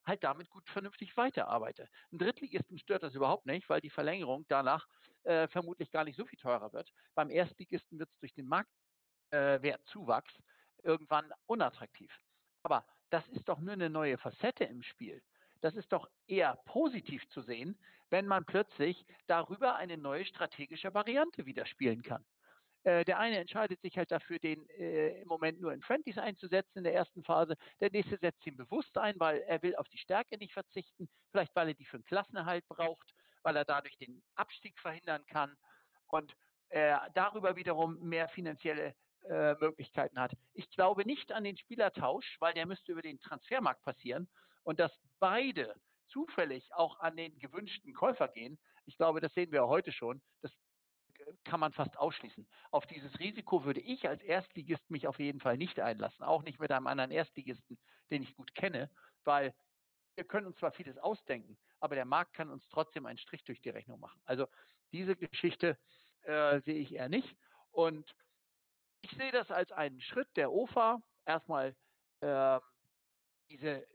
halt 0.04 0.22
damit 0.22 0.48
gut 0.50 0.68
vernünftig 0.68 1.16
weiterarbeite. 1.16 1.88
Ein 2.12 2.18
Drittligisten 2.18 2.78
stört 2.78 3.02
das 3.02 3.14
überhaupt 3.14 3.46
nicht, 3.46 3.68
weil 3.68 3.80
die 3.80 3.90
Verlängerung 3.90 4.44
danach 4.48 4.86
äh, 5.24 5.48
vermutlich 5.48 5.90
gar 5.90 6.04
nicht 6.04 6.16
so 6.16 6.24
viel 6.26 6.38
teurer 6.38 6.72
wird. 6.72 6.92
Beim 7.14 7.30
Erstligisten 7.30 7.98
wird 7.98 8.10
es 8.10 8.18
durch 8.20 8.34
den 8.34 8.46
Marktwertzuwachs 8.46 10.34
äh, 10.34 10.42
irgendwann 10.82 11.32
unattraktiv. 11.46 12.12
Aber 12.66 12.84
das 13.10 13.28
ist 13.28 13.48
doch 13.48 13.60
nur 13.60 13.74
eine 13.74 13.88
neue 13.88 14.18
Facette 14.18 14.64
im 14.64 14.82
Spiel. 14.82 15.22
Das 15.60 15.76
ist 15.76 15.92
doch 15.92 16.10
eher 16.26 16.56
positiv 16.64 17.24
zu 17.28 17.40
sehen, 17.40 17.78
wenn 18.10 18.26
man 18.26 18.44
plötzlich 18.44 19.06
darüber 19.28 19.76
eine 19.76 19.96
neue 19.96 20.24
strategische 20.24 20.92
Variante 20.92 21.46
wieder 21.46 21.64
spielen 21.64 22.02
kann. 22.02 22.24
Äh, 22.82 23.04
der 23.04 23.20
eine 23.20 23.38
entscheidet 23.38 23.80
sich 23.82 23.96
halt 23.96 24.10
dafür, 24.10 24.40
den 24.40 24.68
äh, 24.70 25.20
im 25.20 25.28
Moment 25.28 25.60
nur 25.60 25.72
in 25.72 25.80
Friendlies 25.80 26.18
einzusetzen 26.18 26.78
in 26.78 26.82
der 26.82 26.94
ertzen 26.94 27.22
Phase. 27.22 27.54
Der 27.78 27.92
nächste 27.92 28.18
setzt 28.18 28.44
ihn 28.48 28.56
bewusst 28.56 28.98
ein, 28.98 29.14
weil 29.20 29.42
er 29.42 29.62
will 29.62 29.76
auf 29.76 29.88
die 29.88 29.98
Stärke 29.98 30.36
nicht 30.36 30.52
verzichten. 30.52 31.08
Vielleicht, 31.30 31.54
weil 31.54 31.68
er 31.68 31.74
die 31.74 31.84
für 31.84 31.98
den 31.98 32.04
Klassenerhalt 32.04 32.66
braucht, 32.66 33.14
weil 33.44 33.54
er 33.54 33.64
dadurch 33.64 33.96
den 33.98 34.24
Abstieg 34.34 34.76
verhindern 34.80 35.24
kann 35.26 35.56
und 36.08 36.34
äh, 36.70 36.96
darüber 37.14 37.54
wiederum 37.54 38.00
mehr 38.00 38.28
finanzielle 38.28 38.96
äh, 39.28 39.54
Möglichkeiten 39.60 40.18
hat. 40.18 40.32
Ich 40.54 40.68
glaube 40.70 41.04
nicht 41.04 41.32
an 41.32 41.44
den 41.44 41.56
Spielertausch, 41.56 42.36
weil 42.40 42.54
der 42.54 42.66
müsste 42.66 42.92
über 42.92 43.02
den 43.02 43.20
Transfermarkt 43.20 43.82
passieren 43.82 44.28
und 44.62 44.80
dass 44.80 44.92
beide 45.18 45.74
zufällig 46.08 46.72
auch 46.74 46.98
an 47.00 47.16
den 47.16 47.38
gewünschten 47.38 47.92
Käufer 47.92 48.28
gehen. 48.28 48.58
Ich 48.84 48.96
glaube, 48.96 49.20
das 49.20 49.32
sehen 49.34 49.52
wir 49.52 49.66
heute 49.66 49.92
schon. 49.92 50.22
Das 50.42 50.52
kann 51.44 51.60
man 51.60 51.72
fast 51.72 51.96
ausschließen. 51.96 52.46
Auf 52.70 52.86
dieses 52.86 53.18
Risiko 53.18 53.64
würde 53.64 53.80
ich 53.80 54.08
als 54.08 54.22
Erstligist 54.22 54.88
mich 54.90 55.06
auf 55.06 55.18
jeden 55.18 55.40
Fall 55.40 55.56
nicht 55.56 55.80
einlassen, 55.80 56.24
auch 56.24 56.42
nicht 56.42 56.60
mit 56.60 56.70
einem 56.70 56.86
anderen 56.86 57.10
Erstligisten, 57.10 57.78
den 58.10 58.22
ich 58.22 58.34
gut 58.36 58.54
kenne, 58.54 58.90
weil 59.24 59.54
wir 60.14 60.24
können 60.24 60.46
uns 60.46 60.56
zwar 60.56 60.72
vieles 60.72 60.96
ausdenken, 60.98 61.58
aber 61.80 61.94
der 61.94 62.04
Markt 62.04 62.34
kann 62.34 62.50
uns 62.50 62.66
trotzdem 62.68 63.06
einen 63.06 63.18
Strich 63.18 63.44
durch 63.44 63.60
die 63.60 63.70
Rechnung 63.70 64.00
machen. 64.00 64.20
Also 64.24 64.46
diese 64.92 65.16
Geschichte 65.16 65.78
äh, 66.22 66.60
sehe 66.60 66.78
ich 66.78 66.94
eher 66.94 67.08
nicht. 67.08 67.36
Und 67.72 68.14
ich 69.06 69.16
sehe 69.16 69.30
das 69.30 69.50
als 69.52 69.70
einen 69.70 70.00
Schritt 70.00 70.28
der 70.36 70.50
OFA, 70.50 71.00
erstmal 71.26 71.76
äh, 72.20 72.60
diese, 73.48 73.86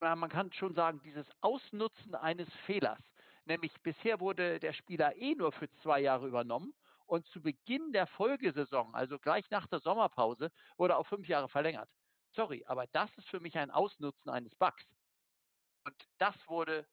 man 0.00 0.28
kann 0.28 0.52
schon 0.52 0.74
sagen, 0.74 1.00
dieses 1.04 1.26
Ausnutzen 1.40 2.16
eines 2.16 2.52
Fehlers. 2.66 2.98
Nämlich 3.44 3.72
bisher 3.82 4.18
wurde 4.18 4.58
der 4.58 4.72
Spieler 4.72 5.14
eh 5.16 5.36
nur 5.36 5.52
für 5.52 5.70
zwei 5.82 6.00
Jahre 6.00 6.26
übernommen 6.26 6.74
und 7.06 7.26
zu 7.28 7.40
Beginn 7.40 7.92
der 7.92 8.08
Folgesaison, 8.08 8.92
also 8.92 9.20
gleich 9.20 9.48
nach 9.50 9.68
der 9.68 9.78
Sommerpause, 9.78 10.50
wurde 10.76 10.96
auf 10.96 11.06
fünf 11.06 11.28
Jahre 11.28 11.48
verlängert. 11.48 11.88
Sorry, 12.34 12.64
aber 12.66 12.88
das 12.88 13.10
ist 13.18 13.28
für 13.28 13.38
mich 13.38 13.56
ein 13.56 13.70
Ausnutzen 13.70 14.30
eines 14.30 14.54
Bugs. 14.56 14.84
Und 15.84 15.94
das 16.18 16.34
wurde 16.48 16.88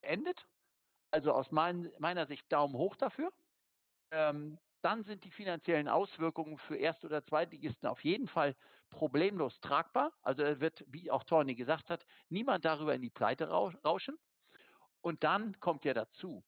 beendet. 0.00 0.46
Also 1.10 1.32
aus 1.32 1.50
mein, 1.50 1.90
meiner 1.98 2.26
Sicht 2.26 2.52
Daumen 2.52 2.74
hoch 2.74 2.94
dafür. 2.94 3.32
Ähm, 4.12 4.58
dann 4.82 5.04
sind 5.04 5.24
die 5.24 5.30
finanziellen 5.30 5.88
Auswirkungen 5.88 6.58
für 6.58 6.76
Erst- 6.76 7.04
oder 7.04 7.24
Zweitligisten 7.24 7.88
auf 7.88 8.04
jeden 8.04 8.28
Fall 8.28 8.56
problemlos 8.90 9.60
tragbar. 9.60 10.12
Also 10.22 10.42
wird, 10.60 10.84
wie 10.88 11.10
auch 11.10 11.24
Torni 11.24 11.54
gesagt 11.54 11.90
hat, 11.90 12.04
niemand 12.28 12.64
darüber 12.64 12.94
in 12.94 13.02
die 13.02 13.10
Pleite 13.10 13.48
rauschen. 13.48 14.16
Und 15.00 15.24
dann 15.24 15.58
kommt 15.60 15.84
ja 15.84 15.94
dazu, 15.94 16.44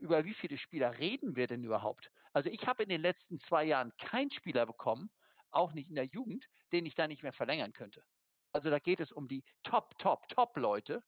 über 0.00 0.24
wie 0.24 0.34
viele 0.34 0.58
Spieler 0.58 0.98
reden 0.98 1.36
wir 1.36 1.46
denn 1.46 1.64
überhaupt? 1.64 2.10
Also 2.32 2.48
ich 2.50 2.66
habe 2.66 2.82
in 2.82 2.88
den 2.88 3.00
letzten 3.00 3.40
zwei 3.40 3.64
Jahren 3.64 3.92
keinen 3.96 4.30
Spieler 4.30 4.66
bekommen, 4.66 5.10
auch 5.50 5.72
nicht 5.72 5.88
in 5.88 5.96
der 5.96 6.04
Jugend, 6.04 6.46
den 6.72 6.86
ich 6.86 6.94
da 6.94 7.08
nicht 7.08 7.22
mehr 7.22 7.32
verlängern 7.32 7.72
könnte. 7.72 8.04
Also 8.52 8.70
da 8.70 8.78
geht 8.78 9.00
es 9.00 9.12
um 9.12 9.28
die 9.28 9.44
Top, 9.62 9.96
Top, 9.98 10.28
Top-Leute. 10.28 11.02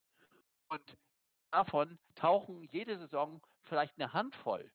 Und 0.69 0.97
davon 1.51 1.99
tauchen 2.15 2.63
jede 2.71 2.97
Saison 2.97 3.41
vielleicht 3.63 3.97
eine 3.97 4.13
Handvoll. 4.13 4.71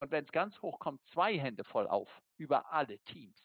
Und 0.00 0.10
wenn 0.10 0.24
es 0.24 0.32
ganz 0.32 0.60
hoch 0.62 0.78
kommt, 0.78 1.00
zwei 1.12 1.38
Hände 1.38 1.64
voll 1.64 1.86
auf 1.86 2.08
über 2.36 2.72
alle 2.72 2.98
Teams. 3.00 3.40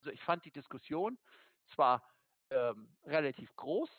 Also 0.00 0.10
ich 0.10 0.22
fand 0.22 0.44
die 0.44 0.50
Diskussion 0.50 1.18
zwar 1.74 2.02
ähm, 2.50 2.88
relativ 3.04 3.54
groß, 3.56 3.90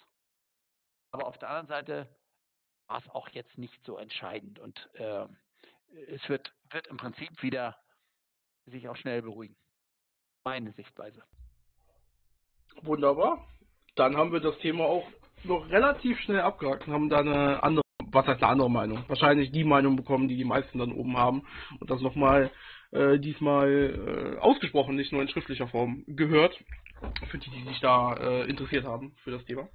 aber 1.11 1.27
auf 1.27 1.37
der 1.37 1.49
anderen 1.49 1.67
Seite 1.67 2.15
war 2.87 2.99
es 2.99 3.09
auch 3.09 3.29
jetzt 3.29 3.57
nicht 3.57 3.83
so 3.85 3.97
entscheidend. 3.97 4.59
Und 4.59 4.89
äh, 4.95 5.25
es 6.07 6.27
wird, 6.27 6.53
wird 6.71 6.87
im 6.87 6.97
Prinzip 6.97 7.41
wieder 7.41 7.77
sich 8.65 8.87
auch 8.89 8.95
schnell 8.95 9.21
beruhigen. 9.21 9.55
Meine 10.43 10.71
Sichtweise. 10.73 11.23
Wunderbar. 12.81 13.47
Dann 13.95 14.17
haben 14.17 14.31
wir 14.31 14.39
das 14.39 14.57
Thema 14.59 14.85
auch 14.85 15.07
noch 15.43 15.69
relativ 15.69 16.19
schnell 16.21 16.41
abgehakt 16.41 16.87
und 16.87 16.93
haben 16.93 17.09
da 17.09 17.19
eine 17.19 17.61
andere, 17.63 17.82
was 18.13 18.27
heißt 18.27 18.41
eine 18.41 18.51
andere 18.51 18.69
Meinung? 18.69 19.03
Wahrscheinlich 19.07 19.51
die 19.51 19.63
Meinung 19.63 19.95
bekommen, 19.95 20.27
die 20.27 20.37
die 20.37 20.45
meisten 20.45 20.79
dann 20.79 20.91
oben 20.91 21.17
haben 21.17 21.43
und 21.79 21.89
das 21.89 22.01
nochmal 22.01 22.51
äh, 22.91 23.19
diesmal 23.19 24.35
äh, 24.37 24.39
ausgesprochen, 24.39 24.95
nicht 24.95 25.11
nur 25.11 25.21
in 25.21 25.27
schriftlicher 25.27 25.67
Form 25.67 26.03
gehört, 26.07 26.57
für 27.29 27.37
die, 27.37 27.49
die 27.49 27.63
sich 27.65 27.79
da 27.79 28.13
äh, 28.15 28.49
interessiert 28.49 28.85
haben 28.85 29.15
für 29.23 29.31
das 29.31 29.43
Thema. 29.45 29.67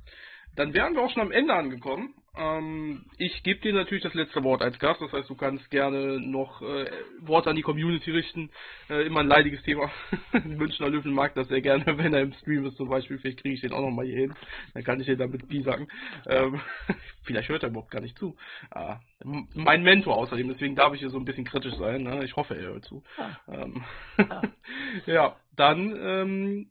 Dann 0.57 0.75
wären 0.75 0.95
wir 0.95 1.03
auch 1.03 1.11
schon 1.11 1.23
am 1.23 1.33
Ende 1.33 1.55
angekommen. 1.55 2.15
Ähm, 2.39 3.05
ich 3.19 3.43
gebe 3.43 3.61
dir 3.61 3.73
natürlich 3.73 4.05
das 4.05 4.15
letzte 4.15 4.45
Wort 4.45 4.63
als 4.63 4.79
Gast, 4.79 5.01
das 5.01 5.13
heißt, 5.13 5.29
du 5.29 5.35
kannst 5.35 5.69
gerne 5.71 6.21
noch 6.21 6.63
äh, 6.63 6.89
Worte 7.21 7.51
an 7.51 7.57
die 7.57 7.63
Community 7.63 8.13
richten. 8.13 8.51
Äh, 8.89 9.07
immer 9.07 9.21
ein 9.21 9.27
leidiges 9.27 9.63
Thema. 9.65 9.91
Münchner 10.45 10.89
Löwen 10.89 11.13
mag 11.13 11.35
das 11.35 11.49
sehr 11.49 11.61
gerne, 11.61 11.85
wenn 11.99 12.15
er 12.15 12.21
im 12.21 12.33
Stream 12.35 12.65
ist 12.67 12.77
zum 12.77 12.89
Beispiel. 12.89 13.19
Vielleicht 13.19 13.43
kriege 13.43 13.55
ich 13.55 13.61
den 13.61 13.73
auch 13.73 13.81
noch 13.81 13.91
mal 13.91 14.07
hier 14.07 14.19
hin. 14.19 14.35
Dann 14.73 14.85
kann 14.85 15.01
ich 15.01 15.07
dir 15.07 15.17
damit 15.17 15.49
Pi 15.49 15.63
sagen. 15.63 15.89
Ähm, 16.27 16.61
vielleicht 17.25 17.49
hört 17.49 17.65
er 17.65 17.71
überhaupt 17.71 17.91
gar 17.91 18.03
nicht 18.03 18.17
zu. 18.17 18.37
Äh, 18.73 18.95
mein 19.55 19.83
Mentor 19.83 20.17
außerdem, 20.17 20.49
deswegen 20.49 20.77
darf 20.77 20.95
ich 20.95 21.01
hier 21.01 21.11
so 21.11 21.19
ein 21.19 21.25
bisschen 21.25 21.45
kritisch 21.45 21.75
sein. 21.75 22.05
Ne? 22.05 22.25
Ich 22.25 22.37
hoffe, 22.37 22.55
er 22.55 22.69
hört 22.69 22.85
zu. 22.85 23.03
Ah. 23.17 23.31
Ähm, 23.53 23.83
ah. 24.19 24.43
ja, 25.07 25.37
dann 25.57 25.97
ähm, 26.01 26.71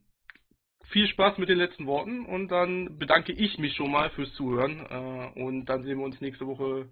viel 0.90 1.06
Spaß 1.08 1.38
mit 1.38 1.48
den 1.48 1.58
letzten 1.58 1.86
Worten 1.86 2.24
und 2.24 2.48
dann 2.48 2.98
bedanke 2.98 3.32
ich 3.32 3.58
mich 3.58 3.74
schon 3.74 3.90
mal 3.90 4.10
fürs 4.10 4.32
Zuhören 4.34 4.86
äh, 4.88 5.40
und 5.40 5.66
dann 5.66 5.84
sehen 5.84 5.98
wir 5.98 6.04
uns 6.04 6.20
nächste 6.20 6.46
Woche 6.46 6.88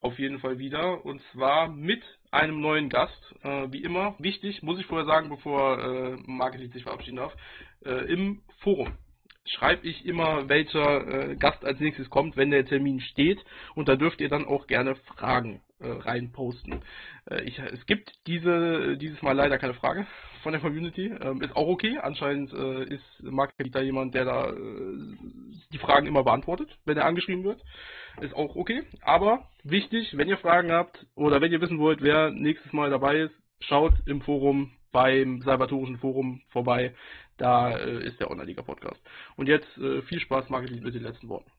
auf 0.00 0.18
jeden 0.18 0.40
Fall 0.40 0.58
wieder 0.58 1.04
und 1.04 1.22
zwar 1.32 1.68
mit 1.68 2.02
einem 2.30 2.60
neuen 2.60 2.88
Gast. 2.88 3.34
Äh, 3.42 3.72
wie 3.72 3.82
immer, 3.82 4.16
wichtig, 4.18 4.62
muss 4.62 4.78
ich 4.78 4.86
vorher 4.86 5.06
sagen, 5.06 5.28
bevor 5.28 5.78
äh, 5.78 6.16
Marketing 6.26 6.72
sich 6.72 6.82
verabschieden 6.82 7.16
darf, 7.16 7.34
äh, 7.84 8.12
im 8.12 8.42
Forum 8.60 8.96
schreibe 9.44 9.86
ich 9.86 10.06
immer, 10.06 10.48
welcher 10.48 11.30
äh, 11.30 11.36
Gast 11.36 11.64
als 11.64 11.80
nächstes 11.80 12.10
kommt, 12.10 12.36
wenn 12.36 12.50
der 12.50 12.64
Termin 12.64 13.00
steht 13.00 13.44
und 13.74 13.88
da 13.88 13.96
dürft 13.96 14.20
ihr 14.20 14.28
dann 14.28 14.44
auch 14.44 14.66
gerne 14.66 14.94
Fragen 14.94 15.60
äh, 15.80 15.88
reinposten. 15.88 16.82
Äh, 17.28 17.42
ich, 17.42 17.58
es 17.58 17.84
gibt 17.86 18.12
diese, 18.26 18.96
dieses 18.96 19.20
Mal 19.22 19.32
leider 19.32 19.58
keine 19.58 19.74
Frage 19.74 20.06
von 20.42 20.52
der 20.52 20.60
Community. 20.60 21.06
Ähm, 21.06 21.42
ist 21.42 21.56
auch 21.56 21.68
okay. 21.68 21.98
Anscheinend 22.00 22.52
äh, 22.52 22.84
ist 22.84 23.22
Marketing 23.22 23.72
da 23.72 23.80
jemand, 23.80 24.14
der 24.14 24.24
da 24.24 24.50
äh, 24.50 24.54
die 25.72 25.78
Fragen 25.78 26.06
immer 26.06 26.24
beantwortet, 26.24 26.68
wenn 26.84 26.96
er 26.96 27.06
angeschrieben 27.06 27.44
wird. 27.44 27.60
Ist 28.20 28.34
auch 28.34 28.56
okay. 28.56 28.82
Aber 29.02 29.48
wichtig, 29.64 30.16
wenn 30.16 30.28
ihr 30.28 30.38
Fragen 30.38 30.70
habt 30.70 31.06
oder 31.14 31.40
wenn 31.40 31.52
ihr 31.52 31.60
wissen 31.60 31.78
wollt, 31.78 32.02
wer 32.02 32.30
nächstes 32.30 32.72
Mal 32.72 32.90
dabei 32.90 33.20
ist, 33.22 33.34
schaut 33.60 33.94
im 34.06 34.20
Forum 34.20 34.72
beim 34.92 35.40
Salvatorischen 35.42 35.98
Forum 35.98 36.42
vorbei. 36.50 36.94
Da 37.42 37.76
äh, 37.76 38.06
ist 38.06 38.20
der 38.20 38.30
Online-Liga-Podcast. 38.30 39.00
Und 39.34 39.48
jetzt 39.48 39.76
äh, 39.76 40.00
viel 40.02 40.20
Spaß, 40.20 40.48
Marketing, 40.48 40.80
mit 40.80 40.94
den 40.94 41.02
letzten 41.02 41.28
Worten. 41.28 41.50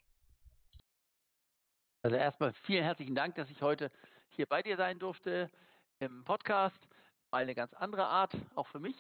Also 2.03 2.15
erstmal 2.15 2.53
vielen 2.53 2.85
herzlichen 2.85 3.15
Dank, 3.15 3.35
dass 3.35 3.49
ich 3.49 3.61
heute 3.61 3.91
hier 4.30 4.45
bei 4.45 4.61
dir 4.64 4.77
sein 4.77 4.97
durfte 4.97 5.51
im 5.99 6.23
Podcast. 6.23 6.77
Mal 7.31 7.41
eine 7.41 7.53
ganz 7.53 7.73
andere 7.73 8.05
Art, 8.05 8.31
auch 8.55 8.68
für 8.68 8.80
mich. 8.80 8.95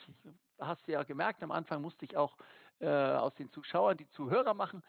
Hast 0.59 0.85
du 0.85 0.91
ja 0.91 1.03
gemerkt, 1.03 1.41
am 1.41 1.51
Anfang 1.53 1.81
musste 1.81 2.03
ich 2.03 2.17
auch 2.17 2.35
äh, 2.81 2.89
aus 2.89 3.33
den 3.35 3.49
Zuschauern 3.51 3.95
die 3.95 4.09
Zuhörer 4.09 4.53
machen. 4.53 4.83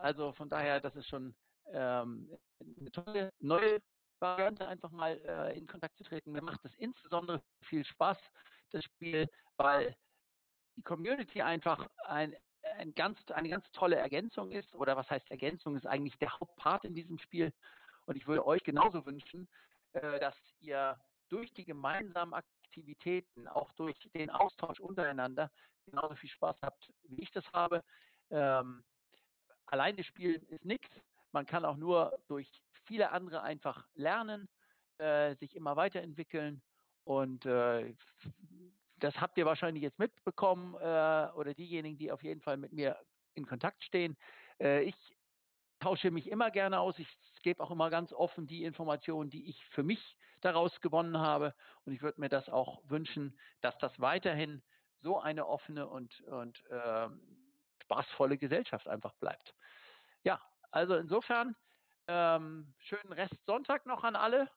Also 0.00 0.30
von 0.34 0.48
daher, 0.48 0.78
das 0.78 0.94
ist 0.94 1.08
schon 1.08 1.34
ähm, 1.72 2.30
eine 2.78 2.92
tolle 2.92 3.32
neue 3.40 3.82
Variante, 4.20 4.68
einfach 4.68 4.92
mal 4.92 5.20
äh, 5.26 5.58
in 5.58 5.66
Kontakt 5.66 5.96
zu 5.96 6.04
treten. 6.04 6.30
Mir 6.30 6.42
macht 6.42 6.64
es 6.64 6.74
insbesondere 6.76 7.42
viel 7.62 7.84
Spaß, 7.84 8.18
das 8.70 8.84
Spiel, 8.84 9.28
weil 9.56 9.96
die 10.76 10.82
Community 10.82 11.42
einfach 11.42 11.88
ein, 12.04 12.34
ein 12.78 12.94
ganz, 12.94 13.18
eine 13.30 13.48
ganz 13.48 13.70
tolle 13.72 13.96
Ergänzung 13.96 14.50
ist. 14.50 14.74
Oder 14.74 14.96
was 14.96 15.08
heißt 15.10 15.30
Ergänzung? 15.30 15.76
Ist 15.76 15.86
eigentlich 15.86 16.16
der 16.18 16.38
Hauptpart 16.38 16.84
in 16.84 16.94
diesem 16.94 17.18
Spiel. 17.18 17.52
Und 18.06 18.16
ich 18.16 18.26
würde 18.26 18.46
euch 18.46 18.62
genauso 18.64 19.04
wünschen, 19.06 19.48
äh, 19.92 20.18
dass 20.20 20.36
ihr 20.60 20.98
durch 21.28 21.52
die 21.54 21.64
gemeinsamen 21.64 22.34
Aktivitäten, 22.34 23.48
auch 23.48 23.72
durch 23.72 23.98
den 24.14 24.30
Austausch 24.30 24.80
untereinander, 24.80 25.50
genauso 25.86 26.14
viel 26.16 26.30
Spaß 26.30 26.56
habt, 26.62 26.92
wie 27.08 27.22
ich 27.22 27.30
das 27.30 27.44
habe. 27.52 27.82
Ähm, 28.30 28.84
alleine 29.66 30.04
spielen 30.04 30.42
ist 30.48 30.64
nichts. 30.64 30.90
Man 31.32 31.46
kann 31.46 31.64
auch 31.64 31.76
nur 31.76 32.18
durch 32.28 32.50
viele 32.84 33.10
andere 33.10 33.42
einfach 33.42 33.86
lernen, 33.94 34.48
äh, 34.98 35.34
sich 35.36 35.56
immer 35.56 35.76
weiterentwickeln. 35.76 36.62
Und 37.04 37.46
äh, 37.46 37.94
das 39.02 39.20
habt 39.20 39.36
ihr 39.36 39.46
wahrscheinlich 39.46 39.82
jetzt 39.82 39.98
mitbekommen 39.98 40.74
äh, 40.74 41.28
oder 41.34 41.54
diejenigen, 41.54 41.98
die 41.98 42.12
auf 42.12 42.22
jeden 42.22 42.40
Fall 42.40 42.56
mit 42.56 42.72
mir 42.72 42.98
in 43.34 43.46
Kontakt 43.46 43.82
stehen. 43.84 44.16
Äh, 44.60 44.82
ich 44.82 44.94
tausche 45.80 46.10
mich 46.10 46.30
immer 46.30 46.50
gerne 46.50 46.78
aus. 46.78 46.98
Ich 46.98 47.08
gebe 47.42 47.62
auch 47.62 47.72
immer 47.72 47.90
ganz 47.90 48.12
offen 48.12 48.46
die 48.46 48.62
Informationen, 48.62 49.30
die 49.30 49.48
ich 49.48 49.64
für 49.70 49.82
mich 49.82 50.16
daraus 50.40 50.80
gewonnen 50.80 51.18
habe. 51.18 51.54
Und 51.84 51.92
ich 51.92 52.02
würde 52.02 52.20
mir 52.20 52.28
das 52.28 52.48
auch 52.48 52.80
wünschen, 52.84 53.38
dass 53.60 53.76
das 53.78 53.98
weiterhin 54.00 54.62
so 55.00 55.18
eine 55.18 55.48
offene 55.48 55.88
und, 55.88 56.20
und 56.22 56.64
äh, 56.70 57.08
spaßvolle 57.82 58.38
Gesellschaft 58.38 58.86
einfach 58.86 59.14
bleibt. 59.14 59.54
Ja, 60.22 60.40
also 60.70 60.94
insofern 60.94 61.56
ähm, 62.06 62.72
schönen 62.78 63.12
Rest 63.12 63.34
Sonntag 63.46 63.84
noch 63.86 64.04
an 64.04 64.14
alle. 64.14 64.48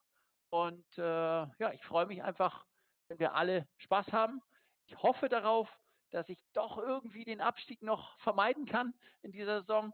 Und 0.50 0.86
äh, 0.98 1.02
ja, 1.02 1.72
ich 1.72 1.84
freue 1.84 2.06
mich 2.06 2.22
einfach 2.22 2.64
wenn 3.08 3.18
wir 3.18 3.34
alle 3.34 3.68
Spaß 3.78 4.12
haben. 4.12 4.42
Ich 4.86 4.96
hoffe 5.02 5.28
darauf, 5.28 5.68
dass 6.10 6.28
ich 6.28 6.38
doch 6.52 6.78
irgendwie 6.78 7.24
den 7.24 7.40
Abstieg 7.40 7.82
noch 7.82 8.18
vermeiden 8.20 8.66
kann 8.66 8.94
in 9.22 9.32
dieser 9.32 9.60
Saison. 9.60 9.92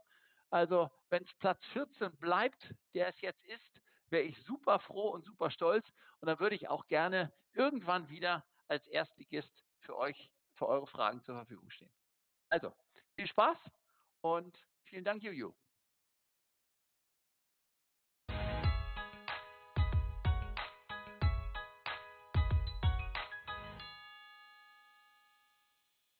Also 0.49 0.89
wenn 1.09 1.23
es 1.23 1.33
Platz 1.35 1.63
14 1.73 2.15
bleibt, 2.17 2.73
der 2.93 3.07
es 3.07 3.19
jetzt 3.21 3.43
ist, 3.45 3.81
wäre 4.09 4.23
ich 4.23 4.41
super 4.43 4.79
froh 4.79 5.09
und 5.09 5.25
super 5.25 5.49
stolz. 5.49 5.91
Und 6.19 6.27
dann 6.27 6.39
würde 6.39 6.55
ich 6.55 6.69
auch 6.69 6.87
gerne 6.87 7.33
irgendwann 7.53 8.09
wieder 8.09 8.45
als 8.67 8.87
Erstligist 8.87 9.65
für 9.79 9.97
euch, 9.97 10.31
für 10.55 10.67
eure 10.67 10.87
Fragen 10.87 11.21
zur 11.23 11.35
Verfügung 11.35 11.69
stehen. 11.71 11.91
Also, 12.49 12.73
viel 13.15 13.27
Spaß 13.27 13.57
und 14.21 14.57
vielen 14.83 15.03
Dank, 15.03 15.23
Juju. 15.23 15.53